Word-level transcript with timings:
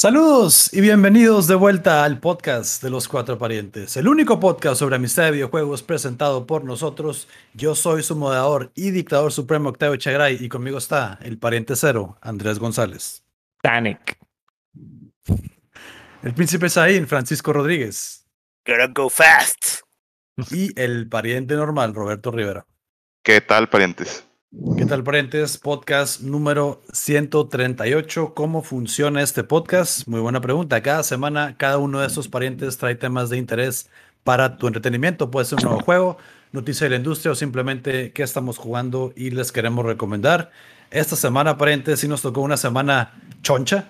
Saludos 0.00 0.72
y 0.72 0.80
bienvenidos 0.80 1.48
de 1.48 1.56
vuelta 1.56 2.04
al 2.04 2.20
podcast 2.20 2.80
de 2.84 2.88
los 2.88 3.08
cuatro 3.08 3.36
parientes, 3.36 3.96
el 3.96 4.06
único 4.06 4.38
podcast 4.38 4.78
sobre 4.78 4.94
amistad 4.94 5.24
de 5.24 5.32
videojuegos 5.32 5.82
presentado 5.82 6.46
por 6.46 6.62
nosotros. 6.62 7.26
Yo 7.52 7.74
soy 7.74 8.04
su 8.04 8.14
moderador 8.14 8.70
y 8.76 8.92
dictador 8.92 9.32
supremo 9.32 9.70
Octavio 9.70 9.96
Chagray 9.96 10.36
y 10.38 10.48
conmigo 10.48 10.78
está 10.78 11.18
el 11.20 11.36
pariente 11.36 11.74
cero, 11.74 12.16
Andrés 12.22 12.60
González. 12.60 13.24
Tanic. 13.60 14.20
El 16.22 16.32
príncipe 16.32 16.68
Saín, 16.68 17.08
Francisco 17.08 17.52
Rodríguez. 17.52 18.24
Gotta 18.64 18.86
go 18.94 19.10
fast. 19.10 19.80
Y 20.52 20.80
el 20.80 21.08
pariente 21.08 21.56
normal, 21.56 21.92
Roberto 21.92 22.30
Rivera. 22.30 22.64
¿Qué 23.24 23.40
tal, 23.40 23.68
parientes? 23.68 24.27
¿Qué 24.50 24.86
tal, 24.86 25.04
parientes? 25.04 25.58
Podcast 25.58 26.22
número 26.22 26.80
138. 26.94 28.32
¿Cómo 28.32 28.62
funciona 28.62 29.20
este 29.20 29.44
podcast? 29.44 30.08
Muy 30.08 30.20
buena 30.20 30.40
pregunta. 30.40 30.82
Cada 30.82 31.02
semana, 31.02 31.56
cada 31.58 31.76
uno 31.76 32.00
de 32.00 32.06
estos 32.06 32.28
parientes 32.28 32.78
trae 32.78 32.94
temas 32.94 33.28
de 33.28 33.36
interés 33.36 33.90
para 34.24 34.56
tu 34.56 34.66
entretenimiento. 34.66 35.30
Puede 35.30 35.44
ser 35.44 35.58
un 35.58 35.64
nuevo 35.64 35.80
juego, 35.82 36.16
noticia 36.52 36.86
de 36.86 36.90
la 36.90 36.96
industria 36.96 37.32
o 37.32 37.34
simplemente 37.34 38.10
qué 38.12 38.22
estamos 38.22 38.56
jugando 38.56 39.12
y 39.14 39.32
les 39.32 39.52
queremos 39.52 39.84
recomendar. 39.84 40.50
Esta 40.90 41.14
semana, 41.14 41.58
parientes, 41.58 42.00
sí 42.00 42.08
nos 42.08 42.22
tocó 42.22 42.40
una 42.40 42.56
semana 42.56 43.20
choncha. 43.42 43.88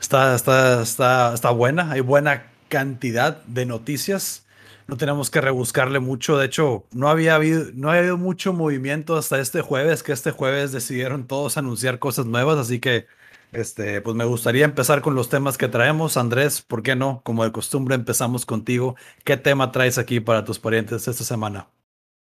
Está, 0.00 0.36
está, 0.36 0.82
está, 0.82 1.34
está 1.34 1.50
buena. 1.50 1.90
Hay 1.90 2.00
buena 2.00 2.44
cantidad 2.68 3.42
de 3.44 3.66
noticias 3.66 4.46
no 4.90 4.96
tenemos 4.96 5.30
que 5.30 5.40
rebuscarle 5.40 6.00
mucho. 6.00 6.36
De 6.36 6.46
hecho, 6.46 6.84
no 6.92 7.08
había 7.08 7.36
habido, 7.36 7.66
no 7.74 7.88
había 7.88 8.00
habido 8.00 8.18
mucho 8.18 8.52
movimiento 8.52 9.16
hasta 9.16 9.40
este 9.40 9.62
jueves, 9.62 10.02
que 10.02 10.12
este 10.12 10.32
jueves 10.32 10.72
decidieron 10.72 11.26
todos 11.26 11.56
anunciar 11.56 11.98
cosas 11.98 12.26
nuevas, 12.26 12.58
así 12.58 12.80
que 12.80 13.06
este, 13.52 14.00
pues 14.00 14.16
me 14.16 14.24
gustaría 14.24 14.64
empezar 14.64 15.00
con 15.02 15.14
los 15.14 15.28
temas 15.28 15.58
que 15.58 15.68
traemos. 15.68 16.16
Andrés, 16.16 16.62
¿por 16.62 16.82
qué 16.82 16.96
no? 16.96 17.22
Como 17.24 17.44
de 17.44 17.52
costumbre, 17.52 17.94
empezamos 17.94 18.46
contigo. 18.46 18.96
¿Qué 19.24 19.36
tema 19.36 19.72
traes 19.72 19.98
aquí 19.98 20.20
para 20.20 20.44
tus 20.44 20.58
parientes 20.58 21.06
esta 21.08 21.24
semana? 21.24 21.68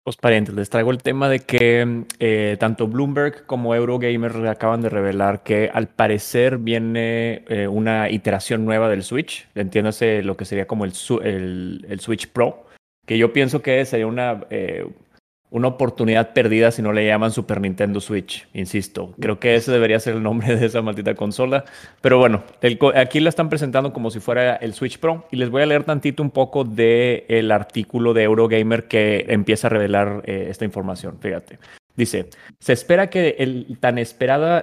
Pues 0.04 0.16
parientes, 0.16 0.56
les 0.56 0.69
traigo 0.69 0.92
el 0.92 1.04
tema 1.04 1.30
de 1.30 1.42
que 1.42 2.06
eh, 2.19 2.57
tanto 2.60 2.88
Bloomberg 2.88 3.46
como 3.46 3.75
Eurogamer 3.75 4.48
acaban 4.48 4.81
de 4.81 4.90
revelar 4.90 5.44
que 5.44 5.69
al 5.72 5.88
parecer 5.88 6.57
viene 6.57 7.44
eh, 7.48 7.68
una 7.68 8.10
iteración 8.10 8.66
nueva 8.66 8.90
del 8.90 9.04
Switch, 9.04 9.48
entiéndase 9.56 10.24
lo 10.24 10.38
que 10.38 10.46
sería 10.46 10.68
como 10.68 10.86
el, 10.86 10.94
el, 11.88 12.00
Switch 12.00 12.28
Pro, 12.30 12.66
que 13.06 13.18
yo 13.18 13.34
pienso 13.34 13.62
que 13.62 13.84
sería 13.86 14.07
una, 14.07 14.46
eh, 14.50 14.88
una 15.51 15.68
oportunidad 15.68 16.34
perdida 16.34 16.72
si 16.72 16.81
no 16.81 16.94
le 16.94 17.06
llaman 17.06 17.31
Super 17.31 17.60
Nintendo 17.60 18.00
Switch, 18.00 18.48
insisto. 18.54 19.13
Creo 19.19 19.40
que 19.40 19.56
ese 19.56 19.72
debería 19.72 20.00
ser 20.00 20.16
el 20.16 20.24
nombre 20.24 20.56
de 20.56 20.66
esa 20.66 20.81
maldita 20.81 21.16
consola. 21.16 21.66
Pero 22.01 22.19
bueno, 22.19 22.44
aquí 22.96 23.19
la 23.19 23.30
están 23.30 23.50
presentando 23.50 23.92
como 23.92 24.12
si 24.12 24.19
fuera 24.19 24.56
el 24.56 24.74
Switch 24.74 25.00
Pro 25.00 25.28
y 25.31 25.38
les 25.38 25.50
voy 25.50 25.63
a 25.63 25.66
leer 25.66 25.84
tantito 25.84 26.22
un 26.22 26.31
poco 26.31 26.63
del 26.63 27.24
el 27.28 27.51
artículo 27.51 28.13
de 28.13 28.24
Eurogamer 28.24 28.88
que 28.88 29.25
empieza 29.30 29.68
a 29.68 29.69
revelar 29.69 30.22
eh, 30.25 30.48
esta 30.50 30.66
información. 30.66 31.18
Fíjate. 31.19 31.57
Dice, 31.95 32.30
se 32.60 32.72
espera 32.72 33.10
que 33.10 33.36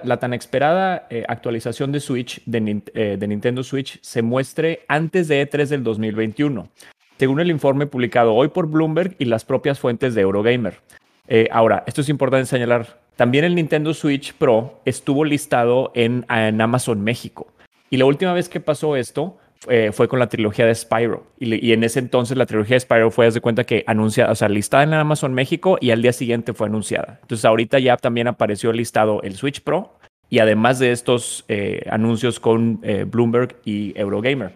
la 0.03 0.17
tan 0.17 0.33
esperada 0.33 1.07
eh, 1.11 1.23
actualización 1.27 1.91
de 1.91 1.99
Switch, 1.99 2.41
de, 2.45 2.81
eh, 2.95 3.17
de 3.19 3.27
Nintendo 3.27 3.61
Switch, 3.61 3.99
se 4.01 4.23
muestre 4.23 4.85
antes 4.87 5.27
de 5.27 5.47
E3 5.47 5.67
del 5.67 5.83
2021 5.83 6.71
según 7.17 7.39
el 7.39 7.51
informe 7.51 7.87
publicado 7.87 8.33
hoy 8.33 8.49
por 8.49 8.67
Bloomberg 8.67 9.15
y 9.19 9.25
las 9.25 9.45
propias 9.45 9.79
fuentes 9.79 10.15
de 10.15 10.21
Eurogamer. 10.21 10.79
Eh, 11.27 11.49
ahora, 11.51 11.83
esto 11.87 12.01
es 12.01 12.09
importante 12.09 12.45
señalar, 12.45 12.99
también 13.15 13.43
el 13.43 13.55
Nintendo 13.55 13.93
Switch 13.93 14.33
Pro 14.33 14.79
estuvo 14.85 15.25
listado 15.25 15.91
en, 15.95 16.25
Amazon 16.29 17.03
México. 17.03 17.47
Y 17.89 17.97
la 17.97 18.05
última 18.05 18.33
vez 18.33 18.47
que 18.47 18.59
pasó 18.59 18.95
esto 18.95 19.37
eh, 19.67 19.91
fue 19.91 20.07
con 20.07 20.19
la 20.19 20.27
trilogía 20.27 20.65
de 20.65 20.75
Spyro. 20.75 21.25
Y, 21.39 21.73
en 21.73 21.83
ese 21.83 21.99
entonces 21.99 22.37
la 22.37 22.45
trilogía 22.45 22.75
de 22.75 22.81
Spyro 22.81 23.11
fue, 23.11 23.31
de 23.31 23.41
cuenta 23.41 23.63
que 23.63 23.83
anunciada, 23.87 24.31
o 24.31 24.35
sea, 24.35 24.49
listada 24.49 24.83
en 24.83 24.93
Amazon 24.93 25.33
México 25.33 25.77
y 25.81 25.91
al 25.91 26.01
día 26.01 26.13
siguiente 26.13 26.53
fue 26.53 26.67
anunciada. 26.67 27.17
Entonces 27.21 27.43
ahorita 27.43 27.79
ya 27.79 27.97
también 27.97 28.27
apareció 28.27 28.71
listado 28.71 29.21
el 29.23 29.35
Switch 29.35 29.61
Pro 29.61 29.97
y 30.29 30.39
además 30.39 30.77
de 30.77 30.91
estos 30.91 31.43
eh, 31.47 31.85
anuncios 31.89 32.39
con 32.39 32.81
Bloomberg 33.07 33.55
y 33.65 33.97
Eurogamer. 33.99 34.51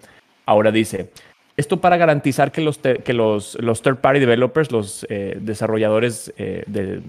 Ahora 0.46 0.72
dice, 0.72 1.10
esto 1.62 1.80
para 1.80 1.98
garantizar 1.98 2.52
que 2.52 2.62
los, 2.62 2.78
que 2.80 3.14
los, 3.14 3.58
los 3.62 3.82
third-party 3.82 4.20
developers, 4.20 4.72
los 4.72 5.06
eh, 5.10 5.38
desarrolladores 5.40 6.34
eh, 6.38 6.64
de, 6.68 7.02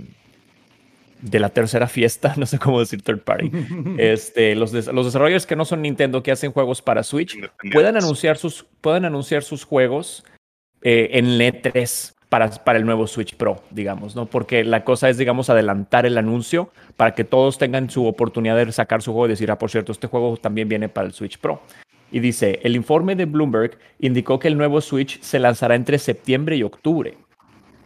de, 1.20 1.40
la 1.40 1.48
tercera 1.48 1.88
fiesta, 1.88 2.34
no 2.38 2.46
sé 2.46 2.58
cómo 2.58 2.78
decir 2.78 3.02
third 3.02 3.20
party, 3.20 3.50
este, 3.98 4.54
los, 4.54 4.72
los 4.72 5.06
desarrolladores 5.06 5.46
que 5.46 5.56
no 5.56 5.64
son 5.64 5.82
Nintendo, 5.82 6.22
que 6.22 6.30
hacen 6.30 6.52
juegos 6.52 6.82
para 6.82 7.02
Switch, 7.02 7.36
puedan 7.72 7.96
anunciar 7.96 8.36
sus, 8.36 8.66
puedan 8.80 9.04
anunciar 9.04 9.42
sus 9.42 9.64
juegos 9.64 10.24
eh, 10.82 11.10
en 11.12 11.26
E3 11.38 12.14
para, 12.28 12.50
para 12.50 12.78
el 12.78 12.86
nuevo 12.86 13.06
Switch 13.06 13.36
Pro, 13.36 13.62
digamos, 13.70 14.16
¿no? 14.16 14.26
Porque 14.26 14.64
la 14.64 14.84
cosa 14.84 15.10
es, 15.10 15.18
digamos, 15.18 15.50
adelantar 15.50 16.06
el 16.06 16.16
anuncio 16.16 16.72
para 16.96 17.14
que 17.14 17.24
todos 17.24 17.58
tengan 17.58 17.90
su 17.90 18.06
oportunidad 18.06 18.56
de 18.56 18.72
sacar 18.72 19.02
su 19.02 19.12
juego 19.12 19.26
y 19.26 19.30
decir, 19.30 19.50
ah, 19.50 19.58
por 19.58 19.70
cierto, 19.70 19.92
este 19.92 20.06
juego 20.06 20.36
también 20.38 20.68
viene 20.68 20.88
para 20.88 21.06
el 21.06 21.12
Switch 21.12 21.38
Pro. 21.38 21.60
Y 22.12 22.20
dice, 22.20 22.60
el 22.62 22.76
informe 22.76 23.16
de 23.16 23.24
Bloomberg 23.24 23.78
indicó 23.98 24.38
que 24.38 24.48
el 24.48 24.58
nuevo 24.58 24.80
Switch 24.80 25.20
se 25.22 25.38
lanzará 25.38 25.74
entre 25.74 25.98
septiembre 25.98 26.56
y 26.56 26.62
octubre 26.62 27.16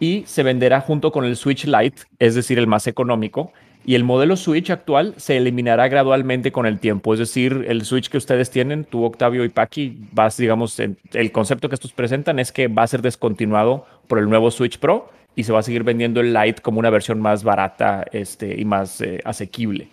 y 0.01 0.25
se 0.27 0.43
venderá 0.43 0.81
junto 0.81 1.13
con 1.13 1.25
el 1.25 1.37
Switch 1.37 1.65
Lite, 1.65 2.03
es 2.19 2.35
decir, 2.35 2.59
el 2.59 2.67
más 2.67 2.87
económico, 2.87 3.53
y 3.87 3.95
el 3.95 4.03
modelo 4.03 4.37
Switch 4.37 4.69
actual 4.71 5.15
se 5.17 5.37
eliminará 5.37 5.87
gradualmente 5.89 6.51
con 6.51 6.67
el 6.67 6.81
tiempo. 6.81 7.15
Es 7.15 7.21
decir, 7.21 7.65
el 7.69 7.85
Switch 7.85 8.11
que 8.11 8.19
ustedes 8.19 8.51
tienen, 8.51 8.85
tú, 8.85 9.05
Octavio 9.05 9.45
y 9.45 9.49
Paki, 9.49 9.97
vas, 10.13 10.37
digamos, 10.37 10.79
el 10.81 11.33
concepto 11.33 11.69
que 11.69 11.77
estos 11.77 11.93
presentan 11.93 12.41
es 12.41 12.51
que 12.51 12.67
va 12.67 12.83
a 12.83 12.89
ser 12.89 13.01
descontinuado 13.01 13.87
por 14.09 14.19
el 14.19 14.29
nuevo 14.29 14.51
Switch 14.51 14.79
Pro 14.81 15.09
y 15.37 15.45
se 15.45 15.53
va 15.53 15.61
a 15.61 15.63
seguir 15.63 15.85
vendiendo 15.85 16.21
el 16.21 16.35
Lite 16.35 16.63
como 16.63 16.81
una 16.81 16.91
versión 16.91 17.21
más 17.21 17.45
barata 17.45 18.05
este, 18.11 18.61
y 18.61 18.65
más 18.65 19.01
eh, 19.01 19.21
asequible. 19.25 19.89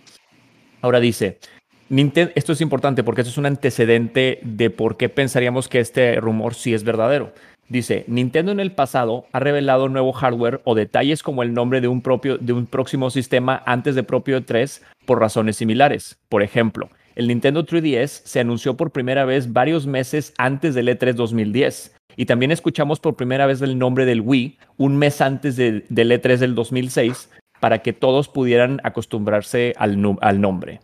Ahora 0.82 1.00
dice, 1.00 1.38
esto 2.36 2.54
es 2.54 2.62
importante 2.62 3.04
porque 3.04 3.22
esto 3.22 3.32
es 3.32 3.38
un 3.38 3.46
antecedente 3.46 4.40
de 4.44 4.70
por 4.70 4.98
qué 4.98 5.10
pensaríamos 5.10 5.68
que 5.68 5.80
este 5.80 6.16
rumor 6.20 6.56
sí 6.56 6.74
es 6.74 6.84
verdadero. 6.84 7.34
Dice, 7.70 8.04
Nintendo 8.08 8.52
en 8.52 8.60
el 8.60 8.72
pasado 8.72 9.26
ha 9.32 9.40
revelado 9.40 9.90
nuevo 9.90 10.12
hardware 10.12 10.62
o 10.64 10.76
detalles 10.76 11.24
como 11.24 11.44
el 11.44 11.54
nombre 11.54 11.82
de 11.82 11.88
un, 11.88 12.02
propio, 12.02 12.38
de 12.38 12.54
un 12.54 12.66
próximo 12.66 13.10
sistema 13.10 13.64
antes 13.66 13.96
de 13.96 14.04
propio 14.04 14.44
3 14.44 14.84
por 15.06 15.20
razones 15.20 15.58
similares. 15.58 16.18
Por 16.30 16.44
ejemplo, 16.44 16.90
el 17.16 17.28
Nintendo 17.28 17.66
3DS 17.66 18.24
se 18.26 18.40
anunció 18.40 18.76
por 18.76 18.92
primera 18.92 19.24
vez 19.24 19.54
varios 19.54 19.88
meses 19.88 20.34
antes 20.38 20.76
del 20.76 20.88
E3 20.88 21.14
2010. 21.14 21.96
Y 22.16 22.26
también 22.26 22.52
escuchamos 22.52 23.00
por 23.00 23.16
primera 23.16 23.46
vez 23.46 23.62
el 23.62 23.78
nombre 23.78 24.06
del 24.06 24.22
Wii 24.22 24.58
un 24.78 24.98
mes 24.98 25.22
antes 25.22 25.56
del 25.56 25.86
E3 25.90 26.38
del 26.38 26.56
2006 26.56 27.30
para 27.60 27.80
que 27.80 27.94
todos 27.94 28.28
pudieran 28.28 28.82
acostumbrarse 28.84 29.74
al 29.78 30.02
nombre. 30.42 30.80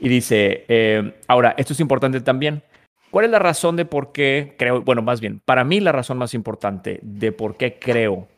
Y 0.00 0.08
dice, 0.08 0.64
eh, 0.68 1.12
ahora, 1.28 1.54
esto 1.58 1.74
es 1.74 1.80
importante 1.80 2.20
también. 2.20 2.62
¿Cuál 3.10 3.26
es 3.26 3.30
la 3.30 3.38
razón 3.38 3.76
de 3.76 3.84
por 3.84 4.12
qué 4.12 4.54
creo, 4.56 4.82
bueno, 4.82 5.02
más 5.02 5.20
bien, 5.20 5.40
para 5.44 5.64
mí 5.64 5.80
la 5.80 5.92
razón 5.92 6.18
más 6.18 6.32
importante 6.32 7.00
de 7.02 7.32
por 7.32 7.56
qué 7.56 7.78
creo 7.78 8.28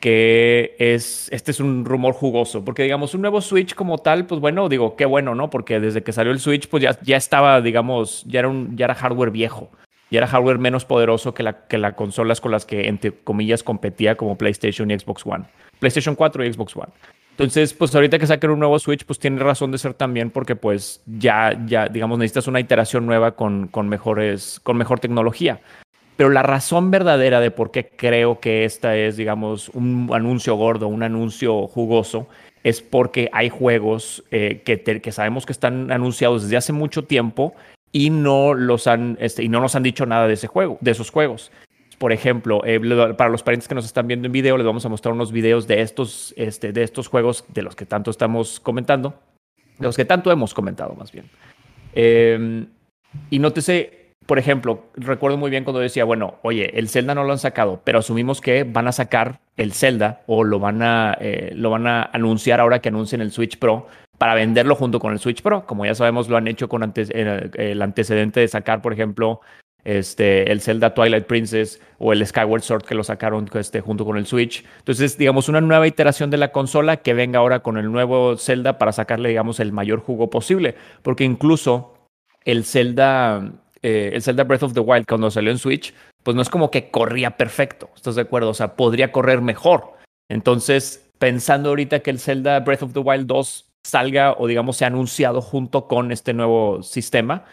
que 0.00 0.74
es, 0.78 1.28
este 1.30 1.50
es 1.50 1.60
un 1.60 1.84
rumor 1.84 2.14
jugoso? 2.14 2.64
Porque, 2.64 2.82
digamos, 2.82 3.14
un 3.14 3.20
nuevo 3.20 3.40
Switch 3.40 3.74
como 3.74 3.98
tal, 3.98 4.26
pues 4.26 4.40
bueno, 4.40 4.68
digo, 4.68 4.96
qué 4.96 5.04
bueno, 5.04 5.34
¿no? 5.34 5.50
Porque 5.50 5.80
desde 5.80 6.02
que 6.02 6.12
salió 6.12 6.32
el 6.32 6.40
Switch, 6.40 6.66
pues 6.68 6.82
ya, 6.82 6.98
ya 7.02 7.16
estaba, 7.16 7.60
digamos, 7.60 8.24
ya 8.26 8.40
era, 8.40 8.48
un, 8.48 8.76
ya 8.76 8.86
era 8.86 8.94
hardware 8.94 9.30
viejo. 9.30 9.70
Ya 10.10 10.18
era 10.18 10.26
hardware 10.26 10.58
menos 10.58 10.84
poderoso 10.84 11.34
que, 11.34 11.42
la, 11.42 11.66
que 11.66 11.78
las 11.78 11.94
consolas 11.94 12.40
con 12.40 12.52
las 12.52 12.66
que, 12.66 12.88
entre 12.88 13.12
comillas, 13.12 13.62
competía 13.62 14.16
como 14.16 14.36
PlayStation 14.36 14.90
y 14.90 14.98
Xbox 14.98 15.26
One. 15.26 15.44
PlayStation 15.82 16.14
4 16.14 16.44
y 16.44 16.52
Xbox 16.52 16.76
One. 16.76 16.92
Entonces, 17.32 17.74
pues 17.74 17.92
ahorita 17.92 18.20
que 18.20 18.26
saquen 18.28 18.50
un 18.50 18.60
nuevo 18.60 18.78
Switch, 18.78 19.04
pues 19.04 19.18
tiene 19.18 19.42
razón 19.42 19.72
de 19.72 19.78
ser 19.78 19.94
también 19.94 20.30
porque 20.30 20.54
pues 20.54 21.02
ya, 21.06 21.58
ya, 21.66 21.88
digamos, 21.88 22.20
necesitas 22.20 22.46
una 22.46 22.60
iteración 22.60 23.04
nueva 23.04 23.32
con, 23.32 23.66
con, 23.66 23.88
mejores, 23.88 24.60
con 24.62 24.76
mejor 24.76 25.00
tecnología. 25.00 25.58
Pero 26.16 26.30
la 26.30 26.44
razón 26.44 26.92
verdadera 26.92 27.40
de 27.40 27.50
por 27.50 27.72
qué 27.72 27.88
creo 27.88 28.38
que 28.38 28.64
esta 28.64 28.96
es, 28.96 29.16
digamos, 29.16 29.70
un 29.70 30.08
anuncio 30.12 30.54
gordo, 30.54 30.86
un 30.86 31.02
anuncio 31.02 31.66
jugoso, 31.66 32.28
es 32.62 32.80
porque 32.80 33.28
hay 33.32 33.48
juegos 33.48 34.22
eh, 34.30 34.62
que, 34.64 34.80
que 34.82 35.12
sabemos 35.12 35.44
que 35.44 35.52
están 35.52 35.90
anunciados 35.90 36.44
desde 36.44 36.58
hace 36.58 36.72
mucho 36.72 37.02
tiempo 37.02 37.56
y 37.90 38.10
no 38.10 38.54
los 38.54 38.86
han, 38.86 39.16
este, 39.20 39.42
y 39.42 39.48
no 39.48 39.60
nos 39.60 39.74
han 39.74 39.82
dicho 39.82 40.06
nada 40.06 40.28
de 40.28 40.34
ese 40.34 40.46
juego, 40.46 40.78
de 40.80 40.92
esos 40.92 41.10
juegos. 41.10 41.50
Por 42.02 42.12
ejemplo, 42.12 42.62
eh, 42.64 42.80
para 43.16 43.30
los 43.30 43.44
parientes 43.44 43.68
que 43.68 43.76
nos 43.76 43.84
están 43.84 44.08
viendo 44.08 44.26
en 44.26 44.32
video, 44.32 44.56
les 44.56 44.66
vamos 44.66 44.84
a 44.84 44.88
mostrar 44.88 45.14
unos 45.14 45.30
videos 45.30 45.68
de 45.68 45.82
estos, 45.82 46.34
este, 46.36 46.72
de 46.72 46.82
estos 46.82 47.06
juegos 47.06 47.44
de 47.54 47.62
los 47.62 47.76
que 47.76 47.86
tanto 47.86 48.10
estamos 48.10 48.58
comentando, 48.58 49.14
de 49.78 49.86
los 49.86 49.96
que 49.96 50.04
tanto 50.04 50.32
hemos 50.32 50.52
comentado 50.52 50.96
más 50.96 51.12
bien. 51.12 51.26
Em, 51.94 52.66
y 53.30 53.38
nótese, 53.38 54.08
por 54.26 54.40
ejemplo, 54.40 54.86
recuerdo 54.96 55.36
muy 55.36 55.48
bien 55.48 55.62
cuando 55.62 55.78
decía, 55.78 56.02
bueno, 56.02 56.40
oye, 56.42 56.76
el 56.76 56.88
Zelda 56.88 57.14
no 57.14 57.22
lo 57.22 57.30
han 57.30 57.38
sacado, 57.38 57.80
pero 57.84 58.00
asumimos 58.00 58.40
que 58.40 58.64
van 58.64 58.88
a 58.88 58.92
sacar 58.92 59.38
el 59.56 59.72
Zelda 59.72 60.22
o 60.26 60.42
lo 60.42 60.58
van 60.58 60.82
a, 60.82 61.16
eh, 61.20 61.52
lo 61.54 61.70
van 61.70 61.86
a 61.86 62.10
anunciar 62.12 62.58
ahora 62.58 62.80
que 62.80 62.88
anuncien 62.88 63.20
el 63.20 63.30
Switch 63.30 63.60
Pro 63.60 63.86
para 64.18 64.34
venderlo 64.34 64.74
junto 64.74 64.98
con 64.98 65.12
el 65.12 65.20
Switch 65.20 65.40
Pro. 65.40 65.66
Como 65.66 65.86
ya 65.86 65.94
sabemos, 65.94 66.28
lo 66.28 66.36
han 66.36 66.48
hecho 66.48 66.68
con 66.68 66.82
eh, 66.96 67.50
el 67.54 67.80
antecedente 67.80 68.40
de 68.40 68.48
sacar, 68.48 68.82
por 68.82 68.92
ejemplo, 68.92 69.40
este, 69.84 70.50
el 70.50 70.60
Zelda 70.60 70.94
Twilight 70.94 71.26
Princess 71.26 71.80
o 71.98 72.12
el 72.12 72.26
Skyward 72.26 72.62
Sword 72.62 72.84
que 72.84 72.94
lo 72.94 73.04
sacaron 73.04 73.48
este, 73.54 73.80
junto 73.80 74.04
con 74.04 74.16
el 74.16 74.26
Switch. 74.26 74.64
Entonces, 74.78 75.18
digamos, 75.18 75.48
una 75.48 75.60
nueva 75.60 75.86
iteración 75.86 76.30
de 76.30 76.36
la 76.36 76.52
consola 76.52 76.98
que 76.98 77.14
venga 77.14 77.40
ahora 77.40 77.60
con 77.60 77.76
el 77.78 77.90
nuevo 77.90 78.36
Zelda 78.36 78.78
para 78.78 78.92
sacarle, 78.92 79.30
digamos, 79.30 79.60
el 79.60 79.72
mayor 79.72 80.00
jugo 80.00 80.30
posible. 80.30 80.74
Porque 81.02 81.24
incluso 81.24 81.94
el 82.44 82.64
Zelda, 82.64 83.52
eh, 83.82 84.10
el 84.14 84.22
Zelda 84.22 84.44
Breath 84.44 84.62
of 84.62 84.74
the 84.74 84.80
Wild 84.80 85.06
cuando 85.06 85.30
salió 85.30 85.50
en 85.50 85.58
Switch, 85.58 85.94
pues 86.22 86.36
no 86.36 86.42
es 86.42 86.50
como 86.50 86.70
que 86.70 86.90
corría 86.90 87.36
perfecto, 87.36 87.90
¿estás 87.96 88.14
de 88.14 88.22
acuerdo? 88.22 88.50
O 88.50 88.54
sea, 88.54 88.76
podría 88.76 89.10
correr 89.10 89.40
mejor. 89.40 89.94
Entonces, 90.28 91.10
pensando 91.18 91.70
ahorita 91.70 92.00
que 92.00 92.10
el 92.10 92.20
Zelda 92.20 92.60
Breath 92.60 92.84
of 92.84 92.92
the 92.92 93.00
Wild 93.00 93.26
2 93.26 93.68
salga 93.84 94.34
o 94.38 94.46
digamos 94.46 94.76
sea 94.76 94.86
anunciado 94.86 95.40
junto 95.40 95.88
con 95.88 96.12
este 96.12 96.32
nuevo 96.32 96.82
sistema, 96.82 97.44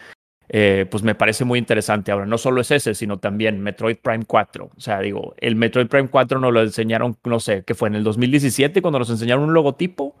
eh, 0.52 0.84
pues 0.90 1.04
me 1.04 1.14
parece 1.14 1.44
muy 1.44 1.60
interesante. 1.60 2.10
Ahora, 2.10 2.26
no 2.26 2.36
solo 2.36 2.60
es 2.60 2.72
ese, 2.72 2.94
sino 2.94 3.18
también 3.18 3.60
Metroid 3.60 3.98
Prime 3.98 4.24
4. 4.26 4.70
O 4.76 4.80
sea, 4.80 4.98
digo, 4.98 5.34
el 5.38 5.54
Metroid 5.54 5.86
Prime 5.86 6.08
4 6.08 6.40
nos 6.40 6.52
lo 6.52 6.60
enseñaron, 6.60 7.16
no 7.24 7.38
sé, 7.38 7.62
que 7.62 7.76
fue 7.76 7.88
en 7.88 7.94
el 7.94 8.02
2017 8.02 8.82
cuando 8.82 8.98
nos 8.98 9.10
enseñaron 9.10 9.44
un 9.44 9.54
logotipo 9.54 10.16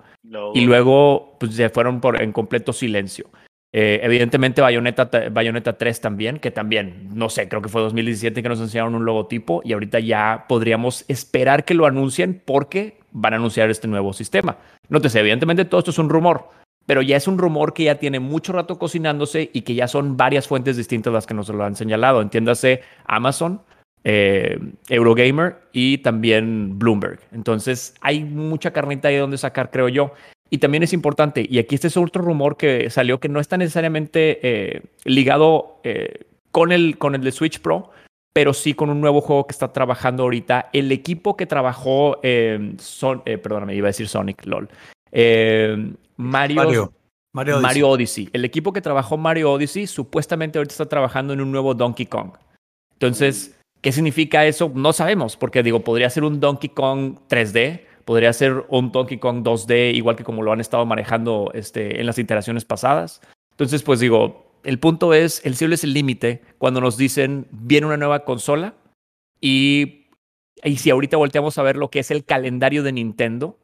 y 0.54 0.60
luego 0.66 1.36
pues 1.40 1.56
se 1.56 1.68
fueron 1.68 2.00
por, 2.00 2.22
en 2.22 2.30
completo 2.30 2.72
silencio. 2.72 3.28
Eh, 3.72 4.00
evidentemente 4.02 4.60
Bayonetta, 4.60 5.10
Bayonetta 5.30 5.76
3 5.76 6.00
también, 6.00 6.38
que 6.38 6.50
también, 6.52 7.08
no 7.12 7.28
sé, 7.28 7.48
creo 7.48 7.62
que 7.62 7.68
fue 7.68 7.82
2017 7.82 8.42
que 8.42 8.48
nos 8.48 8.60
enseñaron 8.60 8.94
un 8.94 9.04
logotipo 9.04 9.62
y 9.64 9.72
ahorita 9.72 9.98
ya 10.00 10.44
podríamos 10.48 11.04
esperar 11.08 11.64
que 11.64 11.74
lo 11.74 11.86
anuncien 11.86 12.40
porque 12.44 12.98
van 13.12 13.32
a 13.32 13.36
anunciar 13.36 13.70
este 13.70 13.88
nuevo 13.88 14.12
sistema. 14.12 14.58
Nótese, 14.88 15.20
evidentemente 15.20 15.64
todo 15.64 15.80
esto 15.80 15.92
es 15.92 15.98
un 15.98 16.08
rumor, 16.08 16.48
pero 16.86 17.02
ya 17.02 17.16
es 17.16 17.28
un 17.28 17.38
rumor 17.38 17.72
que 17.72 17.84
ya 17.84 17.96
tiene 17.96 18.18
mucho 18.18 18.52
rato 18.52 18.78
cocinándose 18.78 19.50
y 19.52 19.62
que 19.62 19.74
ya 19.74 19.86
son 19.86 20.16
varias 20.16 20.48
fuentes 20.48 20.76
distintas 20.76 21.12
las 21.12 21.26
que 21.26 21.34
nos 21.34 21.48
lo 21.48 21.64
han 21.64 21.76
señalado. 21.76 22.20
Entiéndase 22.20 22.82
Amazon, 23.04 23.62
eh, 24.02 24.58
Eurogamer 24.88 25.58
y 25.72 25.98
también 25.98 26.78
Bloomberg. 26.78 27.20
Entonces 27.32 27.94
hay 28.00 28.24
mucha 28.24 28.72
carnita 28.72 29.08
ahí 29.08 29.16
donde 29.16 29.38
sacar, 29.38 29.70
creo 29.70 29.88
yo. 29.88 30.12
Y 30.52 30.58
también 30.58 30.82
es 30.82 30.92
importante, 30.92 31.46
y 31.48 31.60
aquí 31.60 31.76
este 31.76 31.86
es 31.86 31.96
otro 31.96 32.22
rumor 32.22 32.56
que 32.56 32.90
salió 32.90 33.20
que 33.20 33.28
no 33.28 33.38
está 33.38 33.56
necesariamente 33.56 34.40
eh, 34.42 34.82
ligado 35.04 35.78
eh, 35.84 36.24
con, 36.50 36.72
el, 36.72 36.98
con 36.98 37.14
el 37.14 37.20
de 37.20 37.30
Switch 37.30 37.60
Pro, 37.60 37.90
pero 38.32 38.52
sí 38.52 38.74
con 38.74 38.90
un 38.90 39.00
nuevo 39.00 39.20
juego 39.20 39.46
que 39.46 39.52
está 39.52 39.72
trabajando 39.72 40.24
ahorita. 40.24 40.70
El 40.72 40.90
equipo 40.90 41.36
que 41.36 41.46
trabajó, 41.46 42.20
son, 42.78 43.22
perdóname, 43.22 43.76
iba 43.76 43.86
a 43.86 43.94
decir 43.94 44.08
Sonic, 44.08 44.44
LOL. 44.44 44.68
Mario, 46.16 46.92
Mario, 47.32 47.88
Odyssey. 47.88 48.28
El 48.32 48.44
equipo 48.44 48.72
que 48.72 48.80
trabajó 48.80 49.16
Mario 49.16 49.52
Odyssey 49.52 49.86
supuestamente 49.86 50.58
ahorita 50.58 50.72
está 50.72 50.86
trabajando 50.86 51.32
en 51.32 51.40
un 51.40 51.52
nuevo 51.52 51.74
Donkey 51.74 52.06
Kong. 52.06 52.32
Entonces, 52.92 53.58
¿qué 53.80 53.92
significa 53.92 54.44
eso? 54.46 54.70
No 54.74 54.92
sabemos, 54.92 55.36
porque 55.36 55.62
digo, 55.62 55.80
podría 55.80 56.10
ser 56.10 56.24
un 56.24 56.40
Donkey 56.40 56.70
Kong 56.70 57.18
3D, 57.28 57.82
podría 58.04 58.32
ser 58.32 58.64
un 58.68 58.92
Donkey 58.92 59.18
Kong 59.18 59.42
2D, 59.44 59.94
igual 59.94 60.16
que 60.16 60.24
como 60.24 60.42
lo 60.42 60.52
han 60.52 60.60
estado 60.60 60.84
manejando 60.86 61.50
este, 61.54 62.00
en 62.00 62.06
las 62.06 62.18
iteraciones 62.18 62.64
pasadas. 62.64 63.20
Entonces, 63.52 63.82
pues 63.82 64.00
digo, 64.00 64.50
el 64.64 64.78
punto 64.78 65.14
es, 65.14 65.44
el 65.44 65.56
cielo 65.56 65.74
es 65.74 65.84
el 65.84 65.94
límite 65.94 66.42
cuando 66.58 66.80
nos 66.80 66.96
dicen, 66.96 67.46
viene 67.50 67.86
una 67.86 67.96
nueva 67.96 68.24
consola 68.24 68.74
y, 69.40 70.08
y 70.64 70.76
si 70.76 70.90
ahorita 70.90 71.16
volteamos 71.16 71.56
a 71.58 71.62
ver 71.62 71.76
lo 71.76 71.90
que 71.90 72.00
es 72.00 72.10
el 72.10 72.24
calendario 72.24 72.82
de 72.82 72.92
Nintendo, 72.92 73.58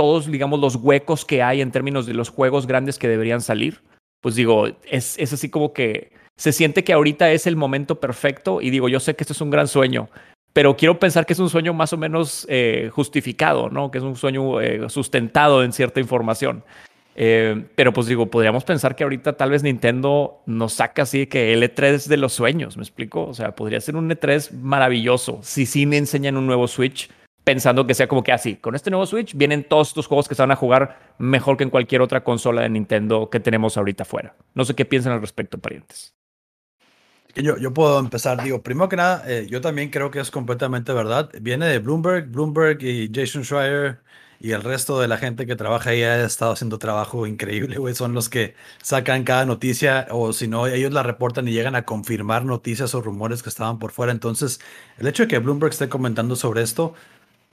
todos, 0.00 0.30
digamos, 0.30 0.60
los 0.60 0.76
huecos 0.76 1.26
que 1.26 1.42
hay 1.42 1.60
en 1.60 1.72
términos 1.72 2.06
de 2.06 2.14
los 2.14 2.30
juegos 2.30 2.66
grandes 2.66 2.98
que 2.98 3.06
deberían 3.06 3.42
salir, 3.42 3.82
pues 4.22 4.34
digo, 4.34 4.66
es, 4.90 5.18
es 5.18 5.34
así 5.34 5.50
como 5.50 5.74
que 5.74 6.10
se 6.38 6.52
siente 6.52 6.84
que 6.84 6.94
ahorita 6.94 7.30
es 7.32 7.46
el 7.46 7.54
momento 7.54 8.00
perfecto 8.00 8.62
y 8.62 8.70
digo, 8.70 8.88
yo 8.88 8.98
sé 8.98 9.14
que 9.14 9.24
esto 9.24 9.34
es 9.34 9.42
un 9.42 9.50
gran 9.50 9.68
sueño, 9.68 10.08
pero 10.54 10.74
quiero 10.74 10.98
pensar 10.98 11.26
que 11.26 11.34
es 11.34 11.38
un 11.38 11.50
sueño 11.50 11.74
más 11.74 11.92
o 11.92 11.98
menos 11.98 12.46
eh, 12.48 12.88
justificado, 12.94 13.68
¿no? 13.68 13.90
Que 13.90 13.98
es 13.98 14.04
un 14.04 14.16
sueño 14.16 14.58
eh, 14.62 14.88
sustentado 14.88 15.62
en 15.62 15.74
cierta 15.74 16.00
información. 16.00 16.64
Eh, 17.14 17.66
pero 17.74 17.92
pues 17.92 18.06
digo, 18.06 18.30
podríamos 18.30 18.64
pensar 18.64 18.96
que 18.96 19.04
ahorita 19.04 19.34
tal 19.34 19.50
vez 19.50 19.62
Nintendo 19.62 20.40
nos 20.46 20.72
saca 20.72 21.02
así 21.02 21.26
que 21.26 21.52
el 21.52 21.62
E3 21.62 22.06
de 22.06 22.16
los 22.16 22.32
sueños, 22.32 22.78
¿me 22.78 22.84
explico? 22.84 23.26
O 23.26 23.34
sea, 23.34 23.54
podría 23.54 23.82
ser 23.82 23.96
un 23.96 24.08
E3 24.08 24.52
maravilloso 24.52 25.40
si 25.42 25.66
sí 25.66 25.84
me 25.84 25.98
enseñan 25.98 26.38
un 26.38 26.46
nuevo 26.46 26.68
Switch 26.68 27.10
pensando 27.44 27.86
que 27.86 27.94
sea 27.94 28.08
como 28.08 28.22
que 28.22 28.32
así, 28.32 28.56
con 28.56 28.74
este 28.74 28.90
nuevo 28.90 29.06
Switch 29.06 29.34
vienen 29.34 29.64
todos 29.64 29.88
estos 29.88 30.06
juegos 30.06 30.28
que 30.28 30.34
se 30.34 30.42
van 30.42 30.50
a 30.50 30.56
jugar 30.56 31.14
mejor 31.18 31.56
que 31.56 31.64
en 31.64 31.70
cualquier 31.70 32.02
otra 32.02 32.22
consola 32.22 32.62
de 32.62 32.68
Nintendo 32.68 33.30
que 33.30 33.40
tenemos 33.40 33.76
ahorita 33.76 34.02
afuera. 34.02 34.34
No 34.54 34.64
sé 34.64 34.74
qué 34.74 34.84
piensan 34.84 35.12
al 35.12 35.20
respecto, 35.20 35.58
parientes. 35.58 36.14
Yo, 37.36 37.56
yo 37.58 37.72
puedo 37.72 37.98
empezar, 38.00 38.42
digo, 38.42 38.62
primero 38.62 38.88
que 38.88 38.96
nada, 38.96 39.22
eh, 39.26 39.46
yo 39.48 39.60
también 39.60 39.90
creo 39.90 40.10
que 40.10 40.18
es 40.18 40.30
completamente 40.30 40.92
verdad. 40.92 41.30
Viene 41.40 41.66
de 41.66 41.78
Bloomberg, 41.78 42.26
Bloomberg 42.28 42.82
y 42.82 43.10
Jason 43.14 43.44
Schreier 43.44 44.00
y 44.40 44.52
el 44.52 44.62
resto 44.62 44.98
de 45.00 45.06
la 45.06 45.18
gente 45.18 45.46
que 45.46 45.54
trabaja 45.54 45.90
ahí 45.90 46.02
ha 46.02 46.24
estado 46.24 46.52
haciendo 46.52 46.78
trabajo 46.78 47.26
increíble, 47.26 47.76
güey. 47.78 47.94
Son 47.94 48.14
los 48.14 48.28
que 48.28 48.54
sacan 48.82 49.22
cada 49.22 49.44
noticia 49.46 50.08
o 50.10 50.32
si 50.32 50.48
no, 50.48 50.66
ellos 50.66 50.92
la 50.92 51.02
reportan 51.02 51.46
y 51.46 51.52
llegan 51.52 51.76
a 51.76 51.84
confirmar 51.84 52.44
noticias 52.44 52.94
o 52.94 53.02
rumores 53.02 53.42
que 53.42 53.50
estaban 53.50 53.78
por 53.78 53.92
fuera. 53.92 54.12
Entonces, 54.12 54.60
el 54.98 55.06
hecho 55.06 55.24
de 55.24 55.28
que 55.28 55.38
Bloomberg 55.38 55.72
esté 55.72 55.88
comentando 55.88 56.36
sobre 56.36 56.62
esto, 56.62 56.94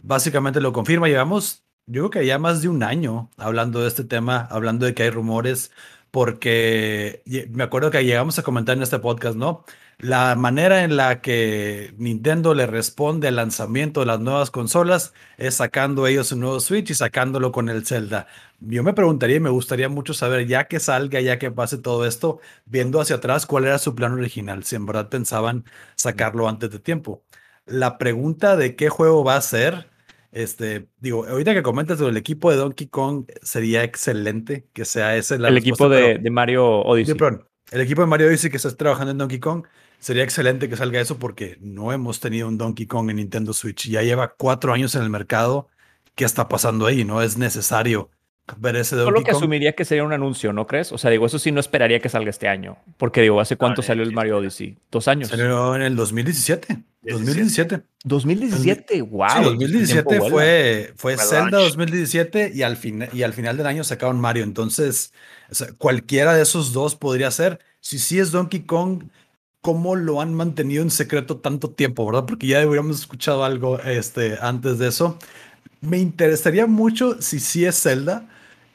básicamente 0.03 0.61
lo 0.61 0.73
confirma. 0.73 1.07
Llevamos, 1.07 1.65
yo 1.85 2.09
creo 2.09 2.09
que 2.09 2.27
ya 2.27 2.39
más 2.39 2.61
de 2.61 2.69
un 2.69 2.83
año 2.83 3.29
hablando 3.37 3.81
de 3.81 3.87
este 3.87 4.03
tema, 4.03 4.47
hablando 4.51 4.85
de 4.85 4.93
que 4.93 5.03
hay 5.03 5.09
rumores, 5.09 5.71
porque 6.11 7.21
me 7.51 7.63
acuerdo 7.63 7.91
que 7.91 8.03
llegamos 8.03 8.39
a 8.39 8.43
comentar 8.43 8.75
en 8.77 8.83
este 8.83 8.99
podcast, 8.99 9.35
¿no? 9.37 9.65
La 9.99 10.35
manera 10.35 10.83
en 10.83 10.95
la 10.95 11.21
que 11.21 11.93
Nintendo 11.97 12.53
le 12.53 12.67
responde 12.67 13.27
al 13.27 13.35
lanzamiento 13.35 13.99
de 14.01 14.05
las 14.05 14.19
nuevas 14.19 14.51
consolas 14.51 15.13
es 15.37 15.55
sacando 15.55 16.05
ellos 16.07 16.31
un 16.31 16.41
nuevo 16.41 16.59
Switch 16.59 16.91
y 16.91 16.93
sacándolo 16.93 17.51
con 17.51 17.67
el 17.67 17.85
Zelda. 17.85 18.27
Yo 18.59 18.83
me 18.83 18.93
preguntaría 18.93 19.37
y 19.37 19.39
me 19.39 19.49
gustaría 19.49 19.89
mucho 19.89 20.13
saber, 20.13 20.47
ya 20.47 20.67
que 20.67 20.79
salga, 20.79 21.19
ya 21.21 21.39
que 21.39 21.51
pase 21.51 21.77
todo 21.79 22.05
esto, 22.05 22.39
viendo 22.65 23.01
hacia 23.01 23.17
atrás, 23.17 23.45
cuál 23.45 23.65
era 23.65 23.79
su 23.79 23.95
plan 23.95 24.13
original, 24.13 24.63
si 24.63 24.75
en 24.75 24.85
verdad 24.85 25.09
pensaban 25.09 25.65
sacarlo 25.95 26.47
antes 26.47 26.69
de 26.71 26.79
tiempo 26.79 27.23
la 27.67 27.97
pregunta 27.97 28.55
de 28.55 28.75
qué 28.75 28.89
juego 28.89 29.23
va 29.23 29.35
a 29.35 29.41
ser, 29.41 29.87
este, 30.31 30.87
digo, 30.99 31.25
ahorita 31.27 31.53
que 31.53 31.63
comentas 31.63 31.99
sobre 31.99 32.11
el 32.11 32.17
equipo 32.17 32.51
de 32.51 32.57
Donkey 32.57 32.87
Kong, 32.87 33.25
sería 33.41 33.83
excelente 33.83 34.67
que 34.73 34.85
sea 34.85 35.15
ese 35.15 35.35
el 35.35 35.57
equipo 35.57 35.89
de, 35.89 36.19
Mario 36.31 36.81
Odyssey. 36.81 37.15
el 37.71 37.81
equipo 37.81 38.01
de 38.01 38.07
Mario 38.07 38.27
Odyssey 38.27 38.49
que 38.49 38.57
está 38.57 38.75
trabajando 38.75 39.11
en 39.11 39.17
Donkey 39.17 39.39
Kong, 39.39 39.65
sería 39.99 40.23
excelente 40.23 40.69
que 40.69 40.75
salga 40.75 40.99
eso 40.99 41.17
porque 41.17 41.57
no 41.61 41.91
hemos 41.91 42.19
tenido 42.19 42.47
un 42.47 42.57
Donkey 42.57 42.85
Kong 42.87 43.09
en 43.09 43.17
Nintendo 43.17 43.53
Switch. 43.53 43.89
Ya 43.89 44.01
lleva 44.03 44.33
cuatro 44.37 44.73
años 44.73 44.95
en 44.95 45.03
el 45.03 45.09
mercado. 45.09 45.67
¿Qué 46.15 46.25
está 46.25 46.47
pasando 46.47 46.85
ahí? 46.85 47.03
No 47.03 47.21
es 47.21 47.37
necesario 47.37 48.09
Donkey 48.47 48.83
Solo 48.83 49.23
que 49.23 49.31
asumiría 49.31 49.73
que 49.73 49.83
sería 49.83 50.05
un 50.05 50.13
anuncio, 50.13 50.53
¿no 50.53 50.67
crees? 50.67 50.93
O 50.93 50.97
sea, 50.97 51.11
digo, 51.11 51.25
eso 51.25 51.37
sí 51.37 51.51
no 51.51 51.59
esperaría 51.59 51.99
que 51.99 52.07
salga 52.07 52.29
este 52.29 52.47
año. 52.47 52.77
Porque 52.97 53.21
digo, 53.21 53.41
¿hace 53.41 53.57
cuánto 53.57 53.81
salió 53.81 54.03
el 54.03 54.13
Mario 54.13 54.37
Odyssey? 54.37 54.77
¿Dos 54.89 55.09
años? 55.09 55.27
Salió 55.29 55.75
en 55.75 55.81
el 55.81 55.95
2017. 55.97 56.77
2017. 57.01 57.83
2017, 58.05 59.01
wow. 59.01 59.27
Sí, 59.37 59.43
2017 59.43 60.21
fue, 60.29 60.93
fue 60.95 61.17
Zelda 61.17 61.59
2017 61.59 62.51
y 62.53 62.63
al, 62.63 62.77
y 63.13 63.23
al 63.23 63.33
final 63.33 63.57
del 63.57 63.67
año 63.67 63.83
sacaron 63.83 64.19
Mario. 64.19 64.43
Entonces, 64.43 65.13
cualquiera 65.77 66.33
de 66.33 66.43
esos 66.43 66.71
dos 66.71 66.95
podría 66.95 67.31
ser. 67.31 67.59
Si 67.81 67.99
sí 67.99 68.17
es 68.19 68.31
Donkey 68.31 68.61
Kong, 68.61 69.03
¿cómo 69.61 69.95
lo 69.95 70.21
han 70.21 70.33
mantenido 70.33 70.83
en 70.83 70.89
secreto 70.89 71.37
tanto 71.37 71.71
tiempo, 71.71 72.05
verdad? 72.05 72.25
Porque 72.25 72.47
ya 72.47 72.65
hubiéramos 72.65 72.99
escuchado 72.99 73.43
algo 73.43 73.79
este, 73.81 74.37
antes 74.41 74.77
de 74.77 74.87
eso. 74.87 75.19
Me 75.81 75.97
interesaría 75.99 76.65
mucho 76.65 77.21
si 77.21 77.39
sí 77.39 77.65
es 77.65 77.81
Zelda 77.81 78.27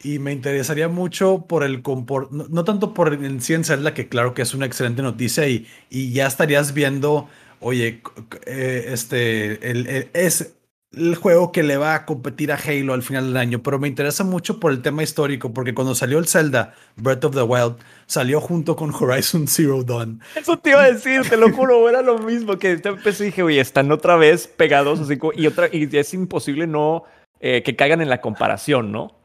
y 0.02 0.18
me 0.18 0.32
interesaría 0.32 0.88
mucho 0.88 1.46
por 1.46 1.64
el 1.64 1.82
comportamiento, 1.82 2.52
no, 2.52 2.64
tanto 2.64 2.92
por 2.94 3.12
el 3.12 3.40
sí 3.40 3.54
en 3.54 3.64
Zelda, 3.64 3.94
que 3.94 4.08
claro 4.08 4.34
que 4.34 4.42
es 4.42 4.54
una 4.54 4.66
excelente 4.66 5.02
noticia 5.02 5.48
y, 5.48 5.66
y 5.90 6.12
ya 6.12 6.26
estarías 6.26 6.74
viendo, 6.74 7.28
oye, 7.60 8.02
eh, 8.46 8.86
este, 8.88 10.10
es 10.12 10.54
el 10.92 11.14
juego 11.14 11.52
que 11.52 11.62
le 11.62 11.76
va 11.76 11.94
a 11.94 12.04
competir 12.04 12.52
a 12.52 12.56
Halo 12.56 12.92
al 12.92 13.02
final 13.02 13.28
del 13.28 13.36
año, 13.36 13.62
pero 13.62 13.78
me 13.78 13.88
interesa 13.88 14.24
mucho 14.24 14.60
por 14.60 14.72
el 14.72 14.82
tema 14.82 15.02
histórico, 15.02 15.54
porque 15.54 15.72
cuando 15.72 15.94
salió 15.94 16.18
el 16.18 16.26
Zelda 16.26 16.74
Breath 16.96 17.24
of 17.24 17.34
the 17.34 17.42
Wild, 17.42 17.76
salió 18.06 18.40
junto 18.40 18.76
con 18.76 18.92
Horizon 18.92 19.48
Zero 19.48 19.82
Dawn. 19.84 20.20
Eso 20.34 20.58
te 20.58 20.70
iba 20.70 20.82
a 20.82 20.92
decir, 20.92 21.22
te 21.28 21.36
lo 21.36 21.50
juro, 21.52 21.88
era 21.88 22.02
lo 22.02 22.18
mismo 22.18 22.58
que 22.58 22.72
empecé 22.84 23.24
y 23.24 23.26
dije, 23.26 23.42
oye, 23.42 23.60
están 23.60 23.90
otra 23.90 24.16
vez 24.16 24.46
pegados, 24.46 25.00
así 25.00 25.18
y 25.36 25.46
otra, 25.46 25.68
y 25.72 25.88
es 25.96 26.12
imposible 26.12 26.66
no 26.66 27.04
eh, 27.40 27.62
que 27.64 27.74
caigan 27.74 28.00
en 28.02 28.10
la 28.10 28.20
comparación, 28.20 28.92
¿no? 28.92 29.21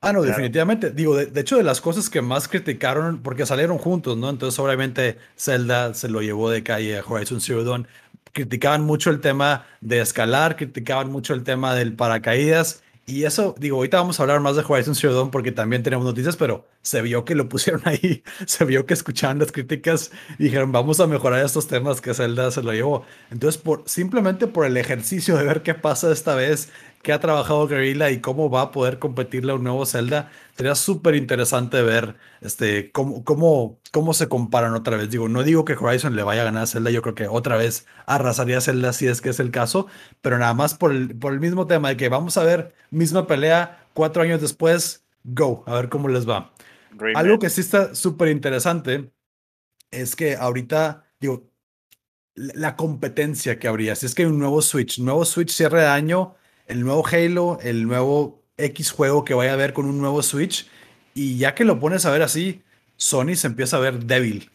Ah, 0.00 0.12
no, 0.12 0.22
definitivamente. 0.22 0.90
Digo, 0.92 1.16
de, 1.16 1.40
hecho, 1.40 1.56
de 1.56 1.64
las 1.64 1.80
cosas 1.80 2.08
que 2.08 2.22
más 2.22 2.46
criticaron, 2.46 3.20
porque 3.20 3.44
salieron 3.46 3.78
juntos, 3.78 4.16
¿no? 4.16 4.30
Entonces, 4.30 4.58
obviamente, 4.60 5.18
Zelda 5.36 5.92
se 5.92 6.08
lo 6.08 6.22
llevó 6.22 6.50
de 6.50 6.62
calle 6.62 6.98
a 6.98 7.04
Horizon 7.04 7.40
Zero 7.40 7.64
Dawn. 7.64 7.88
Criticaban 8.32 8.84
mucho 8.84 9.10
el 9.10 9.20
tema 9.20 9.66
de 9.80 10.00
escalar, 10.00 10.54
criticaban 10.56 11.10
mucho 11.10 11.34
el 11.34 11.42
tema 11.42 11.74
del 11.74 11.94
paracaídas, 11.96 12.84
Y 13.06 13.24
eso, 13.24 13.54
digo, 13.58 13.78
ahorita 13.78 13.96
vamos 13.98 14.20
a 14.20 14.22
hablar 14.22 14.40
más 14.40 14.54
de 14.54 14.62
Horizon 14.68 14.94
Zero 14.94 15.14
Dawn 15.14 15.30
porque 15.32 15.50
también 15.50 15.82
tenemos 15.82 16.04
noticias, 16.04 16.36
pero 16.36 16.68
se 16.82 17.02
vio 17.02 17.24
que 17.24 17.34
lo 17.34 17.48
pusieron 17.48 17.82
ahí, 17.86 18.22
se 18.46 18.64
vio 18.66 18.86
que 18.86 18.94
escuchaban 18.94 19.38
las 19.38 19.50
críticas 19.50 20.12
y 20.38 20.44
dijeron, 20.44 20.70
vamos 20.72 21.00
a 21.00 21.06
mejorar 21.06 21.44
estos 21.44 21.66
temas 21.66 22.00
que 22.00 22.14
Zelda 22.14 22.50
se 22.50 22.62
lo 22.62 22.72
llevó. 22.72 23.04
Entonces, 23.30 23.60
por, 23.60 23.82
simplemente 23.86 24.46
por 24.46 24.66
el 24.66 24.76
ejercicio 24.76 25.36
de 25.36 25.44
ver 25.44 25.62
qué 25.62 25.74
pasa 25.74 26.12
esta 26.12 26.34
vez, 26.34 26.70
qué 27.02 27.12
ha 27.12 27.20
trabajado 27.20 27.66
Guerrilla 27.66 28.10
y 28.10 28.20
cómo 28.20 28.50
va 28.50 28.62
a 28.62 28.70
poder 28.70 28.98
competirle 28.98 29.52
a 29.52 29.54
un 29.54 29.64
nuevo 29.64 29.86
Zelda, 29.86 30.30
sería 30.56 30.74
súper 30.74 31.14
interesante 31.14 31.82
ver 31.82 32.16
este, 32.40 32.90
cómo, 32.92 33.24
cómo, 33.24 33.80
cómo 33.92 34.14
se 34.14 34.28
comparan 34.28 34.74
otra 34.74 34.96
vez. 34.96 35.10
Digo, 35.10 35.28
no 35.28 35.42
digo 35.42 35.64
que 35.64 35.74
Horizon 35.74 36.16
le 36.16 36.22
vaya 36.22 36.42
a 36.42 36.44
ganar 36.46 36.64
a 36.64 36.66
Zelda, 36.66 36.90
yo 36.90 37.02
creo 37.02 37.14
que 37.14 37.28
otra 37.28 37.56
vez 37.56 37.86
arrasaría 38.06 38.58
a 38.58 38.60
Zelda 38.60 38.92
si 38.92 39.06
es 39.06 39.20
que 39.20 39.30
es 39.30 39.40
el 39.40 39.50
caso, 39.50 39.86
pero 40.20 40.38
nada 40.38 40.54
más 40.54 40.74
por 40.74 40.92
el, 40.92 41.16
por 41.18 41.32
el 41.32 41.40
mismo 41.40 41.66
tema 41.66 41.90
de 41.90 41.96
que 41.96 42.08
vamos 42.08 42.36
a 42.36 42.44
ver 42.44 42.74
misma 42.90 43.26
pelea 43.26 43.86
cuatro 43.94 44.22
años 44.22 44.40
después, 44.40 45.06
go, 45.24 45.64
a 45.66 45.74
ver 45.74 45.88
cómo 45.88 46.08
les 46.08 46.28
va. 46.28 46.52
Algo 47.14 47.38
que 47.38 47.50
sí 47.50 47.60
está 47.60 47.94
súper 47.94 48.28
interesante 48.28 49.12
es 49.90 50.16
que 50.16 50.36
ahorita, 50.36 51.04
digo, 51.20 51.50
la 52.34 52.76
competencia 52.76 53.58
que 53.58 53.68
habría, 53.68 53.96
si 53.96 54.06
es 54.06 54.14
que 54.14 54.22
hay 54.22 54.28
un 54.28 54.38
nuevo 54.38 54.62
Switch, 54.62 54.98
nuevo 55.00 55.24
Switch 55.24 55.50
cierre 55.50 55.80
de 55.80 55.86
año, 55.86 56.36
el 56.68 56.82
nuevo 56.82 57.04
Halo, 57.06 57.58
el 57.62 57.86
nuevo 57.86 58.42
X 58.56 58.92
juego 58.92 59.24
que 59.24 59.34
vaya 59.34 59.54
a 59.54 59.56
ver 59.56 59.72
con 59.72 59.86
un 59.86 59.98
nuevo 59.98 60.22
Switch. 60.22 60.68
Y 61.14 61.38
ya 61.38 61.54
que 61.54 61.64
lo 61.64 61.80
pones 61.80 62.06
a 62.06 62.10
ver 62.10 62.22
así, 62.22 62.62
Sony 62.96 63.34
se 63.34 63.48
empieza 63.48 63.78
a 63.78 63.80
ver 63.80 64.04
débil 64.04 64.50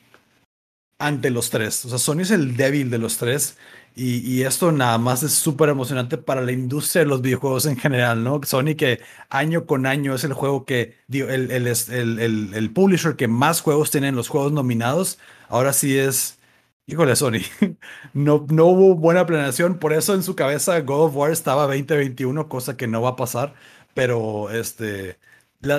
ante 0.99 1.29
los 1.29 1.49
tres. 1.49 1.83
O 1.85 1.89
sea, 1.89 1.97
Sony 1.97 2.21
es 2.21 2.31
el 2.31 2.55
débil 2.55 2.89
de 2.89 2.97
los 2.99 3.17
tres. 3.17 3.57
Y, 3.95 4.41
esto 4.41 4.71
nada 4.71 4.97
más 4.97 5.21
es 5.21 5.33
súper 5.33 5.69
emocionante 5.69 6.17
para 6.17 6.41
la 6.41 6.51
industria 6.51 7.03
de 7.03 7.09
los 7.09 7.21
videojuegos 7.21 7.67
en 7.67 7.77
general, 7.77 8.23
¿no? 8.23 8.41
Sony 8.43 8.75
que 8.75 9.01
año 9.29 9.67
con 9.67 9.85
año 9.85 10.15
es 10.15 10.23
el 10.23 10.33
juego 10.33 10.65
que, 10.65 10.97
el, 11.11 11.51
el, 11.51 11.67
el, 11.67 12.53
el, 12.55 12.71
publisher 12.71 13.15
que 13.15 13.27
más 13.27 13.61
juegos 13.61 13.91
tiene 13.91 14.07
en 14.07 14.15
los 14.15 14.29
juegos 14.29 14.51
nominados, 14.51 15.19
ahora 15.47 15.73
sí 15.73 15.95
es 15.95 16.39
Híjole, 16.85 17.15
Sony, 17.15 17.39
no, 18.13 18.45
no 18.49 18.65
hubo 18.65 18.95
buena 18.95 19.25
planeación, 19.25 19.79
por 19.79 19.93
eso 19.93 20.13
en 20.13 20.23
su 20.23 20.35
cabeza 20.35 20.81
God 20.81 21.05
of 21.05 21.15
War 21.15 21.31
estaba 21.31 21.63
2021, 21.63 22.49
cosa 22.49 22.75
que 22.75 22.87
no 22.87 23.01
va 23.01 23.11
a 23.11 23.15
pasar, 23.15 23.53
pero 23.93 24.49
este, 24.49 25.17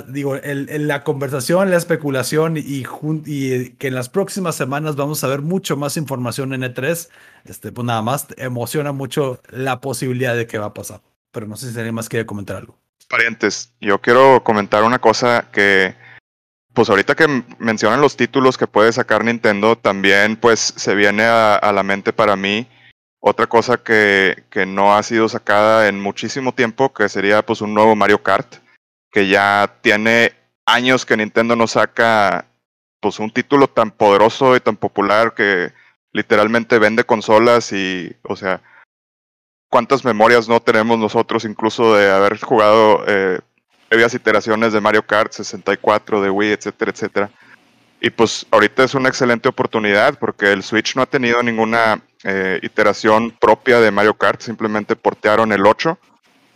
digo, 0.08 0.36
el, 0.36 0.88
la 0.88 1.04
conversación, 1.04 1.70
la 1.70 1.76
especulación 1.76 2.56
y, 2.56 2.84
y, 3.26 3.70
que 3.70 3.88
en 3.88 3.94
las 3.94 4.08
próximas 4.08 4.54
semanas 4.54 4.96
vamos 4.96 5.22
a 5.24 5.28
ver 5.28 5.42
mucho 5.42 5.76
más 5.76 5.98
información 5.98 6.54
en 6.54 6.62
E3, 6.62 7.10
este, 7.44 7.70
pues 7.70 7.84
nada 7.84 8.00
más 8.00 8.26
emociona 8.38 8.92
mucho 8.92 9.42
la 9.50 9.82
posibilidad 9.82 10.34
de 10.34 10.46
que 10.46 10.58
va 10.58 10.66
a 10.66 10.74
pasar, 10.74 11.02
pero 11.32 11.46
no 11.46 11.56
sé 11.56 11.70
si 11.70 11.76
alguien 11.76 11.94
más 11.94 12.08
quiere 12.08 12.24
comentar 12.24 12.56
algo. 12.56 12.78
Parientes, 13.08 13.74
yo 13.80 14.00
quiero 14.00 14.42
comentar 14.42 14.82
una 14.84 14.98
cosa 14.98 15.50
que 15.52 15.94
pues 16.74 16.90
ahorita 16.90 17.14
que 17.14 17.44
mencionan 17.58 18.00
los 18.00 18.16
títulos 18.16 18.58
que 18.58 18.66
puede 18.66 18.92
sacar 18.92 19.24
Nintendo, 19.24 19.76
también 19.76 20.36
pues 20.36 20.60
se 20.76 20.94
viene 20.94 21.22
a, 21.24 21.72
la 21.72 21.82
mente 21.82 22.12
para 22.12 22.36
mí 22.36 22.66
otra 23.20 23.46
cosa 23.46 23.78
que, 23.78 24.44
que, 24.50 24.66
no 24.66 24.94
ha 24.94 25.02
sido 25.02 25.28
sacada 25.28 25.88
en 25.88 26.00
muchísimo 26.00 26.52
tiempo, 26.52 26.92
que 26.92 27.08
sería 27.08 27.46
pues 27.46 27.62
un 27.62 27.72
nuevo 27.72 27.96
Mario 27.96 28.22
Kart, 28.22 28.56
que 29.10 29.28
ya 29.28 29.78
tiene 29.80 30.32
años 30.66 31.06
que 31.06 31.16
Nintendo 31.16 31.56
no 31.56 31.66
saca 31.66 32.46
pues 33.00 33.18
un 33.20 33.30
título 33.30 33.68
tan 33.68 33.90
poderoso 33.90 34.56
y 34.56 34.60
tan 34.60 34.76
popular 34.76 35.34
que 35.34 35.72
literalmente 36.12 36.78
vende 36.78 37.04
consolas 37.04 37.72
y, 37.72 38.14
o 38.22 38.36
sea, 38.36 38.62
cuántas 39.70 40.04
memorias 40.04 40.48
no 40.48 40.60
tenemos 40.60 40.98
nosotros 40.98 41.44
incluso 41.44 41.96
de 41.96 42.10
haber 42.10 42.40
jugado 42.40 43.04
eh, 43.06 43.40
previas 43.88 44.14
iteraciones 44.14 44.72
de 44.72 44.80
Mario 44.80 45.02
Kart 45.06 45.32
64, 45.32 46.20
de 46.20 46.30
Wii, 46.30 46.52
etcétera, 46.52 46.90
etcétera. 46.90 47.30
Y 48.00 48.10
pues 48.10 48.46
ahorita 48.50 48.84
es 48.84 48.94
una 48.94 49.08
excelente 49.08 49.48
oportunidad 49.48 50.18
porque 50.18 50.52
el 50.52 50.62
Switch 50.62 50.94
no 50.94 51.00
ha 51.00 51.06
tenido 51.06 51.42
ninguna 51.42 52.02
eh, 52.22 52.58
iteración 52.62 53.30
propia 53.30 53.80
de 53.80 53.90
Mario 53.90 54.12
Kart, 54.12 54.42
simplemente 54.42 54.94
portearon 54.94 55.52
el 55.52 55.64
8, 55.64 55.98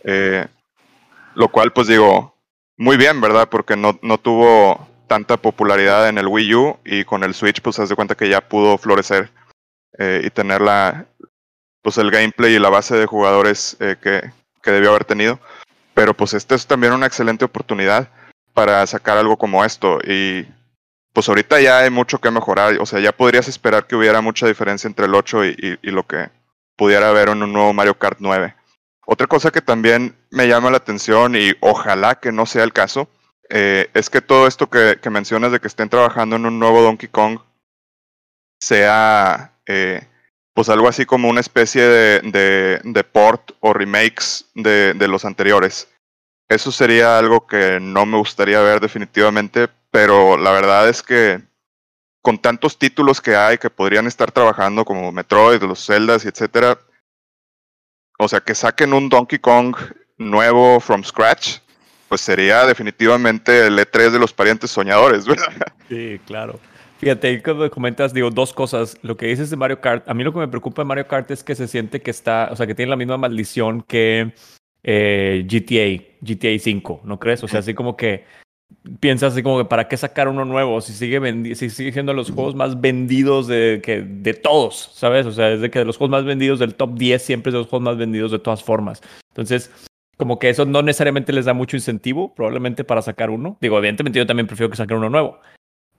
eh, 0.03 0.47
lo 1.33 1.47
cual 1.47 1.73
pues 1.73 1.87
digo, 1.87 2.35
muy 2.77 2.97
bien, 2.97 3.19
¿verdad? 3.19 3.49
Porque 3.49 3.75
no, 3.75 3.97
no 4.03 4.19
tuvo 4.19 4.87
tanta 5.07 5.37
popularidad 5.37 6.07
en 6.07 6.19
el 6.19 6.27
Wii 6.27 6.53
U 6.53 6.77
y 6.85 7.03
con 7.03 7.23
el 7.23 7.33
Switch 7.33 7.61
pues 7.61 7.79
haz 7.79 7.89
de 7.89 7.95
cuenta 7.95 8.13
que 8.13 8.29
ya 8.29 8.41
pudo 8.41 8.77
florecer 8.77 9.31
eh, 9.97 10.21
y 10.23 10.29
tener 10.29 10.61
la, 10.61 11.07
pues 11.81 11.97
el 11.97 12.11
gameplay 12.11 12.53
y 12.53 12.59
la 12.59 12.69
base 12.69 12.95
de 12.95 13.07
jugadores 13.07 13.75
que, 13.79 14.31
que 14.61 14.71
debió 14.71 14.91
haber 14.91 15.05
tenido. 15.05 15.39
Pero 15.99 16.13
pues 16.13 16.33
esta 16.33 16.55
es 16.55 16.65
también 16.65 16.93
una 16.93 17.07
excelente 17.07 17.43
oportunidad 17.43 18.07
para 18.53 18.87
sacar 18.87 19.17
algo 19.17 19.35
como 19.35 19.65
esto. 19.65 19.99
Y 20.01 20.47
pues 21.11 21.27
ahorita 21.27 21.59
ya 21.59 21.79
hay 21.79 21.89
mucho 21.89 22.19
que 22.21 22.31
mejorar. 22.31 22.77
O 22.79 22.85
sea, 22.85 23.01
ya 23.01 23.11
podrías 23.11 23.49
esperar 23.49 23.85
que 23.85 23.97
hubiera 23.97 24.21
mucha 24.21 24.47
diferencia 24.47 24.87
entre 24.87 25.07
el 25.07 25.13
8 25.13 25.43
y, 25.43 25.77
lo 25.81 26.07
que 26.07 26.29
pudiera 26.77 27.09
haber 27.09 27.27
en 27.27 27.43
un 27.43 27.51
nuevo 27.51 27.73
Mario 27.73 27.99
Kart 27.99 28.19
9. 28.21 28.55
Otra 29.07 29.27
cosa 29.27 29.51
que 29.51 29.59
también 29.59 30.15
me 30.29 30.47
llama 30.47 30.71
la 30.71 30.77
atención 30.77 31.35
y 31.35 31.51
ojalá 31.59 32.15
que 32.15 32.31
no 32.31 32.45
sea 32.45 32.63
el 32.63 32.71
caso, 32.71 33.09
eh, 33.49 33.89
es 33.93 34.09
que 34.09 34.21
todo 34.21 34.47
esto 34.47 34.69
que, 34.69 34.97
mencionas 35.09 35.51
de 35.51 35.59
que 35.59 35.67
estén 35.67 35.89
trabajando 35.89 36.37
en 36.37 36.45
un 36.45 36.59
nuevo 36.59 36.81
Donkey 36.81 37.09
Kong 37.09 37.39
sea 38.61 39.51
eh, 39.65 40.07
pues 40.59 40.67
algo 40.67 40.89
así 40.89 41.05
como 41.05 41.29
una 41.29 41.39
especie 41.39 41.81
de, 41.83 42.81
de, 42.83 43.03
port 43.05 43.51
o 43.61 43.71
remakes 43.71 44.43
de, 44.55 44.93
de, 44.93 45.07
los 45.07 45.23
anteriores. 45.23 45.87
Eso 46.49 46.69
sería 46.73 47.17
algo 47.17 47.47
que 47.47 47.79
no 47.79 48.05
me 48.05 48.17
gustaría 48.17 48.59
ver 48.59 48.81
definitivamente, 48.81 49.69
pero 49.89 50.35
la 50.35 50.51
verdad 50.51 50.89
es 50.89 51.01
que 51.01 51.39
con 52.21 52.39
tantos 52.39 52.77
títulos 52.77 53.21
que 53.21 53.37
hay 53.37 53.57
que 53.57 53.69
podrían 53.69 54.05
estar 54.05 54.33
trabajando 54.33 54.83
como 54.83 55.13
Metroid, 55.13 55.63
los 55.63 55.85
Zeldas 55.85 56.25
y 56.25 56.27
etcétera, 56.27 56.77
o 58.17 58.27
sea, 58.27 58.41
que 58.41 58.53
saquen 58.53 58.91
un 58.91 59.07
Donkey 59.07 59.39
Kong 59.39 59.77
nuevo 60.17 60.81
from 60.81 61.05
scratch, 61.05 61.59
pues 62.09 62.19
sería 62.19 62.65
definitivamente 62.65 63.65
el 63.67 63.79
E3 63.79 64.09
de 64.09 64.19
los 64.19 64.33
parientes 64.33 64.71
soñadores. 64.71 65.23
Sí, 65.87 66.19
claro. 66.27 66.59
Fíjate, 66.99 67.41
cuando 67.41 67.71
comentas, 67.71 68.13
digo, 68.13 68.29
dos 68.29 68.51
cosas. 68.51 68.97
Lo 69.03 69.15
que 69.15 69.27
dices 69.27 69.49
de 69.49 69.55
Mario 69.55 69.79
Kart, 69.79 70.07
a 70.07 70.13
mí 70.13 70.21
lo 70.21 70.33
que 70.33 70.39
me 70.39 70.49
preocupa 70.49 70.81
de 70.81 70.85
Mario 70.85 71.07
Kart 71.07 71.31
es 71.31 71.45
que 71.45 71.55
se 71.55 71.67
siente 71.69 72.01
que 72.01 72.11
está, 72.11 72.49
o 72.51 72.57
sea, 72.57 72.67
que 72.67 72.75
tiene 72.75 72.89
la 72.89 72.97
misma 72.97 73.17
maldición 73.17 73.81
que 73.83 74.33
eh, 74.83 75.47
GTA, 75.47 76.03
GTA 76.19 76.59
5, 76.59 77.01
¿no 77.05 77.17
crees? 77.17 77.41
O 77.41 77.47
sea, 77.47 77.61
así 77.61 77.73
como 77.73 77.95
que 77.95 78.25
piensas 78.99 79.31
así 79.31 79.41
como 79.41 79.59
que 79.59 79.65
para 79.65 79.87
qué 79.87 79.95
sacar 79.95 80.27
uno 80.27 80.43
nuevo 80.45 80.79
si 80.81 80.93
sigue, 80.93 81.55
si 81.55 81.69
sigue 81.69 81.93
siendo 81.93 82.13
los 82.13 82.31
juegos 82.31 82.53
más 82.53 82.79
vendidos 82.79 83.47
de, 83.47 83.79
que, 83.81 84.01
de 84.01 84.33
todos, 84.33 84.91
¿sabes? 84.93 85.25
O 85.25 85.31
sea, 85.31 85.51
es 85.51 85.61
de 85.61 85.71
que 85.71 85.79
de 85.79 85.85
los 85.85 85.95
juegos 85.95 86.11
más 86.11 86.25
vendidos 86.25 86.59
del 86.59 86.75
top 86.75 86.95
10 86.95 87.21
siempre 87.21 87.49
es 87.49 87.53
de 87.53 87.59
los 87.59 87.67
juegos 87.67 87.85
más 87.85 87.97
vendidos 87.97 88.31
de 88.31 88.39
todas 88.39 88.61
formas. 88.61 89.01
Entonces, 89.29 89.71
como 90.17 90.37
que 90.37 90.49
eso 90.49 90.65
no 90.65 90.81
necesariamente 90.81 91.31
les 91.31 91.45
da 91.45 91.53
mucho 91.53 91.77
incentivo, 91.77 92.35
probablemente 92.35 92.83
para 92.83 93.01
sacar 93.01 93.29
uno. 93.29 93.57
Digo, 93.61 93.77
evidentemente 93.77 94.19
yo 94.19 94.27
también 94.27 94.47
prefiero 94.47 94.69
que 94.69 94.75
saquen 94.75 94.97
uno 94.97 95.09
nuevo 95.09 95.39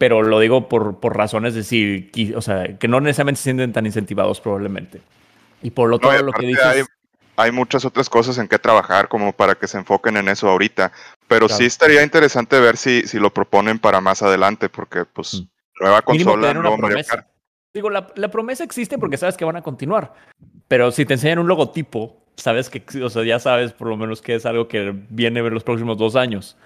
pero 0.00 0.22
lo 0.22 0.40
digo 0.40 0.66
por, 0.66 0.98
por 0.98 1.14
razones 1.14 1.52
de 1.52 1.62
si, 1.62 2.32
o 2.34 2.40
sea, 2.40 2.78
que 2.78 2.88
no 2.88 3.02
necesariamente 3.02 3.36
se 3.36 3.44
sienten 3.44 3.74
tan 3.74 3.84
incentivados 3.84 4.40
probablemente. 4.40 5.02
Y 5.60 5.72
por 5.72 5.90
lo 5.90 5.98
tanto, 5.98 6.24
lo 6.24 6.32
que 6.32 6.46
dices... 6.46 6.86
Hay, 7.36 7.52
muchas 7.52 7.84
otras 7.84 8.08
cosas 8.08 8.38
en 8.38 8.48
que 8.48 8.58
trabajar 8.58 9.08
como 9.08 9.34
para 9.34 9.56
que 9.56 9.68
se 9.68 9.76
enfoquen 9.76 10.16
en 10.16 10.28
eso 10.28 10.48
ahorita, 10.48 10.90
pero 11.28 11.50
sí 11.50 11.66
estaría 11.66 12.02
interesante 12.02 12.58
ver 12.58 12.78
si, 12.78 13.02
si 13.02 13.18
lo 13.18 13.28
proponen 13.28 13.78
para 13.78 14.00
más 14.00 14.22
adelante, 14.22 14.70
porque 14.70 15.04
pues 15.04 15.34
mm. 15.34 15.82
nueva 15.82 16.00
consola, 16.00 16.54
nuevo 16.54 16.78
Mario 16.78 17.04
Digo, 17.74 17.90
la, 17.90 18.06
la, 18.16 18.30
promesa 18.30 18.64
existe 18.64 18.96
porque 18.96 19.18
sabes 19.18 19.36
que 19.36 19.44
van 19.44 19.56
a 19.56 19.62
continuar, 19.62 20.14
pero 20.66 20.92
si 20.92 21.04
te 21.04 21.12
enseñan 21.12 21.40
un 21.40 21.48
logotipo, 21.48 22.24
sabes 22.36 22.70
que, 22.70 22.82
o 23.02 23.10
sea, 23.10 23.22
ya 23.24 23.38
sabes 23.38 23.74
por 23.74 23.88
lo 23.88 23.98
menos 23.98 24.22
que 24.22 24.34
es 24.34 24.46
algo 24.46 24.66
que 24.66 24.94
viene 25.10 25.40
en 25.40 25.54
los 25.54 25.64
próximos 25.64 25.98
dos 25.98 26.16
años. 26.16 26.56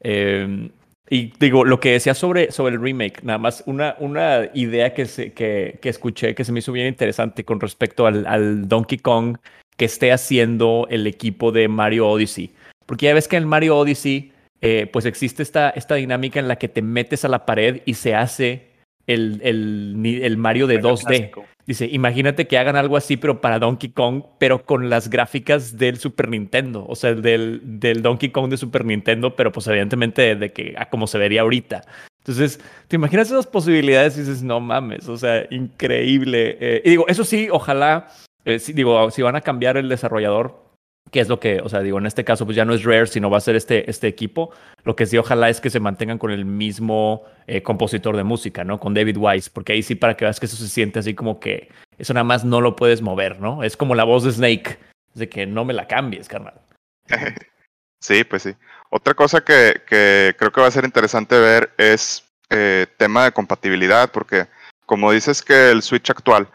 Eh, 0.00 0.70
y 1.08 1.32
digo, 1.38 1.64
lo 1.64 1.80
que 1.80 1.92
decía 1.92 2.14
sobre, 2.14 2.50
sobre 2.50 2.74
el 2.74 2.80
remake, 2.80 3.22
nada 3.22 3.38
más 3.38 3.62
una, 3.66 3.94
una 3.98 4.48
idea 4.54 4.94
que, 4.94 5.04
se, 5.04 5.32
que, 5.32 5.78
que 5.82 5.90
escuché 5.90 6.34
que 6.34 6.44
se 6.44 6.52
me 6.52 6.60
hizo 6.60 6.72
bien 6.72 6.86
interesante 6.86 7.44
con 7.44 7.60
respecto 7.60 8.06
al, 8.06 8.26
al, 8.26 8.68
Donkey 8.68 8.98
Kong 8.98 9.36
que 9.76 9.84
esté 9.84 10.12
haciendo 10.12 10.86
el 10.90 11.06
equipo 11.06 11.52
de 11.52 11.68
Mario 11.68 12.08
Odyssey. 12.08 12.54
Porque 12.86 13.06
ya 13.06 13.14
ves 13.14 13.28
que 13.28 13.36
en 13.36 13.46
Mario 13.46 13.76
Odyssey, 13.76 14.32
eh, 14.62 14.88
pues 14.90 15.04
existe 15.04 15.42
esta, 15.42 15.70
esta 15.70 15.96
dinámica 15.96 16.40
en 16.40 16.48
la 16.48 16.56
que 16.56 16.68
te 16.68 16.80
metes 16.80 17.24
a 17.24 17.28
la 17.28 17.44
pared 17.44 17.82
y 17.84 17.94
se 17.94 18.14
hace 18.14 18.73
el, 19.06 19.40
el, 19.42 20.20
el 20.22 20.36
Mario 20.36 20.66
de 20.66 20.80
2D. 20.80 21.30
Dice, 21.66 21.88
imagínate 21.90 22.46
que 22.46 22.58
hagan 22.58 22.76
algo 22.76 22.96
así, 22.96 23.16
pero 23.16 23.40
para 23.40 23.58
Donkey 23.58 23.90
Kong, 23.90 24.22
pero 24.38 24.64
con 24.64 24.90
las 24.90 25.08
gráficas 25.08 25.78
del 25.78 25.96
Super 25.98 26.28
Nintendo, 26.28 26.84
o 26.86 26.94
sea, 26.94 27.14
del, 27.14 27.60
del 27.80 28.02
Donkey 28.02 28.30
Kong 28.30 28.50
de 28.50 28.58
Super 28.58 28.84
Nintendo, 28.84 29.34
pero 29.34 29.50
pues 29.50 29.66
evidentemente 29.66 30.36
de 30.36 30.52
que 30.52 30.74
a 30.76 30.90
como 30.90 31.06
se 31.06 31.16
vería 31.16 31.40
ahorita. 31.40 31.82
Entonces, 32.18 32.60
¿te 32.88 32.96
imaginas 32.96 33.28
esas 33.28 33.46
posibilidades 33.46 34.16
y 34.16 34.20
dices, 34.20 34.42
no 34.42 34.60
mames, 34.60 35.08
o 35.08 35.16
sea, 35.16 35.46
increíble? 35.50 36.56
Eh, 36.60 36.82
y 36.84 36.90
digo, 36.90 37.06
eso 37.08 37.24
sí, 37.24 37.48
ojalá, 37.50 38.08
eh, 38.44 38.60
digo, 38.74 39.10
si 39.10 39.22
van 39.22 39.36
a 39.36 39.40
cambiar 39.40 39.78
el 39.78 39.88
desarrollador, 39.88 40.63
que 41.10 41.20
es 41.20 41.28
lo 41.28 41.38
que, 41.38 41.60
o 41.60 41.68
sea, 41.68 41.80
digo, 41.80 41.98
en 41.98 42.06
este 42.06 42.24
caso 42.24 42.44
pues 42.44 42.56
ya 42.56 42.64
no 42.64 42.74
es 42.74 42.84
Rare, 42.84 43.06
sino 43.06 43.30
va 43.30 43.38
a 43.38 43.40
ser 43.40 43.56
este, 43.56 43.88
este 43.90 44.08
equipo. 44.08 44.50
Lo 44.84 44.96
que 44.96 45.06
sí 45.06 45.16
ojalá 45.18 45.48
es 45.48 45.60
que 45.60 45.70
se 45.70 45.80
mantengan 45.80 46.18
con 46.18 46.30
el 46.30 46.44
mismo 46.44 47.24
eh, 47.46 47.62
compositor 47.62 48.16
de 48.16 48.24
música, 48.24 48.64
¿no? 48.64 48.80
Con 48.80 48.94
David 48.94 49.16
Wise, 49.18 49.50
porque 49.52 49.72
ahí 49.72 49.82
sí 49.82 49.94
para 49.94 50.16
que 50.16 50.24
veas 50.24 50.40
que 50.40 50.46
eso 50.46 50.56
se 50.56 50.68
siente 50.68 50.98
así 50.98 51.14
como 51.14 51.40
que 51.40 51.68
eso 51.98 52.14
nada 52.14 52.24
más 52.24 52.44
no 52.44 52.60
lo 52.60 52.76
puedes 52.76 53.02
mover, 53.02 53.40
¿no? 53.40 53.62
Es 53.62 53.76
como 53.76 53.94
la 53.94 54.04
voz 54.04 54.24
de 54.24 54.32
Snake, 54.32 54.78
de 55.14 55.28
que 55.28 55.46
no 55.46 55.64
me 55.64 55.74
la 55.74 55.86
cambies, 55.86 56.28
carnal. 56.28 56.60
Sí, 58.00 58.22
pues 58.22 58.42
sí. 58.42 58.54
Otra 58.90 59.14
cosa 59.14 59.42
que, 59.42 59.80
que 59.86 60.36
creo 60.38 60.52
que 60.52 60.60
va 60.60 60.66
a 60.66 60.70
ser 60.70 60.84
interesante 60.84 61.38
ver 61.38 61.72
es 61.78 62.22
eh, 62.50 62.86
tema 62.98 63.24
de 63.24 63.32
compatibilidad, 63.32 64.12
porque 64.12 64.46
como 64.84 65.10
dices 65.10 65.40
que 65.40 65.70
el 65.70 65.80
Switch 65.80 66.10
actual 66.10 66.46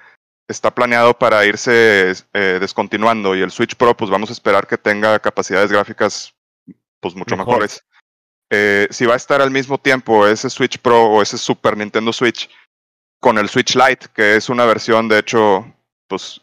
está 0.50 0.74
planeado 0.74 1.14
para 1.14 1.46
irse 1.46 2.12
eh, 2.34 2.58
descontinuando 2.60 3.36
y 3.36 3.42
el 3.42 3.52
Switch 3.52 3.76
Pro, 3.76 3.96
pues 3.96 4.10
vamos 4.10 4.30
a 4.30 4.34
esperar 4.34 4.68
que 4.68 4.78
tenga 4.78 5.20
capacidades 5.20 5.72
gráficas 5.72 6.34
pues 7.00 7.16
mucho 7.16 7.38
Mejor. 7.38 7.54
mejores. 7.54 7.86
Eh, 8.50 8.88
si 8.90 9.06
va 9.06 9.14
a 9.14 9.18
estar 9.18 9.42
al 9.42 9.52
mismo 9.52 9.78
tiempo 9.78 10.28
ese 10.28 10.50
Switch 10.50 10.80
Pro 10.80 11.06
o 11.06 11.22
ese 11.22 11.38
Super 11.38 11.78
Nintendo 11.78 12.12
Switch 12.12 12.50
con 13.20 13.38
el 13.38 13.48
Switch 13.48 13.76
Lite, 13.76 14.08
que 14.14 14.36
es 14.36 14.50
una 14.50 14.66
versión 14.66 15.08
de 15.08 15.20
hecho, 15.20 15.72
pues, 16.08 16.42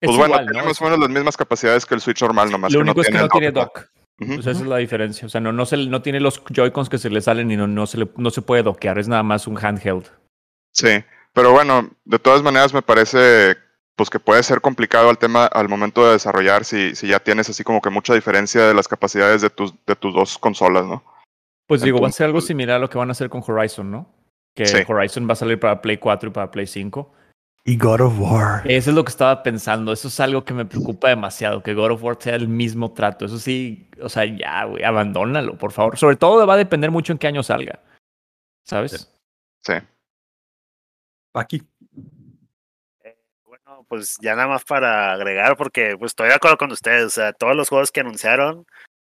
Es 0.00 0.08
pues 0.08 0.16
bueno, 0.16 0.34
igual, 0.34 0.46
tiene 0.46 0.62
¿no? 0.62 0.68
más 0.68 0.80
o 0.80 0.84
menos 0.84 0.98
las 0.98 1.08
mismas 1.08 1.36
capacidades 1.36 1.86
que 1.86 1.94
el 1.94 2.00
Switch 2.00 2.20
normal, 2.20 2.50
nomás 2.50 2.72
Lo 2.72 2.78
que 2.78 2.82
único 2.82 2.96
no 2.96 3.02
es 3.02 3.08
que 3.08 3.18
no 3.18 3.28
tiene 3.28 3.52
dock. 3.52 3.86
sea, 4.18 4.38
esa 4.38 4.50
es 4.50 4.60
la 4.62 4.78
diferencia. 4.78 5.26
O 5.26 5.28
sea, 5.28 5.40
no, 5.40 5.52
no, 5.52 5.66
se, 5.66 5.76
no 5.76 6.02
tiene 6.02 6.18
los 6.18 6.42
Joy-Cons 6.44 6.88
que 6.88 6.98
se 6.98 7.10
le 7.10 7.20
salen 7.20 7.50
y 7.50 7.56
no, 7.56 7.68
no, 7.68 7.86
se 7.86 7.98
le, 7.98 8.08
no 8.16 8.30
se 8.30 8.42
puede 8.42 8.64
dockear. 8.64 8.98
Es 8.98 9.06
nada 9.06 9.22
más 9.22 9.46
un 9.46 9.56
handheld. 9.56 10.10
Sí, 10.72 11.04
pero 11.34 11.52
bueno, 11.52 11.90
de 12.04 12.18
todas 12.18 12.42
maneras 12.42 12.72
me 12.72 12.80
parece 12.82 13.56
pues 13.96 14.10
que 14.10 14.18
puede 14.18 14.42
ser 14.42 14.60
complicado 14.60 15.08
al 15.08 15.18
tema 15.18 15.46
al 15.46 15.68
momento 15.68 16.04
de 16.04 16.12
desarrollar 16.12 16.64
si, 16.64 16.96
si 16.96 17.08
ya 17.08 17.20
tienes 17.20 17.48
así 17.48 17.62
como 17.62 17.80
que 17.80 17.90
mucha 17.90 18.14
diferencia 18.14 18.66
de 18.66 18.74
las 18.74 18.88
capacidades 18.88 19.42
de 19.42 19.50
tus, 19.50 19.72
de 19.84 19.94
tus 19.94 20.14
dos 20.14 20.38
consolas, 20.38 20.86
¿no? 20.86 21.04
Pues 21.66 21.80
digo, 21.82 22.00
va 22.00 22.08
a 22.08 22.12
ser 22.12 22.26
algo 22.26 22.40
similar 22.40 22.76
a 22.76 22.78
lo 22.80 22.90
que 22.90 22.98
van 22.98 23.08
a 23.08 23.12
hacer 23.12 23.28
con 23.28 23.42
Horizon, 23.46 23.90
¿no? 23.90 24.12
Que 24.54 24.66
Sí. 24.66 24.78
Horizon 24.86 25.28
va 25.28 25.32
a 25.32 25.36
salir 25.36 25.58
para 25.58 25.80
Play 25.80 25.98
4 25.98 26.28
y 26.28 26.32
para 26.32 26.50
Play 26.50 26.66
5. 26.66 27.12
Y 27.66 27.78
God 27.78 28.02
of 28.02 28.20
War. 28.20 28.62
Eso 28.70 28.90
es 28.90 28.96
lo 28.96 29.04
que 29.04 29.10
estaba 29.10 29.42
pensando. 29.42 29.92
Eso 29.92 30.08
es 30.08 30.20
algo 30.20 30.44
que 30.44 30.52
me 30.52 30.66
preocupa 30.66 31.08
demasiado, 31.08 31.62
que 31.62 31.72
God 31.72 31.92
of 31.92 32.02
War 32.02 32.18
sea 32.20 32.34
el 32.34 32.46
mismo 32.46 32.92
trato. 32.92 33.24
Eso 33.24 33.38
sí, 33.38 33.90
o 34.02 34.08
sea, 34.10 34.26
ya, 34.26 34.64
güey, 34.64 34.84
abandónalo, 34.84 35.56
por 35.56 35.72
favor. 35.72 35.96
Sobre 35.96 36.16
todo 36.16 36.46
va 36.46 36.54
a 36.54 36.58
depender 36.58 36.90
mucho 36.90 37.12
en 37.12 37.18
qué 37.18 37.26
año 37.26 37.42
salga. 37.42 37.80
¿Sabes? 38.64 39.10
Sí. 39.62 39.74
Paqui. 41.34 41.60
Bueno, 43.44 43.84
pues 43.88 44.16
ya 44.20 44.36
nada 44.36 44.46
más 44.46 44.64
para 44.64 45.12
agregar, 45.12 45.56
porque 45.56 45.96
pues 45.98 46.12
estoy 46.12 46.28
de 46.28 46.34
acuerdo 46.34 46.56
con 46.56 46.70
ustedes, 46.70 47.04
o 47.06 47.10
sea, 47.10 47.32
todos 47.32 47.56
los 47.56 47.68
juegos 47.68 47.90
que 47.90 48.00
anunciaron, 48.00 48.64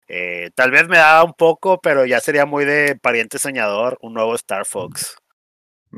eh, 0.07 0.51
tal 0.55 0.71
vez 0.71 0.87
me 0.87 0.99
da 0.99 1.25
un 1.25 1.33
poco, 1.33 1.81
pero 1.81 2.05
ya 2.05 2.21
sería 2.21 2.45
muy 2.45 2.67
de 2.67 2.95
pariente 3.01 3.39
soñador, 3.39 3.97
un 4.03 4.13
nuevo 4.13 4.35
Star 4.35 4.67
Fox. 4.67 5.17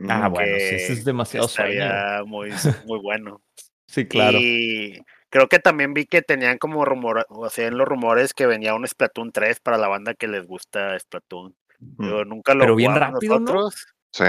Ah, 0.08 0.28
bueno, 0.28 0.56
sí, 0.58 0.74
eso 0.76 0.92
es 0.92 1.04
demasiado 1.04 1.48
sueño. 1.48 2.24
Muy, 2.24 2.50
muy 2.86 3.00
bueno. 3.00 3.42
Sí, 3.88 4.06
claro. 4.06 4.38
Y 4.40 5.02
creo 5.28 5.48
que 5.48 5.58
también 5.58 5.92
vi 5.92 6.06
que 6.06 6.22
tenían 6.22 6.58
como 6.58 6.84
rumor, 6.84 7.26
o 7.30 7.50
sea, 7.50 7.66
en 7.66 7.76
los 7.76 7.88
rumores 7.88 8.32
que 8.32 8.46
venía 8.46 8.74
un 8.74 8.86
Splatoon 8.86 9.32
3 9.32 9.58
para 9.58 9.76
la 9.76 9.88
banda 9.88 10.14
que 10.14 10.28
les 10.28 10.46
gusta 10.46 10.96
Splatoon. 11.00 11.56
Digo, 11.80 12.24
nunca 12.24 12.54
lo 12.54 12.60
Pero 12.60 12.76
bien 12.76 12.94
rápido, 12.94 13.40
¿no? 13.40 13.40
nosotros, 13.40 13.86
Sí. 14.12 14.24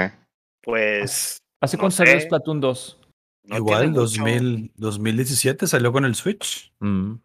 pues 0.62 1.43
¿Hace 1.64 1.78
no 1.78 1.82
cuánto 1.82 1.96
salió. 1.96 2.20
Splatoon 2.20 2.60
2? 2.60 3.00
no 3.46 3.58
Igual, 3.58 3.78
tiene 3.80 3.92
mucho. 3.92 4.02
2000, 4.02 4.72
2017 4.76 5.68
salió 5.68 5.94
con 5.94 6.04
el 6.04 6.16
Switch. 6.16 6.74
Mm. 6.80 7.16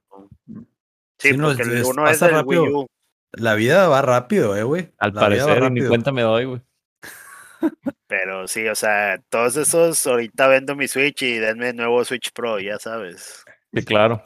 Sí, 1.18 1.30
Sí, 1.30 1.36
no, 1.36 1.50
el 1.50 1.84
uno 1.84 2.04
es 2.04 2.12
pasa 2.12 2.26
del 2.26 2.34
rápido. 2.36 2.62
Wii 2.62 2.72
U. 2.72 2.86
La 3.32 3.54
vida 3.54 3.88
va 3.88 4.00
rápido, 4.02 4.56
eh, 4.56 4.62
güey. 4.62 4.92
Al 4.98 5.12
La 5.14 5.20
parecer, 5.20 5.72
ni 5.72 5.84
cuenta 5.86 6.12
me 6.12 6.22
doy, 6.22 6.44
güey. 6.44 6.62
Pero 8.06 8.46
sí, 8.46 8.66
o 8.68 8.74
sea, 8.76 9.20
todos 9.28 9.56
esos, 9.56 10.06
ahorita 10.06 10.46
vendo 10.46 10.76
mi 10.76 10.86
Switch 10.86 11.22
y 11.22 11.38
denme 11.38 11.72
nuevo 11.72 12.04
Switch 12.04 12.32
Pro, 12.32 12.60
ya 12.60 12.78
sabes. 12.78 13.44
Sí, 13.74 13.84
claro. 13.84 14.22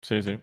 Sí, 0.00 0.22
sí. 0.22 0.38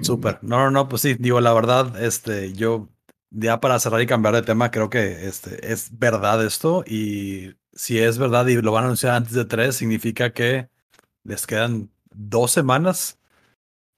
Súper. 0.00 0.38
No, 0.40 0.56
no, 0.56 0.70
no, 0.70 0.88
pues 0.88 1.02
sí, 1.02 1.14
digo, 1.18 1.40
la 1.42 1.52
verdad, 1.52 2.02
este, 2.02 2.54
yo 2.54 2.88
ya 3.30 3.60
para 3.60 3.78
cerrar 3.78 4.00
y 4.02 4.06
cambiar 4.06 4.34
de 4.34 4.42
tema, 4.42 4.70
creo 4.70 4.90
que 4.90 5.26
este, 5.26 5.72
es 5.72 5.96
verdad 5.98 6.44
esto 6.44 6.84
y 6.86 7.54
si 7.72 7.98
es 7.98 8.18
verdad 8.18 8.46
y 8.48 8.60
lo 8.60 8.72
van 8.72 8.82
a 8.84 8.86
anunciar 8.86 9.14
antes 9.14 9.32
de 9.32 9.44
tres, 9.44 9.76
significa 9.76 10.32
que 10.32 10.68
les 11.24 11.46
quedan 11.46 11.90
dos 12.12 12.50
semanas 12.50 13.18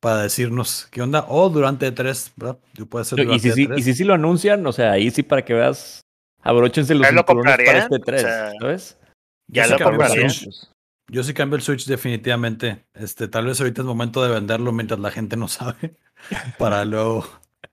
para 0.01 0.23
decirnos 0.23 0.88
qué 0.90 1.01
onda 1.03 1.25
o 1.29 1.49
durante 1.49 1.90
tres, 1.92 2.33
¿verdad? 2.37 2.59
Yo 2.75 2.87
puede 2.87 3.05
ser 3.05 3.21
Y 3.21 3.25
durante 3.25 3.49
si, 3.49 3.55
sí- 3.55 3.66
tres. 3.68 3.79
y 3.81 3.83
si 3.85 3.95
sí 3.95 4.05
lo 4.05 4.14
anuncian, 4.14 4.66
o 4.66 4.73
sea, 4.73 4.92
ahí 4.92 5.11
sí 5.11 5.23
para 5.23 5.45
que 5.45 5.55
veas, 5.55 6.01
abróchense 6.42 6.95
los 6.95 7.07
¿Ya 7.07 7.12
lo 7.12 7.25
cinturones 7.27 7.57
para 7.64 7.79
este 7.79 7.97
O 7.97 8.01
3, 8.01 8.21
sea, 8.21 8.53
¿sabes? 8.61 8.99
ya 9.49 9.62
Yo 9.62 9.66
sí 9.68 9.73
lo 9.73 9.79
cambio 9.79 9.92
el 10.03 10.09
comprarían. 10.09 10.31
Switch. 10.31 10.68
Yo 11.09 11.23
sí 11.23 11.35
cambio 11.35 11.57
el 11.57 11.62
Switch 11.62 11.87
definitivamente. 11.87 12.85
Este, 12.95 13.29
tal 13.29 13.47
vez 13.47 13.61
ahorita 13.61 13.83
es 13.83 13.87
momento 13.87 14.23
de 14.23 14.31
venderlo 14.33 14.73
mientras 14.73 14.99
la 15.01 15.11
gente 15.11 15.37
no 15.37 15.47
sabe 15.49 15.97
para 16.59 16.85
luego 16.85 17.27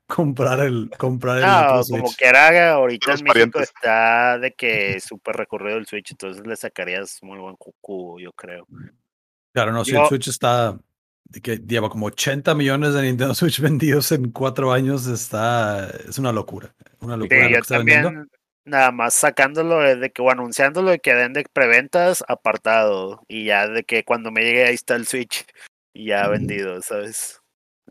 comprar 0.10 0.60
el 0.62 0.89
comprar 0.98 1.38
el 1.38 1.43
No, 1.45 1.80
otro 1.80 1.98
como 1.98 2.13
quiera, 2.13 2.72
ahorita 2.72 3.12
en 3.13 3.24
México 3.24 3.28
parientes. 3.28 3.62
está 3.62 4.39
de 4.39 4.52
que 4.54 4.95
es 4.95 5.04
súper 5.04 5.36
recurrido 5.36 5.78
el 5.78 5.86
Switch, 5.86 6.12
entonces 6.12 6.45
le 6.45 6.56
sacarías 6.56 7.19
muy 7.22 7.38
buen 7.38 7.56
cucu, 7.56 8.19
yo 8.19 8.34
creo. 8.34 8.67
Claro, 9.54 9.72
no, 9.72 9.86
si 9.86 9.95
el 9.95 10.06
Switch 10.08 10.28
está 10.28 10.78
de 11.26 11.41
que 11.41 11.58
lleva 11.60 11.89
como 11.89 12.08
80 12.08 12.56
millones 12.56 12.95
de 12.95 13.04
Nintendo 13.04 13.36
Switch 13.36 13.60
vendidos 13.62 14.12
en 14.12 14.32
cuatro 14.32 14.72
años, 14.72 15.06
está 15.06 15.88
es 16.08 16.17
una 16.17 16.32
locura. 16.32 16.74
Una 17.02 17.13
Sí, 17.13 17.19
locura 17.22 17.41
lo 17.43 17.48
que 17.48 17.54
yo 17.54 17.60
está 17.60 17.78
vendiendo. 17.78 18.08
también, 18.10 18.30
nada 18.65 18.91
más 18.91 19.13
sacándolo 19.13 19.80
de 19.80 20.10
que, 20.10 20.22
o 20.24 20.32
anunciándolo 20.32 20.89
de 20.89 21.00
que 21.00 21.13
den 21.13 21.34
de 21.34 21.45
preventas 21.54 22.24
apartado, 22.28 23.24
y 23.28 23.45
ya 23.45 23.67
de 23.67 23.84
que 23.84 24.04
cuando 24.04 24.32
me 24.32 24.41
llegue 24.43 24.65
ahí 24.65 24.74
está 24.74 24.95
el 24.95 25.06
Switch 25.06 25.45
ya 25.93 26.28
vendido, 26.28 26.82
¿sabes? 26.82 27.39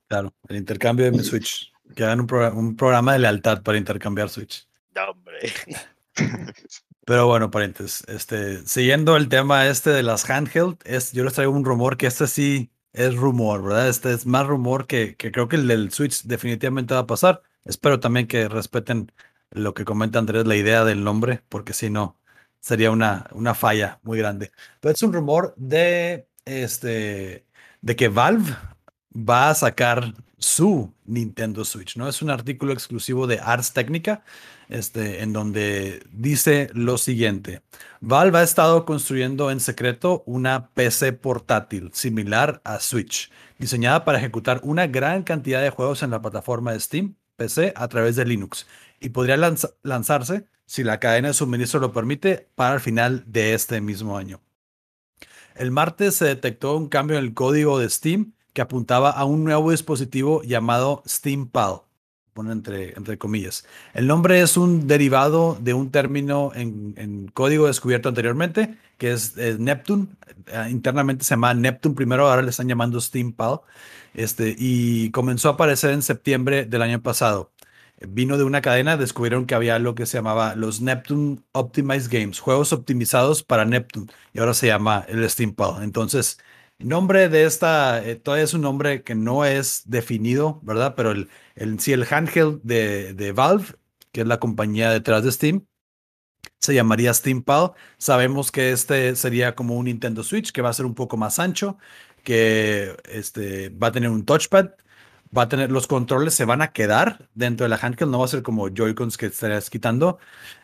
Claro, 0.08 0.34
el 0.48 0.56
intercambio 0.56 1.04
de 1.04 1.12
mi 1.12 1.20
Switch. 1.20 1.72
Que 1.94 2.04
hagan 2.04 2.20
un, 2.20 2.26
progra- 2.26 2.52
un 2.54 2.76
programa 2.76 3.12
de 3.14 3.18
lealtad 3.20 3.62
para 3.62 3.78
intercambiar 3.78 4.28
Switch. 4.28 4.66
No, 4.94 5.10
hombre. 5.10 5.38
Pero 7.04 7.26
bueno, 7.26 7.50
parientes, 7.50 8.04
este, 8.06 8.66
siguiendo 8.66 9.16
el 9.16 9.28
tema 9.28 9.66
este 9.66 9.90
de 9.90 10.02
las 10.02 10.28
handheld, 10.28 10.76
es, 10.84 11.12
yo 11.12 11.24
les 11.24 11.32
traigo 11.32 11.52
un 11.52 11.64
rumor 11.64 11.96
que 11.96 12.06
este 12.06 12.26
sí 12.26 12.70
es 12.92 13.14
rumor, 13.16 13.62
¿verdad? 13.62 13.88
Este 13.88 14.12
es 14.12 14.26
más 14.26 14.46
rumor 14.46 14.86
que, 14.86 15.16
que 15.16 15.32
creo 15.32 15.48
que 15.48 15.56
el 15.56 15.66
del 15.68 15.90
Switch 15.90 16.24
definitivamente 16.24 16.92
va 16.92 17.00
a 17.00 17.06
pasar. 17.06 17.42
Espero 17.64 17.98
también 17.98 18.26
que 18.26 18.48
respeten 18.48 19.10
lo 19.50 19.72
que 19.72 19.86
comenta 19.86 20.18
Andrés, 20.18 20.46
la 20.46 20.56
idea 20.56 20.84
del 20.84 21.02
nombre, 21.02 21.42
porque 21.48 21.72
si 21.72 21.88
no, 21.88 22.18
sería 22.60 22.90
una, 22.90 23.26
una 23.32 23.54
falla 23.54 24.00
muy 24.02 24.18
grande. 24.18 24.50
Pero 24.80 24.92
es 24.94 25.02
un 25.02 25.12
rumor 25.14 25.54
de, 25.56 26.26
este, 26.44 27.46
de 27.80 27.96
que 27.96 28.08
Valve 28.08 28.54
va 29.14 29.48
a 29.48 29.54
sacar 29.54 30.12
su 30.38 30.92
Nintendo 31.04 31.64
Switch, 31.64 31.96
¿no? 31.96 32.08
Es 32.08 32.22
un 32.22 32.30
artículo 32.30 32.72
exclusivo 32.72 33.26
de 33.26 33.40
Ars 33.40 33.72
Technica, 33.72 34.24
este, 34.68 35.22
en 35.22 35.32
donde 35.32 36.02
dice 36.12 36.70
lo 36.74 36.98
siguiente. 36.98 37.62
Valve 38.00 38.38
ha 38.38 38.42
estado 38.42 38.84
construyendo 38.84 39.50
en 39.50 39.60
secreto 39.60 40.22
una 40.26 40.68
PC 40.70 41.12
portátil 41.12 41.90
similar 41.92 42.60
a 42.64 42.78
Switch, 42.80 43.30
diseñada 43.58 44.04
para 44.04 44.18
ejecutar 44.18 44.60
una 44.62 44.86
gran 44.86 45.22
cantidad 45.24 45.62
de 45.62 45.70
juegos 45.70 46.02
en 46.02 46.10
la 46.10 46.22
plataforma 46.22 46.72
de 46.72 46.80
Steam 46.80 47.14
PC 47.36 47.72
a 47.76 47.88
través 47.88 48.16
de 48.16 48.24
Linux 48.24 48.66
y 49.00 49.10
podría 49.10 49.36
lanza- 49.36 49.74
lanzarse, 49.82 50.46
si 50.66 50.84
la 50.84 51.00
cadena 51.00 51.28
de 51.28 51.34
suministro 51.34 51.80
lo 51.80 51.92
permite, 51.92 52.48
para 52.54 52.74
el 52.74 52.80
final 52.80 53.24
de 53.26 53.54
este 53.54 53.80
mismo 53.80 54.18
año. 54.18 54.40
El 55.54 55.70
martes 55.70 56.14
se 56.16 56.26
detectó 56.26 56.76
un 56.76 56.88
cambio 56.88 57.18
en 57.18 57.24
el 57.24 57.34
código 57.34 57.78
de 57.78 57.88
Steam 57.90 58.34
que 58.58 58.62
apuntaba 58.62 59.10
a 59.10 59.24
un 59.24 59.44
nuevo 59.44 59.70
dispositivo 59.70 60.42
llamado 60.42 61.04
SteamPal, 61.06 61.82
pone 62.34 62.50
entre, 62.50 62.92
entre 62.96 63.16
comillas. 63.16 63.64
El 63.94 64.08
nombre 64.08 64.40
es 64.40 64.56
un 64.56 64.88
derivado 64.88 65.56
de 65.60 65.74
un 65.74 65.92
término 65.92 66.50
en, 66.56 67.30
código 67.34 67.68
descubierto 67.68 68.08
anteriormente, 68.08 68.74
que 68.96 69.12
es, 69.12 69.38
eh, 69.38 69.54
Neptune. 69.60 70.08
Eh, 70.48 70.70
internamente 70.70 71.22
se 71.24 71.34
llama 71.34 71.54
Neptune 71.54 71.94
primero, 71.94 72.28
ahora 72.28 72.42
le 72.42 72.50
están 72.50 72.66
llamando 72.66 73.00
SteamPal. 73.00 73.60
Este, 74.12 74.56
y 74.58 75.12
comenzó 75.12 75.50
a 75.50 75.52
aparecer 75.52 75.92
en 75.92 76.02
septiembre 76.02 76.64
del 76.64 76.82
año 76.82 77.00
pasado. 77.00 77.52
Vino 78.00 78.38
de 78.38 78.42
una 78.42 78.60
cadena, 78.60 78.96
descubrieron 78.96 79.46
que 79.46 79.54
había 79.54 79.78
lo 79.78 79.94
que 79.94 80.06
se 80.06 80.18
llamaba 80.18 80.56
los 80.56 80.80
Neptune 80.80 81.42
Optimized 81.52 82.10
Games, 82.10 82.40
juegos 82.40 82.72
optimizados 82.72 83.44
para 83.44 83.64
Neptune, 83.64 84.08
y 84.32 84.40
ahora 84.40 84.54
se 84.54 84.66
llama 84.66 85.04
el 85.08 85.30
SteamPal. 85.30 85.84
Entonces, 85.84 86.38
el 86.38 86.47
nombre 86.78 87.28
de 87.28 87.44
esta, 87.44 88.04
eh, 88.04 88.16
todavía 88.16 88.44
es 88.44 88.54
un 88.54 88.62
nombre 88.62 89.02
que 89.02 89.14
no 89.14 89.44
es 89.44 89.82
definido, 89.86 90.60
¿verdad? 90.62 90.94
Pero 90.96 91.12
el, 91.12 91.28
el, 91.56 91.78
el 91.86 92.06
handheld 92.10 92.60
de, 92.62 93.32
Valve, 93.32 93.66
que 94.12 94.22
es 94.22 94.26
la 94.26 94.38
compañía 94.40 94.90
detrás 94.90 95.24
de 95.24 95.32
Steam, 95.32 95.66
se 96.58 96.74
llamaría 96.74 97.14
SteamPal. 97.14 97.72
Sabemos 97.98 98.50
que 98.52 98.72
este 98.72 99.16
sería 99.16 99.54
como 99.54 99.76
un 99.76 99.86
Nintendo 99.86 100.22
Switch, 100.22 100.52
que 100.52 100.62
va 100.62 100.70
a 100.70 100.72
ser 100.72 100.86
un 100.86 100.94
poco 100.94 101.16
más 101.16 101.38
ancho. 101.38 101.78
que 102.24 102.96
este, 103.10 103.70
va 103.70 103.88
a 103.88 103.92
tener 103.92 104.10
un 104.10 104.24
touchpad, 104.24 104.70
va 105.36 105.42
a 105.42 105.48
tener 105.48 105.70
los 105.70 105.86
controles, 105.86 106.34
se 106.34 106.44
van 106.44 106.62
a 106.62 106.72
quedar 106.72 107.28
dentro 107.34 107.64
de 107.64 107.70
la 107.70 107.76
handheld, 107.80 108.10
no 108.10 108.18
va 108.20 108.24
a 108.26 108.28
ser 108.28 108.42
como 108.42 108.68
Joy-Cons 108.68 109.16
que 109.16 109.26
estarías 109.26 109.70
quitando, 109.70 110.18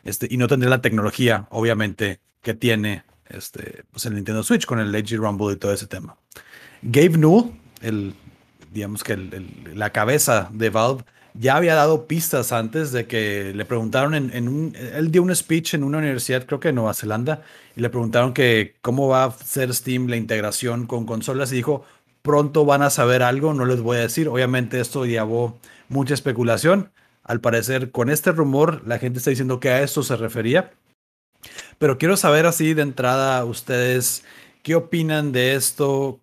este, 0.04 0.28
y 0.30 0.36
no 0.36 0.48
tendría 0.48 0.70
la 0.70 0.82
tecnología, 0.82 1.46
obviamente, 1.50 2.20
que 2.42 2.54
tiene 2.54 3.04
este, 3.28 3.84
pues 3.90 4.06
el 4.06 4.14
Nintendo 4.14 4.42
Switch 4.42 4.66
con 4.66 4.78
el 4.78 4.92
LG 4.92 5.16
Rumble 5.16 5.52
y 5.52 5.56
todo 5.56 5.72
ese 5.72 5.86
tema. 5.86 6.16
Gabe 6.82 7.16
Newell, 7.16 7.52
el, 7.80 8.14
digamos 8.72 9.04
que 9.04 9.16
la 9.74 9.90
cabeza 9.90 10.50
de 10.52 10.70
Valve, 10.70 11.04
ya 11.34 11.56
había 11.56 11.74
dado 11.74 12.06
pistas 12.06 12.52
antes 12.52 12.92
de 12.92 13.06
que 13.06 13.52
le 13.54 13.64
preguntaron 13.64 14.14
en, 14.14 14.48
un, 14.48 14.76
él 14.76 15.10
dio 15.10 15.22
un 15.22 15.34
speech 15.34 15.74
en 15.74 15.82
una 15.82 15.98
universidad, 15.98 16.46
creo 16.46 16.60
que 16.60 16.68
en 16.68 16.76
Nueva 16.76 16.94
Zelanda, 16.94 17.42
y 17.74 17.80
le 17.80 17.90
preguntaron 17.90 18.32
que 18.32 18.76
cómo 18.82 19.08
va 19.08 19.24
a 19.24 19.32
ser 19.32 19.74
Steam 19.74 20.06
la 20.06 20.16
integración 20.16 20.86
con 20.86 21.06
consolas 21.06 21.50
y 21.50 21.56
dijo, 21.56 21.84
pronto 22.22 22.64
van 22.64 22.82
a 22.82 22.90
saber 22.90 23.22
algo, 23.22 23.52
no 23.52 23.64
les 23.64 23.80
voy 23.80 23.96
a 23.96 24.00
decir, 24.00 24.28
obviamente 24.28 24.80
esto 24.80 25.06
llevó 25.06 25.58
mucha 25.88 26.14
especulación, 26.14 26.92
al 27.24 27.40
parecer 27.40 27.90
con 27.90 28.10
este 28.10 28.30
rumor 28.30 28.82
la 28.86 28.98
gente 28.98 29.18
está 29.18 29.30
diciendo 29.30 29.58
que 29.58 29.70
a 29.70 29.82
esto 29.82 30.02
se 30.04 30.16
refería, 30.16 30.72
pero 31.78 31.98
quiero 31.98 32.16
saber 32.16 32.46
así 32.46 32.74
de 32.74 32.82
entrada 32.82 33.44
ustedes, 33.44 34.24
¿qué 34.62 34.74
opinan 34.74 35.32
de 35.32 35.54
esto? 35.54 36.20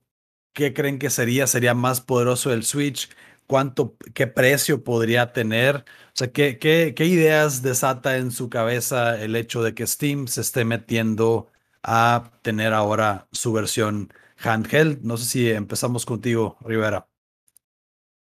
¿Qué 0.53 0.73
creen 0.73 0.99
que 0.99 1.09
sería? 1.09 1.47
¿Sería 1.47 1.73
más 1.73 2.01
poderoso 2.01 2.51
el 2.51 2.63
Switch? 2.63 3.09
cuánto, 3.51 3.97
qué 4.13 4.27
precio 4.27 4.81
podría 4.81 5.33
tener. 5.33 5.75
O 5.75 6.13
sea, 6.13 6.31
¿qué, 6.31 6.57
qué, 6.57 7.05
ideas 7.05 7.61
desata 7.61 8.15
en 8.15 8.31
su 8.31 8.49
cabeza 8.49 9.21
el 9.21 9.35
hecho 9.35 9.61
de 9.61 9.73
que 9.73 9.85
Steam 9.85 10.27
se 10.27 10.39
esté 10.39 10.63
metiendo 10.63 11.51
a 11.83 12.31
tener 12.43 12.71
ahora 12.71 13.27
su 13.33 13.51
versión 13.51 14.13
handheld? 14.41 15.01
No 15.03 15.17
sé 15.17 15.25
si 15.25 15.51
empezamos 15.51 16.05
contigo, 16.05 16.55
Rivera. 16.61 17.05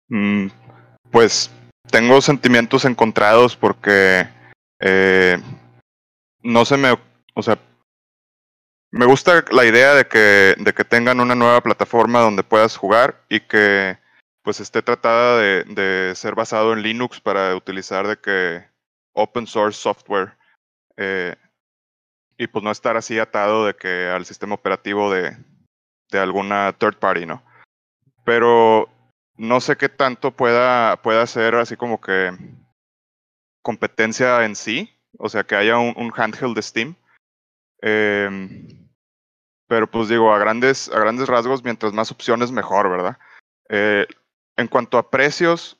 Mm, 0.10 0.50
pues 1.10 1.50
tengo 1.90 2.22
sentimientos 2.22 2.86
encontrados 2.86 3.56
porque 3.56 4.28
eh, 4.80 5.40
no 6.44 6.66
se 6.66 6.78
me, 6.78 7.00
o 7.36 7.43
sea, 7.43 7.60
me 8.91 9.06
gusta 9.06 9.43
la 9.52 9.65
idea 9.65 9.93
de 9.93 10.08
que, 10.08 10.56
de 10.58 10.74
que 10.74 10.84
tengan 10.84 11.19
una 11.19 11.36
nueva 11.36 11.62
plataforma 11.62 12.21
donde 12.21 12.43
puedas 12.43 12.78
jugar 12.78 13.24
y 13.30 13.41
que 13.41 13.98
pues 14.41 14.60
esté 14.60 14.82
tratada 14.82 15.39
de, 15.39 15.63
de, 15.63 16.15
ser 16.15 16.36
basado 16.36 16.74
en 16.74 16.82
Linux 16.82 17.19
para 17.19 17.56
utilizar 17.56 18.08
de 18.08 18.17
que 18.17 18.65
open 19.13 19.48
source 19.48 19.80
software 19.80 20.38
eh, 20.98 21.36
y 22.38 22.48
pues 22.48 22.63
no 22.63 22.71
estar 22.71 22.95
así 22.95 23.17
atado 23.19 23.65
de 23.65 23.76
que 23.76 24.08
al 24.08 24.26
sistema 24.26 24.56
operativo 24.56 25.12
de, 25.12 25.36
de 26.12 26.19
alguna 26.19 26.74
third 26.74 26.98
party, 26.98 27.26
¿no? 27.26 27.43
Pero 28.24 28.89
no 29.38 29.60
sé 29.62 29.76
qué 29.76 29.89
tanto 29.89 30.32
pueda, 30.32 31.02
pueda 31.02 31.26
ser 31.28 31.56
así 31.56 31.76
como 31.76 32.00
que 32.00 32.32
competencia 33.62 34.45
en 34.45 34.56
sí, 34.56 34.95
o 35.17 35.30
sea, 35.30 35.43
que 35.43 35.56
haya 35.56 35.78
un, 35.78 36.12
handheld 36.15 36.56
de 36.56 36.62
Steam. 36.62 36.95
Eh, 37.88 38.30
pero 39.67 39.89
pues 39.89 40.10
digo, 40.10 40.34
a 40.34 40.39
grandes, 40.39 40.89
a 40.89 41.00
grandes 41.00 41.28
rasgos, 41.28 41.63
mientras 41.63 41.93
más 41.93 42.12
opciones, 42.12 42.52
mejor, 42.52 42.89
¿verdad? 42.89 43.17
Eh, 43.69 44.08
en 44.58 44.67
cuanto 44.67 44.98
a 44.98 45.10
precios, 45.10 45.80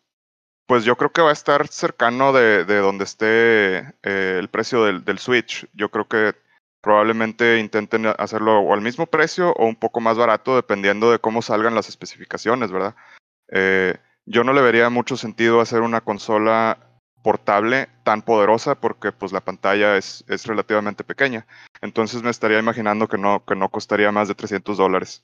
pues 0.68 0.84
yo 0.84 0.96
creo 0.98 1.12
que 1.12 1.22
va 1.22 1.30
a 1.30 1.34
estar 1.34 1.68
cercano 1.68 2.32
de, 2.32 2.66
de 2.66 2.78
donde 2.78 3.04
esté 3.04 3.78
eh, 4.04 4.38
el 4.40 4.50
precio 4.50 4.86
del, 4.86 5.04
del, 5.04 5.20
Switch. 5.20 5.68
Yo 5.74 5.90
creo 5.90 6.08
que 6.08 6.36
probablemente 6.82 7.60
intenten 7.60 8.06
hacerlo 8.18 8.60
o 8.60 8.74
al 8.74 8.82
mismo 8.82 9.08
precio 9.08 9.54
o 9.54 9.66
un 9.66 9.76
poco 9.76 10.00
más 10.02 10.18
barato, 10.18 10.56
dependiendo 10.56 11.12
de 11.12 11.20
cómo 11.20 11.42
salgan 11.42 11.74
las 11.74 11.90
especificaciones, 11.90 12.72
¿verdad? 12.72 12.96
Eh, 13.52 13.96
yo 14.26 14.44
no 14.44 14.54
le 14.54 14.62
vería 14.62 14.90
mucho 14.90 15.18
sentido 15.18 15.62
hacer 15.62 15.82
una 15.82 16.02
consola 16.02 16.85
portable 17.26 17.90
tan 18.04 18.22
poderosa 18.22 18.76
porque 18.76 19.12
pues 19.12 19.32
la 19.32 19.42
pantalla 19.42 19.98
es, 19.98 20.24
es 20.28 20.46
relativamente 20.46 21.04
pequeña. 21.04 21.48
Entonces 21.82 22.22
me 22.22 22.30
estaría 22.30 22.60
imaginando 22.60 23.08
que 23.08 23.18
no, 23.18 23.44
que 23.44 23.56
no 23.56 23.70
costaría 23.70 24.12
más 24.12 24.28
de 24.28 24.36
300 24.36 24.78
dólares. 24.78 25.24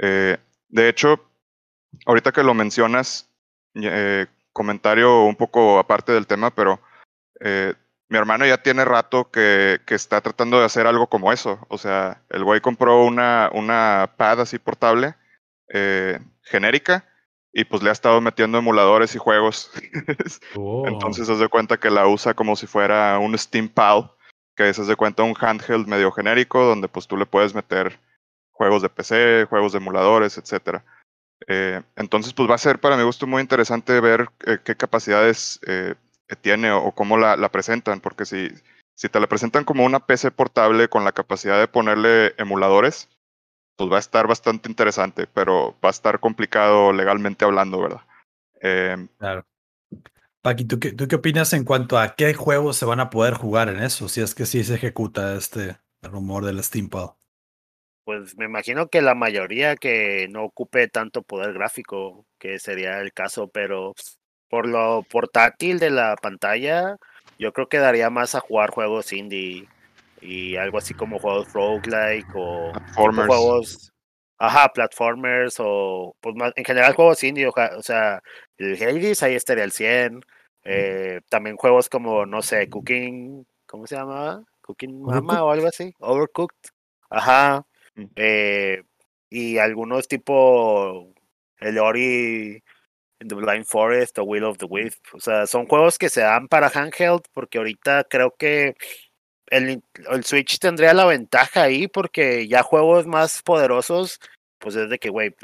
Eh, 0.00 0.38
de 0.70 0.88
hecho, 0.88 1.28
ahorita 2.06 2.32
que 2.32 2.42
lo 2.42 2.54
mencionas, 2.54 3.28
eh, 3.74 4.28
comentario 4.54 5.24
un 5.24 5.36
poco 5.36 5.78
aparte 5.78 6.12
del 6.12 6.26
tema, 6.26 6.54
pero 6.54 6.80
eh, 7.40 7.74
mi 8.08 8.16
hermano 8.16 8.46
ya 8.46 8.62
tiene 8.62 8.86
rato 8.86 9.30
que, 9.30 9.82
que, 9.84 9.94
está 9.94 10.22
tratando 10.22 10.58
de 10.58 10.64
hacer 10.64 10.86
algo 10.86 11.08
como 11.08 11.34
eso. 11.34 11.58
O 11.68 11.76
sea, 11.76 12.22
el 12.30 12.44
güey 12.44 12.62
compró 12.62 13.04
una, 13.04 13.50
una 13.52 14.14
pad 14.16 14.40
así 14.40 14.58
portable, 14.58 15.16
genérica, 16.44 17.11
y 17.52 17.64
pues 17.64 17.82
le 17.82 17.90
ha 17.90 17.92
estado 17.92 18.20
metiendo 18.20 18.58
emuladores 18.58 19.14
y 19.14 19.18
juegos. 19.18 19.70
Oh. 20.54 20.86
Entonces 20.86 21.26
se 21.26 21.32
hace 21.32 21.48
cuenta 21.48 21.78
que 21.78 21.90
la 21.90 22.06
usa 22.06 22.34
como 22.34 22.56
si 22.56 22.66
fuera 22.66 23.18
un 23.18 23.36
Steam 23.38 23.68
Pal, 23.68 24.10
que 24.54 24.72
se 24.74 24.82
hace 24.82 24.96
cuenta 24.96 25.22
un 25.22 25.34
handheld 25.38 25.86
medio 25.86 26.12
genérico, 26.12 26.62
donde 26.62 26.88
pues 26.88 27.06
tú 27.06 27.16
le 27.16 27.24
puedes 27.24 27.54
meter 27.54 27.98
juegos 28.50 28.82
de 28.82 28.90
PC, 28.90 29.46
juegos 29.48 29.72
de 29.72 29.78
emuladores, 29.78 30.36
etcétera. 30.36 30.84
Eh, 31.48 31.80
entonces, 31.96 32.34
pues 32.34 32.48
va 32.48 32.54
a 32.54 32.58
ser 32.58 32.78
para 32.78 32.96
mi 32.96 33.02
gusto 33.02 33.26
muy 33.26 33.40
interesante 33.40 34.00
ver 34.00 34.28
eh, 34.46 34.58
qué 34.62 34.76
capacidades 34.76 35.58
eh, 35.66 35.94
tiene 36.40 36.70
o, 36.70 36.92
cómo 36.92 37.16
la, 37.16 37.36
la, 37.36 37.50
presentan, 37.50 38.00
porque 38.00 38.24
si, 38.24 38.48
si 38.94 39.08
te 39.08 39.20
la 39.20 39.26
presentan 39.26 39.64
como 39.64 39.84
una 39.84 40.00
PC 40.00 40.30
portable 40.30 40.88
con 40.88 41.04
la 41.04 41.12
capacidad 41.12 41.58
de 41.58 41.68
ponerle 41.68 42.34
emuladores, 42.38 43.08
pues 43.82 43.92
va 43.92 43.96
a 43.96 44.00
estar 44.00 44.26
bastante 44.26 44.68
interesante, 44.68 45.26
pero 45.26 45.76
va 45.84 45.88
a 45.88 45.90
estar 45.90 46.20
complicado 46.20 46.92
legalmente 46.92 47.44
hablando, 47.44 47.80
¿verdad? 47.80 48.00
claro. 49.18 49.44
Paqui, 50.40 50.64
¿tú 50.64 50.78
qué, 50.78 50.92
¿tú 50.92 51.08
qué 51.08 51.16
opinas 51.16 51.52
en 51.52 51.64
cuanto 51.64 51.98
a 51.98 52.14
qué 52.14 52.34
juegos 52.34 52.76
se 52.76 52.84
van 52.84 53.00
a 53.00 53.10
poder 53.10 53.34
jugar 53.34 53.68
en 53.68 53.82
eso? 53.82 54.08
Si 54.08 54.20
es 54.20 54.34
que 54.34 54.46
sí 54.46 54.62
se 54.62 54.74
ejecuta 54.74 55.34
este 55.34 55.78
rumor 56.02 56.44
del 56.44 56.62
Steampad 56.62 57.10
pues 58.04 58.36
me 58.36 58.46
imagino 58.46 58.88
que 58.88 59.00
la 59.00 59.14
mayoría 59.14 59.76
que 59.76 60.26
no 60.30 60.44
ocupe 60.44 60.88
tanto 60.88 61.22
poder 61.22 61.52
gráfico, 61.52 62.26
que 62.38 62.58
sería 62.58 63.00
el 63.00 63.12
caso, 63.12 63.48
pero 63.48 63.94
por 64.48 64.66
lo 64.68 65.04
portátil 65.08 65.78
de 65.78 65.90
la 65.90 66.16
pantalla, 66.16 66.96
yo 67.38 67.52
creo 67.52 67.68
que 67.68 67.78
daría 67.78 68.10
más 68.10 68.34
a 68.34 68.40
jugar 68.40 68.70
juegos 68.70 69.12
indie 69.12 69.68
y 70.22 70.56
algo 70.56 70.78
así 70.78 70.94
como 70.94 71.18
juegos 71.18 71.52
roguelike 71.52 72.34
o 72.34 72.72
juegos, 72.94 73.92
ajá, 74.38 74.72
platformers 74.72 75.56
o 75.58 76.14
pues 76.20 76.34
más, 76.36 76.52
en 76.56 76.64
general 76.64 76.94
juegos 76.94 77.22
indie, 77.24 77.46
o, 77.46 77.82
sea, 77.82 78.22
el 78.56 78.74
Hades 78.74 79.22
ahí 79.22 79.34
estaría 79.34 79.64
el 79.64 79.72
100, 79.72 80.24
eh, 80.64 81.20
también 81.28 81.56
juegos 81.56 81.88
como, 81.88 82.24
no 82.24 82.42
sé, 82.42 82.68
Cooking, 82.68 83.44
¿cómo 83.66 83.86
se 83.86 83.96
llama? 83.96 84.44
Cooking 84.62 85.02
Mama 85.02 85.42
o 85.44 85.50
algo 85.50 85.66
así, 85.66 85.92
Overcooked, 85.98 86.70
ajá, 87.10 87.66
eh, 88.16 88.82
y 89.28 89.58
algunos 89.58 90.06
tipo 90.08 91.12
el 91.58 91.78
Ori 91.78 92.62
The 93.18 93.34
Blind 93.34 93.64
Forest 93.64 94.18
o 94.18 94.24
Will 94.24 94.44
of 94.44 94.58
the 94.58 94.66
Wisp. 94.66 95.04
O 95.14 95.20
sea, 95.20 95.46
son 95.46 95.66
juegos 95.66 95.98
que 95.98 96.08
se 96.08 96.20
dan 96.20 96.48
para 96.48 96.68
handheld 96.68 97.22
porque 97.32 97.58
ahorita 97.58 98.04
creo 98.04 98.34
que 98.36 98.74
el, 99.52 99.82
el 100.10 100.24
Switch 100.24 100.58
tendría 100.58 100.94
la 100.94 101.04
ventaja 101.04 101.64
ahí 101.64 101.86
porque 101.86 102.48
ya 102.48 102.62
juegos 102.62 103.06
más 103.06 103.42
poderosos, 103.42 104.18
pues 104.58 104.76
es 104.76 104.88
de 104.88 104.98
que, 104.98 105.10
güey, 105.10 105.34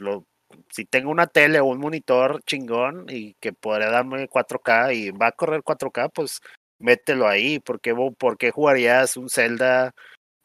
si 0.71 0.87
tengo 0.87 1.11
una 1.11 1.27
tele 1.27 1.61
o 1.61 1.67
un 1.67 1.79
monitor 1.79 2.43
chingón 2.45 3.07
y 3.11 3.35
que 3.35 3.53
podría 3.53 3.91
darme 3.91 4.29
4K 4.29 4.95
y 4.95 5.11
va 5.11 5.29
a 5.29 5.33
correr 5.33 5.63
4K, 5.63 6.11
pues 6.13 6.41
mételo 6.79 7.29
ahí. 7.29 7.61
porque 7.61 7.95
¿Por 8.19 8.39
qué 8.39 8.51
jugarías 8.51 9.17
un 9.17 9.29
Zelda 9.29 9.93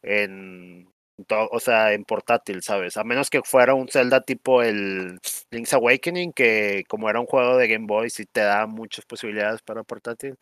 en 0.02 0.88
o 1.30 1.60
sea, 1.60 1.92
en 1.92 2.04
portátil, 2.04 2.62
¿sabes? 2.62 2.96
A 2.96 3.04
menos 3.04 3.30
que 3.30 3.42
fuera 3.42 3.74
un 3.74 3.88
Zelda 3.88 4.20
tipo 4.20 4.62
el 4.62 5.18
Link's 5.50 5.72
Awakening, 5.72 6.32
que 6.32 6.84
como 6.88 7.08
era 7.08 7.20
un 7.20 7.26
juego 7.26 7.56
de 7.56 7.68
Game 7.68 7.86
Boy, 7.86 8.10
sí 8.10 8.26
te 8.26 8.40
da 8.40 8.66
muchas 8.66 9.04
posibilidades 9.06 9.62
para 9.62 9.84
portátil. 9.84 10.36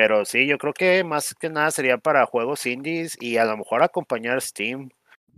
Pero 0.00 0.24
sí, 0.24 0.46
yo 0.46 0.58
creo 0.58 0.72
que 0.72 1.02
más 1.02 1.34
que 1.34 1.50
nada 1.50 1.72
sería 1.72 1.98
para 1.98 2.24
juegos 2.24 2.66
indies 2.66 3.16
y 3.20 3.36
a 3.36 3.44
lo 3.44 3.56
mejor 3.56 3.82
acompañar 3.82 4.40
Steam, 4.40 4.90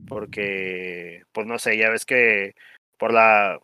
porque, 0.07 1.23
pues 1.33 1.47
no 1.47 1.59
sé, 1.59 1.79
ya 1.79 1.89
ves 1.89 2.05
que 2.05 2.55
por 2.99 3.11
la 3.11 3.59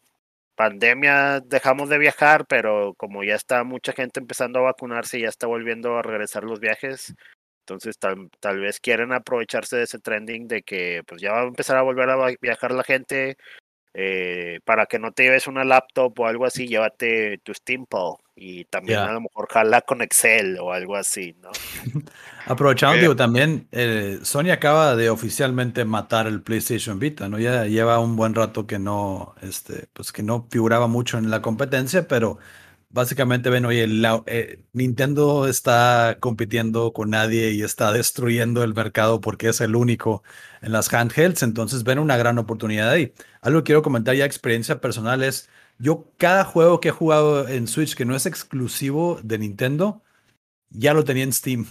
pandemia 0.54 1.40
dejamos 1.40 1.90
de 1.90 1.98
viajar, 1.98 2.46
pero 2.48 2.94
como 2.96 3.24
ya 3.24 3.34
está 3.34 3.62
mucha 3.62 3.92
gente 3.92 4.20
empezando 4.20 4.60
a 4.60 4.62
vacunarse 4.62 5.18
y 5.18 5.22
ya 5.24 5.28
está 5.28 5.46
volviendo 5.46 5.98
a 5.98 6.02
regresar 6.02 6.44
los 6.44 6.60
viajes, 6.60 7.14
entonces 7.60 7.98
tal, 7.98 8.30
tal 8.40 8.60
vez 8.60 8.80
quieren 8.80 9.12
aprovecharse 9.12 9.76
de 9.76 9.82
ese 9.84 9.98
trending 9.98 10.48
de 10.48 10.62
que 10.62 11.02
pues 11.06 11.20
ya 11.20 11.32
va 11.32 11.42
a 11.42 11.46
empezar 11.46 11.76
a 11.76 11.82
volver 11.82 12.08
a 12.08 12.16
viajar 12.40 12.72
la 12.72 12.84
gente. 12.84 13.36
Eh, 13.98 14.60
para 14.66 14.84
que 14.84 14.98
no 14.98 15.12
te 15.12 15.22
lleves 15.22 15.46
una 15.46 15.64
laptop 15.64 16.20
o 16.20 16.26
algo 16.26 16.44
así, 16.44 16.68
llévate 16.68 17.38
tu 17.38 17.54
Steample 17.54 18.18
y 18.34 18.66
también 18.66 18.98
a 18.98 19.10
lo 19.10 19.22
mejor 19.22 19.48
jala 19.50 19.80
con 19.80 20.02
Excel 20.02 20.58
o 20.60 20.70
algo 20.70 20.96
así, 20.96 21.34
¿no? 21.40 21.48
Aprovechando, 22.44 23.00
digo, 23.00 23.16
también 23.16 23.68
eh, 23.72 24.18
Sony 24.22 24.50
acaba 24.52 24.96
de 24.96 25.08
oficialmente 25.08 25.86
matar 25.86 26.26
el 26.26 26.42
PlayStation 26.42 26.98
Vita, 26.98 27.30
¿no? 27.30 27.38
Ya 27.38 27.64
lleva 27.64 27.98
un 27.98 28.16
buen 28.16 28.34
rato 28.34 28.66
que 28.66 28.78
no, 28.78 29.34
este, 29.40 29.86
pues 29.94 30.12
que 30.12 30.22
no 30.22 30.46
figuraba 30.50 30.88
mucho 30.88 31.16
en 31.16 31.30
la 31.30 31.40
competencia, 31.40 32.06
pero 32.06 32.36
básicamente 32.88 33.50
ven, 33.50 33.64
oye, 33.66 33.86
eh, 34.26 34.64
Nintendo 34.72 35.48
está 35.48 36.18
compitiendo 36.20 36.92
con 36.92 37.10
nadie 37.10 37.52
y 37.52 37.62
está 37.62 37.92
destruyendo 37.92 38.62
el 38.64 38.74
mercado 38.74 39.20
porque 39.20 39.48
es 39.48 39.60
el 39.60 39.76
único 39.76 40.22
en 40.62 40.72
las 40.72 40.92
handhelds, 40.92 41.42
entonces 41.42 41.84
ven 41.84 41.98
una 41.98 42.16
gran 42.16 42.38
oportunidad 42.38 42.90
ahí. 42.90 43.12
Algo 43.40 43.60
que 43.60 43.64
quiero 43.64 43.82
comentar 43.82 44.14
ya, 44.14 44.24
experiencia 44.24 44.80
personal 44.80 45.22
es, 45.22 45.48
yo 45.78 46.10
cada 46.16 46.44
juego 46.44 46.80
que 46.80 46.88
he 46.88 46.92
jugado 46.92 47.48
en 47.48 47.68
Switch 47.68 47.94
que 47.94 48.04
no 48.04 48.16
es 48.16 48.26
exclusivo 48.26 49.20
de 49.22 49.38
Nintendo, 49.38 50.02
ya 50.70 50.94
lo 50.94 51.04
tenía 51.04 51.24
en 51.24 51.32
Steam. 51.32 51.66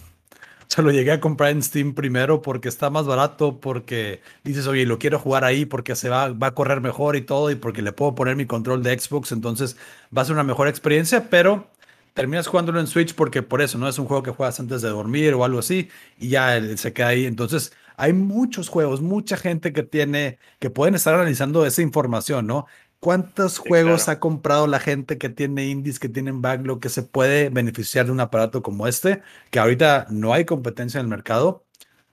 Se 0.68 0.82
lo 0.82 0.92
llegué 0.92 1.12
a 1.12 1.20
comprar 1.20 1.52
en 1.52 1.62
Steam 1.64 1.94
primero 1.94 2.42
porque 2.42 2.68
está 2.70 2.90
más 2.90 3.06
barato, 3.06 3.60
porque 3.60 4.22
dices, 4.44 4.68
oye, 4.68 4.86
lo 4.86 5.00
quiero 5.00 5.20
jugar 5.20 5.44
ahí 5.44 5.66
porque 5.66 5.96
se 5.96 6.10
va, 6.10 6.30
va 6.30 6.48
a 6.48 6.56
correr 6.56 6.82
mejor 6.82 7.16
y 7.16 7.22
todo, 7.22 7.52
y 7.52 7.56
porque 7.56 7.82
le 7.82 7.92
puedo 7.92 8.16
poner 8.16 8.36
mi 8.36 8.46
control 8.46 8.84
de 8.84 8.98
Xbox, 8.98 9.32
entonces 9.32 9.78
va 10.16 10.22
a 10.24 10.26
ser 10.26 10.34
una 10.34 10.44
mejor 10.44 10.68
experiencia, 10.68 11.30
pero 11.30 11.68
terminas 12.14 12.48
jugándolo 12.48 12.80
en 12.80 12.88
Switch 12.88 13.14
porque 13.16 13.44
por 13.44 13.62
eso, 13.62 13.78
¿no? 13.78 13.88
Es 13.88 14.00
un 14.00 14.06
juego 14.08 14.24
que 14.24 14.32
juegas 14.32 14.60
antes 14.60 14.82
de 14.82 14.90
dormir 14.90 15.34
o 15.34 15.44
algo 15.46 15.60
así, 15.60 15.90
y 16.20 16.30
ya 16.30 16.60
se 16.78 16.94
queda 16.94 17.10
ahí. 17.10 17.26
Entonces, 17.26 17.74
hay 17.98 18.14
muchos 18.14 18.70
juegos, 18.70 19.02
mucha 19.02 19.38
gente 19.38 19.72
que 19.74 19.84
tiene, 19.84 20.40
que 20.60 20.70
pueden 20.70 20.96
estar 20.96 21.14
analizando 21.16 21.66
esa 21.66 21.82
información, 21.82 22.48
¿no? 22.48 22.66
¿Cuántos 23.06 23.60
juegos 23.60 24.10
ha 24.10 24.20
comprado 24.20 24.66
la 24.66 24.80
gente 24.80 25.20
que 25.20 25.30
tiene 25.30 25.68
indies, 25.68 26.00
que 26.00 26.10
tienen 26.10 26.42
backlog, 26.42 26.80
que 26.80 26.90
se 26.90 27.04
puede 27.04 27.50
beneficiar 27.50 28.08
de 28.08 28.12
un 28.12 28.20
aparato 28.20 28.64
como 28.64 28.88
este? 28.88 29.22
Que 29.52 29.60
ahorita 29.60 30.08
no 30.10 30.34
hay 30.34 30.44
competencia 30.44 31.00
en 31.00 31.06
el 31.06 31.10
mercado. 31.12 31.64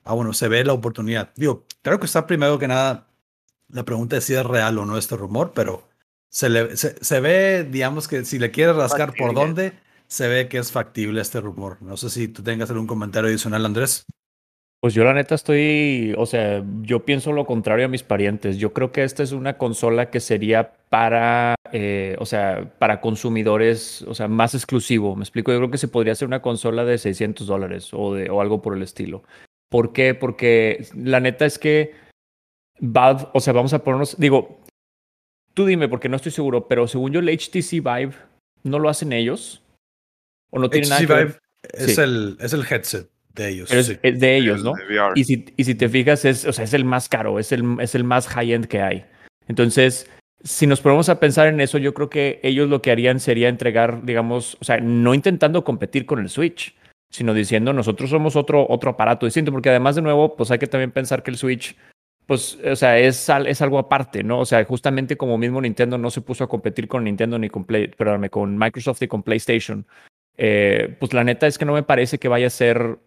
Ah, 0.04 0.12
bueno, 0.12 0.34
se 0.34 0.48
ve 0.48 0.62
la 0.66 0.74
oportunidad. 0.74 1.32
Digo, 1.34 1.64
creo 1.80 1.98
que 1.98 2.04
está 2.04 2.26
primero 2.26 2.58
que 2.58 2.68
nada 2.68 3.06
la 3.70 3.86
pregunta 3.86 4.18
es 4.18 4.24
si 4.24 4.34
es 4.34 4.44
real 4.44 4.76
o 4.76 4.84
no 4.84 4.98
este 4.98 5.16
rumor, 5.16 5.52
pero 5.54 5.88
se, 6.28 6.50
le, 6.50 6.76
se, 6.76 7.20
ve, 7.20 7.64
digamos 7.64 8.06
que 8.06 8.26
si 8.26 8.38
le 8.38 8.50
quieres 8.50 8.76
rascar 8.76 9.14
por 9.14 9.32
dónde, 9.32 9.72
se 10.08 10.28
ve 10.28 10.46
que 10.50 10.58
es 10.58 10.72
factible 10.72 11.22
este 11.22 11.40
rumor. 11.40 11.78
No 11.80 11.96
sé 11.96 12.10
si 12.10 12.28
tú 12.28 12.42
tengas 12.42 12.68
algún 12.68 12.86
comentario 12.86 13.30
adicional, 13.30 13.64
Andrés. 13.64 14.04
Pues 14.82 14.94
yo 14.94 15.04
la 15.04 15.14
neta 15.14 15.36
estoy, 15.36 16.12
o 16.18 16.26
sea, 16.26 16.64
yo 16.80 17.04
pienso 17.04 17.30
lo 17.30 17.46
contrario 17.46 17.84
a 17.86 17.88
mis 17.88 18.02
parientes. 18.02 18.58
Yo 18.58 18.72
creo 18.72 18.90
que 18.90 19.04
esta 19.04 19.22
es 19.22 19.30
una 19.30 19.56
consola 19.56 20.10
que 20.10 20.18
sería 20.18 20.72
para, 20.88 21.54
eh, 21.70 22.16
o 22.18 22.26
sea, 22.26 22.68
para 22.80 23.00
consumidores, 23.00 24.02
o 24.08 24.14
sea, 24.14 24.26
más 24.26 24.56
exclusivo. 24.56 25.14
Me 25.14 25.22
explico, 25.22 25.52
yo 25.52 25.58
creo 25.58 25.70
que 25.70 25.78
se 25.78 25.86
podría 25.86 26.14
hacer 26.14 26.26
una 26.26 26.42
consola 26.42 26.84
de 26.84 26.98
600 26.98 27.46
dólares 27.46 27.90
o, 27.92 28.14
de, 28.14 28.28
o 28.28 28.40
algo 28.40 28.60
por 28.60 28.76
el 28.76 28.82
estilo. 28.82 29.22
¿Por 29.70 29.92
qué? 29.92 30.14
Porque 30.14 30.84
la 30.96 31.20
neta 31.20 31.46
es 31.46 31.60
que 31.60 31.94
Valve, 32.80 33.28
o 33.34 33.38
sea, 33.38 33.52
vamos 33.52 33.72
a 33.74 33.84
ponernos, 33.84 34.18
digo, 34.18 34.64
tú 35.54 35.64
dime 35.64 35.88
porque 35.88 36.08
no 36.08 36.16
estoy 36.16 36.32
seguro, 36.32 36.66
pero 36.66 36.88
según 36.88 37.12
yo 37.12 37.20
el 37.20 37.28
HTC 37.28 37.70
Vive 37.74 38.14
no 38.64 38.80
lo 38.80 38.88
hacen 38.88 39.12
ellos. 39.12 39.62
O 40.50 40.58
no 40.58 40.68
tienen 40.68 40.90
nada 40.90 41.06
que 41.06 41.06
Vive 41.06 41.38
Es, 41.72 41.98
el, 41.98 42.36
es 42.40 42.52
el 42.52 42.66
headset. 42.68 43.08
De 43.34 43.48
ellos. 43.48 43.70
es, 43.72 43.98
de 44.02 44.36
ellos, 44.36 44.62
¿no? 44.62 44.74
Y 45.14 45.24
si, 45.24 45.46
y 45.56 45.64
si 45.64 45.74
te 45.74 45.88
fijas, 45.88 46.24
es, 46.24 46.44
o 46.44 46.52
sea, 46.52 46.64
es 46.64 46.74
el 46.74 46.84
más 46.84 47.08
caro, 47.08 47.38
es 47.38 47.52
el, 47.52 47.64
es 47.80 47.94
el 47.94 48.04
más 48.04 48.28
high-end 48.28 48.66
que 48.66 48.82
hay. 48.82 49.04
Entonces, 49.48 50.08
si 50.44 50.66
nos 50.66 50.80
ponemos 50.80 51.08
a 51.08 51.20
pensar 51.20 51.46
en 51.48 51.60
eso, 51.60 51.78
yo 51.78 51.94
creo 51.94 52.10
que 52.10 52.40
ellos 52.42 52.68
lo 52.68 52.82
que 52.82 52.90
harían 52.90 53.20
sería 53.20 53.48
entregar, 53.48 54.04
digamos, 54.04 54.56
o 54.60 54.64
sea, 54.64 54.78
no 54.78 55.14
intentando 55.14 55.64
competir 55.64 56.04
con 56.04 56.18
el 56.18 56.28
Switch, 56.28 56.76
sino 57.10 57.34
diciendo 57.34 57.72
nosotros 57.72 58.10
somos 58.10 58.36
otro, 58.36 58.66
otro 58.68 58.90
aparato 58.90 59.26
distinto, 59.26 59.52
porque 59.52 59.70
además, 59.70 59.96
de 59.96 60.02
nuevo, 60.02 60.36
pues 60.36 60.50
hay 60.50 60.58
que 60.58 60.66
también 60.66 60.90
pensar 60.90 61.22
que 61.22 61.30
el 61.30 61.36
Switch, 61.36 61.76
pues, 62.26 62.58
o 62.64 62.76
sea, 62.76 62.98
es, 62.98 63.28
es 63.46 63.62
algo 63.62 63.78
aparte, 63.78 64.22
¿no? 64.24 64.40
O 64.40 64.46
sea, 64.46 64.64
justamente 64.64 65.16
como 65.16 65.38
mismo 65.38 65.60
Nintendo 65.60 65.96
no 65.96 66.10
se 66.10 66.20
puso 66.20 66.44
a 66.44 66.48
competir 66.48 66.88
con 66.88 67.04
Nintendo 67.04 67.38
ni 67.38 67.48
con, 67.48 67.64
Play, 67.64 67.88
perdóname, 67.88 68.30
con 68.30 68.58
Microsoft 68.58 69.02
y 69.02 69.08
con 69.08 69.22
PlayStation, 69.22 69.86
eh, 70.36 70.96
pues 70.98 71.12
la 71.12 71.24
neta 71.24 71.46
es 71.46 71.58
que 71.58 71.64
no 71.64 71.74
me 71.74 71.82
parece 71.82 72.18
que 72.18 72.28
vaya 72.28 72.46
a 72.46 72.50
ser 72.50 72.98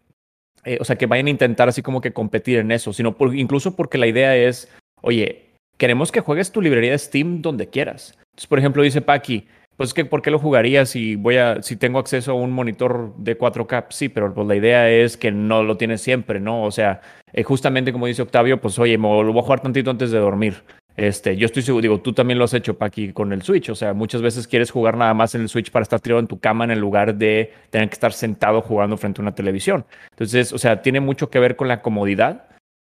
eh, 0.65 0.77
o 0.81 0.85
sea, 0.85 0.97
que 0.97 1.05
vayan 1.05 1.27
a 1.27 1.31
intentar 1.31 1.69
así 1.69 1.81
como 1.81 2.01
que 2.01 2.13
competir 2.13 2.59
en 2.59 2.71
eso, 2.71 2.91
sino 2.91 3.15
incluso 3.33 3.75
porque 3.75 3.97
la 3.97 4.07
idea 4.07 4.35
es, 4.35 4.69
oye, 5.01 5.45
queremos 5.77 6.11
que 6.11 6.21
juegues 6.21 6.51
tu 6.51 6.61
librería 6.61 6.91
de 6.91 6.97
Steam 6.97 7.41
donde 7.41 7.69
quieras. 7.69 8.17
Entonces, 8.31 8.47
por 8.47 8.59
ejemplo, 8.59 8.83
dice 8.83 9.01
Paki, 9.01 9.47
pues 9.77 9.93
que 9.93 10.05
¿por 10.05 10.21
qué 10.21 10.31
lo 10.31 10.39
jugaría 10.39 10.85
si 10.85 11.15
voy 11.15 11.37
a, 11.37 11.61
si 11.61 11.75
tengo 11.75 11.99
acceso 11.99 12.31
a 12.31 12.35
un 12.35 12.51
monitor 12.51 13.13
de 13.17 13.37
4K? 13.37 13.87
Sí, 13.89 14.09
pero 14.09 14.33
pues 14.33 14.47
la 14.47 14.55
idea 14.55 14.89
es 14.89 15.17
que 15.17 15.31
no 15.31 15.63
lo 15.63 15.77
tienes 15.77 16.01
siempre, 16.01 16.39
¿no? 16.39 16.63
O 16.63 16.71
sea, 16.71 17.01
eh, 17.33 17.43
justamente 17.43 17.91
como 17.91 18.07
dice 18.07 18.21
Octavio, 18.21 18.61
pues 18.61 18.79
oye, 18.79 18.97
me 18.97 19.09
lo 19.09 19.31
voy 19.33 19.39
a 19.39 19.43
jugar 19.43 19.59
tantito 19.59 19.91
antes 19.91 20.11
de 20.11 20.19
dormir. 20.19 20.63
Este, 20.97 21.35
yo 21.35 21.45
estoy 21.45 21.61
seguro, 21.61 21.81
digo, 21.81 21.99
tú 21.99 22.13
también 22.13 22.39
lo 22.39 22.45
has 22.45 22.53
hecho, 22.53 22.77
Paqui, 22.77 23.11
con 23.11 23.33
el 23.33 23.41
Switch. 23.41 23.69
O 23.69 23.75
sea, 23.75 23.93
muchas 23.93 24.21
veces 24.21 24.47
quieres 24.47 24.71
jugar 24.71 24.95
nada 24.95 25.13
más 25.13 25.35
en 25.35 25.41
el 25.41 25.49
Switch 25.49 25.71
para 25.71 25.83
estar 25.83 25.99
tirado 25.99 26.19
en 26.19 26.27
tu 26.27 26.39
cama 26.39 26.63
en 26.63 26.71
el 26.71 26.79
lugar 26.79 27.15
de 27.15 27.51
tener 27.69 27.89
que 27.89 27.93
estar 27.93 28.13
sentado 28.13 28.61
jugando 28.61 28.97
frente 28.97 29.21
a 29.21 29.23
una 29.23 29.35
televisión. 29.35 29.85
Entonces, 30.11 30.53
o 30.53 30.57
sea, 30.57 30.81
tiene 30.81 31.01
mucho 31.01 31.29
que 31.29 31.39
ver 31.39 31.55
con 31.55 31.67
la 31.67 31.81
comodidad. 31.81 32.47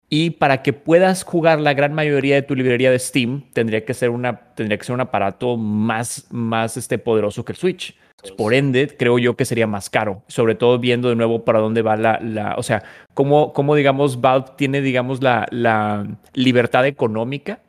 Y 0.10 0.32
para 0.32 0.62
que 0.62 0.74
puedas 0.74 1.24
jugar 1.24 1.62
la 1.62 1.74
gran 1.74 1.94
mayoría 1.94 2.36
de 2.36 2.42
tu 2.42 2.54
librería 2.54 2.92
de 2.92 3.00
Steam, 3.00 3.46
tendría 3.54 3.86
que 3.86 3.94
ser, 3.94 4.10
una, 4.10 4.54
tendría 4.56 4.78
que 4.78 4.84
ser 4.84 4.94
un 4.94 5.02
aparato 5.02 5.56
más, 5.56 6.28
más 6.32 6.76
este, 6.76 6.98
poderoso 6.98 7.46
que 7.46 7.54
el 7.54 7.58
Switch. 7.58 7.96
por 8.38 8.54
ende, 8.54 8.94
creo 8.98 9.20
yo 9.20 9.38
que 9.38 9.46
sería 9.46 9.68
más 9.68 9.90
caro, 9.90 10.24
sobre 10.28 10.56
todo 10.56 10.80
viendo 10.80 11.08
de 11.08 11.16
nuevo 11.16 11.46
para 11.46 11.60
dónde 11.60 11.82
va 11.82 11.96
la, 11.96 12.20
la 12.22 12.56
o 12.56 12.62
sea, 12.62 12.84
cómo, 13.14 13.54
cómo 13.54 13.74
digamos, 13.74 14.20
Valve 14.20 14.52
tiene, 14.58 14.82
digamos, 14.82 15.24
la, 15.24 15.48
la 15.50 16.06
libertad 16.34 16.86
económica 16.86 17.62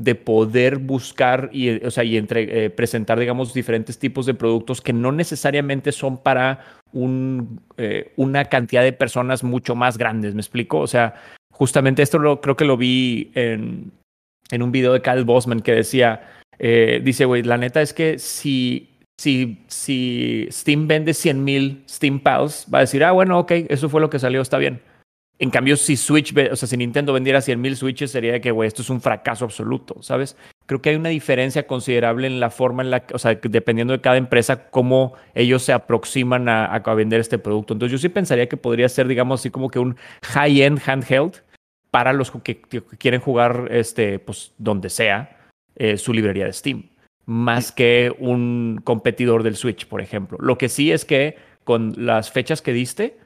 de 0.00 0.14
poder 0.14 0.78
buscar 0.78 1.50
y, 1.52 1.84
o 1.84 1.90
sea, 1.90 2.04
y 2.04 2.16
entre, 2.16 2.64
eh, 2.64 2.70
presentar, 2.70 3.18
digamos, 3.18 3.52
diferentes 3.52 3.98
tipos 3.98 4.24
de 4.24 4.32
productos 4.32 4.80
que 4.80 4.94
no 4.94 5.12
necesariamente 5.12 5.92
son 5.92 6.16
para 6.16 6.64
un, 6.94 7.60
eh, 7.76 8.10
una 8.16 8.46
cantidad 8.46 8.82
de 8.82 8.94
personas 8.94 9.44
mucho 9.44 9.74
más 9.74 9.98
grandes, 9.98 10.34
¿me 10.34 10.40
explico? 10.40 10.78
O 10.78 10.86
sea, 10.86 11.16
justamente 11.52 12.00
esto 12.00 12.18
lo, 12.18 12.40
creo 12.40 12.56
que 12.56 12.64
lo 12.64 12.78
vi 12.78 13.30
en, 13.34 13.92
en 14.50 14.62
un 14.62 14.72
video 14.72 14.94
de 14.94 15.02
Kyle 15.02 15.24
Bosman 15.24 15.60
que 15.60 15.72
decía, 15.72 16.22
eh, 16.58 17.02
dice, 17.04 17.26
güey, 17.26 17.42
la 17.42 17.58
neta 17.58 17.82
es 17.82 17.92
que 17.92 18.18
si, 18.18 19.00
si, 19.20 19.66
si 19.68 20.48
Steam 20.50 20.88
vende 20.88 21.12
100 21.12 21.44
mil 21.44 21.84
Steam 21.86 22.20
Pals, 22.20 22.66
va 22.72 22.78
a 22.78 22.82
decir, 22.82 23.04
ah, 23.04 23.12
bueno, 23.12 23.38
ok, 23.38 23.52
eso 23.68 23.90
fue 23.90 24.00
lo 24.00 24.08
que 24.08 24.18
salió, 24.18 24.40
está 24.40 24.56
bien. 24.56 24.80
En 25.40 25.48
cambio, 25.48 25.78
si 25.78 25.96
Switch, 25.96 26.36
o 26.36 26.54
sea, 26.54 26.68
si 26.68 26.76
Nintendo 26.76 27.14
vendiera 27.14 27.38
100.000 27.38 27.74
Switches, 27.74 28.10
sería 28.10 28.32
de 28.32 28.42
que, 28.42 28.50
güey, 28.50 28.66
esto 28.66 28.82
es 28.82 28.90
un 28.90 29.00
fracaso 29.00 29.46
absoluto, 29.46 30.02
¿sabes? 30.02 30.36
Creo 30.66 30.82
que 30.82 30.90
hay 30.90 30.96
una 30.96 31.08
diferencia 31.08 31.66
considerable 31.66 32.26
en 32.26 32.40
la 32.40 32.50
forma 32.50 32.82
en 32.82 32.90
la 32.90 33.06
que, 33.06 33.14
o 33.14 33.18
sea, 33.18 33.34
dependiendo 33.34 33.94
de 33.94 34.02
cada 34.02 34.18
empresa, 34.18 34.68
cómo 34.68 35.14
ellos 35.34 35.62
se 35.62 35.72
aproximan 35.72 36.50
a, 36.50 36.66
a 36.66 36.94
vender 36.94 37.20
este 37.20 37.38
producto. 37.38 37.72
Entonces, 37.72 37.92
yo 37.92 37.98
sí 37.98 38.10
pensaría 38.10 38.50
que 38.50 38.58
podría 38.58 38.86
ser, 38.90 39.08
digamos, 39.08 39.40
así 39.40 39.48
como 39.48 39.70
que 39.70 39.78
un 39.78 39.96
high-end 40.24 40.78
handheld 40.84 41.40
para 41.90 42.12
los 42.12 42.30
que, 42.30 42.60
quieren 42.98 43.22
jugar, 43.22 43.68
este, 43.70 44.18
pues, 44.18 44.52
donde 44.58 44.90
sea, 44.90 45.38
eh, 45.76 45.96
su 45.96 46.12
librería 46.12 46.44
de 46.44 46.52
Steam, 46.52 46.90
más 47.24 47.72
que 47.72 48.12
un 48.18 48.82
competidor 48.84 49.42
del 49.42 49.56
Switch, 49.56 49.86
por 49.86 50.02
ejemplo. 50.02 50.36
Lo 50.38 50.58
que 50.58 50.68
sí 50.68 50.92
es 50.92 51.06
que 51.06 51.36
con 51.64 51.94
las 51.96 52.30
fechas 52.30 52.60
que 52.60 52.74
diste, 52.74 53.16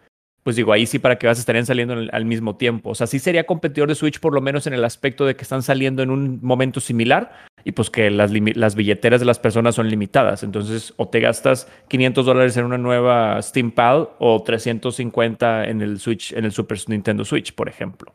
pues 0.45 0.57
digo, 0.57 0.73
ahí 0.73 0.85
sí 0.85 0.99
para 0.99 1.19
que 1.19 1.27
vas 1.27 1.39
estarían 1.39 1.65
saliendo 1.65 1.95
al 2.13 2.25
mismo 2.27 2.57
tiempo. 2.57 2.91
O 2.91 2.95
sea, 2.95 3.07
sí 3.07 3.19
sería 3.19 3.45
competidor 3.45 3.89
de 3.89 3.95
Switch 3.95 4.21
por 4.21 4.35
lo 4.35 4.43
menos 4.43 4.67
en 4.67 4.75
el 4.75 4.85
aspecto 4.85 5.25
de 5.25 5.37
que 5.37 5.43
están 5.43 5.63
saliendo 5.63 6.03
en 6.03 6.11
un 6.11 6.39
momento 6.43 6.81
similar 6.81 7.33
y 7.65 7.73
pues 7.73 7.89
que 7.89 8.11
las, 8.11 8.31
las 8.31 8.75
billeteras 8.75 9.21
de 9.21 9.27
las 9.27 9.39
personas 9.39 9.75
son 9.75 9.89
limitadas. 9.89 10.43
Entonces, 10.43 10.93
o 10.99 11.09
te 11.09 11.21
gastas 11.21 11.67
500 11.89 12.27
dólares 12.27 12.57
en 12.59 12.67
una 12.67 12.77
nueva 12.77 13.41
Steam 13.41 13.71
Pal 13.71 14.11
o 14.19 14.43
350 14.43 15.65
en 15.65 15.81
el 15.81 15.99
Switch, 15.99 16.35
en 16.35 16.45
el 16.45 16.53
Super 16.53 16.79
Nintendo 16.89 17.25
Switch, 17.25 17.55
por 17.55 17.71
ejemplo. 17.71 18.13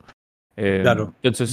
Eh, 0.56 0.82
claro. 0.84 1.16
Entonces, 1.24 1.52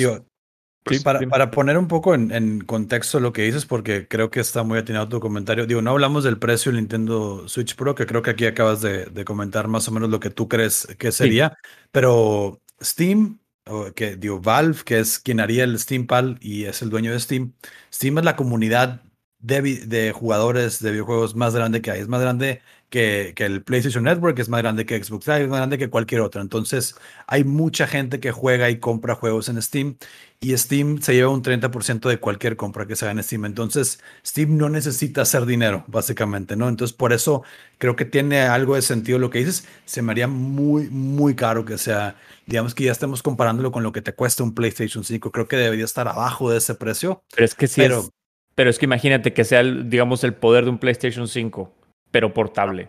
pues, 0.87 1.03
para, 1.03 1.19
para, 1.21 1.51
poner 1.51 1.77
un 1.79 1.89
poco 1.89 2.15
en, 2.15 2.61
contexto 2.61 3.19
lo 3.19 3.33
que 3.33 3.43
dices, 3.43 3.67
porque 3.67 4.07
creo 4.07 4.31
que 4.31 4.39
está 4.39 4.63
muy 4.63 4.79
atinado 4.79 5.09
tu 5.09 5.19
comentario. 5.19 5.67
Digo, 5.67 5.83
no 5.83 5.91
hablamos 5.91 6.23
del 6.23 6.39
precio 6.39 6.71
del 6.71 6.81
Nintendo 6.81 7.49
Switch 7.49 7.75
Pro, 7.75 7.97
que 7.97 8.07
creo 8.07 8.23
que 8.23 8.31
aquí 8.31 8.47
acabas 8.47 8.83
de, 8.83 9.25
comentar 9.25 9.67
más 9.67 9.89
o 9.89 9.91
menos 9.91 10.11
lo 10.11 10.21
que 10.21 10.31
tú 10.31 10.49
crees 10.49 10.87
que 10.97 11.11
sería, 11.11 11.59
pero 11.91 12.61
Steam, 12.81 13.41
o 13.67 13.93
que 13.93 14.15
digo, 14.15 14.41
Valve, 14.41 14.85
que 14.85 15.01
es 15.01 15.19
quien 15.19 15.41
haría 15.41 15.65
el 15.65 15.77
Steam 15.77 16.07
Pal 16.07 16.39
y 16.41 16.67
es 16.67 16.83
el 16.83 16.91
dueño 16.91 17.11
de 17.11 17.19
Steam, 17.19 17.53
Steam 17.93 18.19
es 18.19 18.25
la 18.25 18.37
comunidad 18.37 19.03
de, 19.41 19.63
de, 19.87 20.13
jugadores 20.13 20.81
de 20.81 20.93
videojuegos 20.93 21.35
más 21.35 21.55
grande 21.55 21.83
que 21.83 21.91
hay. 21.91 22.01
Es 22.01 22.09
más 22.09 22.21
grande 22.21 22.63
que, 22.91 23.33
que, 23.35 23.45
el 23.45 23.63
PlayStation 23.65 24.05
Network, 24.05 24.39
es 24.39 24.49
más 24.49 24.63
grande 24.63 24.87
que 24.87 25.03
Xbox 25.03 25.27
Live, 25.27 25.43
es 25.43 25.49
más 25.49 25.59
grande 25.59 25.79
que 25.79 25.91
cualquier 25.91 26.21
otro. 26.21 26.41
Entonces, 26.41 26.97
hay 27.27 27.45
mucha 27.45 27.87
gente 27.87 28.21
que 28.21 28.33
juega 28.33 28.71
y 28.71 28.79
compra 28.79 29.15
juegos 29.15 29.49
en 29.49 29.61
Steam 29.61 29.97
y 30.41 30.57
Steam 30.57 31.01
se 31.01 31.15
lleva 31.15 31.31
un 31.31 31.43
30% 31.43 32.09
de 32.09 32.19
cualquier 32.19 32.57
compra 32.57 32.87
que 32.87 32.97
se 32.97 33.05
haga 33.05 33.13
en 33.13 33.23
Steam. 33.23 33.47
Entonces, 33.47 34.01
Steam 34.25 34.57
no 34.57 34.69
necesita 34.69 35.23
hacer 35.23 35.47
dinero, 35.47 35.85
básicamente, 35.87 36.57
¿no? 36.57 36.69
Entonces, 36.69 36.97
por 36.97 37.13
eso 37.13 37.43
creo 37.79 37.97
que 37.97 38.05
tiene 38.05 38.43
algo 38.43 38.75
de 38.75 38.83
sentido 38.83 39.19
lo 39.19 39.31
que 39.31 39.39
dices. 39.39 39.67
Se 39.85 40.03
me 40.03 40.13
haría 40.13 40.29
muy, 40.29 40.89
muy 40.91 41.35
caro 41.35 41.65
que 41.65 41.79
sea, 41.79 42.17
digamos 42.47 42.75
que 42.75 42.85
ya 42.85 42.93
estemos 42.93 43.23
comparándolo 43.23 43.73
con 43.73 43.83
lo 43.83 43.93
que 43.93 44.03
te 44.03 44.13
cuesta 44.13 44.43
un 44.43 44.55
PlayStation 44.55 45.05
5. 45.05 45.31
Creo 45.33 45.49
que 45.49 45.57
debería 45.57 45.85
estar 45.85 46.09
abajo 46.09 46.51
de 46.51 46.59
ese 46.59 46.75
precio. 46.75 47.23
Pero 47.35 47.45
es 47.45 47.55
que 47.55 47.67
sí, 47.67 47.81
pero, 47.81 48.11
pero 48.55 48.71
es 48.71 48.79
que 48.79 48.85
imagínate 48.85 49.33
que 49.33 49.45
sea, 49.45 49.63
digamos, 49.63 50.23
el 50.25 50.35
poder 50.35 50.65
de 50.65 50.71
un 50.71 50.79
PlayStation 50.79 51.29
5 51.29 51.73
pero 52.17 52.33
portable. 52.33 52.89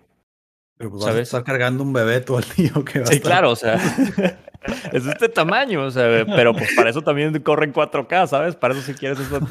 Pero 0.77 0.91
pues 0.91 1.03
¿sabes? 1.03 1.23
estar 1.23 1.43
cargando 1.43 1.83
un 1.83 1.91
bebé 1.91 2.21
todo 2.21 2.39
el 2.39 2.45
día. 2.55 2.71
Que 2.85 3.05
sí, 3.05 3.19
claro, 3.19 3.51
o 3.51 3.55
sea, 3.57 3.77
es 4.93 5.05
de 5.05 5.11
este 5.11 5.29
tamaño, 5.29 5.83
o 5.83 5.91
sea, 5.91 6.25
pero 6.25 6.53
pues 6.53 6.73
para 6.75 6.89
eso 6.89 7.01
también 7.01 7.37
corren 7.41 7.73
4K, 7.73 8.27
¿sabes? 8.27 8.55
Para 8.55 8.73
eso 8.73 8.83
si 8.83 8.93
quieres 8.93 9.19
eso. 9.19 9.39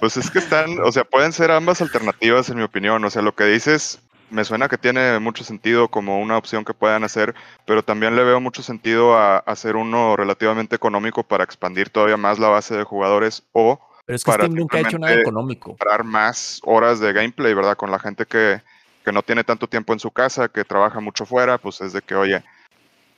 Pues 0.00 0.16
es 0.16 0.28
que 0.28 0.40
están, 0.40 0.80
o 0.80 0.90
sea, 0.90 1.04
pueden 1.04 1.32
ser 1.32 1.52
ambas 1.52 1.80
alternativas 1.80 2.50
en 2.50 2.56
mi 2.56 2.64
opinión, 2.64 3.04
o 3.04 3.10
sea, 3.10 3.22
lo 3.22 3.32
que 3.32 3.44
dices 3.44 4.00
me 4.28 4.44
suena 4.44 4.68
que 4.68 4.76
tiene 4.76 5.18
mucho 5.20 5.44
sentido 5.44 5.88
como 5.88 6.20
una 6.20 6.36
opción 6.36 6.64
que 6.64 6.74
puedan 6.74 7.04
hacer, 7.04 7.34
pero 7.64 7.84
también 7.84 8.16
le 8.16 8.24
veo 8.24 8.40
mucho 8.40 8.62
sentido 8.62 9.16
a 9.16 9.38
hacer 9.38 9.76
uno 9.76 10.16
relativamente 10.16 10.74
económico 10.74 11.22
para 11.22 11.44
expandir 11.44 11.90
todavía 11.90 12.16
más 12.16 12.38
la 12.40 12.48
base 12.48 12.76
de 12.76 12.82
jugadores 12.82 13.44
o 13.52 13.78
pero 14.06 14.16
es 14.16 14.24
que 14.24 14.32
Steam 14.32 14.54
nunca 14.54 14.76
ha 14.78 14.80
hecho 14.80 14.98
nada 14.98 15.14
económico. 15.14 15.70
Comprar 15.70 16.04
más 16.04 16.60
horas 16.64 17.00
de 17.00 17.12
gameplay, 17.12 17.54
¿verdad? 17.54 17.76
Con 17.76 17.90
la 17.90 17.98
gente 17.98 18.26
que, 18.26 18.60
que 19.02 19.12
no 19.12 19.22
tiene 19.22 19.44
tanto 19.44 19.66
tiempo 19.66 19.94
en 19.94 20.00
su 20.00 20.10
casa, 20.10 20.48
que 20.48 20.64
trabaja 20.64 21.00
mucho 21.00 21.24
fuera, 21.24 21.56
pues 21.56 21.80
es 21.80 21.94
de 21.94 22.02
que, 22.02 22.14
oye, 22.14 22.44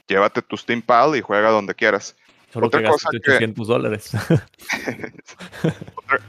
llévate 0.07 0.43
tu 0.43 0.57
Steam 0.57 0.83
Pal 0.83 1.17
y 1.17 1.21
juega 1.21 1.51
donde 1.51 1.75
quieras. 1.75 2.17
Solo 2.53 2.69
otra 2.69 2.81
que 2.81 2.89
cosa 2.89 3.09
800 3.13 3.69
dólares. 3.69 4.13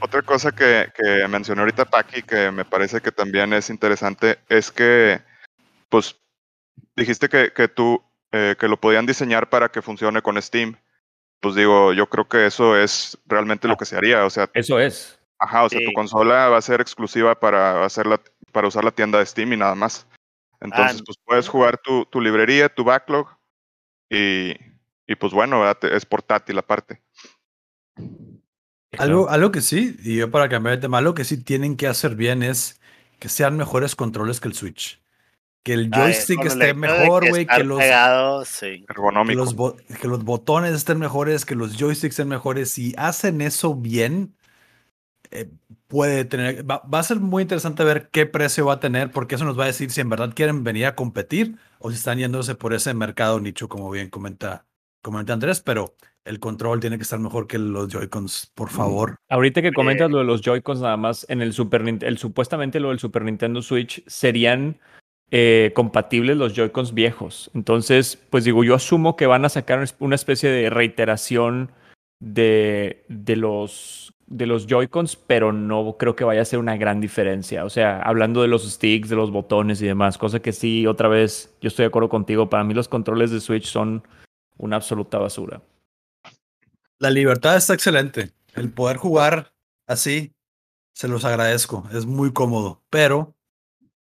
otra, 0.00 0.22
cosa 0.22 0.52
que, 0.52 0.88
que, 0.94 1.26
mencionó 1.28 1.62
ahorita 1.62 1.84
Paki, 1.84 2.22
que 2.22 2.50
me 2.50 2.64
parece 2.64 3.00
que 3.00 3.12
también 3.12 3.52
es 3.52 3.70
interesante, 3.70 4.38
es 4.48 4.70
que, 4.70 5.20
pues, 5.88 6.16
dijiste 6.96 7.28
que, 7.28 7.52
que 7.52 7.68
tú, 7.68 8.02
eh, 8.32 8.56
que 8.58 8.68
lo 8.68 8.78
podían 8.78 9.06
diseñar 9.06 9.48
para 9.48 9.70
que 9.70 9.80
funcione 9.80 10.20
con 10.20 10.40
Steam 10.42 10.76
pues 11.40 11.54
digo, 11.54 11.92
yo 11.92 12.08
creo 12.08 12.28
que 12.28 12.46
eso 12.46 12.76
es 12.76 13.18
realmente 13.26 13.68
lo 13.68 13.74
ah, 13.74 13.76
que 13.76 13.84
se 13.84 13.96
haría. 13.96 14.24
O 14.24 14.30
sea, 14.30 14.50
eso 14.54 14.78
es. 14.78 15.18
Ajá, 15.38 15.64
o 15.64 15.68
sea, 15.68 15.80
tu 15.84 15.92
consola 15.92 16.48
va 16.48 16.56
a 16.56 16.62
ser 16.62 16.80
exclusiva 16.80 17.38
para 17.38 17.84
hacerla, 17.84 18.20
para 18.50 18.66
usar 18.66 18.84
la 18.84 18.90
tienda 18.90 19.18
de 19.18 19.26
Steam 19.26 19.52
y 19.52 19.56
nada 19.56 19.74
más. 19.74 20.06
Entonces, 20.60 21.00
ah, 21.00 21.04
pues 21.06 21.18
puedes 21.24 21.48
jugar 21.48 21.78
tu, 21.78 22.04
tu 22.06 22.20
librería, 22.20 22.68
tu 22.68 22.82
backlog, 22.82 23.28
y, 24.10 24.56
y 25.06 25.14
pues 25.16 25.32
bueno, 25.32 25.64
es 25.70 26.06
portátil 26.06 26.58
aparte. 26.58 27.02
Algo, 28.98 29.28
algo 29.28 29.52
que 29.52 29.60
sí, 29.60 29.96
y 30.02 30.16
yo 30.16 30.30
para 30.30 30.48
cambiar 30.48 30.76
de 30.76 30.82
tema, 30.82 30.98
algo 30.98 31.14
que 31.14 31.24
sí 31.24 31.42
tienen 31.42 31.76
que 31.76 31.86
hacer 31.86 32.16
bien 32.16 32.42
es 32.42 32.80
que 33.18 33.28
sean 33.28 33.56
mejores 33.56 33.94
controles 33.94 34.40
que 34.40 34.48
el 34.48 34.54
Switch 34.54 35.00
que 35.68 35.74
el 35.74 35.90
joystick 35.90 36.42
esté 36.46 36.72
mejor, 36.72 37.28
güey, 37.28 37.44
que, 37.44 37.62
los, 37.62 37.78
que, 37.78 37.92
los 40.08 40.24
botones 40.24 40.72
estén 40.72 40.98
mejores, 40.98 41.44
que 41.44 41.54
los 41.54 41.76
joysticks 41.76 42.14
estén 42.14 42.28
mejores. 42.28 42.70
Si 42.70 42.94
hacen 42.96 43.42
eso 43.42 43.74
bien, 43.74 44.34
eh, 45.30 45.50
puede 45.86 46.24
tener, 46.24 46.68
va, 46.68 46.82
a 46.90 47.02
ser 47.02 47.20
muy 47.20 47.42
interesante 47.42 47.84
ver 47.84 48.08
qué 48.10 48.26
precio 48.26 48.66
va 48.66 48.74
a 48.74 48.80
tener, 48.80 49.10
porque 49.10 49.34
eso 49.34 49.44
nos 49.44 49.58
va 49.58 49.64
a 49.64 49.68
decir 49.68 49.90
si 49.90 50.00
en 50.00 50.10
verdad 50.10 50.32
quieren 50.34 50.64
venir 50.64 50.86
a 50.86 50.94
competir 50.94 51.56
o 51.78 51.90
si 51.90 51.96
están 51.96 52.18
yéndose 52.18 52.54
por 52.54 52.74
ese 52.74 52.94
mercado 52.94 53.40
nicho, 53.40 53.68
como 53.68 53.90
bien 53.90 54.10
comenta, 54.10 54.66
comenta 55.02 55.32
Andrés, 55.32 55.60
pero 55.60 55.94
el 56.24 56.40
control 56.40 56.80
tiene 56.80 56.98
que 56.98 57.02
estar 57.02 57.18
mejor 57.18 57.46
que 57.46 57.58
los 57.58 57.88
Joy-Cons, 57.88 58.52
por 58.54 58.68
favor. 58.68 59.16
Ahorita 59.30 59.62
que 59.62 59.72
comentas 59.72 60.10
lo 60.10 60.18
de 60.18 60.24
los 60.24 60.42
Joy-Cons, 60.42 60.80
nada 60.80 60.96
más 60.96 61.24
en 61.30 61.40
el 61.40 61.52
Super 61.52 61.82
el 62.02 62.18
supuestamente 62.18 62.80
lo 62.80 62.90
del 62.90 62.98
Super 62.98 63.22
Nintendo 63.22 63.62
Switch 63.62 64.04
serían 64.06 64.78
eh, 65.30 65.72
compatibles 65.74 66.36
los 66.36 66.54
Joy-Cons 66.54 66.92
viejos. 66.92 67.50
Entonces, 67.54 68.18
pues 68.30 68.44
digo, 68.44 68.62
yo 68.62 68.74
asumo 68.74 69.16
que 69.16 69.26
van 69.26 69.44
a 69.44 69.48
sacar 69.48 69.84
una 70.00 70.14
especie 70.14 70.50
de 70.50 70.68
reiteración 70.68 71.72
de, 72.20 73.04
de 73.08 73.36
los, 73.36 74.12
de 74.28 74.46
los 74.46 74.66
Joy-Cons, 74.66 75.16
pero 75.16 75.52
no 75.52 75.96
creo 75.98 76.14
que 76.14 76.24
vaya 76.24 76.42
a 76.42 76.44
ser 76.44 76.58
una 76.58 76.76
gran 76.76 77.00
diferencia. 77.00 77.64
O 77.64 77.70
sea, 77.70 78.00
hablando 78.00 78.42
de 78.42 78.48
los 78.48 78.70
sticks, 78.70 79.08
de 79.08 79.16
los 79.16 79.30
botones 79.30 79.80
y 79.82 79.86
demás, 79.86 80.18
cosa 80.18 80.40
que 80.40 80.52
sí, 80.52 80.86
otra 80.86 81.08
vez, 81.08 81.54
yo 81.60 81.68
estoy 81.68 81.84
de 81.84 81.88
acuerdo 81.88 82.08
contigo. 82.08 82.50
Para 82.50 82.64
mí 82.64 82.74
los 82.74 82.88
controles 82.88 83.30
de 83.30 83.40
Switch 83.40 83.66
son 83.66 84.06
una 84.56 84.76
absoluta 84.76 85.18
basura. 85.18 85.62
La 86.98 87.10
libertad 87.10 87.56
está 87.56 87.74
excelente. 87.74 88.32
El 88.54 88.70
poder 88.70 88.96
jugar 88.96 89.52
así, 89.86 90.32
se 90.94 91.08
los 91.08 91.24
agradezco. 91.24 91.88
Es 91.92 92.06
muy 92.06 92.32
cómodo, 92.32 92.82
pero 92.90 93.34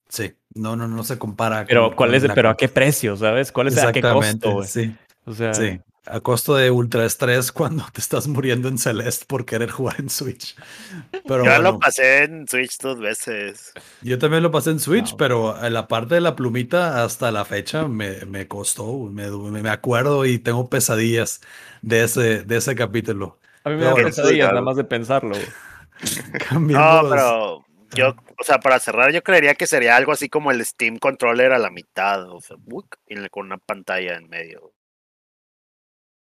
Sí, 0.09 0.33
no, 0.55 0.75
no, 0.75 0.87
no 0.87 1.03
se 1.03 1.17
compara. 1.17 1.65
Pero, 1.67 1.95
¿cuál 1.95 2.15
es, 2.15 2.23
pero 2.33 2.49
a 2.49 2.57
qué 2.57 2.69
precio, 2.69 3.15
sabes? 3.17 3.51
¿Cuál 3.51 3.67
es 3.67 3.77
a 3.77 3.91
qué 3.91 4.01
costo? 4.01 4.63
Sí. 4.63 4.95
O 5.25 5.33
sea, 5.33 5.53
sí. 5.53 5.79
A 6.09 6.19
costo 6.21 6.55
de 6.55 6.71
ultra 6.71 7.05
estrés 7.05 7.51
cuando 7.53 7.85
te 7.91 8.01
estás 8.01 8.27
muriendo 8.27 8.67
en 8.67 8.77
Celeste 8.77 9.25
por 9.25 9.45
querer 9.45 9.69
jugar 9.69 9.95
en 9.99 10.09
Switch. 10.09 10.55
Pero 11.27 11.45
yo 11.45 11.61
lo 11.61 11.79
pasé 11.79 12.23
en 12.23 12.47
Switch 12.47 12.77
dos 12.79 12.99
veces. 12.99 13.73
Yo 14.01 14.17
también 14.17 14.43
lo 14.43 14.51
pasé 14.51 14.71
en 14.71 14.79
Switch, 14.79 15.15
pero 15.17 15.63
en 15.63 15.73
la 15.73 15.87
parte 15.87 16.15
de 16.15 16.21
la 16.21 16.35
plumita 16.35 17.03
hasta 17.03 17.31
la 17.31 17.45
fecha 17.45 17.87
me, 17.87 18.25
me 18.25 18.47
costó. 18.47 19.09
Me, 19.11 19.29
me, 19.29 19.69
acuerdo 19.69 20.25
y 20.25 20.39
tengo 20.39 20.69
pesadillas 20.69 21.41
de 21.81 22.03
ese, 22.03 22.43
de 22.43 22.57
ese 22.57 22.75
capítulo. 22.75 23.39
A 23.63 23.69
mí 23.69 23.75
me 23.75 23.85
da 23.85 23.95
pesadillas 23.95 24.49
nada 24.49 24.61
más 24.61 24.77
de 24.77 24.83
pensarlo. 24.83 25.35
no, 26.59 27.09
pero 27.09 27.65
yo, 27.95 28.15
o 28.39 28.43
sea, 28.43 28.59
para 28.59 28.79
cerrar, 28.79 29.11
yo 29.11 29.23
creería 29.23 29.55
que 29.55 29.67
sería 29.67 29.95
algo 29.95 30.11
así 30.11 30.29
como 30.29 30.51
el 30.51 30.63
Steam 30.65 30.97
Controller 30.97 31.53
a 31.53 31.57
la 31.57 31.69
mitad, 31.69 32.29
o 32.29 32.41
sea, 32.41 32.57
con 33.31 33.45
una 33.45 33.57
pantalla 33.57 34.15
en 34.15 34.29
medio. 34.29 34.73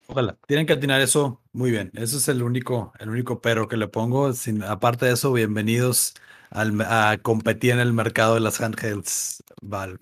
Ojalá, 0.07 0.37
tienen 0.47 0.67
que 0.67 0.75
atinar 0.75 1.01
eso 1.01 1.41
muy 1.53 1.71
bien. 1.71 1.91
Ese 1.95 2.17
es 2.17 2.29
el 2.29 2.43
único, 2.43 2.93
el 2.99 3.09
único 3.09 3.41
pero 3.41 3.69
que 3.69 3.77
le 3.77 3.89
pongo. 3.89 4.33
Sin, 4.33 4.63
aparte 4.63 5.07
de 5.07 5.13
eso, 5.13 5.33
bienvenidos 5.33 6.15
al, 6.51 6.81
a 6.83 7.19
competir 7.23 7.73
en 7.73 7.81
el 7.81 7.93
mercado 7.93 8.35
de 8.35 8.41
las 8.41 8.61
handhelds 8.61 9.43
Valve. 9.63 9.99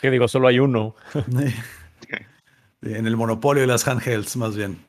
Que 0.00 0.10
digo, 0.10 0.28
solo 0.28 0.48
hay 0.48 0.58
uno. 0.60 0.94
en 2.82 3.06
el 3.06 3.16
monopolio 3.16 3.62
de 3.62 3.66
las 3.66 3.86
handhelds, 3.86 4.36
más 4.36 4.56
bien. 4.56 4.84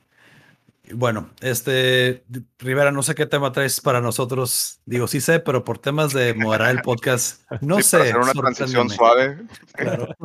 Bueno, 0.93 1.29
este, 1.41 2.23
Rivera, 2.59 2.91
no 2.91 3.01
sé 3.03 3.15
qué 3.15 3.25
tema 3.25 3.51
traes 3.51 3.79
para 3.81 4.01
nosotros. 4.01 4.79
Digo, 4.85 5.07
sí 5.07 5.21
sé, 5.21 5.39
pero 5.39 5.63
por 5.63 5.79
temas 5.79 6.13
de 6.13 6.33
moderar 6.33 6.71
el 6.71 6.81
podcast, 6.81 7.43
no 7.61 7.81
sé. 7.81 7.97
Para 7.97 8.09
hacer 8.09 8.21
una 8.21 8.33
transición 8.33 8.89
suave. 8.89 9.37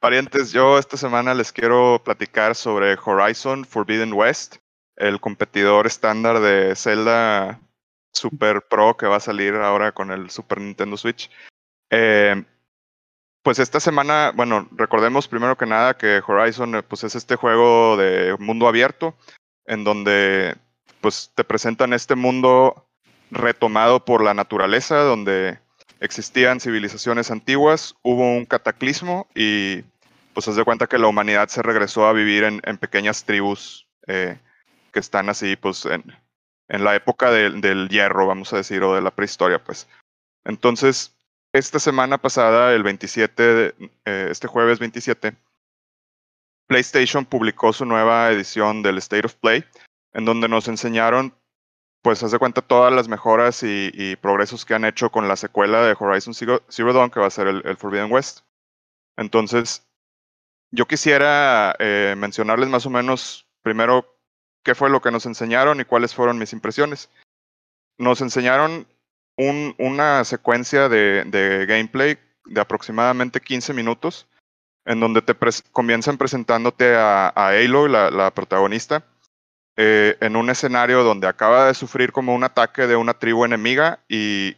Parientes, 0.00 0.52
yo 0.52 0.78
esta 0.78 0.96
semana 0.96 1.34
les 1.34 1.50
quiero 1.50 2.00
platicar 2.04 2.54
sobre 2.54 2.96
Horizon 3.04 3.64
Forbidden 3.64 4.12
West, 4.12 4.58
el 4.94 5.18
competidor 5.20 5.88
estándar 5.88 6.38
de 6.38 6.76
Zelda 6.76 7.60
Super 8.12 8.62
Pro 8.62 8.96
que 8.96 9.06
va 9.06 9.16
a 9.16 9.20
salir 9.20 9.54
ahora 9.54 9.90
con 9.90 10.12
el 10.12 10.30
Super 10.30 10.60
Nintendo 10.60 10.96
Switch. 10.96 11.28
Eh, 11.90 12.44
pues 13.42 13.58
esta 13.58 13.80
semana, 13.80 14.32
bueno, 14.36 14.68
recordemos 14.70 15.26
primero 15.26 15.56
que 15.56 15.66
nada 15.66 15.96
que 15.96 16.22
Horizon 16.24 16.84
pues 16.86 17.02
es 17.02 17.16
este 17.16 17.34
juego 17.34 17.96
de 17.96 18.36
mundo 18.38 18.68
abierto 18.68 19.16
en 19.66 19.82
donde 19.82 20.56
pues 21.00 21.32
te 21.34 21.42
presentan 21.42 21.92
este 21.92 22.14
mundo 22.14 22.88
retomado 23.32 24.04
por 24.04 24.22
la 24.22 24.32
naturaleza, 24.32 24.98
donde 24.98 25.58
existían 26.00 26.60
civilizaciones 26.60 27.30
antiguas, 27.30 27.94
hubo 28.02 28.36
un 28.36 28.44
cataclismo 28.44 29.26
y 29.34 29.82
pues 30.32 30.48
haz 30.48 30.56
de 30.56 30.64
cuenta 30.64 30.86
que 30.86 30.98
la 30.98 31.08
humanidad 31.08 31.48
se 31.48 31.62
regresó 31.62 32.06
a 32.06 32.12
vivir 32.12 32.44
en, 32.44 32.78
pequeñas 32.78 33.24
tribus 33.24 33.88
eh, 34.06 34.38
que 34.92 35.00
están 35.00 35.28
así 35.28 35.56
pues 35.56 35.84
en, 35.86 36.04
la 36.68 36.94
época 36.94 37.30
del 37.30 37.88
hierro, 37.88 38.26
vamos 38.26 38.52
a 38.52 38.58
decir, 38.58 38.82
o 38.82 38.94
de 38.94 39.00
la 39.00 39.10
prehistoria 39.10 39.62
pues. 39.62 39.88
Entonces, 40.44 41.16
esta 41.52 41.78
semana 41.78 42.18
pasada, 42.18 42.74
el 42.74 42.82
27, 42.82 43.74
eh, 44.04 44.28
este 44.30 44.46
jueves 44.48 44.78
27, 44.78 45.34
PlayStation 46.66 47.24
publicó 47.24 47.72
su 47.72 47.86
nueva 47.86 48.30
edición 48.30 48.82
del 48.82 48.98
State 48.98 49.26
of 49.26 49.34
Play, 49.34 49.64
en 50.12 50.26
donde 50.26 50.48
nos 50.48 50.68
enseñaron, 50.68 51.34
pues, 52.02 52.22
haz 52.22 52.30
de 52.30 52.38
cuenta 52.38 52.62
todas 52.62 52.92
las 52.92 53.08
mejoras 53.08 53.62
y, 53.62 54.16
progresos 54.16 54.64
que 54.64 54.74
han 54.74 54.84
hecho 54.84 55.10
con 55.10 55.28
la 55.28 55.36
secuela 55.36 55.82
de 55.82 55.96
Horizon 55.98 56.34
Zero, 56.34 56.92
Dawn, 56.92 57.10
que 57.10 57.20
va 57.20 57.26
a 57.26 57.30
ser 57.30 57.48
el, 57.48 57.76
Forbidden 57.76 58.10
West. 58.12 58.40
Entonces, 59.16 59.86
yo 60.70 60.86
quisiera 60.86 61.74
eh, 61.78 62.14
mencionarles 62.16 62.68
más 62.68 62.86
o 62.86 62.90
menos, 62.90 63.46
primero, 63.62 64.18
qué 64.62 64.74
fue 64.74 64.90
lo 64.90 65.00
que 65.00 65.10
nos 65.10 65.26
enseñaron 65.26 65.80
y 65.80 65.84
cuáles 65.84 66.14
fueron 66.14 66.38
mis 66.38 66.52
impresiones. 66.52 67.10
Nos 67.98 68.20
enseñaron 68.20 68.86
una 69.36 70.24
secuencia 70.24 70.88
de, 70.88 71.66
gameplay 71.68 72.18
de 72.44 72.60
aproximadamente 72.60 73.40
15 73.40 73.72
minutos, 73.72 74.26
en 74.84 75.00
donde 75.00 75.22
te 75.22 75.34
comienzan 75.72 76.18
presentándote 76.18 76.96
a, 76.96 77.28
a 77.28 77.48
Aloy, 77.48 77.90
la, 77.90 78.30
protagonista, 78.34 79.04
eh, 79.80 80.16
en 80.20 80.34
un 80.34 80.50
escenario 80.50 81.04
donde 81.04 81.28
acaba 81.28 81.68
de 81.68 81.74
sufrir 81.74 82.10
como 82.10 82.34
un 82.34 82.42
ataque 82.42 82.88
de 82.88 82.96
una 82.96 83.14
tribu 83.14 83.44
enemiga 83.44 84.00
y 84.08 84.56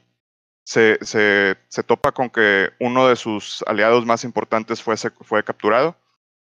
se, 0.64 0.98
se, 1.02 1.82
topa 1.82 2.12
con 2.12 2.30
que 2.30 2.70
uno 2.80 3.06
de 3.06 3.16
sus 3.16 3.62
aliados 3.66 4.06
más 4.06 4.24
importantes 4.24 4.82
fue, 4.82 4.96
fue 4.96 5.44
capturado 5.44 5.94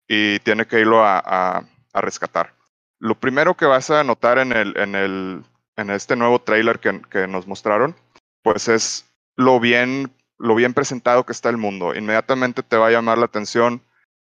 y 0.07 0.39
tiene 0.41 0.67
que 0.67 0.81
irlo 0.81 1.03
a, 1.03 1.19
a, 1.19 2.01
rescatar. 2.03 2.53
Lo 2.99 3.15
primero 3.15 3.57
que 3.57 3.65
vas 3.65 3.89
a 3.89 4.05
notar 4.05 4.39
en, 4.39 4.53
el, 4.53 4.77
en, 4.77 4.95
el, 4.95 5.45
en 5.77 5.89
este 5.89 6.15
nuevo 6.15 6.39
trailer 6.39 6.79
que, 6.79 7.01
que 7.11 7.27
nos 7.27 7.47
mostraron 7.47 7.97
pues 8.43 8.69
es 8.69 9.07
lo 9.35 9.61
bien, 9.61 10.13
lo 10.37 10.55
bien 10.55 10.75
presentado 10.75 11.25
que 11.25 11.33
está 11.33 11.49
el 11.49 11.57
mundo. 11.57 11.95
Inmediatamente 11.95 12.63
te 12.63 12.77
va 12.77 12.89
a 12.89 12.91
llamar 12.91 13.17
la 13.17 13.25
atención 13.25 13.81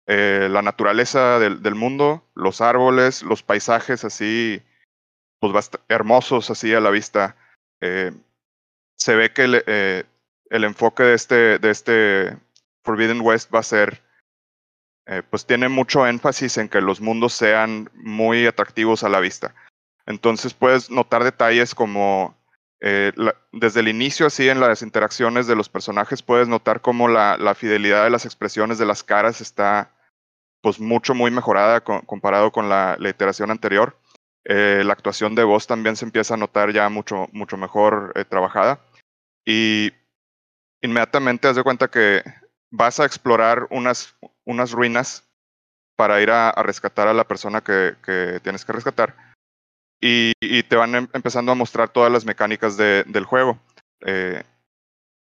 eh, 0.06 0.50
la 0.52 0.62
naturaleza 0.62 1.40
del, 1.40 1.64
del, 1.64 1.76
mundo, 1.76 2.30
los 2.36 2.60
árboles, 2.60 3.24
los 3.24 3.42
paisajes 3.42 4.04
así, 4.04 4.62
pues 5.40 5.70
hermosos 5.88 6.50
así 6.50 6.74
a 6.74 6.82
la 6.82 6.90
vista. 6.90 7.38
Eh, 7.80 8.12
se 8.98 9.16
ve 9.16 9.32
que 9.32 9.44
el, 9.46 9.64
eh, 9.66 10.04
el, 10.50 10.64
enfoque 10.66 11.04
de 11.04 11.14
este, 11.14 11.60
de 11.60 11.70
este 11.70 12.38
Forbidden 12.84 13.22
West 13.22 13.54
va 13.54 13.60
a 13.60 13.64
ser, 13.64 14.02
pues 15.30 15.46
tiene 15.46 15.68
mucho 15.68 16.08
énfasis 16.08 16.58
en 16.58 16.70
que 16.70 16.80
los 16.82 17.02
mundos 17.02 17.34
sean 17.34 17.90
muy 17.94 18.46
atractivos 18.46 19.04
a 19.04 19.10
la 19.10 19.20
vista. 19.20 19.54
Entonces 20.06 20.54
puedes 20.54 20.90
notar 20.90 21.24
detalles 21.24 21.76
como 21.76 22.38
desde 22.82 23.80
el 23.80 23.88
inicio, 23.88 24.26
así 24.26 24.50
en 24.50 24.60
las 24.60 24.82
interacciones 24.82 25.48
de 25.48 25.56
los 25.56 25.70
personajes, 25.70 26.22
puedes 26.22 26.50
notar 26.50 26.82
cómo 26.82 27.08
la, 27.08 27.56
fidelidad 27.56 28.04
de 28.04 28.10
las 28.10 28.26
expresiones 28.26 28.78
de 28.78 28.86
las 28.86 29.04
caras 29.04 29.40
está 29.40 29.93
pues 30.64 30.80
mucho, 30.80 31.14
muy 31.14 31.30
mejorada 31.30 31.82
comparado 31.82 32.52
con 32.52 32.70
la, 32.70 32.98
iteración 33.00 33.52
anterior. 33.52 34.00
Eh, 34.46 34.82
la 34.86 34.94
actuación 34.94 35.36
de 35.36 35.44
voz 35.44 35.68
también 35.68 35.96
se 35.96 36.06
empieza 36.06 36.34
a 36.34 36.38
notar 36.38 36.72
ya 36.72 36.88
mucho, 36.90 37.28
mucho 37.34 37.58
mejor 37.58 38.14
eh, 38.16 38.24
trabajada. 38.24 38.80
Y 39.46 39.92
inmediatamente 40.82 41.50
haz 41.50 41.58
de 41.58 41.64
cuenta 41.64 41.90
que 41.90 42.24
vas 42.72 43.02
a 43.02 43.06
explorar 43.06 43.68
unas, 43.72 44.16
unas 44.46 44.72
ruinas 44.72 45.30
para 45.98 46.22
ir 46.22 46.32
a, 46.32 46.54
rescatar 46.64 47.10
a 47.10 47.14
la 47.14 47.28
persona 47.28 47.62
que, 47.62 47.96
que 48.02 48.40
tienes 48.42 48.64
que 48.64 48.72
rescatar 48.72 49.16
y, 50.04 50.64
te 50.64 50.76
van 50.76 50.96
em, 50.96 51.08
empezando 51.14 51.52
a 51.52 51.56
mostrar 51.56 51.90
todas 51.90 52.12
las 52.12 52.26
mecánicas 52.26 52.78
del 52.78 53.26
juego. 53.26 53.58
Eh, 54.06 54.44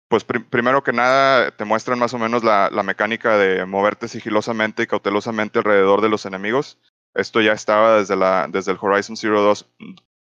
pues 0.10 0.24
primero 0.24 0.84
que 0.84 0.92
nada 0.92 1.52
te 1.52 1.66
muestran 1.66 2.00
más 2.00 2.14
o 2.14 2.18
menos 2.18 2.44
la, 2.44 2.70
mecánica 2.84 3.38
de 3.38 3.66
moverte 3.66 4.08
sigilosamente 4.08 4.84
y 4.84 4.88
cautelosamente 4.88 5.60
alrededor 5.60 6.02
de 6.02 6.10
los 6.10 6.26
enemigos. 6.26 6.80
Esto 7.14 7.42
ya 7.42 7.54
estaba 7.54 7.98
desde, 7.98 8.16
la, 8.16 8.48
desde 8.50 8.72
el 8.72 8.80
Horizon 8.82 9.16
Zero, 9.16 9.42
2, 9.42 9.70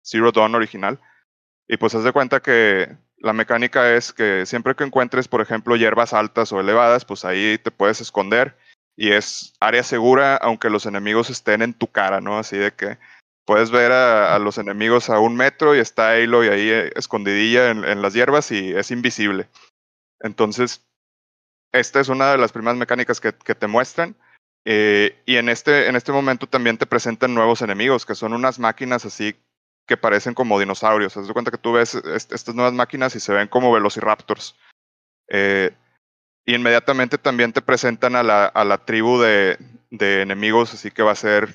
Zero 0.05 0.33
Dawn 0.33 0.55
original. 0.55 1.01
Y 1.66 1.78
pues 1.78 1.95
haz 1.95 2.05
de 2.05 2.12
cuenta 2.12 2.41
que 2.41 2.95
la 3.16 3.33
mecánica 3.33 3.95
es 3.95 4.12
que 4.12 4.45
siempre 4.45 4.74
que 4.74 4.85
encuentres, 4.85 5.28
por 5.28 5.41
ejemplo, 5.41 5.76
hierbas 5.76 6.12
altas 6.12 6.53
o 6.53 6.61
elevadas, 6.61 7.05
pues 7.05 7.24
ahí 7.24 7.59
te 7.59 7.70
puedes 7.70 8.01
esconder 8.01 8.57
y 8.97 9.12
es 9.12 9.55
área 9.61 9.83
segura 9.83 10.37
aunque 10.37 10.68
los 10.68 10.85
enemigos 10.85 11.31
estén 11.31 11.62
en 11.62 11.72
tu 11.72 11.87
cara, 11.87 12.20
¿no? 12.20 12.39
Así 12.39 12.59
de 12.59 12.72
que 12.72 12.99
puedes 13.47 13.70
ver 13.70 13.93
a, 13.93 14.39
los 14.39 14.59
enemigos 14.59 15.11
a 15.11 15.18
un 15.18 15.37
metro 15.37 15.74
y 15.74 15.78
está 15.78 16.12
Aloy 16.12 16.49
ahí 16.49 16.70
eh, 16.70 16.93
escondidilla 16.95 17.70
en, 17.70 18.03
las 18.03 18.14
hierbas 18.14 18.53
y 18.53 18.72
es 18.72 18.91
invisible. 18.91 19.49
Entonces, 20.20 20.86
esta 21.72 22.00
es 22.00 22.08
una 22.08 22.32
de 22.32 22.38
las 22.38 22.52
primeras 22.52 22.76
mecánicas 22.76 23.20
que, 23.20 23.32
te 23.32 23.66
muestran. 23.66 24.16
Eh, 24.64 25.18
y 25.24 25.36
en 25.36 25.48
este, 25.48 25.88
en 25.88 25.96
este 25.96 26.12
momento 26.12 26.46
también 26.46 26.76
te 26.76 26.86
presentan 26.86 27.34
nuevos 27.34 27.62
enemigos, 27.62 28.04
que 28.04 28.14
son 28.14 28.34
unas 28.34 28.58
máquinas 28.58 29.06
así 29.06 29.34
que 29.86 29.96
parecen 29.96 30.34
como 30.34 30.60
dinosaurios. 30.60 31.16
Haz 31.16 31.26
de 31.26 31.32
cuenta 31.32 31.50
que 31.50 31.58
tú 31.58 31.72
ves 31.72 31.94
estas 31.94 32.54
nuevas 32.54 32.72
máquinas 32.72 33.16
y 33.16 33.20
se 33.20 33.32
ven 33.32 33.48
como 33.48 33.72
velociraptors. 33.72 34.56
Eh, 35.28 35.74
y 36.44 36.54
inmediatamente 36.54 37.18
también 37.18 37.52
te 37.52 37.62
presentan 37.62 38.16
a 38.16 38.22
la, 38.22 38.46
a 38.46 38.64
la 38.64 38.84
tribu 38.84 39.20
de, 39.20 39.58
de, 39.90 40.22
enemigos, 40.22 40.74
así 40.74 40.90
que 40.90 41.02
va 41.02 41.12
a 41.12 41.16
ser 41.16 41.54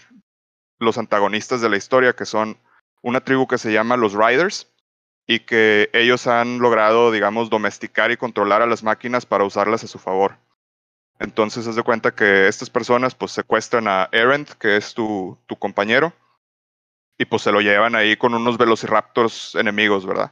los 0.80 0.98
antagonistas 0.98 1.62
de 1.62 1.70
la 1.70 1.78
historia, 1.78 2.14
que 2.14 2.26
son 2.26 2.58
una 3.02 3.22
tribu 3.22 3.48
que 3.48 3.58
se 3.58 3.72
llama 3.72 3.98
los 3.98 4.14
Riders 4.14 4.68
y 5.28 5.40
que 5.40 5.90
ellos 5.94 6.28
han 6.28 6.60
logrado, 6.60 7.12
digamos, 7.12 7.50
domesticar 7.50 8.12
y 8.12 8.18
controlar 8.18 8.62
a 8.62 8.68
las 8.68 8.84
máquinas 8.84 9.26
para 9.26 9.44
usarlas 9.44 9.84
a 9.84 9.88
su 9.88 10.00
favor. 10.00 10.38
Entonces, 11.20 11.68
haz 11.68 11.76
de 11.76 11.84
cuenta 11.84 12.14
que 12.14 12.48
estas 12.48 12.70
personas 12.70 13.16
pues 13.16 13.32
secuestran 13.32 13.88
a 13.88 14.10
Erend, 14.12 14.50
que 14.60 14.78
es 14.78 14.94
tu, 14.94 15.38
tu 15.48 15.56
compañero, 15.56 16.14
y 17.18 17.26
pues 17.26 17.42
se 17.42 17.52
lo 17.52 17.62
llevan 17.62 17.96
ahí 17.96 18.18
con 18.18 18.34
unos 18.34 18.58
velociraptors 18.58 19.56
enemigos, 19.56 20.06
¿verdad? 20.06 20.32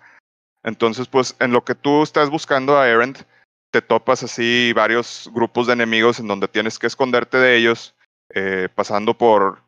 Entonces, 0.64 1.08
pues 1.08 1.36
en 1.40 1.52
lo 1.52 1.64
que 1.64 1.76
tú 1.76 2.04
estás 2.04 2.30
buscando 2.30 2.78
a 2.78 2.90
Erend, 2.90 3.26
te 3.72 3.82
topas 3.82 4.24
así 4.24 4.72
varios 4.74 5.30
grupos 5.34 5.68
de 5.68 5.74
enemigos 5.74 6.20
en 6.20 6.28
donde 6.28 6.48
tienes 6.48 6.78
que 6.78 6.88
esconderte 6.88 7.38
de 7.38 7.58
ellos, 7.58 7.96
eh, 8.30 8.70
pasando 8.76 9.18
por 9.18 9.64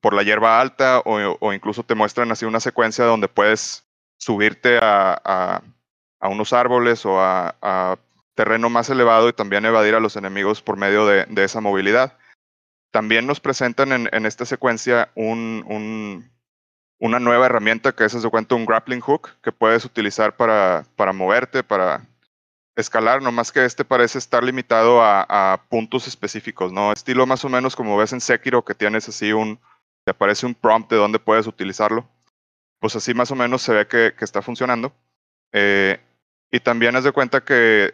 por 0.00 0.14
la 0.14 0.22
hierba 0.22 0.60
alta 0.60 1.02
o, 1.04 1.52
incluso 1.52 1.82
te 1.82 1.94
muestran 1.94 2.30
así 2.32 2.44
una 2.44 2.60
secuencia 2.60 3.04
donde 3.04 3.28
puedes 3.28 3.84
subirte 4.18 4.78
a, 4.80 5.62
a, 6.20 6.28
unos 6.28 6.52
árboles 6.52 7.06
o 7.06 7.20
a, 7.20 7.98
terreno 8.34 8.70
más 8.70 8.88
elevado 8.88 9.28
y 9.28 9.32
también 9.32 9.64
evadir 9.64 9.96
a 9.96 10.00
los 10.00 10.14
enemigos 10.14 10.62
por 10.62 10.76
medio 10.76 11.06
de, 11.06 11.26
esa 11.44 11.60
movilidad. 11.60 12.16
También 12.92 13.26
nos 13.26 13.40
presentan 13.40 13.92
en, 13.92 14.08
en 14.12 14.26
esta 14.26 14.44
secuencia 14.44 15.10
un, 15.16 15.64
un, 15.66 16.30
una 17.00 17.18
nueva 17.18 17.46
herramienta 17.46 17.92
que 17.92 18.04
es, 18.04 18.12
se 18.12 18.28
cuenta, 18.28 18.54
un 18.54 18.66
grappling 18.66 19.00
hook 19.00 19.30
que 19.42 19.52
puedes 19.52 19.84
utilizar 19.84 20.36
para, 20.36 20.84
para 20.96 21.12
moverte, 21.12 21.62
para 21.62 22.06
escalar, 22.76 23.22
nomás 23.22 23.50
que 23.50 23.64
este 23.64 23.84
parece 23.84 24.18
estar 24.18 24.42
limitado 24.44 25.02
a, 25.02 25.64
puntos 25.68 26.06
específicos, 26.06 26.72
¿no? 26.72 26.92
Estilo 26.92 27.26
más 27.26 27.44
o 27.44 27.48
menos 27.48 27.74
como 27.74 27.96
ves 27.96 28.12
en 28.12 28.20
Sekiro, 28.20 28.64
que 28.64 28.74
tienes 28.74 29.08
así 29.08 29.32
un, 29.32 29.58
te 30.04 30.12
aparece 30.12 30.46
un 30.46 30.54
prompt 30.54 30.90
de 30.90 30.96
dónde 30.96 31.18
puedes 31.18 31.46
utilizarlo. 31.46 32.08
Pues 32.80 32.96
así 32.96 33.14
más 33.14 33.30
o 33.30 33.36
menos 33.36 33.62
se 33.62 33.72
ve 33.72 33.86
que, 33.86 34.14
está 34.20 34.42
funcionando. 34.42 34.92
Eh, 35.52 36.00
y 36.50 36.60
también 36.60 36.96
haz 36.96 37.04
de 37.04 37.12
cuenta 37.12 37.44
que 37.44 37.92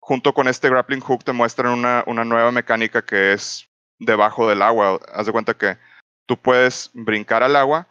junto 0.00 0.34
con 0.34 0.48
este 0.48 0.68
grappling 0.68 1.00
hook 1.00 1.24
te 1.24 1.32
muestran 1.32 1.72
una, 1.72 2.04
una 2.06 2.24
nueva 2.24 2.52
mecánica 2.52 3.02
que 3.02 3.32
es 3.32 3.68
debajo 3.98 4.48
del 4.48 4.62
agua. 4.62 5.00
Haz 5.12 5.26
de 5.26 5.32
cuenta 5.32 5.54
que 5.54 5.78
tú 6.26 6.36
puedes 6.36 6.90
brincar 6.94 7.42
al 7.42 7.56
agua 7.56 7.88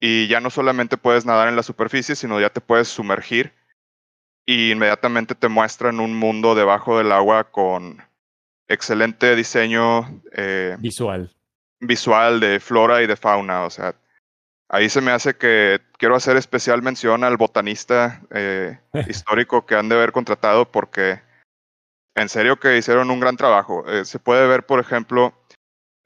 y 0.00 0.28
ya 0.28 0.40
no 0.40 0.50
solamente 0.50 0.96
puedes 0.96 1.26
nadar 1.26 1.48
en 1.48 1.56
la 1.56 1.62
superficie, 1.62 2.14
sino 2.14 2.40
ya 2.40 2.50
te 2.50 2.60
puedes 2.60 2.88
sumergir 2.88 3.52
y 4.46 4.72
inmediatamente 4.72 5.34
te 5.34 5.48
muestran 5.48 6.00
un 6.00 6.16
mundo 6.16 6.54
debajo 6.54 6.98
del 6.98 7.12
agua 7.12 7.44
con 7.50 8.02
excelente 8.66 9.36
diseño 9.36 10.22
eh, 10.32 10.76
visual. 10.80 11.30
Visual 11.80 12.40
de 12.40 12.60
flora 12.60 13.02
y 13.02 13.06
de 13.06 13.16
fauna. 13.16 13.64
O 13.64 13.70
sea, 13.70 13.94
ahí 14.70 14.88
se 14.88 15.00
me 15.00 15.10
hace 15.10 15.36
que 15.36 15.80
quiero 15.98 16.16
hacer 16.16 16.36
especial 16.36 16.80
mención 16.80 17.24
al 17.24 17.36
botanista 17.36 18.22
eh, 18.30 18.78
histórico 19.08 19.66
que 19.66 19.74
han 19.74 19.88
de 19.88 19.96
haber 19.96 20.12
contratado 20.12 20.70
porque 20.70 21.20
en 22.14 22.28
serio 22.28 22.58
que 22.58 22.76
hicieron 22.76 23.10
un 23.10 23.20
gran 23.20 23.36
trabajo. 23.36 23.84
Eh, 23.88 24.04
se 24.04 24.18
puede 24.18 24.46
ver, 24.46 24.64
por 24.64 24.80
ejemplo, 24.80 25.34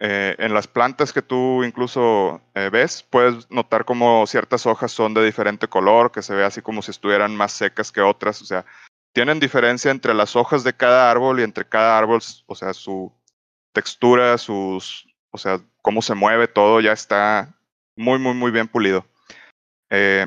eh, 0.01 0.35
en 0.39 0.55
las 0.55 0.67
plantas 0.67 1.13
que 1.13 1.23
tú 1.23 1.63
incluso 1.65 2.43
ves, 2.55 3.03
puedes 3.03 3.51
notar 3.51 3.85
como 3.85 4.27
ciertas 4.27 4.67
hojas 4.67 4.93
son 4.93 5.15
de 5.15 5.25
diferente 5.25 5.69
color, 5.69 6.11
que 6.11 6.23
se 6.23 6.35
ve 6.35 6.45
así 6.45 6.61
como 6.63 6.83
si 6.83 6.91
estuvieran 6.91 7.37
más 7.37 7.53
secas 7.53 7.93
que 7.93 8.01
otras. 8.01 8.43
O 8.43 8.45
sea, 8.45 8.65
tienen 9.13 9.41
diferencia 9.41 9.91
entre 9.91 10.15
las 10.15 10.37
hojas 10.37 10.65
de 10.65 10.75
cada 10.75 11.11
árbol 11.11 11.41
y 11.41 11.43
entre 11.43 11.67
cada 11.67 11.97
árbol, 11.97 12.21
o 12.47 12.55
sea, 12.55 12.75
su 12.75 13.13
textura, 13.73 14.37
sus, 14.39 15.07
o 15.31 15.39
sea, 15.39 15.61
cómo 15.83 16.03
se 16.03 16.15
mueve 16.15 16.49
todo 16.49 16.81
ya 16.81 16.93
está 16.93 17.55
muy, 17.97 18.19
muy, 18.19 18.35
muy 18.35 18.51
bien 18.51 18.69
pulido. 18.69 19.05
Eh, 19.91 20.27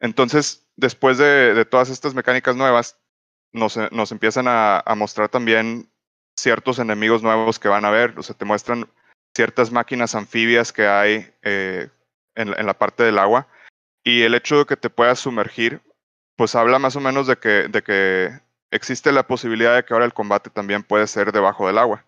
entonces, 0.00 0.66
después 0.76 1.18
de, 1.18 1.64
todas 1.64 1.90
estas 1.90 2.14
mecánicas 2.14 2.56
nuevas, 2.56 2.98
nos, 3.52 3.76
nos 3.92 4.12
empiezan 4.12 4.46
a, 4.48 4.80
a 4.80 4.94
mostrar 4.94 5.28
también 5.28 5.90
ciertos 6.38 6.78
enemigos 6.78 7.22
nuevos 7.22 7.58
que 7.58 7.68
van 7.68 7.84
a 7.84 7.90
ver, 7.90 8.18
o 8.18 8.22
sea, 8.22 8.36
te 8.36 8.44
muestran 8.44 8.88
ciertas 9.34 9.70
máquinas 9.70 10.14
anfibias 10.14 10.72
que 10.72 10.86
hay 10.86 11.32
eh, 11.42 11.88
en, 12.34 12.66
la 12.66 12.74
parte 12.74 13.02
del 13.02 13.18
agua 13.18 13.48
y 14.04 14.22
el 14.22 14.34
hecho 14.34 14.58
de 14.58 14.66
que 14.66 14.76
te 14.76 14.90
puedas 14.90 15.18
sumergir, 15.18 15.80
pues 16.36 16.54
habla 16.54 16.78
más 16.78 16.96
o 16.96 17.00
menos 17.00 17.26
de 17.26 17.36
que, 17.36 17.68
de 17.68 17.82
que 17.82 18.40
existe 18.70 19.12
la 19.12 19.26
posibilidad 19.26 19.74
de 19.74 19.84
que 19.84 19.92
ahora 19.92 20.06
el 20.06 20.14
combate 20.14 20.50
también 20.50 20.82
puede 20.82 21.06
ser 21.06 21.32
debajo 21.32 21.66
del 21.66 21.78
agua, 21.78 22.04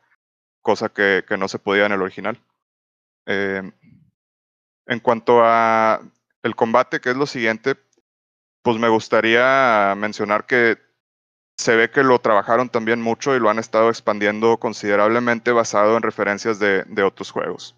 cosa 0.62 0.88
que, 0.88 1.24
que 1.26 1.36
no 1.36 1.48
se 1.48 1.58
podía 1.58 1.86
en 1.86 1.92
el 1.92 2.02
original. 2.02 2.40
Eh, 3.26 3.70
en 4.86 5.00
cuanto 5.00 5.42
a 5.44 6.00
el 6.42 6.56
combate, 6.56 7.00
que 7.00 7.10
es 7.10 7.16
lo 7.16 7.26
siguiente, 7.26 7.76
pues 8.62 8.78
me 8.78 8.88
gustaría 8.88 9.94
mencionar 9.96 10.46
que 10.46 10.78
se 11.56 11.76
ve 11.76 11.90
que 11.90 12.02
lo 12.02 12.18
trabajaron 12.20 12.70
también 12.70 13.00
mucho 13.02 13.36
y 13.36 13.40
lo 13.40 13.50
han 13.50 13.58
estado 13.58 13.90
expandiendo 13.90 14.58
considerablemente 14.58 15.52
basado 15.52 15.96
en 15.96 16.02
referencias 16.02 16.58
de, 16.58 17.02
otros 17.02 17.30
juegos. 17.30 17.76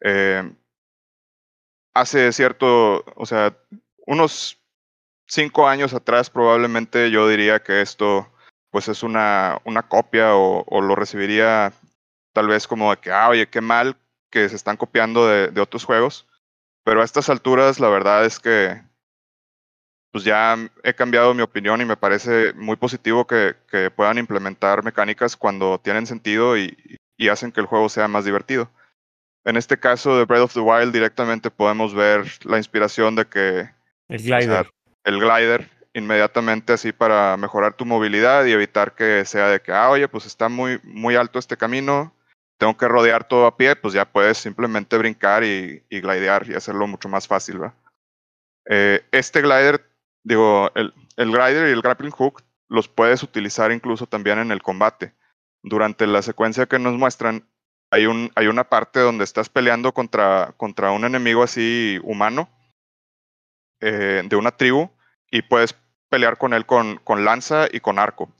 Eh, 0.00 0.52
hace 1.94 2.32
cierto, 2.32 3.04
o 3.14 3.26
sea, 3.26 3.56
unos 4.06 4.58
cinco 5.26 5.68
años 5.68 5.94
atrás 5.94 6.28
probablemente 6.28 7.10
yo 7.10 7.28
diría 7.28 7.62
que 7.62 7.82
esto 7.82 8.32
pues 8.70 8.88
es 8.88 9.02
una, 9.02 9.60
una 9.64 9.82
copia 9.82 10.34
o, 10.34 10.80
lo 10.80 10.94
recibiría 10.94 11.72
tal 12.32 12.48
vez 12.48 12.68
como 12.68 12.90
de 12.90 13.00
que, 13.00 13.12
ah, 13.12 13.28
oye, 13.28 13.48
qué 13.48 13.60
mal 13.60 13.96
que 14.30 14.48
se 14.48 14.56
están 14.56 14.76
copiando 14.76 15.26
de 15.26 15.60
otros 15.60 15.84
juegos. 15.84 16.29
Pero 16.90 17.02
a 17.02 17.04
estas 17.04 17.30
alturas 17.30 17.78
la 17.78 17.88
verdad 17.88 18.24
es 18.24 18.40
que 18.40 18.82
pues 20.10 20.24
ya 20.24 20.56
he 20.82 20.92
cambiado 20.92 21.32
mi 21.34 21.42
opinión 21.42 21.80
y 21.80 21.84
me 21.84 21.96
parece 21.96 22.52
muy 22.54 22.74
positivo 22.74 23.28
que, 23.28 23.54
que 23.70 23.92
puedan 23.92 24.18
implementar 24.18 24.82
mecánicas 24.82 25.36
cuando 25.36 25.78
tienen 25.78 26.04
sentido 26.08 26.58
y, 26.58 26.76
y, 27.16 27.28
hacen 27.28 27.52
que 27.52 27.60
el 27.60 27.68
juego 27.68 27.88
sea 27.88 28.08
más 28.08 28.24
divertido. 28.24 28.68
En 29.44 29.56
este 29.56 29.78
caso 29.78 30.18
de 30.18 30.24
Breath 30.24 30.42
of 30.42 30.54
the 30.54 30.58
Wild 30.58 30.92
directamente 30.92 31.48
podemos 31.52 31.94
ver 31.94 32.26
la 32.42 32.56
inspiración 32.56 33.14
de 33.14 33.24
que 33.24 33.70
el 34.08 34.18
glider, 34.18 34.40
o 34.40 34.52
sea, 34.52 34.66
el 35.04 35.20
glider 35.20 35.70
inmediatamente 35.94 36.72
así 36.72 36.90
para 36.90 37.36
mejorar 37.36 37.74
tu 37.74 37.86
movilidad 37.86 38.44
y 38.46 38.50
evitar 38.50 38.96
que 38.96 39.24
sea 39.26 39.46
de 39.46 39.62
que, 39.62 39.70
ah, 39.70 39.90
oye, 39.90 40.08
pues 40.08 40.26
está 40.26 40.48
muy, 40.48 40.80
muy 40.82 41.14
alto 41.14 41.38
este 41.38 41.56
camino, 41.56 42.12
tengo 42.60 42.76
que 42.76 42.86
rodear 42.86 43.26
todo 43.26 43.46
a 43.46 43.56
pie, 43.56 43.74
pues 43.74 43.94
ya 43.94 44.04
puedes 44.04 44.38
simplemente 44.38 44.96
brincar 44.98 45.42
y, 45.42 45.82
y 45.88 46.00
glidear 46.00 46.48
y 46.48 46.54
hacerlo 46.54 46.86
mucho 46.86 47.08
más 47.08 47.26
fácil, 47.26 47.62
¿va? 47.62 47.74
Eh, 48.68 49.02
este 49.10 49.40
glider 49.40 49.90
digo, 50.22 50.70
el, 50.74 50.92
el 51.16 51.30
glider 51.30 51.68
y 51.68 51.72
el 51.72 51.82
grappling 51.82 52.10
hook 52.10 52.42
los 52.68 52.88
puedes 52.88 53.22
utilizar 53.22 53.72
incluso 53.72 54.06
también 54.06 54.38
en 54.38 54.50
el 54.50 54.62
combate. 54.62 55.14
Durante 55.62 56.06
la 56.06 56.22
secuencia 56.22 56.66
que 56.66 56.78
nos 56.78 56.94
muestran, 56.94 57.48
hay, 57.90 58.06
un, 58.06 58.30
hay 58.34 58.46
una 58.46 58.64
parte 58.64 59.00
donde 59.00 59.24
estás 59.24 59.48
peleando 59.48 59.92
contra, 59.92 60.54
contra 60.56 60.92
un 60.92 61.04
enemigo 61.04 61.42
así 61.42 61.98
humano 62.04 62.48
eh, 63.80 64.22
de 64.24 64.36
una 64.36 64.52
tribu 64.52 64.90
y 65.30 65.42
puedes 65.42 65.74
pelear 66.08 66.38
con 66.38 66.54
él 66.54 66.66
con, 66.66 66.98
con 66.98 67.24
lanza 67.24 67.66
y 67.70 67.80
con 67.80 67.98
arco. 67.98 68.30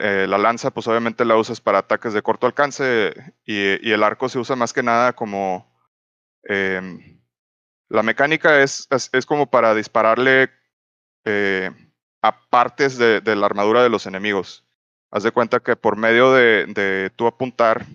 Eh, 0.00 0.26
la 0.28 0.38
lanza, 0.38 0.70
pues 0.70 0.88
obviamente 0.88 1.24
la 1.24 1.36
usas 1.36 1.60
para 1.60 1.78
ataques 1.78 2.12
de 2.12 2.22
corto 2.22 2.46
alcance 2.46 3.14
y, 3.44 3.90
el 3.90 4.02
arco 4.02 4.28
se 4.28 4.38
usa 4.38 4.56
más 4.56 4.72
que 4.72 4.82
nada 4.82 5.12
como... 5.12 5.72
Eh, 6.48 7.20
la 7.88 8.02
mecánica 8.02 8.62
es, 8.62 8.88
es, 8.90 9.26
como 9.26 9.46
para 9.50 9.74
dispararle 9.74 10.50
eh, 11.24 11.70
a 12.22 12.48
partes 12.48 12.98
de, 12.98 13.20
la 13.36 13.46
armadura 13.46 13.82
de 13.82 13.88
los 13.88 14.06
enemigos. 14.06 14.64
Haz 15.10 15.22
de 15.22 15.30
cuenta 15.30 15.60
que 15.60 15.76
por 15.76 15.96
medio 15.96 16.32
de, 16.32 16.66
de 16.66 17.10
tú 17.14 17.26
apuntar, 17.26 17.86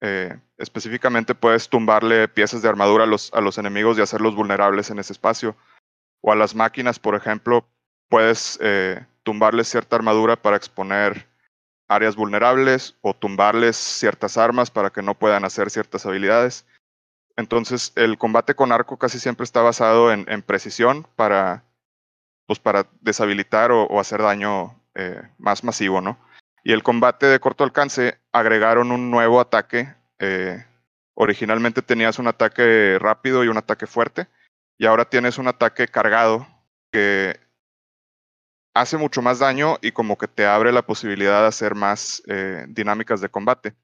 eh, 0.00 0.36
específicamente 0.58 1.34
puedes 1.34 1.68
tumbarle 1.68 2.28
piezas 2.28 2.62
de 2.62 2.68
armadura 2.68 3.04
a 3.04 3.06
los, 3.06 3.32
a 3.34 3.40
los 3.40 3.58
enemigos 3.58 3.98
y 3.98 4.00
hacerlos 4.00 4.34
vulnerables 4.34 4.90
en 4.90 4.98
ese 4.98 5.12
espacio. 5.12 5.56
O 6.20 6.32
a 6.32 6.36
las 6.36 6.54
máquinas, 6.54 6.98
por 6.98 7.14
ejemplo, 7.14 7.66
puedes 8.08 8.58
eh, 8.62 9.04
tumbarles 9.22 9.68
cierta 9.68 9.96
armadura 9.96 10.36
para 10.36 10.56
exponer 10.56 11.26
áreas 11.94 12.16
vulnerables 12.16 12.96
o 13.00 13.14
tumbarles 13.14 13.76
ciertas 13.76 14.36
armas 14.36 14.70
para 14.70 14.90
que 14.90 15.02
no 15.02 15.14
puedan 15.14 15.44
hacer 15.44 15.70
ciertas 15.70 16.06
habilidades. 16.06 16.66
Entonces, 17.36 17.92
el 17.96 18.18
combate 18.18 18.54
con 18.54 18.72
arco 18.72 18.98
casi 18.98 19.18
siempre 19.18 19.44
está 19.44 19.62
basado 19.62 20.12
en, 20.12 20.42
precisión 20.42 21.06
para 21.16 21.64
pues 22.46 22.58
para 22.58 22.86
deshabilitar 23.00 23.70
o, 23.70 23.84
o 23.84 24.00
hacer 24.00 24.20
daño 24.20 24.74
eh, 24.94 25.22
más 25.38 25.64
masivo, 25.64 26.00
¿no? 26.00 26.18
Y 26.64 26.72
el 26.72 26.82
combate 26.82 27.26
de 27.26 27.40
corto 27.40 27.64
alcance 27.64 28.18
agregaron 28.30 28.92
un 28.92 29.10
nuevo 29.10 29.40
ataque. 29.40 29.94
Eh, 30.18 30.64
originalmente 31.14 31.82
tenías 31.82 32.18
un 32.18 32.28
ataque 32.28 32.98
rápido 33.00 33.44
y 33.44 33.48
un 33.48 33.56
ataque 33.56 33.86
fuerte, 33.86 34.28
y 34.78 34.86
ahora 34.86 35.04
tienes 35.04 35.38
un 35.38 35.48
ataque 35.48 35.88
cargado 35.88 36.46
que 36.90 37.38
hace 38.74 38.96
mucho 38.96 39.22
más 39.22 39.38
daño 39.38 39.78
y 39.82 39.92
como 39.92 40.16
que 40.18 40.28
te 40.28 40.46
abre 40.46 40.72
la 40.72 40.82
posibilidad 40.82 41.42
de 41.42 41.48
hacer 41.48 41.74
más 41.74 42.22
eh, 42.26 42.64
dinámicas 42.68 43.20
de 43.20 43.28
combate. 43.28 43.74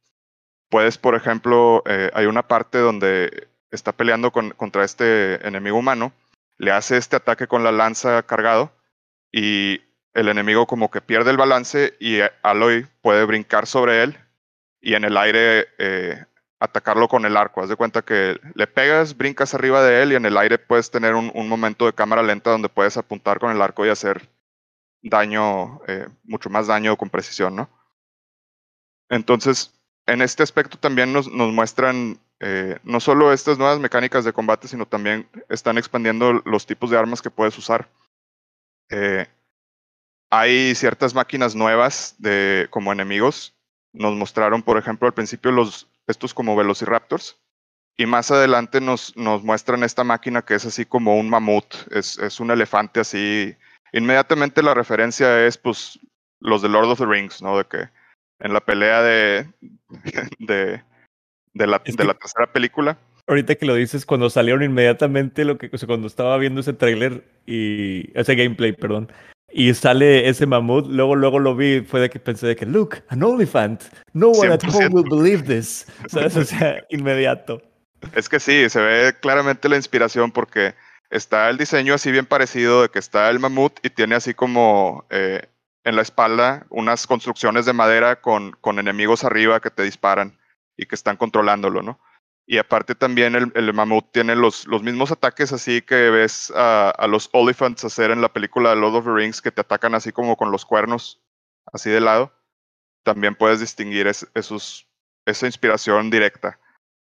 Puedes, 0.70 0.98
por 0.98 1.14
ejemplo, 1.14 1.82
eh, 1.86 2.10
hay 2.14 2.26
una 2.26 2.46
parte 2.46 2.78
donde 2.78 3.48
está 3.70 3.92
peleando 3.92 4.32
con, 4.32 4.50
contra 4.50 4.84
este 4.84 5.46
enemigo 5.46 5.78
humano 5.78 6.12
le 6.58 6.72
hace 6.72 6.96
este 6.96 7.16
ataque 7.16 7.46
con 7.46 7.64
la 7.64 7.72
lanza 7.72 8.22
cargado 8.24 8.72
y 9.32 9.80
el 10.14 10.28
enemigo 10.28 10.66
como 10.66 10.90
que 10.90 11.00
pierde 11.00 11.30
el 11.30 11.36
balance 11.36 11.94
y 12.00 12.18
Aloy 12.42 12.86
puede 13.00 13.24
brincar 13.24 13.66
sobre 13.66 14.02
él 14.02 14.18
y 14.80 14.94
en 14.94 15.04
el 15.04 15.16
aire 15.16 15.68
eh, 15.78 16.24
atacarlo 16.58 17.08
con 17.08 17.24
el 17.24 17.36
arco. 17.36 17.62
Haz 17.62 17.68
de 17.68 17.76
cuenta 17.76 18.02
que 18.02 18.38
le 18.54 18.66
pegas, 18.66 19.16
brincas 19.16 19.54
arriba 19.54 19.82
de 19.82 20.02
él 20.02 20.12
y 20.12 20.16
en 20.16 20.26
el 20.26 20.36
aire 20.36 20.58
puedes 20.58 20.90
tener 20.90 21.14
un, 21.14 21.30
un 21.34 21.48
momento 21.48 21.86
de 21.86 21.92
cámara 21.92 22.22
lenta 22.22 22.50
donde 22.50 22.68
puedes 22.68 22.96
apuntar 22.96 23.38
con 23.38 23.52
el 23.52 23.62
arco 23.62 23.86
y 23.86 23.90
hacer 23.90 24.28
daño, 25.02 25.80
eh, 25.86 26.08
mucho 26.24 26.50
más 26.50 26.66
daño 26.66 26.96
con 26.96 27.10
precisión, 27.10 27.56
¿no? 27.56 27.68
Entonces, 29.08 29.72
en 30.06 30.22
este 30.22 30.42
aspecto 30.42 30.78
también 30.78 31.12
nos, 31.12 31.30
nos 31.30 31.52
muestran 31.52 32.18
eh, 32.40 32.78
no 32.84 33.00
solo 33.00 33.32
estas 33.32 33.58
nuevas 33.58 33.80
mecánicas 33.80 34.24
de 34.24 34.32
combate, 34.32 34.68
sino 34.68 34.86
también 34.86 35.28
están 35.48 35.76
expandiendo 35.76 36.34
los 36.44 36.66
tipos 36.66 36.90
de 36.90 36.98
armas 36.98 37.20
que 37.20 37.30
puedes 37.30 37.56
usar. 37.58 37.88
Eh, 38.90 39.26
hay 40.30 40.74
ciertas 40.74 41.14
máquinas 41.14 41.54
nuevas 41.54 42.14
de, 42.18 42.68
como 42.70 42.92
enemigos. 42.92 43.54
Nos 43.92 44.14
mostraron, 44.14 44.62
por 44.62 44.78
ejemplo, 44.78 45.08
al 45.08 45.14
principio 45.14 45.50
los, 45.50 45.88
estos 46.06 46.32
como 46.32 46.54
velociraptors. 46.54 47.38
Y 47.96 48.06
más 48.06 48.30
adelante 48.30 48.80
nos, 48.80 49.16
nos 49.16 49.42
muestran 49.42 49.82
esta 49.82 50.04
máquina 50.04 50.42
que 50.42 50.54
es 50.54 50.64
así 50.64 50.84
como 50.84 51.16
un 51.16 51.28
mamut, 51.28 51.74
es, 51.90 52.16
es 52.18 52.38
un 52.38 52.52
elefante 52.52 53.00
así. 53.00 53.56
Inmediatamente 53.92 54.62
la 54.62 54.74
referencia 54.74 55.46
es 55.46 55.58
pues 55.58 55.98
los 56.40 56.62
de 56.62 56.68
Lord 56.68 56.90
of 56.90 56.98
the 56.98 57.06
Rings, 57.06 57.42
¿no? 57.42 57.58
De 57.58 57.64
que 57.64 57.88
en 58.40 58.52
la 58.52 58.60
pelea 58.60 59.02
de, 59.02 59.52
de 60.38 60.82
de 61.58 61.66
la, 61.66 61.82
es 61.84 61.96
de 61.96 62.04
la 62.04 62.14
tercera 62.14 62.50
película. 62.52 62.98
Ahorita 63.26 63.56
que 63.56 63.66
lo 63.66 63.74
dices, 63.74 64.06
cuando 64.06 64.30
salieron 64.30 64.62
inmediatamente, 64.62 65.44
lo 65.44 65.58
que, 65.58 65.68
o 65.72 65.76
sea, 65.76 65.86
cuando 65.86 66.06
estaba 66.06 66.38
viendo 66.38 66.60
ese 66.60 66.72
tráiler 66.72 67.24
y 67.46 68.10
ese 68.18 68.34
gameplay, 68.34 68.72
perdón, 68.72 69.12
y 69.50 69.74
sale 69.74 70.28
ese 70.28 70.46
mamut, 70.46 70.86
luego, 70.86 71.14
luego 71.14 71.38
lo 71.38 71.54
vi, 71.54 71.80
fue 71.82 72.00
de 72.00 72.10
que 72.10 72.20
pensé 72.20 72.46
de 72.46 72.56
que, 72.56 72.64
look, 72.64 73.02
an 73.08 73.22
elephant, 73.22 73.82
no 74.14 74.28
one 74.28 74.50
100%. 74.50 74.52
at 74.52 74.74
home 74.74 74.88
will 74.92 75.08
believe 75.08 75.42
this. 75.42 75.86
¿Sabes? 76.08 76.36
O 76.36 76.44
sea, 76.44 76.82
inmediato. 76.88 77.60
Es 78.14 78.28
que 78.28 78.40
sí, 78.40 78.68
se 78.70 78.80
ve 78.80 79.12
claramente 79.20 79.68
la 79.68 79.76
inspiración 79.76 80.30
porque 80.30 80.74
está 81.10 81.48
el 81.48 81.58
diseño 81.58 81.94
así 81.94 82.10
bien 82.12 82.26
parecido 82.26 82.82
de 82.82 82.88
que 82.90 82.98
está 82.98 83.30
el 83.30 83.38
mamut 83.38 83.78
y 83.84 83.90
tiene 83.90 84.14
así 84.14 84.34
como 84.34 85.06
eh, 85.10 85.48
en 85.84 85.96
la 85.96 86.02
espalda 86.02 86.66
unas 86.70 87.06
construcciones 87.06 87.66
de 87.66 87.72
madera 87.72 88.20
con, 88.20 88.52
con 88.60 88.78
enemigos 88.78 89.24
arriba 89.24 89.60
que 89.60 89.70
te 89.70 89.82
disparan 89.82 90.38
y 90.76 90.86
que 90.86 90.94
están 90.94 91.16
controlándolo, 91.16 91.82
¿no? 91.82 92.00
Y 92.46 92.56
aparte 92.56 92.94
también 92.94 93.34
el, 93.34 93.52
el 93.54 93.74
mamut 93.74 94.10
tiene 94.10 94.34
los, 94.34 94.66
los, 94.66 94.82
mismos 94.82 95.12
ataques 95.12 95.52
así 95.52 95.82
que 95.82 96.08
ves 96.08 96.50
a, 96.54 96.90
a, 96.90 97.06
los 97.06 97.28
Oliphants 97.32 97.84
hacer 97.84 98.10
en 98.10 98.22
la 98.22 98.32
película 98.32 98.74
Lord 98.74 98.96
of 98.96 99.04
the 99.04 99.12
Rings 99.12 99.42
que 99.42 99.50
te 99.50 99.60
atacan 99.60 99.94
así 99.94 100.12
como 100.12 100.36
con 100.36 100.50
los 100.50 100.64
cuernos, 100.64 101.20
así 101.72 101.90
de 101.90 102.00
lado. 102.00 102.32
También 103.02 103.34
puedes 103.34 103.60
distinguir 103.60 104.06
es, 104.06 104.26
esa 104.34 105.46
inspiración 105.46 106.08
directa. 106.08 106.58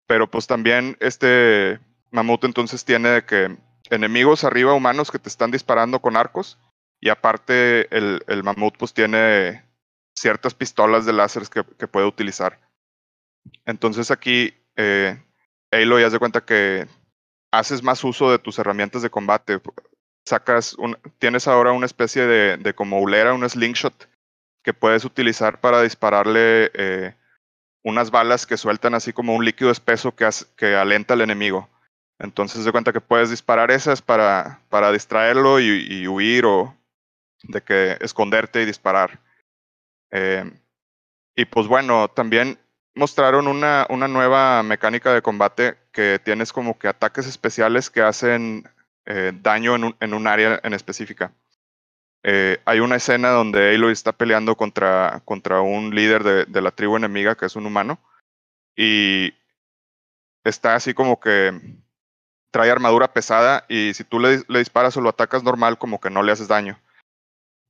Pero 0.08 0.30
pues 0.30 0.48
también 0.48 0.98
este 1.00 1.80
mamut 2.10 2.44
entonces 2.44 2.84
tiene 2.84 3.24
que 3.26 3.56
enemigos 3.90 4.44
arriba 4.44 4.74
humanos 4.74 5.12
que 5.12 5.20
te 5.20 5.30
están 5.30 5.52
disparando 5.52 6.00
con 6.00 6.18
arcos 6.18 6.58
y 7.00 7.10
aparte 7.10 7.96
el, 7.96 8.24
el 8.28 8.44
mamut 8.44 8.78
pues 8.78 8.94
tiene 8.94 9.64
ciertas 10.16 10.54
pistolas 10.54 11.06
de 11.06 11.14
láseres 11.14 11.50
que, 11.50 11.64
que 11.78 11.88
puede 11.88 12.06
utilizar. 12.06 12.60
Entonces 13.66 14.12
aquí, 14.12 14.54
eh, 14.76 15.22
Aloy, 15.72 16.04
haz 16.04 16.12
de 16.12 16.20
cuenta 16.20 16.42
que 16.42 16.88
haces 17.52 17.84
más 17.84 18.04
uso 18.04 18.32
de 18.32 18.40
tus 18.40 18.60
herramientas 18.60 19.02
de 19.02 19.10
combate. 19.10 19.62
Sacas 20.26 20.74
un, 20.74 20.98
tienes 21.18 21.48
ahora 21.48 21.72
una 21.72 21.86
especie 21.86 22.26
de, 22.26 22.74
como 22.74 23.00
ulera, 23.00 23.34
un 23.34 23.48
slingshot, 23.50 24.10
que 24.64 24.74
puedes 24.74 25.06
utilizar 25.06 25.62
para 25.62 25.82
dispararle 25.82 26.72
eh, 26.74 27.16
unas 27.84 28.12
balas 28.12 28.46
que 28.46 28.58
sueltan 28.58 28.94
así 28.94 29.14
como 29.14 29.34
un 29.36 29.46
líquido 29.46 29.72
espeso 29.72 30.14
que 30.16 30.76
alenta 30.76 31.14
al 31.14 31.22
enemigo. 31.22 31.70
Entonces 32.20 32.66
de 32.66 32.72
cuenta 32.72 32.92
que 32.92 33.02
puedes 33.02 33.30
disparar 33.30 33.72
esas 33.72 34.02
para, 34.02 34.62
para 34.70 34.92
distraerlo 34.92 35.60
y, 35.60 36.06
huir 36.08 36.46
o 36.46 36.76
de 37.44 37.62
que 37.62 37.98
esconderte 38.02 38.62
y 38.62 38.66
disparar. 38.66 39.22
Eh, 40.12 40.52
y 41.36 41.46
pues 41.46 41.68
bueno, 41.68 42.10
también 42.10 42.60
mostraron 42.94 43.48
una, 43.48 43.88
una 43.90 44.10
nueva 44.10 44.62
mecánica 44.64 45.14
de 45.14 45.22
combate 45.22 45.78
que 45.94 46.20
tienes 46.20 46.52
como 46.52 46.78
que 46.78 46.90
ataques 46.90 47.26
especiales 47.26 47.90
que 47.90 48.02
hacen 48.02 48.70
eh, 49.06 49.32
daño 49.42 49.76
en 49.76 49.86
un, 49.86 49.96
en 50.02 50.14
un 50.14 50.28
área 50.28 50.60
en 50.64 50.74
específica. 50.74 51.34
eh, 52.24 52.58
hay 52.66 52.82
una 52.82 52.98
escena 52.98 53.30
donde 53.30 53.74
Aloy 53.74 53.94
está 53.94 54.12
peleando 54.12 54.58
contra, 54.58 55.22
contra 55.24 55.62
un 55.62 55.96
líder 55.96 56.24
de, 56.24 56.46
de 56.46 56.62
la 56.62 56.72
tribu 56.72 56.98
enemiga 56.98 57.36
que 57.36 57.46
es 57.46 57.56
un 57.56 57.66
humano 57.66 57.98
y 58.76 59.34
está 60.44 60.76
así 60.76 60.94
como 60.94 61.20
que 61.20 61.54
trae 62.52 62.72
armadura 62.72 63.14
pesada 63.14 63.66
y 63.70 63.94
si 63.94 64.04
tú 64.04 64.20
le, 64.20 64.44
le, 64.48 64.60
disparas 64.60 64.98
o 64.98 65.02
lo 65.02 65.10
atacas 65.10 65.44
normal, 65.44 65.78
como 65.78 66.00
que 66.00 66.10
no 66.10 66.24
le 66.24 66.32
haces 66.32 66.48
daño. 66.48 66.80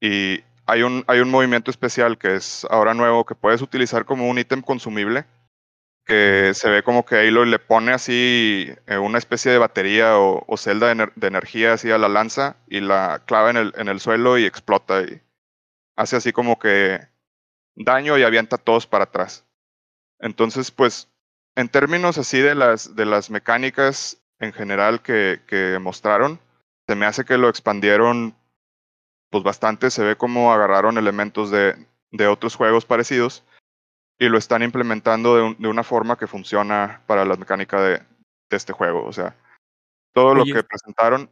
Y 0.02 0.44
hay 0.66 0.84
un, 0.84 1.04
hay 1.08 1.20
un 1.20 1.30
movimiento 1.30 1.72
especial 1.72 2.18
que 2.18 2.36
es 2.36 2.66
ahora 2.70 2.94
nuevo 2.94 3.26
que 3.26 3.36
puedes 3.36 3.62
utilizar 3.62 4.06
como 4.06 4.30
un 4.30 4.40
ítem 4.40 4.62
consumible, 4.62 5.26
que 6.06 6.52
se 6.54 6.70
ve 6.70 6.84
como 6.84 7.06
que 7.06 7.16
Aloy 7.16 7.50
le 7.50 7.60
pone 7.60 7.92
así 7.92 8.72
eh, 8.88 8.98
una 8.98 9.18
especie 9.18 9.52
de 9.52 9.58
batería 9.58 10.18
o, 10.18 10.44
o 10.48 10.58
celda 10.58 10.94
de, 10.94 11.12
de, 11.16 11.28
energía 11.28 11.74
así 11.74 11.92
a 11.92 11.98
la 11.98 12.08
lanza 12.08 12.56
y 12.68 12.80
la 12.80 13.22
clava 13.26 13.50
en 13.52 13.58
el, 13.58 13.74
en 13.78 13.90
el 13.90 14.00
suelo 14.00 14.38
y 14.38 14.46
explota 14.46 15.02
y 15.02 15.22
hace 15.96 16.16
así 16.16 16.32
como 16.32 16.58
que 16.60 17.00
daño 17.76 18.18
y 18.18 18.24
avienta 18.24 18.56
a 18.56 18.60
todos 18.60 18.88
para 18.88 19.06
atrás. 19.06 19.46
Entonces, 20.20 20.72
pues, 20.72 21.10
en 21.56 21.70
términos 21.70 22.18
así 22.18 22.40
de 22.40 22.56
las, 22.56 22.96
de 22.96 23.06
las 23.06 23.30
mecánicas 23.30 24.18
en 24.40 24.54
general 24.54 25.02
que, 25.02 25.42
que 25.48 25.78
mostraron, 25.80 26.40
se 26.88 26.96
me 26.96 27.06
hace 27.06 27.26
que 27.26 27.38
lo 27.38 27.50
expandieron 27.50 28.36
pues 29.30 29.44
bastante. 29.44 29.92
Se 29.92 30.04
ve 30.04 30.16
como 30.16 30.52
agarraron 30.52 30.98
elementos 30.98 31.52
de, 31.52 31.76
de 32.12 32.28
otros 32.28 32.56
juegos 32.56 32.86
parecidos 32.86 33.44
y 34.18 34.28
lo 34.28 34.38
están 34.38 34.64
implementando 34.64 35.36
de, 35.36 35.42
un, 35.44 35.58
de, 35.58 35.68
una 35.68 35.84
forma 35.84 36.18
que 36.18 36.28
funciona 36.28 37.02
para 37.06 37.26
la 37.26 37.36
mecánica 37.36 37.82
de, 37.82 38.00
de 38.00 38.58
este 38.58 38.74
juego. 38.74 39.06
O 39.06 39.14
sea, 39.14 39.36
todo 40.14 40.32
Oye, 40.32 40.40
lo 40.52 40.56
que 40.56 40.64
presentaron. 40.64 41.30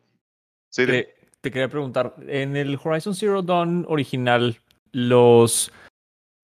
Sí, 0.70 0.86
te, 0.86 1.16
te, 1.42 1.52
quería 1.52 1.70
preguntar, 1.70 2.16
en 2.28 2.56
el 2.56 2.80
Horizon 2.82 3.16
Zero 3.16 3.42
Dawn 3.42 3.86
original, 3.88 4.60
los, 4.92 5.72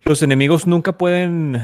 los 0.04 0.24
enemigos 0.24 0.66
nunca 0.66 0.98
pueden 0.98 1.62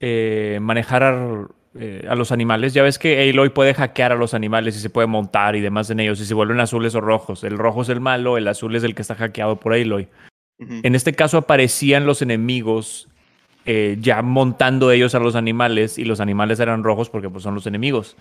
eh, 0.00 0.58
manejar 0.60 1.48
eh, 1.78 2.06
a 2.08 2.14
los 2.14 2.32
animales. 2.32 2.74
Ya 2.74 2.82
ves 2.82 2.98
que 2.98 3.30
Aloy 3.30 3.50
puede 3.50 3.74
hackear 3.74 4.12
a 4.12 4.16
los 4.16 4.34
animales 4.34 4.76
y 4.76 4.80
se 4.80 4.90
puede 4.90 5.06
montar 5.06 5.56
y 5.56 5.60
demás 5.60 5.90
en 5.90 6.00
ellos 6.00 6.20
y 6.20 6.26
se 6.26 6.34
vuelven 6.34 6.60
azules 6.60 6.94
o 6.94 7.00
rojos. 7.00 7.44
El 7.44 7.58
rojo 7.58 7.82
es 7.82 7.88
el 7.88 8.00
malo, 8.00 8.36
el 8.38 8.48
azul 8.48 8.74
es 8.76 8.84
el 8.84 8.94
que 8.94 9.02
está 9.02 9.14
hackeado 9.14 9.56
por 9.56 9.72
Aloy. 9.72 10.08
Uh 10.58 10.64
-huh. 10.64 10.80
En 10.82 10.94
este 10.94 11.14
caso 11.14 11.38
aparecían 11.38 12.06
los 12.06 12.22
enemigos 12.22 13.08
eh, 13.64 13.96
ya 14.00 14.22
montando 14.22 14.90
ellos 14.90 15.14
a 15.14 15.20
los 15.20 15.36
animales 15.36 15.96
y 15.98 16.04
los 16.04 16.20
animales 16.20 16.58
eran 16.58 16.82
rojos 16.82 17.08
porque 17.08 17.30
pues, 17.30 17.44
son 17.44 17.54
los 17.54 17.66
enemigos. 17.66 18.16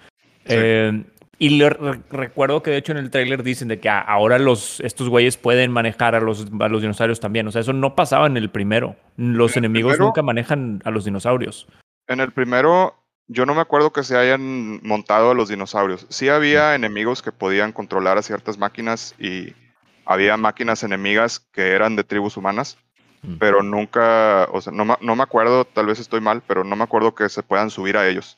Sí. 0.45 0.55
Eh, 0.57 1.03
y 1.39 1.49
le, 1.57 1.71
re, 1.71 1.99
recuerdo 2.11 2.61
que 2.61 2.69
de 2.69 2.77
hecho 2.77 2.91
en 2.91 2.99
el 2.99 3.09
tráiler 3.09 3.41
dicen 3.41 3.67
de 3.67 3.79
que 3.79 3.89
ahora 3.89 4.37
los, 4.37 4.79
estos 4.81 5.09
güeyes 5.09 5.37
pueden 5.37 5.71
manejar 5.71 6.13
a 6.13 6.19
los, 6.19 6.45
a 6.59 6.67
los 6.67 6.81
dinosaurios 6.83 7.19
también. 7.19 7.47
O 7.47 7.51
sea, 7.51 7.61
eso 7.61 7.73
no 7.73 7.95
pasaba 7.95 8.27
en 8.27 8.37
el 8.37 8.51
primero. 8.51 8.95
Los 9.17 9.57
enemigos 9.57 9.93
primero, 9.93 10.05
nunca 10.05 10.21
manejan 10.21 10.83
a 10.85 10.91
los 10.91 11.03
dinosaurios. 11.03 11.67
En 12.07 12.19
el 12.19 12.31
primero 12.31 13.00
yo 13.27 13.45
no 13.45 13.55
me 13.55 13.61
acuerdo 13.61 13.93
que 13.93 14.03
se 14.03 14.17
hayan 14.17 14.81
montado 14.83 15.31
a 15.31 15.33
los 15.33 15.49
dinosaurios. 15.49 16.05
Sí 16.09 16.29
había 16.29 16.75
enemigos 16.75 17.21
que 17.21 17.31
podían 17.31 17.71
controlar 17.71 18.17
a 18.17 18.23
ciertas 18.23 18.57
máquinas 18.57 19.15
y 19.19 19.53
había 20.05 20.37
máquinas 20.37 20.83
enemigas 20.83 21.39
que 21.39 21.71
eran 21.71 21.95
de 21.95 22.03
tribus 22.03 22.37
humanas, 22.37 22.77
mm. 23.21 23.35
pero 23.35 23.63
nunca, 23.63 24.47
o 24.51 24.61
sea, 24.61 24.73
no, 24.73 24.97
no, 24.99 25.15
me 25.15 25.23
acuerdo, 25.23 25.65
tal 25.65 25.85
vez 25.85 25.99
estoy 25.99 26.21
mal, 26.21 26.43
pero 26.45 26.63
no 26.63 26.75
me 26.75 26.83
acuerdo 26.83 27.15
que 27.15 27.29
se 27.29 27.43
puedan 27.43 27.69
subir 27.69 27.97
a 27.97 28.07
ellos. 28.07 28.37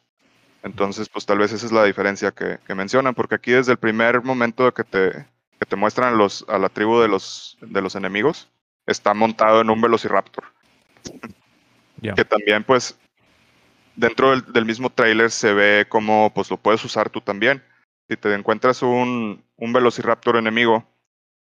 Entonces, 0.61 1.09
pues 1.09 1.25
tal 1.25 1.39
vez 1.39 1.51
esa 1.51 1.65
es 1.65 1.71
la 1.71 1.83
diferencia 1.83 2.31
que, 2.31 2.59
que 2.65 2.75
mencionan, 2.75 3.15
porque 3.15 3.35
aquí 3.35 3.51
desde 3.51 3.73
el 3.73 3.77
primer 3.77 4.21
momento 4.23 4.73
que 4.73 4.83
te, 4.83 5.25
que 5.59 5.65
te 5.67 5.75
muestran 5.75 6.17
los, 6.17 6.45
a 6.47 6.57
la 6.57 6.69
tribu 6.69 6.99
de 6.99 7.07
los, 7.07 7.57
de 7.61 7.81
los 7.81 7.95
enemigos, 7.95 8.49
está 8.85 9.13
montado 9.13 9.61
en 9.61 9.69
un 9.69 9.81
velociraptor. 9.81 10.45
Yeah. 12.01 12.13
Que 12.13 12.25
también, 12.25 12.63
pues, 12.63 12.97
dentro 13.95 14.39
del, 14.41 14.65
mismo 14.65 14.89
trailer 14.89 15.31
se 15.31 15.53
ve 15.53 15.85
como 15.89 16.31
pues 16.33 16.49
lo 16.49 16.57
puedes 16.57 16.83
usar 16.83 17.09
tú 17.09 17.21
también. 17.21 17.63
Si 18.09 18.17
te 18.17 18.33
encuentras 18.33 18.81
un, 18.81 19.43
un 19.55 19.73
velociraptor 19.73 20.35
enemigo 20.35 20.85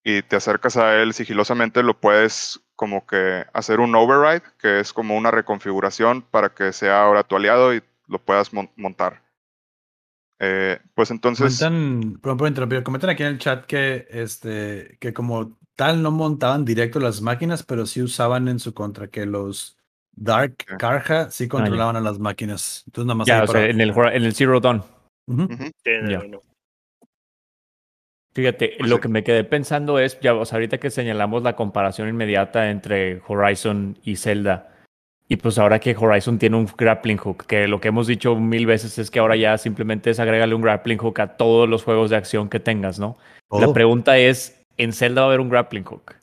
y 0.05 0.23
te 0.23 0.37
acercas 0.37 0.77
a 0.77 1.01
él 1.03 1.13
sigilosamente, 1.13 1.83
lo 1.83 1.99
puedes 1.99 2.61
como 2.77 3.07
que 3.07 3.45
hacer 3.53 3.81
un 3.81 3.95
override, 3.95 4.43
que 4.59 4.81
es 4.81 4.93
como 4.93 5.17
una 5.17 5.31
reconfiguración 5.31 6.23
para 6.23 6.51
que 6.55 6.73
sea 6.73 7.03
ahora 7.03 7.25
tu 7.25 7.37
aliado 7.37 7.75
y 7.75 7.83
lo 8.07 8.19
puedas 8.19 8.53
mon 8.53 8.71
montar. 8.77 9.23
Eh, 10.39 10.79
pues 10.95 11.11
entonces. 11.11 11.59
Comentan, 11.59 12.21
por 12.21 12.47
interrumpir, 12.47 12.83
comentan 12.83 13.11
aquí 13.11 13.23
en 13.23 13.31
el 13.31 13.39
chat 13.39 13.65
que, 13.65 14.07
este, 14.11 14.99
que 15.01 15.13
como 15.13 15.59
tal 15.75 16.03
no 16.03 16.11
montaban 16.11 16.65
directo 16.65 17.01
las 17.01 17.21
máquinas, 17.21 17.63
pero 17.63 17.87
sí 17.87 18.03
usaban 18.03 18.49
en 18.49 18.59
su 18.59 18.75
contra 18.75 19.09
que 19.09 19.27
los 19.27 19.79
Dark 20.17 20.57
Karja 20.79 21.31
sí 21.31 21.47
controlaban 21.47 21.97
ah, 21.97 21.99
a 21.99 22.03
las 22.03 22.19
máquinas. 22.19 22.83
Entonces 22.87 23.07
nada 23.07 23.19
más. 23.19 23.27
Ya, 23.27 23.45
o 23.45 23.47
sea, 23.47 23.67
en 23.67 23.81
el, 23.81 23.91
en 23.91 24.25
el 24.25 24.35
Zero 24.35 24.61
Dawn. 24.61 24.83
Uh 25.29 25.35
-huh. 25.35 25.73
sí, 25.85 25.91
ya. 26.09 26.23
No. 26.25 26.41
Fíjate, 28.35 28.75
pues 28.79 28.91
lo 28.91 28.97
sí. 28.97 29.03
que 29.03 29.09
me 29.09 29.25
quedé 29.25 29.45
pensando 29.45 29.99
es, 29.99 30.21
ya, 30.21 30.35
o 30.35 30.45
sea, 30.45 30.57
ahorita 30.57 30.79
que 30.79 30.91
señalamos 30.91 31.43
la 31.43 31.57
comparación 31.57 32.09
inmediata 32.09 32.71
entre 32.71 33.23
Horizon 33.27 33.99
y 34.05 34.17
Zelda, 34.17 34.75
y 35.27 35.37
pues 35.37 35.59
ahora 35.59 35.79
que 35.81 35.97
Horizon 35.97 36.39
tiene 36.39 36.57
un 36.57 36.67
grappling 36.67 37.17
hook, 37.17 37.47
que 37.47 37.67
lo 37.67 37.81
que 37.81 37.89
hemos 37.89 38.07
dicho 38.07 38.37
mil 38.37 38.67
veces 38.67 38.99
es 38.99 39.11
que 39.11 39.21
ahora 39.21 39.37
ya 39.37 39.57
simplemente 39.57 40.11
es 40.11 40.21
agregarle 40.21 40.55
un 40.55 40.61
grappling 40.61 40.99
hook 40.99 41.19
a 41.21 41.37
todos 41.37 41.67
los 41.67 41.83
juegos 41.83 42.11
de 42.11 42.17
acción 42.17 42.51
que 42.51 42.61
tengas, 42.61 42.99
¿no? 42.99 43.17
Oh. 43.49 43.59
La 43.59 43.73
pregunta 43.73 44.19
es, 44.19 44.63
¿en 44.77 44.93
Zelda 44.93 45.23
va 45.23 45.29
a 45.29 45.31
haber 45.31 45.41
un 45.41 45.49
grappling 45.49 45.85
hook? 45.85 46.17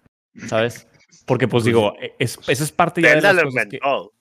¿Sabes? 0.47 0.87
Porque 1.25 1.47
pues 1.47 1.63
digo, 1.63 1.93
es, 2.19 2.37
esa 2.47 2.63
es 2.63 2.71
parte 2.71 3.01
ya 3.01 3.15
de 3.15 3.21
las 3.21 3.35
lo 3.35 3.43
cosas 3.43 3.65
inventó. 3.65 3.77
que... 3.77 4.13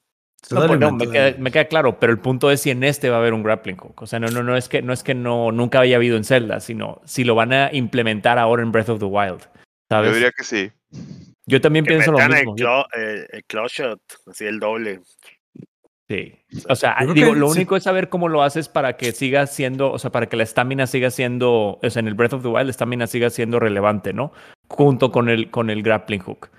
No, 0.51 0.67
pues, 0.67 0.81
no, 0.81 0.91
me, 0.91 1.09
queda, 1.09 1.35
me, 1.39 1.53
queda, 1.53 1.67
claro, 1.67 2.01
pero 2.01 2.13
el 2.13 2.19
punto 2.19 2.51
es 2.51 2.61
si 2.61 2.71
en 2.71 2.83
este 2.83 3.11
va 3.11 3.17
a 3.17 3.19
haber 3.21 3.33
un 3.33 3.45
grappling 3.45 3.77
hook. 3.77 4.03
O 4.03 4.07
sea, 4.07 4.19
no, 4.19 4.27
no, 4.29 4.43
no 4.43 4.57
es 4.57 4.69
que 4.69 4.83
no 4.83 4.93
es 4.93 5.05
que 5.05 5.15
no 5.15 5.53
nunca 5.53 5.79
había 5.79 5.97
habido 5.97 6.17
en 6.17 6.25
Zelda, 6.25 6.59
sino 6.59 7.01
si 7.05 7.23
lo 7.23 7.37
van 7.37 7.53
a 7.53 7.71
implementar 7.73 8.39
ahora 8.39 8.65
en 8.65 8.73
Breath 8.73 8.89
of 8.89 8.99
the 8.99 9.05
Wild. 9.05 9.43
¿sabes? 9.89 10.11
Yo 10.11 10.15
diría 10.15 10.33
que 10.33 10.45
sí. 10.45 10.73
Yo 11.47 11.61
también 11.61 11.85
que 11.85 11.91
pienso 11.91 12.13
lo 12.13 12.19
mismo. 12.19 12.53
El, 12.53 12.57
claw, 12.57 12.85
eh, 12.97 13.27
el 13.31 13.45
claw 13.45 13.67
shot, 13.69 14.01
así 14.27 14.47
el 14.47 14.59
doble. 14.59 15.01
Sí. 16.09 16.35
O 16.69 16.77
sea, 16.77 16.97
digo, 17.15 17.35
lo 17.35 17.49
único 17.49 17.77
es 17.77 17.83
saber 17.83 18.09
cómo 18.09 18.29
lo 18.29 18.43
haces 18.43 18.69
para 18.69 18.97
que 18.97 19.13
siga 19.13 19.47
siendo, 19.47 19.93
o 19.93 19.99
sea, 19.99 20.11
para 20.11 20.29
que 20.29 20.37
la 20.37 20.43
estamina 20.45 20.87
siga 20.87 21.11
siendo, 21.11 21.79
o 21.83 21.91
sea, 21.91 22.01
en 22.01 22.09
el 22.09 22.15
Breath 22.15 22.35
of 22.35 22.43
the 22.43 22.49
Wild 22.49 22.67
la 22.67 22.71
estamina 22.71 23.07
siga 23.07 23.31
siendo 23.31 23.61
relevante, 23.61 24.13
¿no? 24.13 24.33
Junto 24.69 25.11
con 25.13 25.29
el, 25.29 25.51
con 25.51 25.71
el 25.71 25.83
grappling 25.83 26.21
hook. 26.21 26.51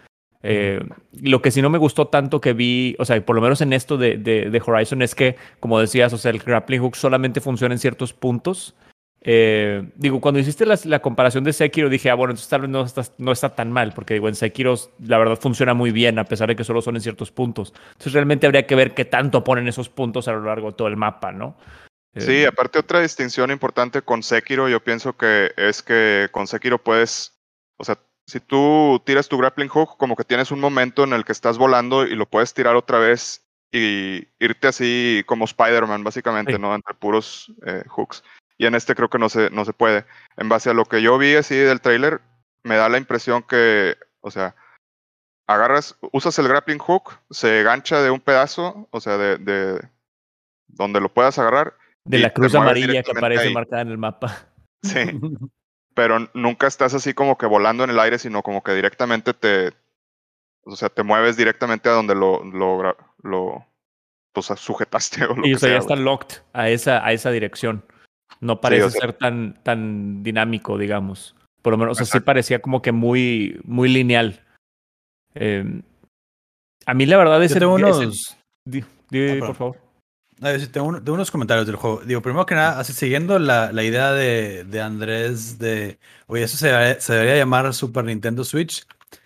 Eh, 0.46 0.82
lo 1.22 1.42
que 1.42 1.52
sí 1.52 1.62
no 1.62 1.70
me 1.70 1.78
gustó 1.78 2.08
tanto 2.08 2.42
que 2.42 2.52
vi, 2.52 2.98
o 3.00 3.06
sea, 3.06 3.26
por 3.26 3.36
lo 3.36 3.42
menos 3.42 3.62
en 3.62 3.72
esto 3.72 3.98
de, 3.98 4.18
de, 4.18 4.62
Horizon 4.66 5.02
es 5.02 5.16
que, 5.16 5.38
como 5.62 5.80
decías, 5.80 6.12
o 6.12 6.18
sea, 6.18 6.32
el 6.32 6.40
grappling 6.40 6.82
hook 6.82 6.98
solamente 6.98 7.40
funciona 7.40 7.74
en 7.74 7.80
ciertos 7.80 8.12
puntos. 8.12 8.76
Eh, 9.22 9.90
digo, 9.96 10.20
cuando 10.20 10.42
hiciste 10.42 10.66
la, 10.66 11.02
comparación 11.02 11.46
de 11.46 11.54
Sekiro, 11.54 11.88
dije, 11.88 12.10
ah, 12.10 12.16
bueno, 12.16 12.32
entonces 12.32 12.50
tal 12.50 12.62
vez 12.62 12.70
no 12.70 12.84
está, 12.84 13.04
no 13.20 13.32
está 13.32 13.56
tan 13.56 13.72
mal, 13.72 13.94
porque 13.94 14.16
digo, 14.16 14.28
en 14.28 14.36
Sekiro 14.36 14.76
la 15.00 15.18
verdad 15.18 15.40
funciona 15.40 15.74
muy 15.74 15.92
bien, 15.92 16.20
a 16.20 16.26
pesar 16.26 16.50
de 16.50 16.58
que 16.58 16.66
solo 16.66 16.82
son 16.82 16.98
en 16.98 17.02
ciertos 17.02 17.32
puntos. 17.32 17.74
Entonces 17.94 18.12
realmente 18.12 18.46
habría 18.46 18.68
que 18.68 18.76
ver 18.76 18.94
qué 18.94 19.06
tanto 19.06 19.46
ponen 19.46 19.70
esos 19.70 19.88
puntos 19.88 20.28
a 20.28 20.34
lo 20.34 20.44
largo 20.44 20.72
de 20.72 20.78
todo 20.78 20.90
el 20.90 20.98
mapa, 20.98 21.32
¿no? 21.32 21.56
Sí, 22.18 22.44
eh, 22.44 22.48
aparte 22.48 22.80
otra 22.80 23.00
distinción 23.00 23.50
importante 23.50 24.02
con 24.02 24.24
Sekiro, 24.24 24.68
yo 24.68 24.84
pienso 24.84 25.16
que 25.16 25.52
es 25.56 25.82
que 25.82 26.28
con 26.32 26.46
Sekiro 26.46 26.84
puedes, 26.84 27.40
o 27.78 27.86
sea, 27.86 27.98
si 28.28 28.40
tú 28.40 29.02
tiras 29.06 29.28
tu 29.28 29.38
grappling 29.38 29.68
hook, 29.68 29.98
como 29.98 30.16
que 30.16 30.24
tienes 30.24 30.52
un 30.52 30.60
momento 30.60 31.04
en 31.04 31.14
el 31.14 31.26
que 31.26 31.32
estás 31.32 31.58
volando 31.58 32.06
y 32.06 32.16
lo 32.16 32.26
puedes 32.26 32.54
tirar 32.54 32.76
otra 32.76 33.00
vez 33.00 33.46
y 33.72 34.28
irte 34.40 34.68
así 34.68 35.24
como 35.26 35.46
Spider-Man, 35.46 36.04
básicamente, 36.04 36.54
sí. 36.54 36.60
¿no? 36.60 36.76
Entre 36.76 36.94
puros 36.94 37.52
eh, 37.66 37.84
hooks. 37.88 38.24
Y 38.58 38.66
en 38.66 38.76
este 38.76 38.96
creo 38.96 39.10
que 39.10 39.18
no 39.18 39.30
se, 39.30 39.50
no 39.50 39.66
se 39.66 39.74
puede. 39.74 40.06
En 40.38 40.48
base 40.48 40.70
a 40.70 40.74
lo 40.74 40.86
que 40.86 41.02
yo 41.02 41.18
vi 41.18 41.36
así 41.36 41.56
del 41.56 41.82
trailer, 41.82 42.22
me 42.64 42.76
da 42.78 42.88
la 42.88 42.98
impresión 42.98 43.44
que, 43.44 43.98
o 44.22 44.32
sea, 44.32 44.56
agarras, 45.48 45.98
usas 46.12 46.38
el 46.40 46.48
grappling 46.48 46.78
hook, 46.78 47.20
se 47.30 47.64
gancha 47.64 48.02
de 48.02 48.12
un 48.12 48.20
pedazo, 48.20 48.88
o 48.92 49.02
sea, 49.02 49.18
de, 49.18 49.38
de 49.38 49.82
donde 50.68 51.02
lo 51.02 51.14
puedas 51.14 51.38
agarrar. 51.40 51.76
De 52.06 52.20
la 52.20 52.30
cruz 52.32 52.54
amarilla 52.56 53.04
que 53.04 53.12
aparece 53.12 53.48
ahí. 53.48 53.54
marcada 53.54 53.82
en 53.82 53.90
el 53.90 53.98
mapa. 53.98 54.48
Sí. 54.84 55.00
pero 55.94 56.30
nunca 56.34 56.68
estás 56.68 56.94
así 56.94 57.14
como 57.14 57.38
que 57.38 57.46
volando 57.46 57.84
en 57.84 57.90
el 57.90 58.00
aire, 58.00 58.20
sino 58.20 58.42
como 58.42 58.64
que 58.64 58.74
directamente 58.74 59.34
te, 59.34 59.74
o 60.64 60.76
sea, 60.76 60.90
te 60.90 61.04
mueves 61.04 61.38
directamente 61.38 61.90
a 61.90 61.94
donde 61.94 62.16
lo, 62.16 62.44
lo, 62.44 62.96
lo 63.22 63.66
pues, 64.32 64.48
sujetaste 64.56 65.26
o 65.30 65.36
lo 65.36 65.46
y 65.46 65.52
que 65.52 65.56
o 65.56 65.60
sea, 65.60 65.70
sea, 65.70 65.78
ya 65.78 65.82
está 65.82 65.96
locked 65.96 66.38
a 66.54 66.70
esa, 66.70 67.06
a 67.06 67.12
esa 67.12 67.32
dirección. 67.32 67.86
No 68.40 68.60
parece 68.60 68.82
sí, 68.82 68.88
o 68.88 68.92
sea, 68.92 69.02
ser 69.02 69.14
tan, 69.14 69.62
tan 69.64 70.24
dinámico, 70.24 70.78
digamos. 70.78 71.36
Por 71.62 71.72
lo 71.72 71.78
menos, 71.78 72.00
o 72.00 72.04
sea, 72.04 72.20
sí 72.20 72.20
parecía 72.20 72.62
como 72.62 72.82
que 72.82 72.92
muy, 72.92 73.60
muy 73.64 73.88
lineal. 73.90 74.42
Eh, 75.36 75.82
a 76.86 76.94
mí 76.94 77.06
la 77.06 77.18
verdad 77.18 77.42
es... 77.44 77.54
Yo 77.54 77.60
tengo 77.60 77.76
unos... 77.76 78.38
Di, 78.66 78.84
di, 79.10 79.30
ah, 79.30 79.46
por 79.46 79.56
favor. 79.56 79.83
Tengo, 80.72 80.88
unos 80.88 81.32
comentarios 81.32 81.66
del 81.66 81.76
juego. 81.76 82.02
Digo, 82.06 82.22
primero 82.22 82.46
que 82.46 82.56
nada, 82.56 82.80
así 82.80 82.94
siguiendo 82.94 83.40
la, 83.40 83.72
la 83.72 83.84
idea 83.84 84.12
de, 84.12 84.64
de, 84.66 84.82
Andrés 84.82 85.58
de, 85.58 86.00
oye, 86.28 86.44
eso 86.44 86.58
se, 86.58 87.00
se, 87.00 87.14
debería 87.14 87.38
llamar 87.38 87.74
Super 87.74 88.04
Nintendo 88.04 88.44
Switch. 88.44 88.86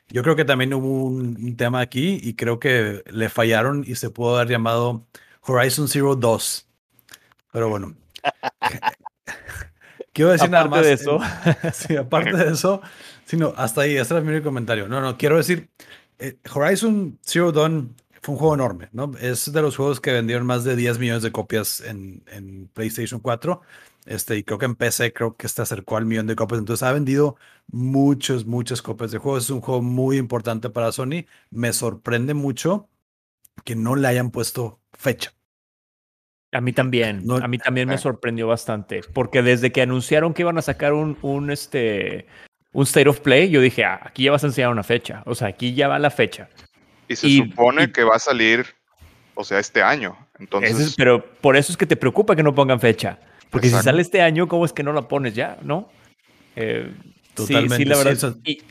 Yo 0.10 0.24
creo 0.24 0.36
que 0.36 0.46
también 0.46 0.74
hubo 0.74 1.06
un, 1.06 1.58
tema 1.58 1.82
aquí 1.82 2.20
y 2.22 2.36
creo 2.36 2.60
que 2.60 3.04
le 3.10 3.30
fallaron 3.30 3.84
y 3.86 3.96
se 3.96 4.10
pudo 4.10 4.36
haber 4.36 4.48
llamado 4.50 5.06
Horizon 5.42 5.88
Zero 5.88 6.16
2. 6.16 6.68
Pero 7.52 7.70
bueno. 7.70 7.96
quiero 10.14 10.32
decir 10.32 10.50
nada 10.50 10.68
más. 10.68 10.84
De 10.84 10.94
eso. 10.94 11.20
sí, 11.74 11.96
aparte 11.98 12.38
de 12.38 12.54
eso, 12.54 12.82
sino 13.26 13.54
hasta 13.58 13.82
ahí, 13.82 13.98
ese 13.98 14.14
era 14.14 14.22
mi 14.24 14.42
comentario. 14.42 14.88
No, 14.88 15.02
no, 15.02 15.18
quiero 15.18 15.38
decir, 15.38 15.70
eh, 16.20 16.38
Horizon 16.54 17.20
Zero 17.22 17.52
Dawn 17.52 17.96
fue 18.28 18.34
un 18.34 18.40
juego 18.40 18.56
enorme, 18.56 18.90
¿no? 18.92 19.14
Es 19.22 19.54
de 19.54 19.62
los 19.62 19.78
juegos 19.78 20.02
que 20.02 20.12
vendieron 20.12 20.46
más 20.46 20.66
de 20.66 20.76
10 20.76 21.00
millones 21.00 21.24
de 21.24 21.32
copias 21.32 21.80
en, 21.80 22.26
en 22.28 22.68
PlayStation 22.74 23.22
4. 23.22 23.62
Este, 24.06 24.36
y 24.36 24.44
creo 24.44 24.60
que 24.60 24.66
en 24.66 24.76
PC 24.76 25.14
creo 25.14 25.38
que 25.38 25.48
se 25.48 25.62
acercó 25.62 25.96
al 25.96 26.06
millón 26.06 26.28
de 26.28 26.36
copias. 26.36 26.60
Entonces 26.60 26.84
ha 26.84 26.92
vendido 26.92 27.38
muchas, 27.72 28.44
muchas 28.44 28.82
copias 28.82 29.12
de 29.12 29.18
juegos. 29.18 29.46
Es 29.46 29.50
un 29.50 29.62
juego 29.62 29.82
muy 29.82 30.18
importante 30.18 30.70
para 30.70 30.92
Sony. 30.92 31.24
Me 31.52 31.72
sorprende 31.72 32.34
mucho 32.34 32.90
que 33.64 33.78
no 33.78 33.96
le 33.96 34.10
hayan 34.10 34.32
puesto 34.32 34.82
fecha. 34.92 35.32
A 36.52 36.60
mí 36.60 36.74
también, 36.74 37.24
a 37.32 37.48
mí 37.48 37.60
también 37.60 37.88
me 37.88 37.96
ah. 37.96 37.98
sorprendió 37.98 38.46
bastante, 38.46 39.04
porque 39.14 39.42
desde 39.42 39.72
que 39.72 39.82
anunciaron 39.84 40.34
que 40.34 40.42
iban 40.42 40.58
a 40.58 40.62
sacar 40.62 40.92
un, 40.92 41.18
un, 41.22 41.50
este, 41.50 42.28
un 42.74 42.84
State 42.84 43.08
of 43.08 43.22
Play, 43.22 43.50
yo 43.50 43.62
dije, 43.62 43.86
ah, 43.86 44.02
aquí 44.04 44.24
ya 44.24 44.32
vas 44.32 44.44
a 44.44 44.48
enseñar 44.48 44.72
una 44.72 44.84
fecha, 44.84 45.24
o 45.26 45.36
sea, 45.36 45.48
aquí 45.48 45.74
ya 45.74 45.88
va 45.88 46.00
la 46.00 46.10
fecha. 46.10 46.50
Y 47.08 47.16
se 47.16 47.30
supone 47.38 47.92
que 47.92 48.04
va 48.04 48.16
a 48.16 48.20
salir, 48.20 48.66
o 49.36 49.44
sea, 49.44 49.60
este 49.60 49.82
año. 49.82 50.18
Entonces... 50.40 50.96
pero 50.98 51.24
por 51.26 51.56
eso 51.56 51.72
es 51.72 51.78
que 51.78 51.86
te 51.86 51.96
preocupa 51.96 52.36
que 52.36 52.44
no 52.44 52.54
pongan 52.54 52.80
fecha. 52.80 53.20
Porque 53.50 53.70
si 53.70 53.76
sale 53.76 54.02
este 54.02 54.22
año, 54.22 54.48
¿cómo 54.48 54.66
es 54.66 54.74
que 54.74 54.84
no 54.84 54.94
la 54.94 55.08
pones 55.08 55.34
ya? 55.34 55.58
¿No? 55.62 55.90
Eh, 56.56 56.92
Totalmente. 57.34 57.78
Sí, 57.78 57.86
la 57.86 57.98
verdad. 57.98 58.36
Y, 58.44 58.62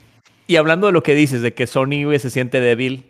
y, 0.47 0.57
hablando 0.57 0.87
de 0.87 0.93
lo 0.93 1.03
que 1.03 1.15
dices, 1.15 1.41
de 1.41 1.55
que 1.55 1.67
Sony 1.67 2.19
se 2.19 2.31
siente 2.31 2.61
débil. 2.61 3.07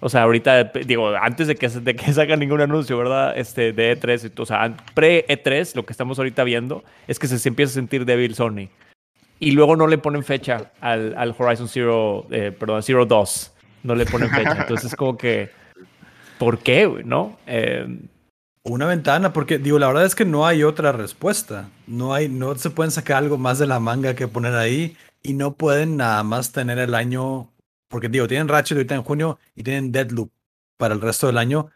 O 0.00 0.08
sea, 0.08 0.22
ahorita, 0.22 0.64
digo, 0.86 1.08
antes 1.08 1.46
de 1.46 1.56
que, 1.56 1.68
de 1.68 1.96
que 1.96 2.12
salga 2.12 2.36
ningún 2.36 2.60
anuncio, 2.60 2.96
¿verdad? 2.96 3.36
Este, 3.36 3.72
de 3.72 3.98
E3, 3.98 4.32
o 4.38 4.46
sea, 4.46 4.74
pre-E3, 4.94 5.74
lo 5.74 5.84
que 5.84 5.92
estamos 5.92 6.18
ahorita 6.18 6.44
viendo 6.44 6.84
es 7.06 7.18
que 7.18 7.26
se, 7.26 7.48
empieza 7.48 7.72
a 7.72 7.74
sentir 7.74 8.04
débil 8.04 8.34
Sony. 8.34 8.68
Y 9.40 9.50
luego 9.50 9.76
no 9.76 9.86
le 9.86 9.98
ponen 9.98 10.24
fecha 10.24 10.72
al, 10.80 11.14
al 11.16 11.34
Horizon 11.36 11.68
Zero, 11.68 12.26
eh, 12.30 12.52
perdón, 12.58 12.82
Zero 12.82 13.04
2 13.04 13.53
no 13.84 13.94
le 13.94 14.06
ponen 14.06 14.30
fecha. 14.30 14.62
Entonces, 14.62 14.96
como 14.96 15.16
que, 15.16 15.50
¿por 16.38 16.58
qué, 16.58 17.02
¿No? 17.04 17.38
Eh, 17.46 17.86
una 18.64 18.86
ventana, 18.86 19.32
porque 19.32 19.58
digo, 19.58 19.78
la 19.78 19.88
verdad 19.88 20.06
es 20.06 20.14
que 20.14 20.24
no 20.24 20.46
hay 20.46 20.64
otra 20.64 20.90
respuesta. 20.90 21.68
No 21.86 22.14
hay, 22.14 22.28
no 22.28 22.54
se 22.56 22.70
pueden 22.70 22.90
sacar 22.90 23.18
algo 23.18 23.36
más 23.38 23.58
de 23.58 23.66
la 23.66 23.78
manga 23.78 24.14
que 24.14 24.26
poner 24.26 24.54
ahí 24.54 24.96
y 25.22 25.34
no 25.34 25.54
pueden 25.54 25.96
nada 25.96 26.22
más 26.22 26.50
tener 26.52 26.78
el 26.78 26.94
año, 26.94 27.50
porque 27.88 28.08
digo, 28.08 28.26
tienen 28.26 28.48
Ratchet 28.48 28.76
ahorita 28.76 28.94
en 28.94 29.02
junio 29.02 29.38
y 29.54 29.62
tienen 29.62 29.92
Deadloop 29.92 30.30
para 30.78 30.94
el 30.94 31.02
resto 31.02 31.26
del 31.26 31.38
año, 31.38 31.70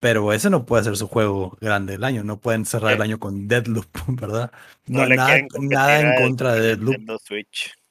pero 0.00 0.34
ese 0.34 0.50
no 0.50 0.66
puede 0.66 0.84
ser 0.84 0.98
su 0.98 1.08
juego 1.08 1.56
grande 1.62 1.94
del 1.94 2.04
año. 2.04 2.22
No 2.24 2.38
pueden 2.38 2.66
cerrar 2.66 2.92
el 2.92 3.02
año 3.02 3.18
con 3.18 3.48
Deadloop, 3.48 3.86
¿verdad? 4.08 4.52
No, 4.86 5.06
nada, 5.06 5.38
nada 5.60 6.00
en 6.00 6.22
contra 6.22 6.54
de 6.54 6.60
Deadloop. 6.60 6.96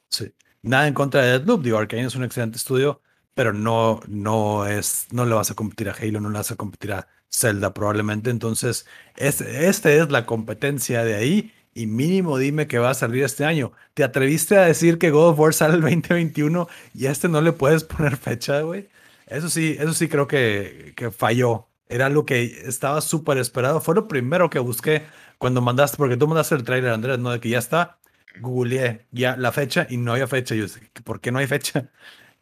Sí, 0.08 0.32
nada 0.62 0.86
en 0.86 0.94
contra 0.94 1.22
de 1.22 1.30
Deadloop. 1.30 1.62
Digo, 1.62 1.78
Arkane 1.78 2.04
es 2.04 2.14
un 2.14 2.22
excelente 2.22 2.56
estudio, 2.56 3.02
pero 3.34 3.52
no, 3.52 4.00
no 4.06 4.66
es, 4.66 5.06
no 5.10 5.26
le 5.26 5.34
vas 5.34 5.50
a 5.50 5.54
competir 5.54 5.88
a 5.88 5.92
Halo, 5.92 6.20
no 6.20 6.30
le 6.30 6.38
vas 6.38 6.50
a 6.50 6.56
competir 6.56 6.92
a 6.92 7.08
Zelda 7.30 7.74
probablemente. 7.74 8.30
Entonces, 8.30 8.86
este, 9.16 9.68
este 9.68 9.98
es 9.98 10.10
la 10.10 10.26
competencia 10.26 11.04
de 11.04 11.14
ahí 11.14 11.52
y 11.74 11.86
mínimo 11.86 12.38
dime 12.38 12.68
que 12.68 12.78
va 12.78 12.90
a 12.90 12.94
salir 12.94 13.24
este 13.24 13.44
año. 13.44 13.72
¿Te 13.94 14.04
atreviste 14.04 14.56
a 14.56 14.62
decir 14.62 14.98
que 14.98 15.10
God 15.10 15.30
of 15.30 15.38
War 15.40 15.54
sale 15.54 15.74
el 15.74 15.80
2021 15.82 16.68
y 16.94 17.06
a 17.06 17.10
este 17.10 17.28
no 17.28 17.40
le 17.40 17.52
puedes 17.52 17.84
poner 17.84 18.16
fecha, 18.16 18.60
güey? 18.62 18.88
Eso 19.26 19.48
sí, 19.48 19.76
eso 19.78 19.92
sí 19.94 20.08
creo 20.08 20.26
que, 20.28 20.92
que 20.96 21.10
falló. 21.10 21.68
Era 21.88 22.08
lo 22.08 22.24
que 22.26 22.44
estaba 22.66 23.00
súper 23.00 23.38
esperado. 23.38 23.80
Fue 23.80 23.94
lo 23.94 24.08
primero 24.08 24.50
que 24.50 24.58
busqué 24.58 25.02
cuando 25.38 25.60
mandaste, 25.60 25.96
porque 25.96 26.16
tú 26.16 26.26
mandaste 26.28 26.54
el 26.54 26.64
trailer, 26.64 26.92
Andrés, 26.92 27.18
¿no? 27.18 27.30
De 27.30 27.40
que 27.40 27.48
ya 27.48 27.58
está. 27.58 27.98
Googleé 28.40 29.06
ya 29.12 29.36
la 29.36 29.52
fecha 29.52 29.86
y 29.88 29.96
no 29.96 30.12
había 30.12 30.26
fecha. 30.26 30.54
Yo 30.54 30.66
¿por 31.04 31.20
qué 31.20 31.30
no 31.32 31.38
hay 31.38 31.46
fecha? 31.46 31.90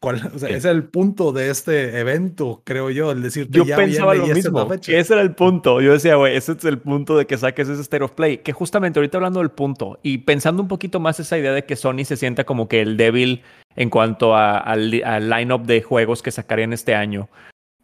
O 0.03 0.39
sea, 0.39 0.49
ese 0.49 0.59
es 0.59 0.65
el 0.65 0.85
punto 0.85 1.33
de 1.33 1.51
este 1.51 1.99
evento, 2.01 2.63
creo 2.65 2.91
yo, 2.91 3.13
el 3.13 3.23
decir 3.23 3.47
Yo 3.51 3.65
pensaba 3.65 4.15
lo 4.15 4.27
mismo, 4.27 4.69
ese 4.73 5.13
era 5.13 5.23
el 5.23 5.35
punto. 5.35 5.81
Yo 5.81 5.93
decía, 5.93 6.17
güey, 6.17 6.37
ese 6.37 6.53
es 6.53 6.65
el 6.65 6.79
punto 6.79 7.17
de 7.17 7.27
que 7.27 7.39
saques 7.39 7.69
ese 7.69 7.83
State 7.83 8.03
of 8.03 8.13
Play. 8.13 8.39
Que 8.39 8.53
justamente 8.53 8.99
ahorita 8.99 9.19
hablando 9.19 9.41
del 9.41 9.51
punto 9.51 10.01
y 10.03 10.19
pensando 10.19 10.61
un 10.61 10.69
poquito 10.69 10.99
más 10.99 11.21
esa 11.21 11.39
idea 11.39 11.53
de 11.53 11.65
que 11.65 11.77
Sony 11.77 12.05
se 12.05 12.17
sienta 12.17 12.45
como 12.45 12.69
que 12.69 12.81
el 12.81 12.97
débil 12.97 13.43
en 13.77 13.91
cuanto 13.91 14.37
al, 14.37 14.91
line-up 14.91 15.63
de 15.65 15.83
juegos 15.83 16.23
que 16.23 16.31
sacarían 16.31 16.73
este 16.73 16.95
año. 16.95 17.29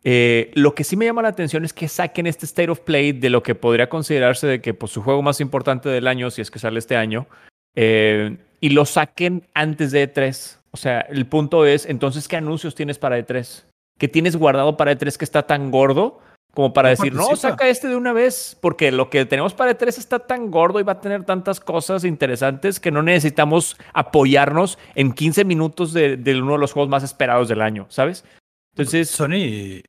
Eh, 0.05 0.51
lo 0.55 0.75
que 0.75 0.85
sí 0.85 0.97
me 0.97 1.05
llama 1.05 1.23
la 1.23 1.29
atención 1.29 1.65
es 1.65 1.73
que 1.73 1.89
saquen 1.89 2.27
este 2.27 2.47
State 2.47 2.71
of 2.71 2.81
Play 2.81 3.13
de 3.13 3.31
lo 3.31 3.43
que 3.43 3.55
podría 3.55 3.89
considerarse 3.89 4.47
de 4.47 4.61
que 4.61 4.75
pues, 4.75 4.93
su 4.93 5.03
juego 5.03 5.23
más 5.23 5.41
importante 5.41 5.89
del 5.89 6.07
año, 6.07 6.31
si 6.31 6.41
es 6.41 6.51
que 6.51 6.59
sale 6.59 6.79
este 6.79 6.97
año, 6.97 7.27
eh, 7.77 8.37
y 8.61 8.71
lo 8.71 8.85
saquen 8.85 9.45
antes 9.55 9.93
de 9.93 10.13
E3. 10.13 10.58
O 10.71 10.77
sea, 10.77 11.01
el 11.01 11.27
punto 11.27 11.67
es, 11.67 11.87
entonces, 11.87 12.29
¿qué 12.29 12.37
anuncios 12.37 12.75
tienes 12.75 12.99
para 12.99 13.19
E3? 13.19 13.65
¿Qué 13.99 14.09
tienes 14.09 14.37
guardado 14.37 14.77
para 14.77 14.93
E3 14.93 15.17
que 15.17 15.25
está 15.25 15.43
tan 15.45 15.71
gordo 15.71 16.21
como 16.55 16.73
para 16.73 16.89
decir, 16.89 17.15
no, 17.15 17.37
saca 17.37 17.69
este 17.69 17.89
de 17.89 17.97
una 17.97 18.13
vez? 18.13 18.57
Porque 18.61 18.91
lo 18.93 19.11
que 19.11 19.25
tenemos 19.27 19.55
para 19.55 19.77
E3 19.77 19.99
está 19.99 20.19
tan 20.21 20.51
gordo 20.51 20.81
y 20.81 20.83
va 20.83 20.93
a 20.93 21.01
tener 21.01 21.25
tantas 21.25 21.61
cosas 21.61 22.05
interesantes 22.05 22.81
que 22.81 22.91
no 22.91 23.03
necesitamos 23.03 23.77
apoyarnos 23.93 24.79
en 24.95 25.13
15 25.13 25.45
minutos 25.45 25.93
de, 25.93 26.15
uno 26.41 26.53
de 26.53 26.59
los 26.59 26.73
juegos 26.73 26.89
más 26.89 27.03
esperados 27.03 27.49
del 27.49 27.63
año, 27.63 27.87
¿sabes? 27.89 28.25
Entonces. 28.73 29.11
Sony 29.11 29.83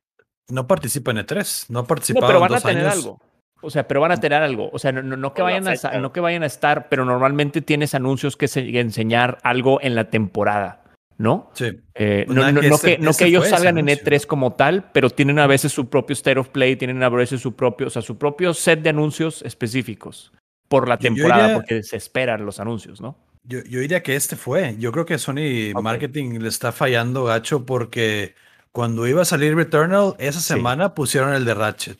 no 0.48 0.66
participa 0.66 1.12
en 1.12 1.18
E3, 1.18 1.66
no 1.68 1.86
participa 1.86 2.20
No, 2.20 2.26
pero 2.26 2.40
van 2.40 2.54
a 2.54 2.60
tener 2.60 2.86
algo. 2.86 3.20
O 3.62 3.70
sea, 3.70 3.86
pero 3.86 4.00
van 4.00 4.12
a 4.12 4.16
tener 4.16 4.42
algo. 4.42 4.70
O 4.72 4.78
sea, 4.78 4.92
no, 4.92 5.02
no, 5.02 5.34
que 5.34 5.42
vayan 5.42 5.68
a, 5.68 5.74
no 5.98 6.12
que 6.12 6.20
vayan 6.20 6.42
a 6.42 6.46
estar, 6.46 6.88
pero 6.88 7.04
normalmente 7.04 7.60
tienes 7.60 7.94
anuncios 7.94 8.36
que 8.36 8.46
enseñar 8.54 9.38
algo 9.42 9.80
en 9.82 9.94
la 9.94 10.10
temporada, 10.10 10.82
¿no? 11.18 11.50
Sí. 11.54 11.80
Eh, 11.94 12.24
pues 12.26 12.36
no, 12.36 12.78
que, 12.78 12.98
no 12.98 13.12
que 13.12 13.24
ellos 13.26 13.48
salgan 13.48 13.78
en 13.78 13.88
E3 13.88 14.26
como 14.26 14.54
tal, 14.54 14.90
pero 14.92 15.10
tienen 15.10 15.38
a 15.38 15.46
veces 15.46 15.72
su 15.72 15.88
propio 15.88 16.14
state 16.14 16.38
of 16.38 16.48
play, 16.48 16.76
tienen 16.76 17.02
a 17.02 17.08
veces 17.08 17.40
su 17.40 17.54
propio, 17.54 17.88
o 17.88 17.90
sea, 17.90 18.02
su 18.02 18.16
propio 18.16 18.54
set 18.54 18.80
de 18.80 18.90
anuncios 18.90 19.42
específicos 19.42 20.32
por 20.68 20.88
la 20.88 20.96
temporada, 20.98 21.54
porque 21.54 21.82
se 21.82 21.96
esperan 21.96 22.46
los 22.46 22.60
anuncios, 22.60 23.00
¿no? 23.00 23.16
Yo, 23.42 23.60
yo 23.64 23.80
diría 23.80 24.02
que 24.02 24.16
este 24.16 24.36
fue. 24.36 24.76
Yo 24.78 24.92
creo 24.92 25.06
que 25.06 25.18
Sony 25.18 25.72
Marketing 25.82 26.38
le 26.40 26.48
está 26.48 26.72
fallando 26.72 27.24
gacho 27.24 27.64
porque 27.64 28.34
cuando 28.72 29.06
iba 29.08 29.22
a 29.22 29.24
salir 29.24 29.56
Returnal, 29.56 30.14
esa 30.18 30.40
semana 30.40 30.94
pusieron 30.94 31.34
el 31.34 31.44
de 31.44 31.54
Ratchet. 31.54 31.98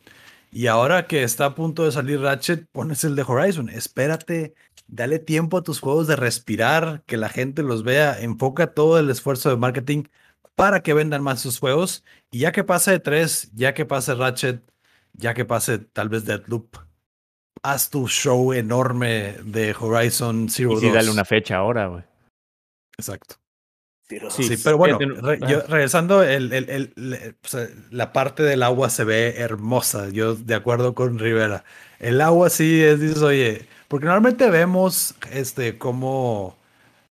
Y 0.53 0.67
ahora 0.67 1.07
que 1.07 1.23
está 1.23 1.47
a 1.47 1.55
punto 1.55 1.85
de 1.85 1.93
salir 1.93 2.21
Ratchet, 2.21 2.67
pones 2.73 3.05
el 3.05 3.15
de 3.15 3.23
Horizon. 3.23 3.69
Espérate, 3.69 4.55
dale 4.89 5.19
tiempo 5.19 5.59
a 5.59 5.63
tus 5.63 5.81
juegos 5.81 6.07
de 6.07 6.17
respirar, 6.17 7.03
que 7.07 7.17
la 7.17 7.29
gente 7.29 7.63
los 7.63 7.85
vea, 7.85 8.21
enfoca 8.21 8.75
todo 8.75 8.99
el 8.99 9.11
esfuerzo 9.11 9.51
de 9.51 9.57
marketing 9.57 10.05
para 10.57 10.83
que 10.83 10.95
vendan 10.95 11.23
más 11.23 11.41
sus 11.41 11.59
juegos. 11.59 12.05
Y 12.31 12.41
ya 12.41 12.53
que 12.53 12.65
pase 12.65 12.99
3, 12.99 13.53
ya 13.55 13.75
que 13.75 13.87
pase 13.87 14.15
Ratchet, 14.15 14.63
ya 15.13 15.35
que 15.35 15.45
pase 15.45 15.79
tal 15.79 16.09
vez 16.09 16.25
Deadloop, 16.25 16.77
haz 17.63 17.91
tu 17.91 18.09
show 18.09 18.53
enorme 18.53 19.37
de 19.45 19.75
Horizon 19.79 20.49
Zero 20.49 20.81
y 20.81 20.91
dale 20.91 21.11
una 21.11 21.25
fecha 21.25 21.57
ahora, 21.57 21.87
güey. 21.87 22.03
Exacto. 22.97 23.40
Sí, 24.31 24.57
pero 24.65 24.77
bueno, 24.77 24.99
regresando, 25.69 26.23
el, 26.23 26.53
el, 26.53 27.35
la 27.91 28.13
parte 28.13 28.43
del 28.43 28.63
agua 28.63 28.91
se 28.91 29.05
ve 29.05 29.37
hermosa, 29.39 30.09
yo 30.11 30.35
de 30.35 30.55
acuerdo 30.55 30.95
con 30.95 31.19
Rivera. 31.19 31.65
El 31.99 32.21
agua 32.21 32.51
sí 32.51 32.83
es, 32.83 33.01
dices, 33.01 33.23
oye, 33.23 33.67
porque 33.89 34.07
normalmente 34.07 34.51
vemos 34.51 35.15
este, 35.33 35.79
cómo 35.79 36.57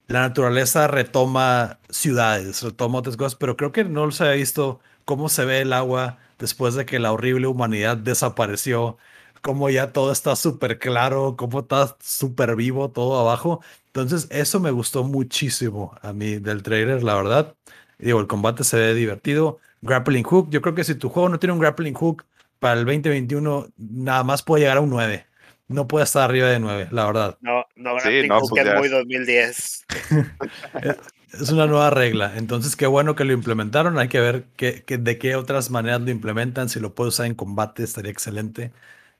la 0.07 0.21
naturaleza 0.21 0.87
retoma 0.87 1.79
ciudades, 1.89 2.63
retoma 2.63 2.99
otras 2.99 3.17
cosas, 3.17 3.35
pero 3.35 3.57
creo 3.57 3.71
que 3.71 3.83
no 3.83 4.11
se 4.11 4.25
ha 4.25 4.31
visto 4.31 4.79
cómo 5.05 5.29
se 5.29 5.45
ve 5.45 5.61
el 5.61 5.73
agua 5.73 6.19
después 6.39 6.75
de 6.75 6.85
que 6.85 6.99
la 6.99 7.11
horrible 7.11 7.47
humanidad 7.47 7.97
desapareció, 7.97 8.97
cómo 9.41 9.69
ya 9.69 9.91
todo 9.93 10.11
está 10.11 10.35
súper 10.35 10.79
claro, 10.79 11.35
cómo 11.37 11.61
está 11.61 11.95
súper 12.01 12.55
vivo 12.55 12.91
todo 12.91 13.19
abajo. 13.19 13.61
Entonces, 14.01 14.27
eso 14.29 14.59
me 14.59 14.69
gustó 14.69 15.03
muchísimo 15.03 15.97
a 16.03 16.13
mí 16.13 16.35
del 16.37 16.61
trailer, 16.61 17.01
la 17.01 17.15
verdad. 17.15 17.55
Digo, 17.97 18.19
el 18.19 18.27
combate 18.27 18.63
se 18.63 18.77
ve 18.77 18.93
divertido. 18.93 19.59
Grappling 19.81 20.23
Hook, 20.23 20.49
yo 20.51 20.61
creo 20.61 20.75
que 20.75 20.83
si 20.83 20.93
tu 20.93 21.09
juego 21.09 21.29
no 21.29 21.39
tiene 21.39 21.53
un 21.53 21.59
Grappling 21.59 21.95
Hook 21.95 22.23
para 22.59 22.79
el 22.79 22.85
2021, 22.85 23.69
nada 23.77 24.23
más 24.23 24.43
puede 24.43 24.61
llegar 24.61 24.77
a 24.77 24.81
un 24.81 24.91
9. 24.91 25.25
No 25.67 25.87
puede 25.87 26.05
estar 26.05 26.29
arriba 26.29 26.47
de 26.47 26.59
9, 26.59 26.89
la 26.91 27.07
verdad. 27.07 27.37
No, 27.41 27.65
no, 27.75 27.95
Grappling 27.95 28.31
Hook 28.31 28.49
pues 28.51 28.67
es 28.67 28.75
muy 28.75 28.87
2010. 28.87 29.85
es 31.33 31.49
una 31.49 31.65
nueva 31.65 31.89
regla. 31.89 32.33
Entonces, 32.35 32.75
qué 32.75 32.85
bueno 32.85 33.15
que 33.15 33.25
lo 33.25 33.33
implementaron. 33.33 33.97
Hay 33.97 34.09
que 34.09 34.19
ver 34.19 34.45
qué, 34.55 34.83
de 34.85 35.17
qué 35.17 35.35
otras 35.35 35.71
maneras 35.71 36.01
lo 36.01 36.11
implementan. 36.11 36.69
Si 36.69 36.79
lo 36.79 36.93
puedo 36.93 37.09
usar 37.09 37.25
en 37.25 37.33
combate, 37.33 37.83
estaría 37.83 38.11
excelente. 38.11 38.71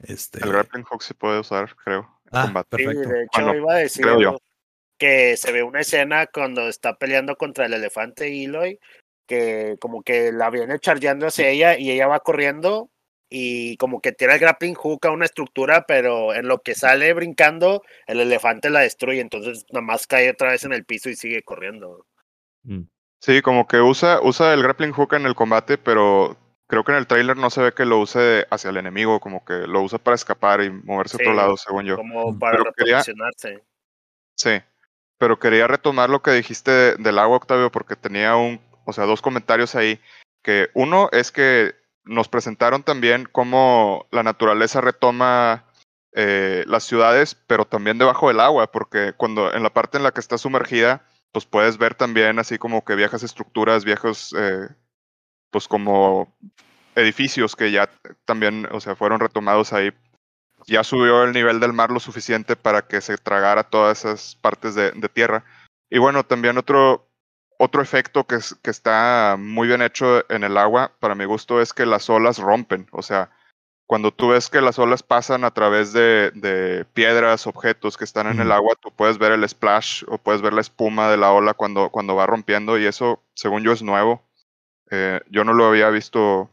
Este... 0.04 0.44
El 0.44 0.52
grappling 0.52 0.84
hook 0.84 1.02
se 1.02 1.16
puede 1.16 1.40
usar, 1.40 1.76
creo. 1.84 2.08
Ah, 2.32 2.64
perfecto. 2.70 3.04
Sí, 3.04 3.10
de 3.10 3.24
hecho, 3.24 3.56
iba 3.56 3.74
a 3.74 3.78
decir 3.78 4.06
que 4.98 5.38
se 5.38 5.52
ve 5.52 5.64
una 5.64 5.82
escena 5.82 6.28
cuando 6.28 6.68
está 6.68 6.98
peleando 6.98 7.36
contra 7.36 7.66
el 7.66 7.74
elefante 7.74 8.44
Eloy, 8.44 8.80
que 9.28 9.78
como 9.80 10.02
que 10.04 10.32
la 10.32 10.50
viene 10.50 10.80
chargeando 10.80 11.28
hacia 11.28 11.50
ella 11.50 11.78
y 11.78 11.92
ella 11.92 12.08
va 12.08 12.22
corriendo 12.22 12.90
y 13.30 13.76
como 13.78 14.00
que 14.00 14.14
tira 14.14 14.36
el 14.36 14.40
grappling 14.40 14.74
hook 14.74 15.06
a 15.06 15.12
una 15.12 15.26
estructura, 15.26 15.86
pero 15.86 16.34
en 16.34 16.48
lo 16.48 16.62
que 16.62 16.76
sale 16.76 17.14
brincando, 17.14 17.84
el 18.08 18.22
elefante 18.22 18.70
la 18.70 18.80
destruye, 18.80 19.20
entonces 19.20 19.66
nada 19.72 19.86
más 19.86 20.08
cae 20.08 20.30
otra 20.30 20.52
vez 20.52 20.64
en 20.64 20.74
el 20.74 20.86
piso 20.86 21.10
y 21.10 21.16
sigue 21.16 21.44
corriendo. 21.44 22.06
Mm. 22.64 22.84
Sí, 23.20 23.42
como 23.42 23.68
que 23.68 23.82
usa, 23.82 24.22
usa 24.22 24.54
el 24.54 24.64
grappling 24.64 24.92
hook 24.92 25.14
en 25.16 25.26
el 25.26 25.36
combate, 25.36 25.78
pero 25.78 26.38
creo 26.68 26.84
que 26.84 26.92
en 26.92 27.00
el 27.00 27.08
trailer 27.08 27.36
no 27.36 27.50
se 27.50 27.62
ve 27.62 27.74
que 27.74 27.86
lo 27.86 28.00
use 28.00 28.46
hacia 28.50 28.70
el 28.70 28.78
enemigo, 28.78 29.20
como 29.20 29.44
que 29.44 29.68
lo 29.68 29.82
usa 29.82 29.98
para 29.98 30.16
escapar 30.16 30.62
y 30.62 30.70
moverse 30.70 31.18
a 31.18 31.22
otro 31.22 31.34
lado, 31.34 31.58
según 31.58 31.86
yo. 31.86 31.96
Como 31.98 32.38
para 32.38 32.64
reposicionarse. 32.64 33.64
Sí, 34.36 34.62
pero 35.18 35.40
quería 35.40 35.68
retomar 35.68 36.10
lo 36.10 36.22
que 36.22 36.32
dijiste 36.32 36.96
del 36.96 37.20
agua, 37.20 37.38
Octavio, 37.38 37.72
porque 37.72 37.96
tenía 37.96 38.36
un, 38.36 38.62
o 38.86 38.94
sea, 38.94 39.06
dos 39.06 39.22
comentarios 39.22 39.76
ahí. 39.76 40.00
Que 40.44 40.70
uno 40.74 41.10
es 41.12 41.32
que 41.32 41.76
nos 42.06 42.28
presentaron 42.28 42.84
también 42.84 43.28
cómo 43.32 44.08
la 44.12 44.24
naturaleza 44.24 44.82
retoma 44.82 45.66
eh, 46.14 46.64
las 46.68 46.84
ciudades, 46.84 47.36
pero 47.36 47.66
también 47.66 47.98
debajo 47.98 48.30
del 48.30 48.40
agua, 48.40 48.72
porque 48.72 49.14
cuando 49.14 49.54
en 49.54 49.64
la 49.64 49.74
parte 49.74 49.98
en 49.98 50.04
la 50.04 50.12
que 50.12 50.20
está 50.20 50.38
sumergida, 50.38 51.06
pues 51.32 51.46
puedes 51.46 51.78
ver 51.78 51.96
también 51.96 52.40
así 52.40 52.58
como 52.58 52.84
que 52.84 52.96
viejas 52.96 53.24
estructuras, 53.24 53.86
viejos, 53.86 54.34
eh, 54.38 54.68
pues 55.52 55.68
como 55.68 56.36
edificios 56.96 57.56
que 57.56 57.72
ya 57.72 57.90
también, 58.26 58.68
o 58.72 58.80
sea, 58.80 58.96
fueron 58.96 59.20
retomados 59.20 59.74
ahí. 59.74 59.92
Ya 60.68 60.84
subió 60.84 61.24
el 61.24 61.32
nivel 61.32 61.60
del 61.60 61.74
mar 61.74 61.92
lo 61.92 62.00
suficiente 62.00 62.56
para 62.56 62.88
que 62.88 63.02
se 63.02 63.18
tragara 63.18 63.64
todas 63.64 64.00
esas 64.00 64.36
partes 64.36 64.76
de, 64.76 64.92
de 64.92 65.10
tierra. 65.10 65.46
Y 65.90 65.98
bueno, 65.98 66.26
también 66.26 66.58
otro, 66.58 67.08
otro 67.58 67.82
efecto 67.82 68.26
que, 68.26 68.38
que, 68.62 68.70
está 68.70 69.38
muy 69.40 69.68
bien 69.70 69.82
hecho 69.82 70.30
en 70.30 70.44
el 70.44 70.58
agua, 70.58 70.92
para 71.00 71.16
mi 71.16 71.26
gusto, 71.26 71.62
es 71.62 71.74
que 71.74 71.86
las 71.86 72.10
olas 72.10 72.38
rompen. 72.38 72.88
O 72.92 73.02
sea, 73.02 73.32
cuando 73.88 74.14
tú 74.14 74.30
ves 74.30 74.50
que 74.50 74.60
las 74.60 74.78
olas 74.78 75.02
pasan 75.02 75.46
a 75.46 75.52
través 75.52 75.94
de, 75.94 76.32
de 76.32 76.84
piedras, 76.94 77.48
objetos 77.48 77.96
que 77.96 78.04
están 78.04 78.28
en 78.28 78.42
el 78.42 78.52
agua, 78.52 78.76
tú 78.76 78.92
puedes 78.92 79.18
ver 79.18 79.32
el 79.32 79.48
splash 79.48 80.04
o 80.10 80.18
puedes 80.18 80.42
ver 80.42 80.52
la 80.52 80.60
espuma 80.60 81.10
de 81.10 81.16
la 81.16 81.32
ola 81.32 81.54
cuando, 81.54 81.90
cuando 81.90 82.14
va 82.14 82.26
rompiendo 82.26 82.78
y 82.78 82.86
eso, 82.86 83.24
según 83.34 83.64
yo, 83.64 83.72
es 83.72 83.82
nuevo. 83.82 84.22
Eh, 84.92 85.22
yo 85.30 85.46
no 85.46 85.54
lo 85.54 85.66
había 85.66 85.90
visto 85.90 86.50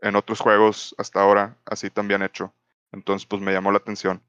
en 0.00 0.14
otros 0.14 0.38
juegos 0.38 0.94
hasta 0.96 1.20
ahora 1.20 1.56
así 1.66 1.90
tan 1.90 2.06
bien 2.06 2.22
hecho. 2.22 2.54
Entonces, 2.92 3.26
pues 3.26 3.40
me 3.42 3.52
llamó 3.52 3.70
la 3.70 3.78
atención. 3.78 4.22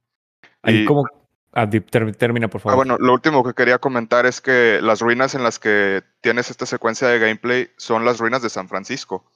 Ahí 0.62 0.86
como, 0.86 1.06
Ah, 1.54 1.70
termina, 1.70 2.48
por 2.48 2.62
ah, 2.62 2.64
favor. 2.64 2.74
Ah, 2.74 2.76
bueno, 2.76 2.98
lo 2.98 3.14
último 3.14 3.44
que 3.44 3.54
quería 3.54 3.78
comentar 3.78 4.26
es 4.26 4.40
que 4.40 4.80
las 4.82 5.02
ruinas 5.02 5.36
en 5.36 5.44
las 5.44 5.60
que 5.60 6.02
tienes 6.22 6.50
esta 6.50 6.66
secuencia 6.66 7.10
de 7.10 7.20
gameplay 7.20 7.70
son 7.78 8.06
las 8.06 8.20
ruinas 8.20 8.42
de 8.42 8.50
San 8.50 8.70
Francisco. 8.70 9.30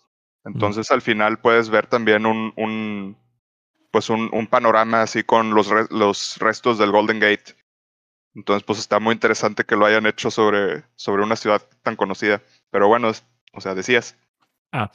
Entonces, 0.46 0.92
al 0.92 1.02
final 1.02 1.40
puedes 1.40 1.70
ver 1.70 1.88
también 1.88 2.26
un, 2.26 2.54
un 2.56 3.18
pues 3.92 4.10
un, 4.10 4.30
un, 4.32 4.48
panorama 4.48 5.02
así 5.02 5.24
con 5.24 5.56
los, 5.56 5.70
los 5.90 6.38
restos 6.38 6.78
del 6.78 6.92
Golden 6.92 7.20
Gate. 7.20 7.56
Entonces, 8.36 8.64
pues 8.64 8.80
está 8.80 9.00
muy 9.00 9.14
interesante 9.14 9.64
que 9.64 9.76
lo 9.76 9.86
hayan 9.86 10.06
hecho 10.06 10.30
sobre, 10.30 10.84
sobre 10.96 11.24
una 11.24 11.36
ciudad 11.36 11.64
tan 11.82 11.96
conocida. 11.96 12.42
Pero 12.70 12.88
bueno, 12.88 13.12
o 13.54 13.62
sea, 13.62 13.74
decías. 13.74 14.18
Ah, 14.72 14.92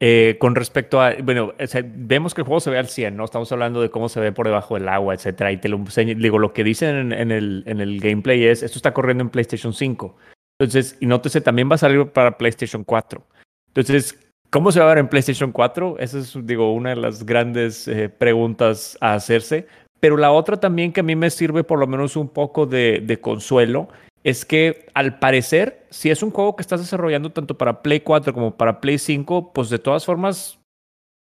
eh, 0.00 0.36
con 0.38 0.54
respecto 0.54 1.00
a, 1.00 1.14
bueno, 1.22 1.54
vemos 1.84 2.32
que 2.32 2.42
el 2.42 2.46
juego 2.46 2.60
se 2.60 2.70
ve 2.70 2.78
al 2.78 2.86
100, 2.86 3.16
¿no? 3.16 3.24
Estamos 3.24 3.50
hablando 3.50 3.80
de 3.80 3.90
cómo 3.90 4.08
se 4.08 4.20
ve 4.20 4.30
por 4.30 4.46
debajo 4.46 4.74
del 4.74 4.88
agua, 4.88 5.14
etcétera. 5.14 5.50
Y 5.50 5.56
te 5.56 5.68
lo 5.68 5.82
digo, 6.16 6.38
lo 6.38 6.52
que 6.52 6.62
dicen 6.62 7.12
en, 7.12 7.32
el, 7.32 7.64
en 7.66 7.80
el 7.80 7.98
gameplay 7.98 8.44
es, 8.44 8.62
esto 8.62 8.78
está 8.78 8.94
corriendo 8.94 9.22
en 9.22 9.30
PlayStation 9.30 9.72
5. 9.72 10.16
Entonces, 10.60 10.96
y 11.00 11.06
nótese, 11.06 11.40
también 11.40 11.68
va 11.68 11.74
a 11.74 11.78
salir 11.78 12.06
para 12.06 12.38
PlayStation 12.38 12.84
4. 12.84 13.26
Entonces, 13.68 14.18
¿cómo 14.50 14.70
se 14.70 14.78
va 14.78 14.86
a 14.86 14.88
ver 14.90 14.98
en 14.98 15.08
PlayStation 15.08 15.50
4? 15.50 15.96
Esa 15.98 16.18
es, 16.18 16.46
digo, 16.46 16.72
una 16.72 16.90
de 16.90 16.96
las 16.96 17.26
grandes 17.26 17.88
eh, 17.88 18.08
preguntas 18.08 18.96
a 19.00 19.14
hacerse. 19.14 19.66
Pero 19.98 20.16
la 20.16 20.30
otra 20.30 20.58
también 20.58 20.92
que 20.92 21.00
a 21.00 21.04
mí 21.04 21.16
me 21.16 21.30
sirve 21.30 21.64
por 21.64 21.80
lo 21.80 21.88
menos 21.88 22.14
un 22.14 22.28
poco 22.28 22.66
de, 22.66 23.02
de 23.04 23.20
consuelo 23.20 23.88
es 24.24 24.44
que 24.44 24.86
al 24.94 25.18
parecer, 25.18 25.86
si 25.90 26.10
es 26.10 26.22
un 26.22 26.30
juego 26.30 26.56
que 26.56 26.62
estás 26.62 26.80
desarrollando 26.80 27.30
tanto 27.32 27.56
para 27.56 27.82
Play 27.82 28.00
4 28.00 28.32
como 28.34 28.56
para 28.56 28.80
Play 28.80 28.98
5, 28.98 29.52
pues 29.52 29.70
de 29.70 29.78
todas 29.78 30.04
formas 30.04 30.58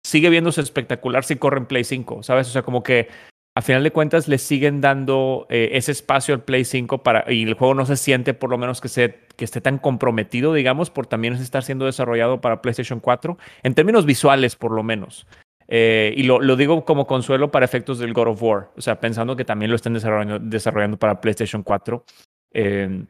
sigue 0.05 0.29
viéndose 0.29 0.61
espectacular 0.61 1.23
si 1.23 1.35
corre 1.35 1.59
en 1.59 1.65
Play 1.65 1.83
5, 1.83 2.23
¿sabes? 2.23 2.47
O 2.47 2.51
sea, 2.51 2.63
como 2.63 2.83
que 2.83 3.07
a 3.55 3.61
final 3.61 3.83
de 3.83 3.91
cuentas 3.91 4.27
le 4.27 4.37
siguen 4.37 4.79
dando 4.79 5.45
eh, 5.49 5.71
ese 5.73 5.91
espacio 5.91 6.33
al 6.33 6.43
Play 6.43 6.63
5 6.65 7.03
para, 7.03 7.31
y 7.31 7.43
el 7.43 7.55
juego 7.55 7.73
no 7.73 7.85
se 7.85 7.97
siente 7.97 8.33
por 8.33 8.49
lo 8.49 8.57
menos 8.57 8.79
que, 8.79 9.19
que 9.35 9.45
esté 9.45 9.59
tan 9.61 9.79
comprometido, 9.79 10.53
digamos, 10.53 10.89
por 10.89 11.07
también 11.07 11.33
estar 11.33 11.63
siendo 11.63 11.85
desarrollado 11.85 12.41
para 12.41 12.61
PlayStation 12.61 12.99
4, 12.99 13.37
en 13.63 13.73
términos 13.73 14.05
visuales 14.05 14.55
por 14.55 14.71
lo 14.71 14.83
menos. 14.83 15.27
Eh, 15.67 16.13
y 16.17 16.23
lo, 16.23 16.39
lo, 16.39 16.55
digo 16.55 16.83
como 16.83 17.05
consuelo 17.05 17.51
para 17.51 17.65
efectos 17.65 17.99
del 17.99 18.13
God 18.13 18.29
of 18.29 18.41
War, 18.41 18.71
o 18.75 18.81
sea, 18.81 18.99
pensando 18.99 19.35
que 19.35 19.45
también 19.45 19.69
lo 19.69 19.75
estén 19.75 19.93
desarrollando, 19.93 20.39
desarrollando 20.39 20.97
para 20.97 21.21
PlayStation 21.21 21.61
4. 21.61 22.03
Em, 22.51 23.07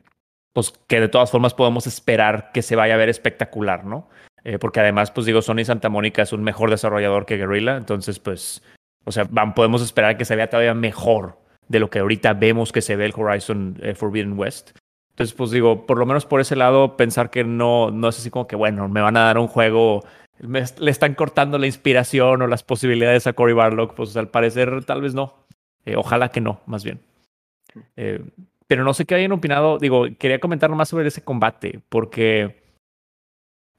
pues 0.53 0.73
que 0.87 0.99
de 0.99 1.07
todas 1.07 1.31
formas 1.31 1.53
podemos 1.53 1.87
esperar 1.87 2.51
que 2.51 2.61
se 2.61 2.75
vaya 2.75 2.95
a 2.95 2.97
ver 2.97 3.09
espectacular, 3.09 3.85
¿no? 3.85 4.09
Eh, 4.43 4.57
porque 4.57 4.79
además, 4.79 5.11
pues 5.11 5.25
digo, 5.25 5.41
Sony 5.41 5.63
Santa 5.65 5.89
Mónica 5.89 6.21
es 6.21 6.33
un 6.33 6.43
mejor 6.43 6.69
desarrollador 6.69 7.25
que 7.25 7.37
Guerrilla, 7.37 7.77
entonces, 7.77 8.19
pues, 8.19 8.63
o 9.05 9.11
sea, 9.11 9.25
podemos 9.25 9.81
esperar 9.81 10.17
que 10.17 10.25
se 10.25 10.35
vea 10.35 10.49
todavía 10.49 10.73
mejor 10.73 11.39
de 11.67 11.79
lo 11.79 11.89
que 11.89 11.99
ahorita 11.99 12.33
vemos 12.33 12.71
que 12.71 12.81
se 12.81 12.95
ve 12.95 13.05
el 13.05 13.13
Horizon 13.15 13.77
eh, 13.81 13.95
Forbidden 13.95 14.37
West. 14.37 14.71
Entonces, 15.11 15.35
pues 15.35 15.51
digo, 15.51 15.85
por 15.85 15.97
lo 15.97 16.05
menos 16.05 16.25
por 16.25 16.41
ese 16.41 16.55
lado, 16.55 16.95
pensar 16.95 17.29
que 17.29 17.43
no, 17.43 17.91
no 17.91 18.09
es 18.09 18.17
así 18.17 18.29
como 18.29 18.47
que, 18.47 18.55
bueno, 18.55 18.87
me 18.87 19.01
van 19.01 19.17
a 19.17 19.25
dar 19.25 19.37
un 19.37 19.47
juego, 19.47 20.03
le 20.39 20.91
están 20.91 21.13
cortando 21.13 21.57
la 21.57 21.65
inspiración 21.65 22.41
o 22.41 22.47
las 22.47 22.63
posibilidades 22.63 23.27
a 23.27 23.33
Cory 23.33 23.53
Barlock, 23.53 23.93
pues 23.95 24.15
al 24.15 24.29
parecer 24.29 24.83
tal 24.85 25.01
vez 25.01 25.13
no. 25.13 25.35
Eh, 25.85 25.95
ojalá 25.97 26.29
que 26.29 26.41
no, 26.41 26.61
más 26.65 26.83
bien. 26.83 27.01
Eh, 27.97 28.21
pero 28.69 28.83
no 28.83 28.93
sé 28.93 29.05
qué 29.05 29.15
hayan 29.15 29.31
opinado. 29.31 29.79
Digo, 29.79 30.05
quería 30.19 30.39
comentar 30.39 30.69
más 30.69 30.89
sobre 30.89 31.07
ese 31.07 31.23
combate, 31.23 31.81
porque, 31.89 32.61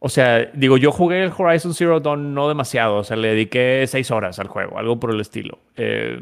o 0.01 0.09
sea, 0.09 0.47
digo, 0.47 0.76
yo 0.78 0.91
jugué 0.91 1.22
el 1.22 1.32
Horizon 1.34 1.74
Zero 1.74 2.01
Dawn 2.01 2.34
no 2.34 2.49
demasiado, 2.49 2.97
o 2.97 3.05
sea, 3.05 3.16
le 3.16 3.28
dediqué 3.28 3.86
seis 3.86 4.11
horas 4.11 4.41
al 4.41 4.49
juego, 4.49 4.78
algo 4.78 4.99
por 4.99 5.12
el 5.12 5.20
estilo. 5.20 5.61
Eh, 5.76 6.20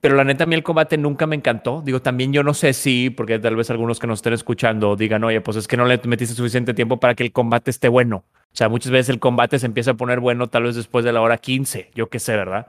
pero 0.00 0.16
la 0.16 0.24
neta, 0.24 0.44
a 0.44 0.46
mí 0.46 0.54
el 0.54 0.62
combate 0.62 0.96
nunca 0.96 1.26
me 1.26 1.36
encantó. 1.36 1.82
Digo, 1.84 2.00
también 2.00 2.32
yo 2.32 2.42
no 2.42 2.54
sé 2.54 2.72
si, 2.72 3.10
porque 3.10 3.38
tal 3.38 3.56
vez 3.56 3.68
algunos 3.68 3.98
que 3.98 4.06
nos 4.06 4.20
estén 4.20 4.32
escuchando 4.32 4.96
digan, 4.96 5.22
oye, 5.22 5.42
pues 5.42 5.58
es 5.58 5.68
que 5.68 5.76
no 5.76 5.84
le 5.84 6.00
metiste 6.04 6.34
suficiente 6.34 6.72
tiempo 6.72 6.98
para 6.98 7.14
que 7.14 7.24
el 7.24 7.32
combate 7.32 7.70
esté 7.70 7.88
bueno. 7.88 8.24
O 8.26 8.56
sea, 8.56 8.70
muchas 8.70 8.90
veces 8.90 9.10
el 9.10 9.20
combate 9.20 9.58
se 9.58 9.66
empieza 9.66 9.90
a 9.90 9.94
poner 9.94 10.20
bueno 10.20 10.48
tal 10.48 10.62
vez 10.62 10.76
después 10.76 11.04
de 11.04 11.12
la 11.12 11.20
hora 11.20 11.36
15, 11.36 11.90
yo 11.94 12.08
qué 12.08 12.18
sé, 12.18 12.36
¿verdad? 12.36 12.68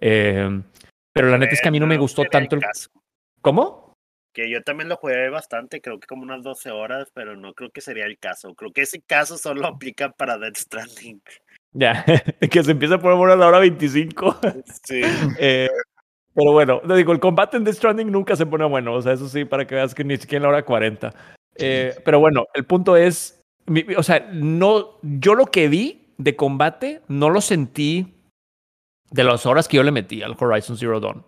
Eh, 0.00 0.62
pero 1.12 1.28
la 1.30 1.38
neta 1.38 1.54
es 1.54 1.62
que 1.62 1.68
a 1.68 1.70
mí 1.70 1.78
no 1.78 1.86
me 1.86 1.96
gustó 1.96 2.24
tanto 2.24 2.56
el... 2.56 2.62
¿Cómo? 3.40 3.81
Que 4.32 4.50
yo 4.50 4.62
también 4.62 4.88
lo 4.88 4.96
jugué 4.96 5.28
bastante, 5.28 5.80
creo 5.80 6.00
que 6.00 6.06
como 6.06 6.22
unas 6.22 6.42
12 6.42 6.70
horas, 6.70 7.08
pero 7.14 7.36
no 7.36 7.54
creo 7.54 7.70
que 7.70 7.80
sería 7.80 8.06
el 8.06 8.18
caso. 8.18 8.54
Creo 8.54 8.72
que 8.72 8.82
ese 8.82 9.00
caso 9.00 9.38
solo 9.38 9.66
aplica 9.66 10.10
para 10.12 10.38
Death 10.38 10.56
Stranding. 10.56 11.22
Ya, 11.72 12.04
que 12.50 12.62
se 12.62 12.72
empieza 12.72 12.96
a 12.96 12.98
poner 12.98 13.30
a 13.30 13.36
la 13.36 13.48
hora 13.48 13.58
25. 13.58 14.36
Sí. 14.84 15.02
Eh, 15.38 15.68
pero 16.34 16.52
bueno, 16.52 16.80
te 16.86 16.94
digo, 16.94 17.12
el 17.12 17.20
combate 17.20 17.56
en 17.56 17.64
Death 17.64 17.76
Stranding 17.76 18.10
nunca 18.10 18.36
se 18.36 18.46
pone 18.46 18.64
bueno, 18.64 18.94
o 18.94 19.02
sea, 19.02 19.12
eso 19.12 19.28
sí, 19.28 19.44
para 19.44 19.66
que 19.66 19.74
veas 19.74 19.94
que 19.94 20.04
ni 20.04 20.16
siquiera 20.16 20.38
en 20.38 20.42
la 20.44 20.48
hora 20.48 20.64
40. 20.64 21.12
Eh, 21.56 21.94
pero 22.04 22.18
bueno, 22.20 22.46
el 22.54 22.64
punto 22.64 22.96
es, 22.96 23.42
o 23.96 24.02
sea, 24.02 24.30
no, 24.32 24.98
yo 25.02 25.34
lo 25.34 25.46
que 25.46 25.68
vi 25.68 26.14
de 26.16 26.34
combate 26.34 27.02
no 27.08 27.28
lo 27.28 27.42
sentí 27.42 28.14
de 29.10 29.24
las 29.24 29.44
horas 29.44 29.68
que 29.68 29.76
yo 29.76 29.82
le 29.82 29.90
metí 29.90 30.22
al 30.22 30.34
Horizon 30.38 30.78
Zero 30.78 31.00
Dawn 31.00 31.22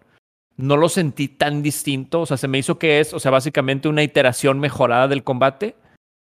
no 0.56 0.76
lo 0.76 0.88
sentí 0.88 1.28
tan 1.28 1.62
distinto. 1.62 2.22
O 2.22 2.26
sea, 2.26 2.36
se 2.36 2.48
me 2.48 2.58
hizo 2.58 2.78
que 2.78 3.00
es, 3.00 3.14
o 3.14 3.20
sea, 3.20 3.30
básicamente 3.30 3.88
una 3.88 4.02
iteración 4.02 4.60
mejorada 4.60 5.08
del 5.08 5.24
combate. 5.24 5.76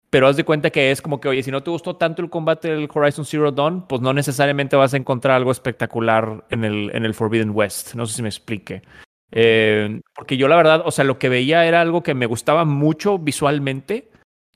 Pero 0.10 0.28
haz 0.28 0.38
de 0.38 0.46
cuenta 0.46 0.70
que 0.70 0.92
es 0.92 1.02
como 1.02 1.20
que, 1.20 1.28
oye, 1.28 1.44
si 1.44 1.52
no 1.52 1.64
te 1.64 1.70
gustó 1.70 1.98
tanto 1.98 2.22
el 2.22 2.30
combate 2.30 2.70
del 2.70 2.88
Horizon 2.94 3.26
Zero 3.26 3.52
Dawn, 3.52 3.88
pues 3.88 4.02
no 4.02 4.14
necesariamente 4.14 4.78
vas 4.78 4.94
a 4.94 4.98
encontrar 4.98 5.36
algo 5.36 5.52
espectacular 5.52 6.46
en 6.50 6.64
el, 6.64 6.92
en 6.94 7.04
el 7.04 7.14
Forbidden 7.14 7.52
West. 7.54 7.94
No 7.94 8.06
sé 8.06 8.16
si 8.16 8.22
me 8.22 8.30
explique. 8.30 8.84
Eh, 9.32 10.00
porque 10.16 10.38
yo 10.38 10.48
la 10.48 10.56
verdad, 10.56 10.84
o 10.86 10.92
sea, 10.92 11.04
lo 11.04 11.20
que 11.20 11.28
veía 11.28 11.66
era 11.66 11.82
algo 11.82 12.04
que 12.04 12.14
me 12.14 12.26
gustaba 12.26 12.64
mucho 12.64 13.20
visualmente. 13.20 14.10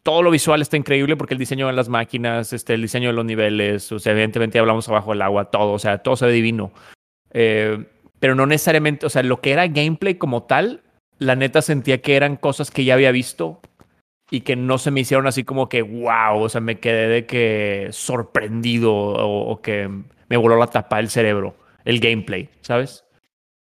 Todo 0.03 0.23
lo 0.23 0.31
visual 0.31 0.61
está 0.61 0.77
increíble 0.77 1.17
porque 1.17 1.33
el 1.33 1.39
diseño 1.39 1.67
de 1.67 1.73
las 1.73 1.89
máquinas, 1.89 2.53
este, 2.53 2.73
el 2.73 2.81
diseño 2.81 3.09
de 3.09 3.13
los 3.13 3.25
niveles, 3.25 3.91
o 3.91 3.99
sea, 3.99 4.13
evidentemente 4.13 4.57
hablamos 4.57 4.87
abajo 4.87 5.11
del 5.11 5.21
agua, 5.21 5.51
todo, 5.51 5.73
o 5.73 5.79
sea, 5.79 5.99
todo 5.99 6.15
se 6.15 6.25
ve 6.25 6.31
divino. 6.31 6.71
Eh, 7.33 7.85
pero 8.21 8.35
no 8.35 8.45
necesariamente, 8.45 9.07
o 9.07 9.09
sea, 9.09 9.23
lo 9.23 9.41
que 9.41 9.51
era 9.51 9.67
gameplay 9.67 10.13
como 10.13 10.43
tal, 10.43 10.83
la 11.17 11.35
neta 11.35 11.63
sentía 11.63 12.03
que 12.03 12.15
eran 12.15 12.37
cosas 12.37 12.69
que 12.69 12.85
ya 12.85 12.93
había 12.93 13.11
visto 13.11 13.59
y 14.29 14.41
que 14.41 14.55
no 14.55 14.77
se 14.77 14.91
me 14.91 14.99
hicieron 14.99 15.25
así 15.25 15.43
como 15.43 15.69
que 15.69 15.81
wow, 15.81 16.39
o 16.39 16.47
sea, 16.47 16.61
me 16.61 16.79
quedé 16.79 17.07
de 17.07 17.25
que 17.25 17.89
sorprendido 17.91 18.93
o, 18.93 19.59
que 19.63 19.89
me 20.29 20.37
voló 20.37 20.55
la 20.55 20.67
tapa 20.67 20.97
del 20.97 21.09
cerebro 21.09 21.55
el 21.83 21.99
gameplay, 21.99 22.47
¿sabes? 22.61 23.03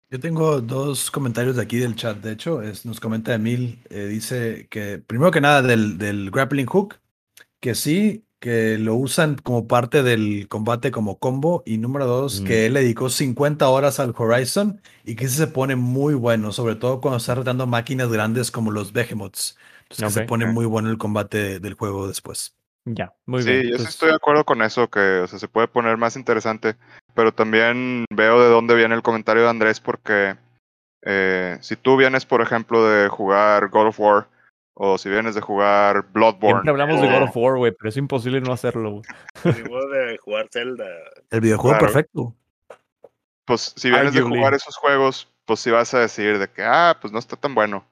Yo 0.09 0.21
tengo 0.21 0.61
dos 0.61 1.11
comentarios 1.11 1.57
de 1.57 1.63
aquí 1.63 1.79
del 1.79 1.97
chat. 1.97 2.19
De 2.19 2.31
hecho, 2.31 2.63
es, 2.63 2.87
nos 2.87 3.01
comenta 3.01 3.35
Emil, 3.35 3.83
eh, 3.91 4.07
dice 4.07 4.69
que 4.71 5.01
primero 5.01 5.33
que 5.33 5.41
nada 5.41 5.63
del, 5.63 5.99
del 5.99 6.31
grappling 6.31 6.67
hook, 6.67 7.01
que 7.59 7.75
sí, 7.75 8.24
que 8.41 8.79
lo 8.79 8.95
usan 8.97 9.37
como 9.37 9.67
parte 9.67 10.03
del 10.03 10.49
combate 10.49 10.91
como 10.91 11.19
combo. 11.19 11.63
Y 11.67 11.79
número 11.79 12.07
dos, 12.07 12.43
Mm. 12.43 12.45
que 12.45 12.67
él 12.67 12.75
le 12.75 12.81
dedicó 12.81 13.09
50 13.11 13.69
horas 13.69 14.01
al 14.01 14.15
Horizon 14.17 14.81
y 15.05 15.17
que 15.17 15.25
ese 15.27 15.37
se 15.37 15.47
pone 15.49 15.77
muy 15.77 16.15
bueno, 16.15 16.53
sobre 16.53 16.77
todo 16.77 17.01
cuando 17.01 17.19
está 17.19 17.35
retando 17.35 17.67
máquinas 17.67 18.11
grandes 18.11 18.51
como 18.51 18.71
los 18.71 18.93
Behemoths. 18.93 19.57
Entonces 19.91 20.07
que 20.07 20.11
se 20.11 20.23
pone 20.23 20.47
muy 20.47 20.67
bueno 20.67 20.91
el 20.91 20.99
combate 20.99 21.61
del 21.61 21.75
juego 21.75 22.09
después. 22.09 22.55
Ya, 22.87 23.15
muy 23.27 23.43
sí, 23.43 23.49
bien. 23.51 23.63
yo 23.71 23.79
sí 23.79 23.87
Entonces, 23.87 23.95
estoy 23.95 24.09
de 24.11 24.17
acuerdo 24.17 24.45
con 24.45 24.61
eso, 24.63 24.89
que 24.91 25.21
o 25.21 25.27
sea, 25.27 25.39
se 25.39 25.49
puede 25.49 25.69
poner 25.69 25.97
más 25.97 26.17
interesante, 26.17 26.77
pero 27.15 27.33
también 27.33 28.05
veo 28.11 28.43
de 28.43 28.49
dónde 28.49 28.75
viene 28.75 28.95
el 28.95 29.03
comentario 29.03 29.43
de 29.45 29.49
Andrés, 29.49 29.81
porque 29.81 30.37
eh, 31.03 31.59
si 31.61 31.77
tú 31.77 31.97
vienes, 31.97 32.27
por 32.27 32.43
ejemplo, 32.43 32.87
de 32.87 33.09
jugar 33.09 33.69
God 33.71 33.89
of 33.89 34.01
War, 34.01 34.29
o 34.75 34.99
si 34.99 35.09
vienes 35.09 35.35
de 35.35 35.41
jugar 35.41 36.07
Bloodborne, 36.13 36.63
Siempre 36.63 36.71
hablamos 36.71 37.01
de 37.01 37.09
o- 37.09 37.11
God 37.13 37.23
of 37.29 37.37
War, 37.37 37.57
güey, 37.57 37.73
pero 37.73 37.89
es 37.89 37.97
imposible 37.97 38.41
no 38.41 38.53
hacerlo. 38.53 38.91
güey. 38.91 39.03
De 39.45 40.19
jugar 40.19 40.49
Zelda. 40.51 40.85
El 41.31 41.41
videojuego 41.41 41.79
Claro. 41.79 41.93
perfecto. 41.93 42.35
pues 43.47 43.75
si 43.77 43.91
vienes 43.91 44.15
de 44.15 44.23
jugar 44.23 44.55
esos 44.55 44.77
juegos, 44.77 45.29
pues 45.45 45.61
sí 45.61 45.71
vas 45.71 45.93
a 45.95 45.99
decir 46.01 46.39
de 46.39 46.49
que, 46.51 46.63
ah, 46.65 46.97
pues 47.01 47.13
no 47.13 47.19
está 47.19 47.37
tan 47.37 47.55
bueno. 47.55 47.85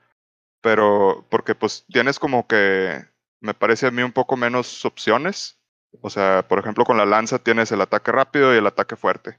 Pero 0.63 1.27
porque 1.29 1.55
pues 1.55 1.85
tienes 1.93 2.19
como 2.19 2.47
que, 2.47 3.05
me 3.41 3.53
parece 3.53 3.87
a 3.87 3.91
mí 3.91 4.03
un 4.03 4.13
poco 4.13 4.37
menos 4.37 4.85
opciones. 4.85 5.59
O 6.01 6.09
sea, 6.09 6.47
por 6.49 6.59
ejemplo, 6.59 6.85
con 6.85 6.97
la 6.97 7.05
lanza 7.05 7.39
tienes 7.39 7.71
el 7.73 7.81
ataque 7.83 8.11
rápido 8.13 8.55
y 8.55 8.59
el 8.59 8.67
ataque 8.67 8.97
fuerte. 8.97 9.39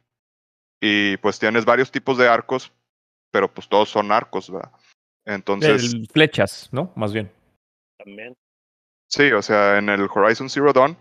Y 0.79 1.17
pues 1.17 1.39
tienes 1.39 1.65
varios 1.65 1.89
tipos 1.91 2.17
de 2.17 2.27
arcos, 2.27 2.71
pero 3.31 3.51
pues 3.51 3.67
todos 3.67 3.89
son 3.89 4.11
arcos, 4.11 4.51
¿verdad? 4.51 4.71
Entonces, 5.25 5.93
El- 5.93 6.07
flechas, 6.07 6.69
¿no? 6.71 6.91
Más 6.95 7.13
bien. 7.13 7.31
También. 7.97 8.35
sí, 9.07 9.31
o 9.31 9.41
sea, 9.41 9.77
en 9.77 9.89
el 9.89 10.07
Horizon 10.13 10.49
Zero 10.49 10.73
Dawn 10.73 10.97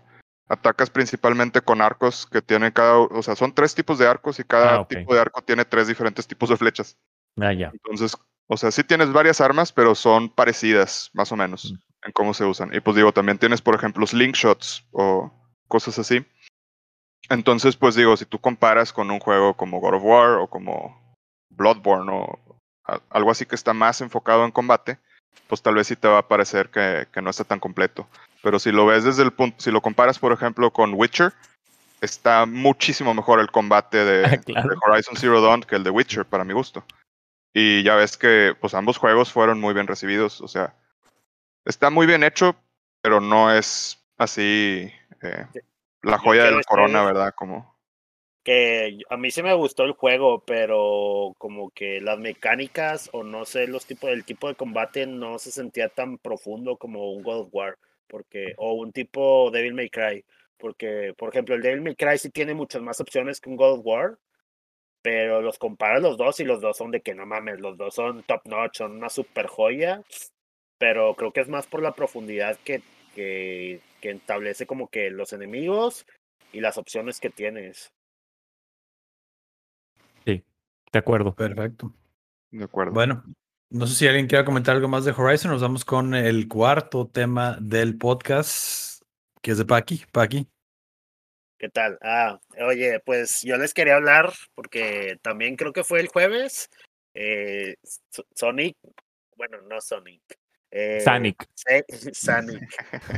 atacas 0.47 0.89
principalmente 0.89 1.61
con 1.61 1.81
arcos 1.81 2.25
que 2.27 2.41
tienen 2.41 2.71
cada, 2.71 2.97
o 2.99 3.23
sea, 3.23 3.35
son 3.35 3.53
tres 3.53 3.73
tipos 3.75 3.97
de 3.97 4.07
arcos 4.07 4.39
y 4.39 4.43
cada 4.43 4.81
Ah, 4.81 4.87
tipo 4.87 5.13
de 5.13 5.19
arco 5.21 5.41
tiene 5.41 5.65
tres 5.65 5.87
diferentes 5.87 6.27
tipos 6.27 6.49
de 6.49 6.57
flechas. 6.57 6.97
Ah, 7.41 7.51
ya. 7.53 7.71
Entonces, 7.73 8.15
o 8.47 8.55
sea, 8.57 8.69
sí 8.71 8.83
tienes 8.83 9.11
varias 9.11 9.41
armas, 9.41 9.71
pero 9.71 9.95
son 9.95 10.29
parecidas, 10.29 11.09
más 11.13 11.31
o 11.31 11.35
menos, 11.35 11.73
Mm. 11.73 12.05
en 12.07 12.11
cómo 12.11 12.33
se 12.33 12.45
usan. 12.45 12.73
Y 12.73 12.79
pues 12.81 12.95
digo, 12.95 13.11
también 13.11 13.37
tienes, 13.39 13.61
por 13.61 13.73
ejemplo, 13.75 14.05
slingshots 14.05 14.85
o 14.91 15.31
cosas 15.67 15.97
así. 15.97 16.25
Entonces, 17.29 17.75
pues 17.77 17.95
digo, 17.95 18.15
si 18.17 18.25
tú 18.25 18.39
comparas 18.39 18.93
con 18.93 19.09
un 19.09 19.19
juego 19.19 19.55
como 19.55 19.79
God 19.79 19.95
of 19.95 20.03
War 20.03 20.29
o 20.39 20.47
como 20.49 21.15
Bloodborne 21.49 22.11
o 22.11 22.39
algo 23.09 23.31
así 23.31 23.45
que 23.45 23.55
está 23.55 23.73
más 23.73 24.01
enfocado 24.01 24.45
en 24.45 24.51
combate, 24.51 24.99
pues 25.47 25.61
tal 25.61 25.75
vez 25.75 25.87
sí 25.87 25.95
te 25.95 26.07
va 26.07 26.19
a 26.19 26.27
parecer 26.27 26.69
que, 26.69 27.07
que 27.11 27.21
no 27.21 27.29
está 27.29 27.43
tan 27.43 27.59
completo. 27.59 28.07
Pero 28.41 28.59
si 28.59 28.71
lo 28.71 28.85
ves 28.85 29.03
desde 29.03 29.23
el 29.23 29.31
punto, 29.31 29.55
si 29.59 29.71
lo 29.71 29.81
comparas, 29.81 30.19
por 30.19 30.33
ejemplo, 30.33 30.71
con 30.71 30.93
Witcher, 30.93 31.33
está 32.01 32.45
muchísimo 32.45 33.13
mejor 33.13 33.39
el 33.39 33.49
combate 33.51 34.03
de, 34.03 34.23
Ah, 34.25 34.37
claro. 34.37 34.69
de 34.69 34.75
Horizon 34.85 35.15
Zero 35.15 35.41
Dawn 35.41 35.61
que 35.61 35.75
el 35.75 35.83
de 35.83 35.89
Witcher, 35.89 36.25
para 36.25 36.43
mi 36.43 36.53
gusto. 36.53 36.83
Y 37.53 37.83
ya 37.83 37.95
ves 37.95 38.17
que 38.17 38.55
pues 38.59 38.73
ambos 38.73 38.97
juegos 38.97 39.31
fueron 39.31 39.59
muy 39.59 39.73
bien 39.73 39.87
recibidos. 39.87 40.41
O 40.41 40.47
sea, 40.47 40.75
está 41.65 41.89
muy 41.89 42.05
bien 42.05 42.23
hecho, 42.23 42.55
pero 43.01 43.21
no 43.21 43.51
es 43.51 44.03
así 44.17 44.91
eh, 45.21 45.45
la 46.01 46.17
joya 46.17 46.45
de 46.45 46.51
la 46.51 46.63
corona, 46.63 47.03
¿verdad? 47.03 47.33
Como 47.35 47.72
Que 48.43 48.99
a 49.09 49.17
mí 49.17 49.31
sí 49.31 49.41
me 49.41 49.53
gustó 49.53 49.83
el 49.83 49.93
juego, 49.93 50.43
pero 50.45 51.33
como 51.37 51.69
que 51.71 52.01
las 52.01 52.19
mecánicas 52.19 53.09
o 53.13 53.23
no 53.23 53.45
sé, 53.45 53.67
los 53.67 53.85
tipos, 53.85 54.09
el 54.11 54.25
tipo 54.25 54.49
de 54.49 54.55
combate 54.55 55.07
no 55.07 55.39
se 55.39 55.51
sentía 55.51 55.87
tan 55.89 56.17
profundo 56.17 56.77
como 56.77 57.13
un 57.13 57.23
God 57.23 57.41
of 57.41 57.49
War, 57.53 57.77
porque, 58.07 58.53
o 58.57 58.73
un 58.73 58.91
tipo 58.91 59.49
Devil 59.51 59.73
May 59.73 59.89
Cry, 59.89 60.25
porque, 60.57 61.13
por 61.17 61.29
ejemplo, 61.29 61.55
el 61.55 61.61
Devil 61.61 61.81
May 61.81 61.95
Cry 61.95 62.17
sí 62.17 62.29
tiene 62.29 62.53
muchas 62.53 62.81
más 62.81 62.99
opciones 62.99 63.39
que 63.39 63.49
un 63.49 63.55
God 63.55 63.79
of 63.79 63.85
War, 63.85 64.17
pero 65.01 65.41
los 65.41 65.57
comparas 65.59 66.01
los 66.01 66.17
dos 66.17 66.39
y 66.39 66.45
los 66.45 66.61
dos 66.61 66.77
son 66.77 66.91
de 66.91 67.01
que 67.01 67.13
no 67.13 67.25
mames, 67.25 67.59
los 67.59 67.77
dos 67.77 67.95
son 67.95 68.23
top 68.23 68.41
notch, 68.45 68.77
son 68.77 68.93
una 68.93 69.09
super 69.09 69.47
joya, 69.47 70.01
pero 70.77 71.15
creo 71.15 71.31
que 71.31 71.41
es 71.41 71.49
más 71.49 71.67
por 71.67 71.81
la 71.81 71.93
profundidad 71.93 72.57
que, 72.63 72.81
que, 73.15 73.81
que 74.01 74.11
establece 74.11 74.65
como 74.65 74.87
que 74.89 75.09
los 75.11 75.33
enemigos 75.33 76.05
y 76.53 76.61
las 76.61 76.77
opciones 76.77 77.19
que 77.19 77.29
tienes. 77.29 77.91
De 80.93 80.99
acuerdo. 80.99 81.35
Perfecto. 81.35 81.93
de 82.51 82.63
acuerdo. 82.63 82.93
Bueno, 82.93 83.23
no 83.69 83.87
sé 83.87 83.95
si 83.95 84.07
alguien 84.07 84.27
quiera 84.27 84.45
comentar 84.45 84.75
algo 84.75 84.87
más 84.87 85.03
de 85.05 85.11
Horizon. 85.11 85.51
Nos 85.51 85.61
vamos 85.61 85.83
con 85.83 86.13
el 86.15 86.47
cuarto 86.47 87.07
tema 87.07 87.57
del 87.59 87.97
podcast, 87.97 89.01
que 89.41 89.51
es 89.51 89.57
de 89.57 89.65
Paki. 89.65 90.03
Paki. 90.11 90.47
¿Qué 91.57 91.69
tal? 91.69 91.97
Ah, 92.01 92.39
oye, 92.67 92.99
pues 93.05 93.41
yo 93.41 93.57
les 93.57 93.73
quería 93.73 93.95
hablar 93.95 94.33
porque 94.53 95.17
también 95.21 95.55
creo 95.55 95.73
que 95.73 95.83
fue 95.83 95.99
el 95.99 96.07
jueves. 96.07 96.69
eh, 97.15 97.75
Sonic, 98.35 98.75
bueno, 99.37 99.61
no 99.61 99.79
Sonic. 99.81 100.21
eh, 100.71 100.99
Sonic. 101.01 101.47
Se- 101.55 101.85
Sonic. 102.13 102.69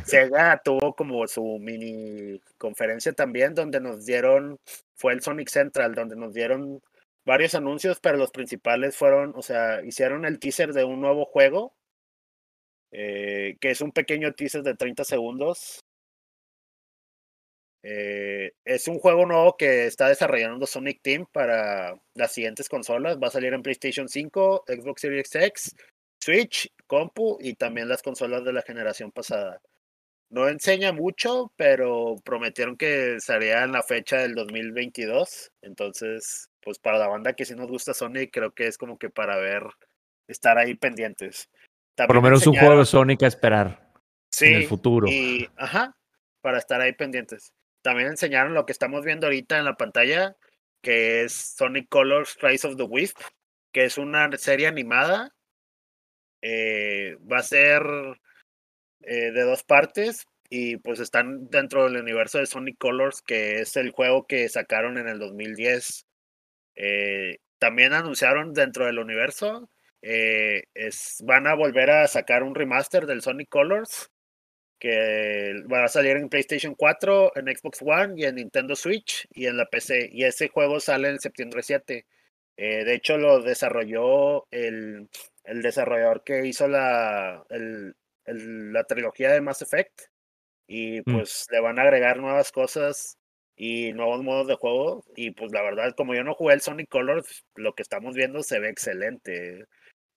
Sega 0.06 0.62
tuvo 0.64 0.96
como 0.96 1.28
su 1.28 1.58
mini 1.60 2.40
conferencia 2.58 3.14
también 3.14 3.54
donde 3.56 3.80
nos 3.82 4.06
dieron, 4.06 4.60
fue 4.96 5.14
el 5.14 5.22
Sonic 5.22 5.50
Central, 5.50 5.96
donde 5.96 6.16
nos 6.16 6.34
dieron 6.34 6.82
varios 7.26 7.56
anuncios, 7.56 8.00
pero 8.00 8.18
los 8.18 8.32
principales 8.32 8.96
fueron, 8.96 9.34
o 9.36 9.42
sea, 9.42 9.84
hicieron 9.84 10.26
el 10.26 10.40
teaser 10.40 10.74
de 10.74 10.84
un 10.86 11.02
nuevo 11.02 11.26
juego, 11.26 11.76
eh, 12.92 13.58
que 13.60 13.72
es 13.72 13.82
un 13.82 13.92
pequeño 13.92 14.34
teaser 14.34 14.64
de 14.64 14.76
30 14.76 15.04
segundos. 15.04 15.82
Eh, 17.84 18.54
es 18.66 18.88
un 18.88 18.98
juego 19.00 19.26
nuevo 19.28 19.58
que 19.58 19.86
está 19.86 20.10
desarrollando 20.10 20.66
Sonic 20.66 21.02
Team 21.04 21.28
para 21.32 21.96
las 22.16 22.32
siguientes 22.34 22.68
consolas. 22.70 23.18
Va 23.22 23.28
a 23.28 23.32
salir 23.32 23.54
en 23.54 23.62
PlayStation 23.62 24.08
5, 24.10 24.64
Xbox 24.68 25.02
Series 25.02 25.36
X, 25.36 25.76
Switch, 26.20 26.72
compu 26.88 27.38
y 27.42 27.54
también 27.56 27.88
las 27.88 28.02
consolas 28.02 28.44
de 28.44 28.54
la 28.54 28.64
generación 28.64 29.12
pasada. 29.12 29.62
No 30.30 30.48
enseña 30.50 30.92
mucho, 30.92 31.54
pero 31.56 32.16
prometieron 32.24 32.78
que 32.78 33.20
sería 33.20 33.64
en 33.64 33.72
la 33.72 33.84
fecha 33.84 34.18
del 34.18 34.34
2022. 34.36 35.52
Entonces, 35.62 36.50
pues 36.66 36.80
para 36.80 36.97
la 36.97 37.07
banda 37.07 37.34
que 37.34 37.45
sí 37.45 37.55
nos 37.55 37.70
gusta 37.70 37.93
Sonic, 37.93 38.34
creo 38.34 38.53
que 38.53 38.66
es 38.66 38.78
como 38.78 38.97
que 38.97 39.11
para 39.11 39.38
ver, 39.38 39.63
estar 40.28 40.57
ahí 40.57 40.74
pendientes. 40.74 41.49
Por 41.95 42.16
lo 42.16 42.22
menos 42.22 42.45
un 42.47 42.57
juego 42.57 42.80
de 42.80 42.86
Sonic 42.86 43.24
a 43.24 43.28
esperar 43.28 43.93
sí, 44.30 44.47
en 44.47 44.53
el 44.55 44.68
futuro. 44.68 45.07
y, 45.07 45.47
ajá, 45.55 45.95
para 46.41 46.57
estar 46.57 46.82
ahí 46.82 46.93
pendientes. 46.93 47.53
También 47.84 48.09
enseñaron 48.09 48.55
lo 48.55 48.66
que 48.66 48.72
estamos 48.72 49.05
viendo 49.05 49.28
ahorita 49.28 49.59
en 49.59 49.66
la 49.66 49.78
pantalla, 49.78 50.36
que 50.82 51.24
es 51.24 51.34
Sonic 51.34 51.88
Colors 51.88 52.36
Rise 52.41 52.68
of 52.68 52.78
the 52.78 52.84
Wisp, 52.84 53.20
que 53.72 53.86
es 53.86 53.99
una 53.99 54.30
serie 54.38 54.66
animada. 54.68 55.36
Eh, 56.41 57.16
va 57.32 57.38
a 57.38 57.43
ser 57.43 57.84
eh, 59.01 59.32
de 59.32 59.41
dos 59.43 59.63
partes 59.63 60.26
y 60.49 60.78
pues 60.78 60.99
están 60.99 61.47
dentro 61.49 61.84
del 61.84 62.01
universo 62.01 62.39
de 62.39 62.47
Sonic 62.47 62.78
Colors, 62.80 63.22
que 63.22 63.61
es 63.61 63.76
el 63.78 63.91
juego 63.91 64.26
que 64.26 64.49
sacaron 64.49 64.97
en 64.97 65.07
el 65.07 65.20
2010. 65.20 66.05
Eh, 66.76 67.38
también 67.60 67.94
anunciaron 67.94 68.54
dentro 68.54 68.86
del 68.86 69.00
universo, 69.00 69.70
eh, 70.02 70.64
es, 70.74 71.18
van 71.26 71.48
a 71.48 71.56
volver 71.56 71.90
a 71.92 72.08
sacar 72.08 72.44
un 72.44 72.54
remaster 72.56 73.06
del 73.06 73.22
Sonic 73.22 73.50
Colors 73.50 74.12
que 74.80 75.64
va 75.72 75.86
a 75.86 75.88
salir 75.88 76.18
en 76.18 76.30
PlayStation 76.30 76.76
4, 76.76 77.32
en 77.38 77.48
Xbox 77.56 77.82
One 77.82 78.14
y 78.18 78.26
en 78.26 78.36
Nintendo 78.36 78.76
Switch 78.76 79.26
y 79.32 79.48
en 79.48 79.58
la 79.58 79.66
PC. 79.68 80.10
Y 80.12 80.26
ese 80.26 80.50
juego 80.50 80.80
sale 80.80 81.10
en 81.10 81.20
septiembre 81.20 81.64
7. 81.64 82.06
Eh, 82.58 82.84
de 82.84 82.94
hecho, 82.94 83.18
lo 83.18 83.42
desarrolló 83.42 84.46
el, 84.52 85.10
el 85.46 85.62
desarrollador 85.62 86.24
que 86.24 86.46
hizo 86.46 86.68
la, 86.68 87.44
el, 87.50 87.96
el- 88.26 88.74
la 88.74 88.84
trilogía 88.84 89.32
de 89.32 89.42
Mass 89.42 89.62
Effect. 89.62 90.02
Y 90.68 91.00
Mm. 91.02 91.04
pues 91.20 91.48
le 91.52 91.60
van 91.62 91.80
a 91.80 91.84
agregar 91.84 92.18
nuevas 92.18 92.52
cosas 92.52 93.18
y 93.56 93.93
nuevos 93.93 94.24
modos 94.24 94.47
de 94.47 94.56
juego. 94.56 95.03
Y 95.16 95.32
pues 95.32 95.51
la 95.51 95.62
verdad, 95.62 95.93
como 95.95 96.14
yo 96.16 96.24
no 96.24 96.34
jugué 96.34 96.53
el 96.56 96.62
Sonic 96.62 96.89
Colors, 96.89 97.45
lo 97.56 97.74
que 97.74 97.84
estamos 97.84 98.16
viendo 98.16 98.43
se 98.43 98.60
ve 98.60 98.70
excelente. 98.70 99.66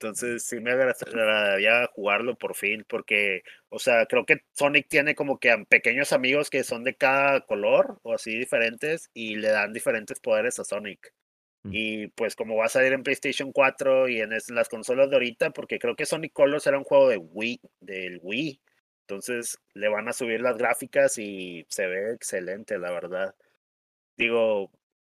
Entonces 0.01 0.45
sí 0.45 0.61
me 0.61 0.71
agra- 0.71 0.95
agradaría 1.07 1.87
jugarlo 1.93 2.37
por 2.37 2.55
fin, 2.55 2.85
porque 2.89 3.43
o 3.69 3.81
sea, 3.81 4.07
creo 4.07 4.25
que 4.25 4.43
Sonic 4.53 4.87
tiene 4.89 5.15
como 5.17 5.39
que 5.41 5.65
pequeños 5.69 6.13
amigos 6.13 6.51
que 6.51 6.63
son 6.63 6.85
de 6.85 6.95
cada 6.95 7.41
color 7.43 7.99
o 8.03 8.15
así 8.15 8.39
diferentes 8.39 9.11
y 9.13 9.37
le 9.37 9.49
dan 9.49 9.73
diferentes 9.73 10.21
poderes 10.21 10.59
a 10.61 10.65
Sonic. 10.65 11.13
Mm. 11.65 11.71
Y 11.73 12.07
pues 12.09 12.37
como 12.37 12.55
va 12.57 12.67
a 12.67 12.69
salir 12.69 12.93
en 12.93 13.03
PlayStation 13.03 13.51
4 13.51 14.09
y 14.09 14.21
en 14.21 14.33
es- 14.33 14.51
las 14.51 14.69
consolas 14.69 15.11
de 15.11 15.17
ahorita, 15.17 15.51
porque 15.51 15.81
creo 15.81 15.97
que 15.97 16.07
Sonic 16.07 16.33
Colors 16.33 16.69
era 16.69 16.79
un 16.79 16.85
juego 16.85 17.09
de 17.09 17.17
Wii, 17.17 17.61
del 17.81 18.21
Wii. 18.23 18.61
Entonces 19.09 19.59
le 19.73 19.89
van 19.89 20.07
a 20.09 20.13
subir 20.13 20.43
las 20.43 20.59
gráficas 20.59 21.17
y 21.19 21.65
se 21.71 21.87
ve 21.87 22.13
excelente, 22.13 22.79
la 22.79 22.91
verdad. 22.93 23.35
Digo, 24.19 24.71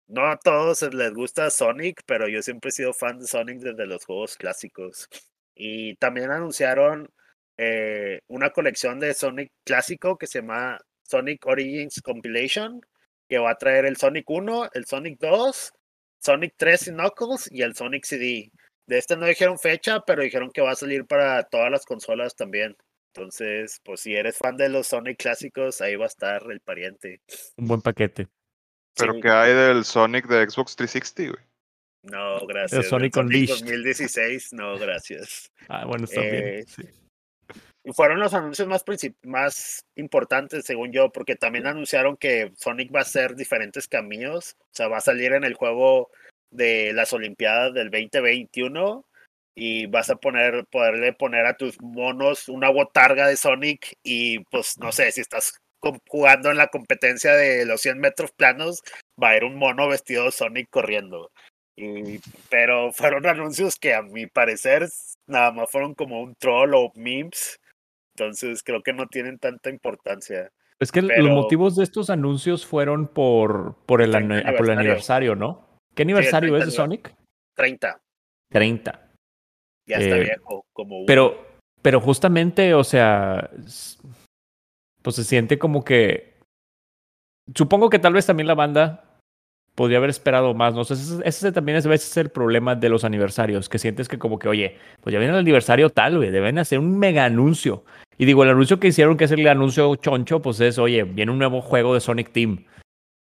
no 0.07 0.27
a 0.29 0.39
todos 0.39 0.83
les 0.95 1.13
gusta 1.13 1.51
Sonic, 1.51 2.03
pero 2.07 2.27
yo 2.27 2.43
siempre 2.43 2.71
he 2.71 2.73
sido 2.73 2.95
fan 2.95 3.19
de 3.19 3.27
Sonic 3.27 3.59
desde 3.61 3.87
los 3.87 4.07
juegos 4.07 4.37
clásicos. 4.39 5.09
Y 5.55 5.97
también 5.97 6.31
anunciaron 6.31 7.11
eh, 7.59 8.21
una 8.29 8.51
colección 8.51 8.99
de 8.99 9.13
Sonic 9.13 9.53
clásico 9.65 10.17
que 10.17 10.27
se 10.27 10.41
llama 10.41 10.81
Sonic 11.03 11.45
Origins 11.47 12.01
Compilation, 12.03 12.81
que 13.29 13.39
va 13.39 13.51
a 13.51 13.59
traer 13.59 13.85
el 13.85 13.99
Sonic 13.99 14.29
1, 14.31 14.71
el 14.73 14.87
Sonic 14.87 15.19
2, 15.21 15.73
Sonic 16.19 16.55
3 16.57 16.89
y 16.89 16.91
Knuckles 16.93 17.53
y 17.53 17.61
el 17.63 17.75
Sonic 17.75 18.05
CD. 18.07 18.51
De 18.87 18.99
este 18.99 19.17
no 19.19 19.27
dijeron 19.27 19.59
fecha, 19.59 20.01
pero 20.01 20.23
dijeron 20.23 20.51
que 20.51 20.63
va 20.63 20.71
a 20.73 20.77
salir 20.77 21.05
para 21.07 21.43
todas 21.45 21.71
las 21.71 21.85
consolas 21.85 22.35
también. 22.35 22.75
Entonces, 23.15 23.79
pues 23.85 24.01
si 24.01 24.15
eres 24.17 24.39
fan 24.39 24.57
de 24.57 24.71
los 24.71 24.87
Sonic 24.87 25.19
clásicos, 25.19 25.81
ahí 25.83 25.97
va 25.97 26.05
a 26.05 26.09
estar 26.09 26.43
el 26.51 26.61
pariente. 26.61 27.21
Un 27.59 27.67
buen 27.69 27.83
paquete. 27.83 28.29
¿Pero 28.97 29.15
Sí. 29.15 29.21
qué 29.21 29.29
hay 29.29 29.55
del 29.55 29.85
Sonic 29.85 30.27
de 30.29 30.49
Xbox 30.49 30.77
360, 30.77 31.33
güey? 31.35 31.45
No, 32.05 32.47
gracias. 32.47 32.89
Sonic 32.89 33.17
El 33.17 33.25
Unleashed. 33.27 33.55
2016, 33.61 34.53
no, 34.55 34.79
gracias. 34.79 35.51
Ah, 35.69 35.85
bueno, 35.85 36.05
está 36.05 36.21
bien. 36.23 36.35
Eh, 36.35 36.65
sí. 36.67 36.83
Y 37.85 37.93
fueron 37.93 38.19
los 38.21 38.33
anuncios 38.33 38.67
más, 38.69 38.85
princip- 38.85 39.17
más 39.25 39.85
importantes, 39.97 40.65
según 40.65 40.91
yo, 40.93 41.11
porque 41.11 41.37
también 41.37 41.67
anunciaron 41.67 42.17
que 42.17 42.53
Sonic 42.57 42.95
va 42.95 43.01
a 43.01 43.03
hacer 43.03 43.35
diferentes 43.35 43.89
caminos. 43.89 44.57
O 44.61 44.69
sea, 44.73 44.89
va 44.89 44.99
a 44.99 45.03
salir 45.03 45.33
en 45.33 45.45
el 45.45 45.55
juego 45.55 46.11
de 46.51 46.93
las 46.95 47.13
Olimpiadas 47.13 47.75
del 47.75 47.91
2021 47.91 49.05
y 49.55 49.87
vas 49.87 50.09
a 50.11 50.17
poner, 50.17 50.65
poderle 50.71 51.13
poner 51.13 51.47
a 51.47 51.57
tus 51.57 51.81
monos 51.81 52.49
una 52.49 52.71
botarga 52.71 53.27
de 53.27 53.37
Sonic 53.37 53.95
y 54.03 54.41
pues 54.51 54.79
no 54.79 54.93
sé, 54.93 55.13
si 55.13 55.21
estás 55.21 55.59
jugando 56.09 56.51
en 56.51 56.57
la 56.57 56.69
competencia 56.69 57.35
de 57.35 57.67
los 57.67 57.81
100 57.81 57.99
metros 57.99 58.31
planos, 58.33 58.83
va 59.21 59.29
a 59.29 59.31
haber 59.33 59.45
un 59.45 59.57
mono 59.57 59.89
vestido 59.89 60.25
de 60.25 60.31
Sonic 60.33 60.69
corriendo. 60.71 61.31
Y, 61.77 62.21
pero 62.51 62.93
fueron 62.93 63.27
anuncios 63.27 63.77
que 63.77 63.95
a 63.95 64.03
mi 64.03 64.27
parecer 64.27 64.89
nada 65.27 65.53
más 65.53 65.71
fueron 65.71 65.95
como 65.95 66.23
un 66.23 66.35
troll 66.37 66.75
o 66.75 66.93
memes. 66.95 67.59
Entonces 68.17 68.63
creo 68.63 68.83
que 68.83 68.93
no 68.93 69.07
tienen 69.09 69.39
tanta 69.39 69.71
importancia. 69.71 70.51
Es 70.79 70.93
que 70.93 71.03
pero- 71.03 71.23
los 71.25 71.31
motivos 71.33 71.77
de 71.77 71.85
estos 71.85 72.11
anuncios 72.11 72.67
fueron 72.67 73.09
por, 73.09 73.77
por, 73.87 74.03
el, 74.03 74.11
30 74.13 74.35
ane- 74.35 74.57
por 74.57 74.67
el 74.67 74.79
aniversario. 74.79 75.33
aniversario, 75.33 75.37
¿no? 75.37 75.79
¿Qué 75.95 76.03
aniversario 76.03 76.51
30 76.51 76.59
es 76.65 76.71
de 76.71 76.77
Sonic? 76.77 77.15
30, 77.57 78.01
30. 78.51 79.12
Ya 79.87 79.99
está 79.99 80.17
Eh, 80.17 80.25
viejo, 80.25 80.65
como. 80.73 81.05
Pero, 81.07 81.47
pero 81.81 82.01
justamente, 82.01 82.75
o 82.75 82.85
sea, 82.85 83.51
pues 85.03 85.17
se 85.17 85.25
siente 85.25 85.59
como 85.59 85.85
que. 85.85 86.33
Supongo 87.55 87.91
que 87.91 87.99
tal 87.99 88.13
vez 88.13 88.27
también 88.27 88.47
la 88.47 88.55
banda 88.55 89.05
podría 89.75 89.99
haber 89.99 90.11
esperado 90.11 90.55
más, 90.55 90.75
¿no? 90.75 90.85
sé, 90.85 90.95
ese, 90.95 91.21
ese 91.25 91.53
también 91.53 91.79
es 91.79 91.87
a 91.87 91.89
veces 91.89 92.17
el 92.19 92.31
problema 92.31 92.75
de 92.75 92.89
los 92.89 93.05
aniversarios, 93.05 93.69
que 93.69 93.79
sientes 93.79 94.09
que 94.09 94.19
como 94.19 94.39
que, 94.39 94.49
oye, 94.49 94.77
pues 95.01 95.13
ya 95.13 95.19
viene 95.19 95.33
el 95.35 95.41
aniversario 95.41 95.91
tal, 95.91 96.19
güey, 96.19 96.31
deben 96.31 96.59
hacer 96.59 96.79
un 96.79 96.99
mega 96.99 97.25
anuncio. 97.25 97.85
Y 98.19 98.27
digo, 98.27 98.45
el 98.45 98.51
anuncio 98.51 98.79
que 98.79 98.89
hicieron, 98.89 99.17
que 99.17 99.25
es 99.25 99.31
el 99.33 99.47
anuncio 99.49 99.95
choncho, 99.97 100.41
pues 100.43 100.61
es, 100.61 100.79
oye, 100.79 101.05
viene 101.05 101.33
un 101.33 101.39
nuevo 101.39 101.63
juego 101.63 101.95
de 101.95 102.01
Sonic 102.01 102.33
Team. 102.33 102.65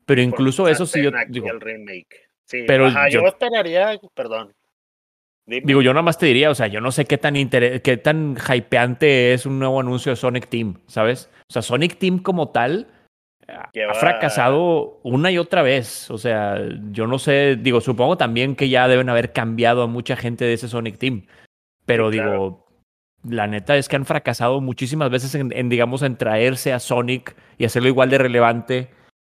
Pero 0.06 0.22
incluso 0.22 0.64
Porque 0.64 0.74
eso 0.74 0.86
sí, 0.86 1.02
yo 1.02 1.12
digo, 1.28 1.50
el 1.50 1.60
remake. 1.60 2.30
Sí, 2.46 2.64
Pero 2.68 2.86
ajá, 2.86 3.10
yo, 3.10 3.22
yo- 3.22 3.28
esperaría, 3.28 4.00
perdón. 4.14 4.54
Dime. 5.48 5.62
Digo, 5.66 5.82
yo 5.82 5.94
nada 5.94 6.02
más 6.04 6.18
te 6.18 6.26
diría, 6.26 6.50
o 6.50 6.56
sea, 6.56 6.68
yo 6.68 6.82
no 6.82 6.92
sé 6.92 7.06
qué 7.06 7.18
tan 7.20 7.36
qué 7.36 7.98
tan 8.04 8.36
hypeante 8.36 9.34
es 9.34 9.46
un 9.46 9.60
nuevo 9.60 9.80
anuncio 9.80 10.12
de 10.12 10.16
Sonic 10.16 10.48
Team, 10.48 10.80
¿sabes? 10.88 11.30
O 11.50 11.54
sea, 11.54 11.62
Sonic 11.62 12.00
Team 12.00 12.18
como 12.20 12.50
tal 12.50 12.88
ha- 13.48 13.70
Lleva- 13.72 13.92
ha 13.92 13.96
fracasado 13.96 15.00
una 15.04 15.30
y 15.30 15.38
otra 15.38 15.62
vez. 15.62 16.10
O 16.10 16.18
sea, 16.18 16.58
yo 16.92 17.06
no 17.06 17.20
sé, 17.20 17.58
digo, 17.62 17.80
supongo 17.80 18.18
también 18.18 18.56
que 18.56 18.70
ya 18.70 18.88
deben 18.88 19.08
haber 19.10 19.34
cambiado 19.34 19.84
a 19.84 19.88
mucha 19.88 20.16
gente 20.16 20.46
de 20.46 20.54
ese 20.54 20.68
Sonic 20.68 20.98
Team. 20.98 21.28
Pero 21.86 22.10
Sí, 22.12 22.18
digo, 22.18 22.26
claro. 22.32 22.66
la 23.30 23.46
neta 23.46 23.78
es 23.78 23.88
que 23.88 23.98
han 23.98 24.06
fracasado 24.06 24.62
muchísimas 24.62 25.12
veces 25.12 25.36
en, 25.36 25.52
en, 25.56 25.70
digamos, 25.70 26.02
en 26.02 26.18
traerse 26.18 26.74
a 26.74 26.80
Sonic 26.80 27.36
y 27.60 27.66
hacerlo 27.66 27.88
igual 27.90 28.10
de 28.10 28.18
relevante. 28.18 28.90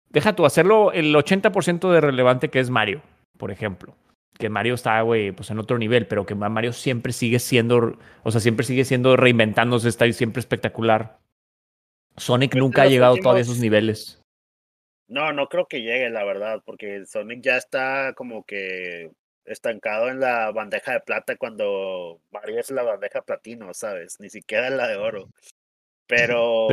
Deja 0.10 0.34
tú, 0.36 0.46
hacerlo 0.46 0.92
el 0.92 1.16
80% 1.16 1.90
de 1.90 2.02
relevante 2.02 2.50
que 2.50 2.60
es 2.60 2.70
Mario, 2.70 3.02
por 3.38 3.50
ejemplo 3.52 3.96
que 4.42 4.50
Mario 4.50 4.74
está, 4.74 5.02
güey, 5.02 5.32
pues 5.32 5.50
en 5.52 5.60
otro 5.60 5.78
nivel, 5.78 6.06
pero 6.08 6.26
que 6.26 6.36
Mario 6.36 6.74
siempre 6.74 7.14
sigue 7.14 7.40
siendo, 7.40 7.98
o 8.24 8.32
sea, 8.32 8.42
siempre 8.42 8.66
sigue 8.66 8.84
siendo 8.84 9.16
reinventándose, 9.16 9.88
está 9.88 10.12
siempre 10.12 10.42
espectacular. 10.42 11.20
Sonic 12.18 12.56
nunca 12.56 12.82
ha 12.82 12.88
llegado 12.88 13.16
todavía 13.16 13.30
a 13.30 13.44
últimos- 13.44 13.48
esos 13.48 13.60
niveles. 13.62 14.22
No, 15.08 15.32
no 15.34 15.48
creo 15.48 15.68
que 15.68 15.82
llegue, 15.82 16.10
la 16.10 16.24
verdad, 16.24 16.62
porque 16.66 17.06
Sonic 17.06 17.42
ya 17.42 17.58
está 17.58 18.14
como 18.16 18.44
que 18.44 19.12
estancado 19.46 20.10
en 20.10 20.20
la 20.20 20.52
bandeja 20.52 20.94
de 20.94 21.00
plata 21.02 21.36
cuando 21.36 22.20
Mario 22.32 22.60
es 22.60 22.72
la 22.72 22.84
bandeja 22.84 23.22
platino, 23.22 23.74
¿sabes? 23.74 24.20
Ni 24.20 24.30
siquiera 24.30 24.68
en 24.68 24.78
la 24.78 24.88
de 24.88 24.98
oro. 24.98 25.30
Pero 26.08 26.68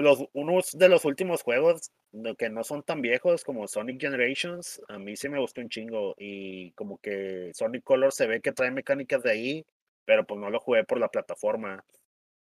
los, 0.00 0.24
unos 0.32 0.70
de 0.72 0.88
los 0.88 1.04
últimos 1.04 1.42
juegos 1.42 1.90
que 2.38 2.50
no 2.50 2.64
son 2.64 2.82
tan 2.82 3.00
viejos 3.00 3.44
como 3.44 3.68
Sonic 3.68 4.00
Generations, 4.00 4.80
a 4.88 4.98
mí 4.98 5.16
sí 5.16 5.28
me 5.28 5.38
gustó 5.38 5.60
un 5.60 5.68
chingo 5.68 6.14
y 6.18 6.72
como 6.72 6.98
que 6.98 7.50
Sonic 7.54 7.84
Color 7.84 8.12
se 8.12 8.26
ve 8.26 8.40
que 8.40 8.52
trae 8.52 8.70
mecánicas 8.70 9.22
de 9.22 9.30
ahí, 9.30 9.66
pero 10.04 10.26
pues 10.26 10.40
no 10.40 10.50
lo 10.50 10.60
jugué 10.60 10.84
por 10.84 10.98
la 10.98 11.08
plataforma. 11.08 11.84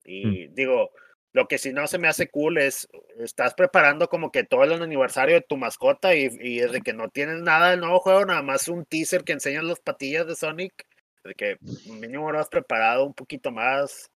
Y 0.05 0.49
digo, 0.49 0.91
lo 1.33 1.49
que 1.49 1.59
si 1.59 1.73
no 1.73 1.87
se 1.87 1.99
me 1.99 2.09
hace 2.09 2.29
cool 2.29 2.59
es, 2.59 2.89
estás 3.19 3.55
preparando 3.55 4.09
como 4.09 4.31
que 4.31 4.45
todo 4.45 4.65
el 4.65 4.83
aniversario 4.83 5.35
de 5.35 5.41
tu 5.41 5.57
mascota 5.57 6.15
y, 6.15 6.29
y 6.41 6.61
desde 6.61 6.83
que 6.83 6.93
no 6.93 7.09
tienes 7.09 7.41
nada 7.41 7.71
del 7.71 7.81
nuevo 7.81 8.01
juego, 8.01 8.25
nada 8.25 8.43
más 8.43 8.69
un 8.69 8.85
teaser 8.85 9.25
que 9.25 9.33
enseña 9.33 9.63
las 9.63 9.81
patillas 9.81 10.27
de 10.27 10.37
Sonic, 10.37 10.87
de 11.25 11.35
que 11.35 11.57
mínimo 11.87 12.31
lo 12.31 12.39
has 12.39 12.49
preparado 12.49 13.05
un 13.05 13.15
poquito 13.15 13.51
más, 13.51 14.11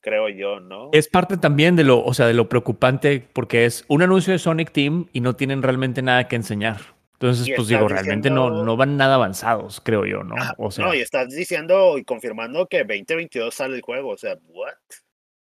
creo 0.00 0.28
yo, 0.28 0.60
¿no? 0.60 0.90
Es 0.92 1.08
parte 1.08 1.36
también 1.36 1.76
de 1.76 1.84
lo, 1.84 2.02
o 2.04 2.14
sea, 2.14 2.26
de 2.26 2.34
lo 2.34 2.48
preocupante, 2.48 3.26
porque 3.32 3.64
es 3.64 3.84
un 3.88 4.02
anuncio 4.02 4.32
de 4.32 4.38
Sonic 4.38 4.72
Team 4.72 5.06
y 5.12 5.20
no 5.20 5.36
tienen 5.36 5.62
realmente 5.62 6.02
nada 6.02 6.28
que 6.28 6.36
enseñar. 6.36 6.78
Entonces, 7.14 7.48
Y 7.48 7.52
pues 7.54 7.66
digo, 7.66 7.88
realmente 7.88 8.30
no, 8.30 8.64
no 8.64 8.76
van 8.76 8.96
nada 8.96 9.16
avanzados, 9.16 9.80
creo 9.80 10.06
yo, 10.06 10.22
¿no? 10.22 10.36
O 10.56 10.70
sea, 10.70 10.86
no, 10.86 10.94
y 10.94 11.00
estás 11.00 11.34
diciendo 11.34 11.98
y 11.98 12.04
confirmando 12.04 12.68
que 12.68 12.78
2022 12.84 13.52
sale 13.52 13.74
el 13.74 13.82
juego, 13.82 14.10
o 14.10 14.16
sea, 14.16 14.38
¿what? 14.50 14.74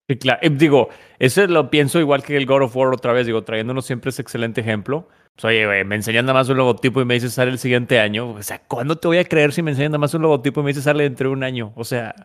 Sí, 0.09 0.17
claro. 0.17 0.39
Eh, 0.41 0.49
digo, 0.49 0.89
eso 1.19 1.45
lo 1.45 1.69
pienso 1.69 1.99
igual 1.99 2.23
que 2.23 2.35
el 2.35 2.47
God 2.47 2.63
of 2.63 2.75
War 2.75 2.91
otra 2.91 3.13
vez, 3.13 3.27
digo, 3.27 3.43
trayéndonos 3.43 3.85
siempre 3.85 4.09
ese 4.09 4.23
excelente 4.23 4.61
ejemplo. 4.61 5.07
Pues, 5.35 5.45
oye, 5.45 5.67
güey, 5.67 5.85
me 5.85 5.95
enseñan 5.95 6.25
nada 6.25 6.39
más 6.39 6.49
un 6.49 6.57
logotipo 6.57 6.99
y 7.01 7.05
me 7.05 7.13
dices 7.13 7.33
sale 7.33 7.51
el 7.51 7.59
siguiente 7.59 7.99
año. 7.99 8.31
O 8.31 8.41
sea, 8.41 8.59
¿cuándo 8.67 8.95
te 8.95 9.07
voy 9.07 9.19
a 9.19 9.25
creer 9.25 9.53
si 9.53 9.61
me 9.61 9.69
enseñan 9.69 9.91
nada 9.91 9.99
más 9.99 10.13
un 10.15 10.23
logotipo 10.23 10.61
y 10.61 10.63
me 10.63 10.69
dices 10.71 10.85
sale 10.85 11.03
dentro 11.03 11.29
de 11.29 11.33
un 11.33 11.43
año? 11.43 11.71
O 11.75 11.83
sea, 11.83 12.15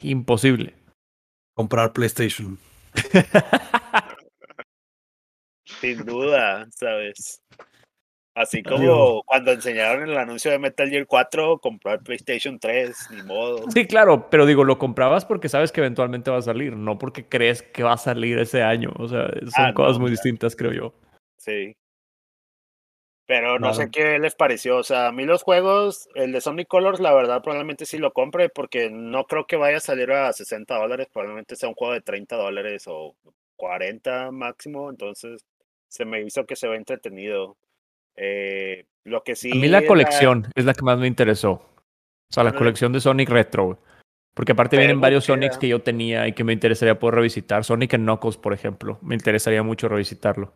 imposible. 0.00 0.74
Comprar 1.54 1.92
PlayStation. 1.92 2.58
Sin 5.80 6.04
duda, 6.04 6.66
¿sabes? 6.70 7.40
Así 8.36 8.64
como 8.64 9.22
cuando 9.24 9.52
enseñaron 9.52 10.10
el 10.10 10.18
anuncio 10.18 10.50
de 10.50 10.58
Metal 10.58 10.90
Gear 10.90 11.06
4, 11.06 11.58
comprar 11.58 12.02
PlayStation 12.02 12.58
3, 12.58 13.08
ni 13.12 13.22
modo. 13.22 13.70
Sí, 13.70 13.86
claro, 13.86 14.28
pero 14.28 14.44
digo, 14.44 14.64
lo 14.64 14.76
comprabas 14.76 15.24
porque 15.24 15.48
sabes 15.48 15.70
que 15.70 15.80
eventualmente 15.80 16.32
va 16.32 16.38
a 16.38 16.42
salir, 16.42 16.76
no 16.76 16.98
porque 16.98 17.28
crees 17.28 17.62
que 17.62 17.84
va 17.84 17.92
a 17.92 17.96
salir 17.96 18.38
ese 18.40 18.62
año. 18.62 18.92
O 18.98 19.06
sea, 19.06 19.28
son 19.28 19.50
Ah, 19.54 19.68
no, 19.68 19.74
cosas 19.74 19.98
muy 19.98 20.08
claro. 20.08 20.10
distintas, 20.10 20.56
creo 20.56 20.72
yo. 20.72 20.94
Sí. 21.38 21.76
Pero 23.26 23.58
no 23.58 23.72
sé 23.72 23.90
qué 23.90 24.18
les 24.18 24.34
pareció. 24.34 24.76
O 24.76 24.82
sea, 24.82 25.08
a 25.08 25.12
mí 25.12 25.24
los 25.24 25.42
juegos, 25.42 26.08
el 26.14 26.32
de 26.32 26.42
Sonic 26.42 26.68
Colors, 26.68 27.00
la 27.00 27.14
verdad, 27.14 27.42
probablemente 27.42 27.86
sí 27.86 27.96
lo 27.96 28.12
compre 28.12 28.50
porque 28.50 28.90
no 28.90 29.24
creo 29.24 29.46
que 29.46 29.56
vaya 29.56 29.78
a 29.78 29.80
salir 29.80 30.12
a 30.12 30.32
60 30.32 30.76
dólares. 30.76 31.08
Probablemente 31.10 31.56
sea 31.56 31.70
un 31.70 31.74
juego 31.74 31.94
de 31.94 32.02
30 32.02 32.36
dólares 32.36 32.84
o 32.86 33.16
40 33.56 34.30
máximo. 34.30 34.90
Entonces, 34.90 35.46
se 35.88 36.04
me 36.04 36.20
hizo 36.20 36.44
que 36.44 36.56
se 36.56 36.68
ve 36.68 36.76
entretenido. 36.76 37.56
Eh, 38.16 38.84
lo 39.04 39.22
que 39.22 39.36
sí. 39.36 39.52
A 39.52 39.54
mí 39.54 39.68
la 39.68 39.86
colección 39.86 40.48
es 40.54 40.66
la 40.66 40.74
que 40.74 40.82
más 40.82 40.98
me 40.98 41.06
interesó. 41.06 41.52
O 41.52 42.32
sea, 42.34 42.44
la 42.44 42.52
colección 42.52 42.92
de 42.92 43.00
Sonic 43.00 43.30
Retro. 43.30 43.78
Porque 44.34 44.52
aparte 44.52 44.76
vienen 44.76 45.00
varios. 45.00 45.24
Sonics 45.24 45.56
que 45.56 45.68
yo 45.68 45.80
tenía 45.80 46.28
y 46.28 46.32
que 46.32 46.44
me 46.44 46.52
interesaría 46.52 46.98
poder 46.98 47.14
revisitar. 47.14 47.64
Sonic 47.64 47.94
and 47.94 48.04
Knuckles, 48.04 48.36
por 48.36 48.52
ejemplo. 48.52 48.98
Me 49.00 49.14
interesaría 49.14 49.62
mucho 49.62 49.88
revisitarlo. 49.88 50.52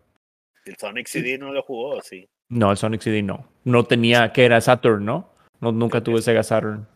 El 0.66 0.76
Sonic 0.76 1.06
CD 1.06 1.38
no 1.38 1.52
lo 1.52 1.62
jugó, 1.62 2.00
sí. 2.02 2.28
No, 2.48 2.70
el 2.70 2.76
Sonic 2.76 3.02
CD 3.02 3.22
no. 3.22 3.46
No 3.64 3.84
tenía, 3.84 4.32
que 4.32 4.44
era 4.44 4.60
Saturn, 4.60 5.04
¿no? 5.04 5.30
no 5.60 5.72
nunca 5.72 6.02
tuve. 6.02 6.22
Sega 6.22 6.42
Saturn. 6.42 6.86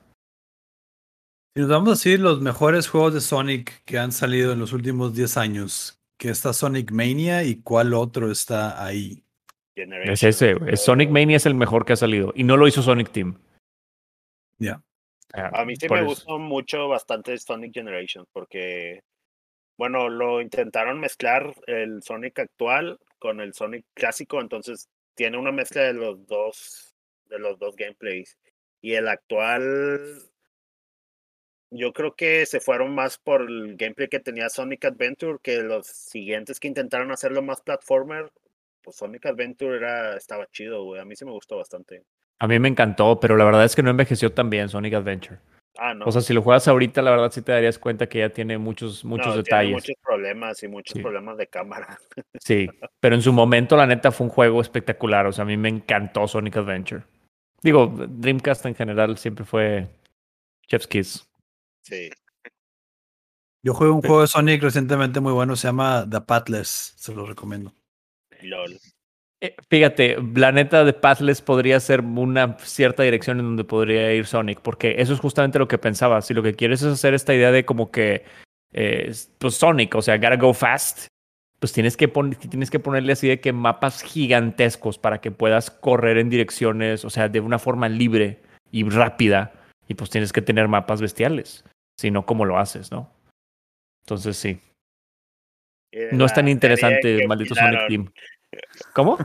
Si 1.55 1.61
nos 1.61 1.69
vamos 1.69 1.89
a 1.89 1.93
decir 1.93 2.21
los 2.21 2.41
mejores 2.41 2.89
juegos 2.89 3.13
de 3.15 3.21
Sonic 3.21 3.85
que 3.85 3.99
han 3.99 4.13
salido 4.13 4.53
en 4.53 4.59
los 4.59 4.73
últimos 4.73 5.15
10 5.15 5.37
años, 5.37 6.01
que 6.19 6.31
está 6.31 6.53
Sonic 6.53 6.93
Mania 6.93 7.45
y 7.45 7.57
cuál 7.57 7.93
otro 7.93 8.31
está 8.31 8.83
ahí. 8.85 9.23
Es 9.75 10.23
ese. 10.23 10.57
Es 10.67 10.85
Sonic 10.85 11.11
Mania 11.11 11.37
es 11.37 11.47
el 11.47 11.55
mejor 11.55 11.85
que 11.85 11.93
ha 11.95 11.97
salido. 11.97 12.33
Y 12.35 12.45
no 12.45 12.57
lo 12.57 12.67
hizo 12.69 12.83
Sonic 12.83 13.11
Team. 13.11 13.39
Ya. 14.59 14.81
Ah, 15.35 15.51
A 15.61 15.65
mí 15.65 15.77
sí 15.77 15.87
me 15.91 15.97
eso. 15.97 16.07
gustó 16.07 16.39
mucho 16.39 16.89
bastante 16.89 17.37
Sonic 17.39 17.73
Generations 17.75 18.29
porque, 18.33 19.03
bueno, 19.79 20.09
lo 20.09 20.41
intentaron 20.41 21.01
mezclar 21.01 21.55
el 21.67 22.03
Sonic 22.03 22.39
actual 22.39 22.99
con 23.19 23.41
el 23.41 23.55
Sonic 23.55 23.85
clásico, 23.95 24.41
entonces 24.41 24.89
tiene 25.15 25.39
una 25.39 25.53
mezcla 25.53 25.83
de 25.83 25.95
los 25.95 26.27
dos 26.27 26.93
de 27.33 27.39
los 27.39 27.59
dos 27.59 27.75
gameplays. 27.77 28.39
Y 28.81 28.95
el 28.95 29.09
actual, 29.09 30.19
yo 31.71 31.93
creo 31.93 32.15
que 32.15 32.47
se 32.47 32.61
fueron 32.61 32.95
más 32.95 33.19
por 33.19 33.43
el 33.43 33.77
gameplay 33.77 34.09
que 34.09 34.21
tenía 34.21 34.49
Sonic 34.49 34.85
Adventure 34.85 35.39
que 35.43 35.63
los 35.63 35.87
siguientes 35.87 36.61
que 36.61 36.69
intentaron 36.69 37.11
hacerlo 37.11 37.43
más 37.43 37.63
platformer. 37.63 38.31
Pues 38.83 38.97
Sonic 38.97 39.27
Adventure 39.27 39.77
era, 39.77 40.17
estaba 40.17 40.47
chido, 40.51 40.85
güey. 40.85 41.01
A 41.01 41.05
mí 41.05 41.17
sí 41.17 41.25
me 41.25 41.31
gustó 41.33 41.57
bastante. 41.57 42.05
A 42.39 42.49
mí 42.49 42.59
me 42.59 42.69
encantó, 42.69 43.19
pero 43.21 43.37
la 43.37 43.45
verdad 43.45 43.65
es 43.65 43.77
que 43.77 43.83
no 43.83 43.91
envejeció 43.91 44.33
tan 44.33 44.51
bien 44.51 44.69
Sonic 44.69 44.95
Adventure. 44.95 45.39
Ah, 45.79 45.95
no. 45.95 46.05
O 46.05 46.13
sea, 46.13 46.21
si 46.21 46.35
lo 46.35 46.43
juegas 46.43 46.69
ahorita, 46.69 47.01
la 47.01 47.11
verdad 47.13 47.31
sí 47.33 47.41
te 47.41 47.53
darías 47.53 47.79
cuenta 47.79 48.07
que 48.09 48.19
ya 48.19 48.29
tiene 48.31 48.59
muchos, 48.59 49.05
muchos 49.05 49.29
no, 49.29 49.33
tiene 49.43 49.45
detalles. 49.45 49.73
muchos 49.73 49.97
problemas 50.03 50.63
y 50.63 50.69
muchos 50.69 50.93
Sí. 50.93 51.01
problemas 51.01 51.37
de 51.39 51.47
cámara. 51.47 51.99
Sí, 52.41 52.69
pero 53.01 53.15
en 53.15 53.23
su 53.23 53.33
momento, 53.33 53.77
la 53.77 53.87
neta, 53.87 54.13
fue 54.13 54.27
un 54.27 54.31
juego 54.33 54.61
espectacular. 54.61 55.27
O 55.27 55.33
sea, 55.33 55.43
a 55.43 55.47
mí 55.47 55.57
me 55.57 55.71
encantó 55.71 56.29
Sonic 56.29 56.59
Adventure. 56.59 57.05
Digo, 57.63 57.87
Dreamcast 57.87 58.67
en 58.67 58.75
general 58.75 59.17
siempre 59.17 59.45
fue 59.45 59.89
Chef's 60.67 60.87
Kiss. 60.87 61.29
Sí. 61.83 62.11
Yo 63.65 63.73
jugué 63.75 63.91
un 63.91 64.01
juego 64.01 64.23
de 64.23 64.27
Sonic 64.27 64.63
recientemente 64.63 65.21
muy 65.21 65.33
bueno, 65.33 65.55
se 65.57 65.69
llama 65.69 66.07
The 66.11 66.21
Pathless, 66.21 66.95
se 66.97 67.15
lo 67.15 67.25
recomiendo. 67.25 67.73
LOL. 68.43 68.79
Eh, 69.43 69.57
Fíjate, 69.69 70.17
la 70.37 70.53
neta 70.53 70.85
de 70.85 70.93
Pathless 70.93 71.43
podría 71.43 71.81
ser 71.81 72.01
una 72.03 72.57
cierta 72.61 73.03
dirección 73.03 73.41
en 73.41 73.47
donde 73.47 73.65
podría 73.65 74.15
ir 74.15 74.25
Sonic, 74.25 74.61
porque 74.61 74.95
eso 74.99 75.13
es 75.13 75.19
justamente 75.19 75.59
lo 75.59 75.67
que 75.67 75.79
pensaba. 75.79 76.23
Si 76.23 76.33
lo 76.33 76.45
que 76.45 76.55
quieres 76.55 76.81
es 76.83 76.93
hacer 76.93 77.13
esta 77.13 77.35
idea 77.35 77.51
de 77.51 77.65
como 77.65 77.91
que, 77.91 78.25
eh, 78.73 79.13
pues 79.39 79.55
Sonic, 79.55 79.97
o 79.97 80.03
sea, 80.03 80.17
gotta 80.17 80.37
go 80.37 80.55
fast, 80.55 81.09
pues 81.59 81.73
tienes 81.73 81.97
que, 81.97 82.07
tienes 82.07 82.71
que 82.71 82.79
ponerle 82.79 83.15
así 83.15 83.27
de 83.27 83.41
que 83.41 83.53
mapas 83.53 84.03
gigantescos 84.03 84.97
para 84.99 85.21
que 85.21 85.33
puedas 85.33 85.73
correr 85.73 86.19
en 86.19 86.31
direcciones, 86.31 87.05
o 87.05 87.11
sea, 87.11 87.29
de 87.29 87.41
una 87.41 87.59
forma 87.59 87.89
libre 87.89 88.41
y 88.71 88.89
rápida, 88.89 89.53
y 89.89 89.95
pues 89.95 90.09
tienes 90.11 90.33
que 90.33 90.43
tener 90.43 90.69
mapas 90.69 91.01
bestiales, 91.01 91.65
si 91.99 92.13
no, 92.13 92.27
¿cómo 92.27 92.45
lo 92.45 92.59
haces, 92.59 92.93
no? 92.93 93.11
Entonces 94.05 94.37
sí, 94.37 94.61
de 95.93 96.11
no 96.13 96.27
es 96.27 96.35
tan 96.35 96.49
interesante 96.49 97.19
¿qué 97.19 97.27
maldito 97.27 97.55
Sonic? 97.55 97.89
Team. 97.89 98.13
¿Cómo? 98.95 99.19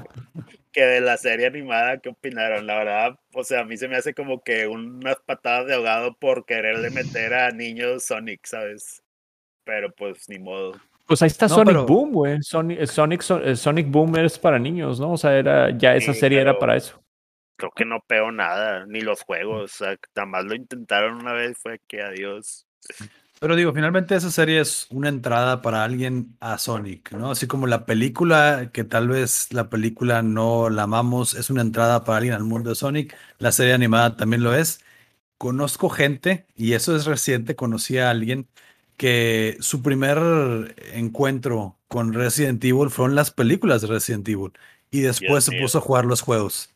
Que 0.72 0.82
de 0.86 1.02
la 1.02 1.18
serie 1.18 1.48
animada, 1.48 1.98
¿qué 2.00 2.10
opinaron? 2.10 2.68
La 2.68 2.78
verdad, 2.78 3.20
o 3.34 3.44
sea, 3.44 3.62
a 3.62 3.66
mí 3.66 3.78
se 3.78 3.88
me 3.88 3.96
hace 3.98 4.14
como 4.14 4.44
que 4.44 4.68
unas 4.68 5.18
patadas 5.26 5.66
de 5.68 5.74
ahogado 5.76 6.16
por 6.16 6.46
quererle 6.46 6.90
meter 6.92 7.34
a 7.34 7.52
niños 7.52 8.06
Sonic, 8.06 8.46
¿sabes? 8.46 9.04
Pero 9.64 9.92
pues 9.94 10.30
ni 10.30 10.40
modo. 10.40 10.80
Pues 11.08 11.22
ahí 11.22 11.28
está 11.28 11.48
No, 11.48 11.56
Sonic 11.56 11.68
pero- 11.74 11.86
Boom, 11.86 12.12
güey. 12.12 12.42
Sonic, 12.44 12.80
eh, 12.82 12.88
Sonic, 12.88 13.22
So- 13.22 13.44
eh, 13.44 13.56
Sonic 13.56 13.88
Boom 13.90 14.16
es 14.18 14.38
para 14.38 14.60
niños, 14.60 15.00
¿no? 15.00 15.14
O 15.14 15.18
sea, 15.18 15.38
era, 15.38 15.70
ya 15.78 15.96
esa 15.96 16.14
Sí, 16.14 16.20
serie 16.20 16.42
era 16.42 16.58
para 16.60 16.76
eso. 16.76 17.02
Creo 17.58 17.72
que 17.72 17.86
no 17.86 18.02
pegó 18.06 18.32
nada, 18.32 18.86
ni 18.86 19.02
los 19.02 19.24
juegos. 19.24 19.74
O 19.74 19.78
sea, 19.86 19.98
nada 20.16 20.26
más 20.28 20.46
lo 20.46 20.54
intentaron 20.54 21.16
una 21.16 21.34
vez, 21.34 21.58
fue 21.58 21.80
que 21.88 22.02
adiós. 22.02 22.68
Pero 23.40 23.56
digo, 23.56 23.72
finalmente 23.72 24.16
esa 24.16 24.32
serie 24.32 24.60
es 24.62 24.88
una 24.90 25.10
entrada 25.10 25.62
para 25.62 25.84
alguien 25.84 26.36
a 26.40 26.58
Sonic, 26.58 27.12
¿no? 27.12 27.30
Así 27.32 27.46
como 27.46 27.68
la 27.68 27.86
película, 27.86 28.72
que 28.74 28.84
tal 28.84 29.10
vez 29.10 29.54
la 29.54 29.70
película 29.70 30.24
no 30.24 30.70
la 30.72 30.84
amamos, 30.84 31.36
es 31.36 31.52
una 31.52 31.62
entrada 31.62 32.04
para 32.04 32.18
alguien 32.18 32.34
al 32.34 32.44
mundo 32.44 32.72
de 32.72 32.76
Sonic, 32.76 33.16
la 33.38 33.52
serie 33.52 33.74
animada 33.74 34.16
también 34.18 34.42
lo 34.44 34.56
es. 34.56 34.84
Conozco 35.38 35.90
gente, 35.90 36.48
y 36.56 36.74
eso 36.74 36.96
es 36.96 37.06
reciente, 37.06 37.56
conocí 37.56 37.98
a 38.00 38.10
alguien 38.12 38.50
que 38.98 39.58
su 39.62 39.84
primer 39.84 40.76
encuentro 40.94 41.80
con 41.90 42.14
Resident 42.14 42.64
Evil 42.66 42.90
fueron 42.92 43.16
las 43.16 43.32
películas 43.32 43.82
de 43.82 43.88
Resident 43.90 44.28
Evil, 44.30 44.54
y 44.92 45.02
después 45.02 45.46
Dios 45.46 45.46
se 45.46 45.52
mío. 45.52 45.62
puso 45.64 45.80
a 45.80 45.82
jugar 45.82 46.06
los 46.06 46.22
juegos. 46.22 46.72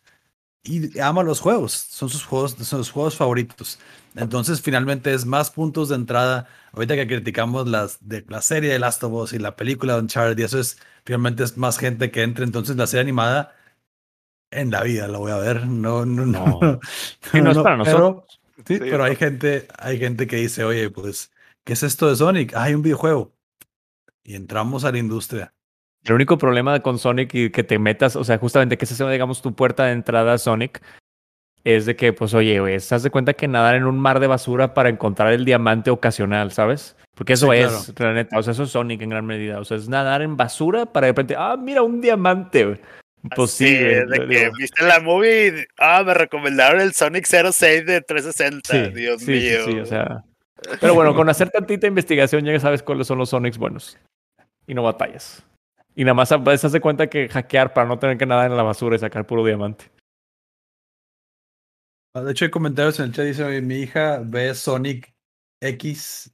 Y 0.63 0.99
ama 0.99 1.23
los 1.23 1.39
juegos, 1.39 1.71
son 1.73 2.09
sus 2.09 2.23
juegos, 2.23 2.51
son 2.51 2.65
sus 2.83 2.91
juegos 2.91 3.15
favoritos. 3.17 3.79
Entonces, 4.15 4.61
finalmente 4.61 5.11
es 5.13 5.25
más 5.25 5.49
puntos 5.49 5.89
de 5.89 5.95
entrada. 5.95 6.47
Ahorita 6.73 6.95
que 6.95 7.07
criticamos 7.07 7.67
las 7.67 7.97
de 8.07 8.23
la 8.27 8.41
serie 8.41 8.71
de 8.71 8.77
Last 8.79 9.03
of 9.03 9.13
Us 9.13 9.33
y 9.33 9.39
la 9.39 9.55
película 9.55 9.93
de 9.95 10.01
Uncharted, 10.01 10.37
y 10.37 10.43
eso 10.43 10.59
es 10.59 10.77
finalmente 11.03 11.43
es 11.43 11.57
más 11.57 11.77
gente 11.79 12.11
que 12.11 12.21
entra. 12.21 12.43
Entonces, 12.45 12.75
la 12.75 12.85
serie 12.85 13.01
animada 13.01 13.55
en 14.51 14.69
la 14.69 14.83
vida 14.83 15.07
la 15.07 15.17
voy 15.17 15.31
a 15.31 15.37
ver. 15.37 15.65
No, 15.65 16.05
no, 16.05 16.25
no. 16.27 16.59
No. 16.61 16.79
Sí, 17.31 17.41
no 17.41 17.51
es 17.51 17.57
para 17.57 17.83
pero- 17.83 17.97
nosotros. 17.99 18.39
sí, 18.67 18.75
Sí, 18.75 18.79
pero 18.79 19.03
hay 19.03 19.15
gente, 19.15 19.67
hay 19.79 19.97
gente 19.97 20.27
que 20.27 20.35
dice, 20.35 20.63
oye, 20.63 20.91
pues, 20.91 21.31
¿qué 21.63 21.73
es 21.73 21.81
esto 21.81 22.07
de 22.07 22.15
Sonic? 22.17 22.53
Ah, 22.53 22.63
hay 22.63 22.75
un 22.75 22.83
videojuego. 22.83 23.33
Y 24.23 24.35
entramos 24.35 24.83
a 24.85 24.91
la 24.91 24.99
industria. 24.99 25.53
El 26.05 26.13
único 26.13 26.37
problema 26.37 26.79
con 26.79 26.97
Sonic 26.97 27.33
y 27.35 27.49
que 27.51 27.63
te 27.63 27.77
metas, 27.77 28.15
o 28.15 28.23
sea, 28.23 28.37
justamente 28.37 28.77
que 28.77 28.85
esa 28.85 28.95
sea, 28.95 29.09
digamos, 29.09 29.41
tu 29.41 29.53
puerta 29.53 29.85
de 29.85 29.91
entrada 29.91 30.33
a 30.33 30.37
Sonic, 30.37 30.81
es 31.63 31.85
de 31.85 31.95
que, 31.95 32.11
pues, 32.11 32.33
oye, 32.33 32.59
güey, 32.59 32.73
¿estás 32.75 33.03
de 33.03 33.11
cuenta 33.11 33.33
que 33.33 33.47
nadar 33.47 33.75
en 33.75 33.83
un 33.83 33.99
mar 33.99 34.19
de 34.19 34.27
basura 34.27 34.73
para 34.73 34.89
encontrar 34.89 35.31
el 35.31 35.45
diamante 35.45 35.91
ocasional, 35.91 36.51
¿sabes? 36.51 36.95
Porque 37.13 37.33
eso 37.33 37.51
Sí, 37.51 37.59
es, 37.59 37.99
la 37.99 38.13
neta, 38.13 38.39
o 38.39 38.43
sea, 38.43 38.53
eso 38.53 38.63
es 38.63 38.71
Sonic 38.71 39.01
en 39.01 39.09
gran 39.09 39.25
medida. 39.25 39.59
O 39.59 39.65
sea, 39.65 39.77
es 39.77 39.87
nadar 39.87 40.23
en 40.23 40.37
basura 40.37 40.87
para 40.87 41.05
de 41.05 41.11
repente, 41.11 41.35
ah, 41.37 41.55
mira, 41.57 41.83
un 41.83 42.01
diamante, 42.01 42.65
güey. 42.65 42.79
Pues 43.35 43.51
sí, 43.51 43.71
de 43.71 44.07
que 44.07 44.25
digo. 44.25 44.51
viste 44.57 44.83
la 44.83 44.99
movie, 44.99 45.67
ah, 45.77 46.01
me 46.03 46.15
recomendaron 46.15 46.81
el 46.81 46.93
Sonic 46.93 47.27
06 47.27 47.85
de 47.85 48.01
360. 48.01 48.69
Sí, 48.71 48.91
Dios 48.95 49.21
sí, 49.21 49.25
sí, 49.25 49.31
mío. 49.31 49.65
sí, 49.65 49.79
o 49.79 49.85
sea. 49.85 50.23
Pero 50.79 50.95
bueno, 50.95 51.13
con 51.13 51.29
hacer 51.29 51.51
tantita 51.51 51.85
investigación 51.85 52.43
ya 52.43 52.59
sabes 52.59 52.81
cuáles 52.81 53.05
son 53.05 53.19
los 53.19 53.29
Sonics 53.29 53.59
buenos. 53.59 53.99
Y 54.65 54.73
no 54.73 54.81
batallas. 54.81 55.43
Y 55.95 56.03
nada 56.03 56.13
más 56.13 56.29
das 56.29 56.71
de 56.71 56.81
cuenta 56.81 57.07
que 57.07 57.27
hackear 57.27 57.73
para 57.73 57.87
no 57.87 57.99
tener 57.99 58.17
que 58.17 58.25
nadar 58.25 58.49
en 58.49 58.57
la 58.57 58.63
basura 58.63 58.95
y 58.95 58.99
sacar 58.99 59.25
puro 59.27 59.43
diamante. 59.45 59.91
Ah, 62.13 62.21
De 62.21 62.31
hecho, 62.31 62.45
hay 62.45 62.51
comentarios 62.51 62.99
en 62.99 63.05
el 63.05 63.13
chat. 63.13 63.25
Dice, 63.25 63.43
"Oye, 63.43 63.61
mi 63.61 63.75
hija 63.75 64.21
ve 64.23 64.53
Sonic 64.53 65.13
X 65.61 66.33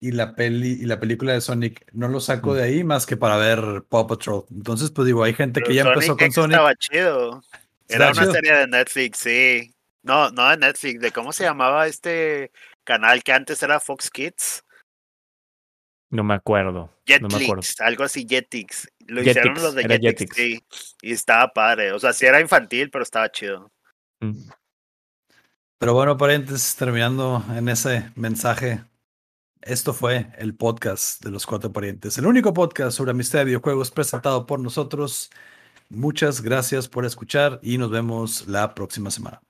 y 0.00 0.12
la 0.12 0.34
peli 0.34 0.72
y 0.80 0.84
la 0.86 0.98
película 0.98 1.32
de 1.32 1.40
Sonic. 1.40 1.86
No 1.92 2.08
lo 2.08 2.18
saco 2.20 2.50
Mm. 2.52 2.54
de 2.56 2.62
ahí 2.62 2.84
más 2.84 3.06
que 3.06 3.16
para 3.16 3.36
ver 3.36 3.84
Paw 3.88 4.06
Patrol. 4.06 4.44
Entonces, 4.50 4.90
pues 4.90 5.06
digo, 5.06 5.22
hay 5.22 5.32
gente 5.34 5.60
Pero 5.60 5.68
que 5.68 5.74
ya 5.74 5.82
empezó 5.82 6.16
Sonic 6.16 6.18
con 6.18 6.26
X 6.26 6.34
Sonic. 6.34 6.54
Estaba 6.54 6.74
chido. 6.76 7.42
Era 7.88 8.06
una 8.10 8.20
chido. 8.20 8.32
serie 8.32 8.52
de 8.54 8.66
Netflix, 8.66 9.18
sí. 9.18 9.74
No, 10.02 10.30
no 10.30 10.48
de 10.50 10.56
Netflix, 10.56 11.00
de 11.00 11.12
cómo 11.12 11.32
se 11.32 11.44
llamaba 11.44 11.86
este 11.86 12.50
canal 12.84 13.22
que 13.22 13.32
antes 13.32 13.62
era 13.62 13.78
Fox 13.78 14.10
Kids. 14.10 14.64
No 16.12 16.22
me 16.24 16.34
acuerdo. 16.34 16.90
No 17.22 17.28
me 17.28 17.36
acuerdo. 17.36 17.62
Jetix, 17.62 17.80
algo 17.80 18.04
así, 18.04 18.26
Jetix. 18.28 18.86
Lo 19.06 19.22
hicieron 19.22 19.54
Jetix, 19.54 19.62
los 19.62 19.74
de 19.74 19.82
Jetix, 19.84 20.02
Jetix. 20.02 20.36
sí. 20.36 20.64
Y 21.00 21.12
estaba 21.12 21.48
padre. 21.54 21.92
O 21.92 21.98
sea, 21.98 22.12
sí 22.12 22.26
era 22.26 22.38
infantil, 22.38 22.90
pero 22.90 23.02
estaba 23.02 23.32
chido. 23.32 23.72
Mm. 24.20 24.50
Pero 25.78 25.94
bueno, 25.94 26.18
parientes, 26.18 26.76
terminando 26.76 27.42
en 27.56 27.66
ese 27.70 28.10
mensaje, 28.14 28.84
esto 29.62 29.94
fue 29.94 30.26
el 30.36 30.54
podcast 30.54 31.24
de 31.24 31.30
los 31.30 31.46
cuatro 31.46 31.72
parientes, 31.72 32.18
el 32.18 32.26
único 32.26 32.52
podcast 32.52 32.94
sobre 32.94 33.12
amistad 33.12 33.38
de 33.38 33.46
videojuegos 33.46 33.90
presentado 33.90 34.44
por 34.44 34.60
nosotros. 34.60 35.30
Muchas 35.88 36.42
gracias 36.42 36.88
por 36.88 37.06
escuchar 37.06 37.58
y 37.62 37.78
nos 37.78 37.90
vemos 37.90 38.46
la 38.46 38.74
próxima 38.74 39.10
semana. 39.10 39.40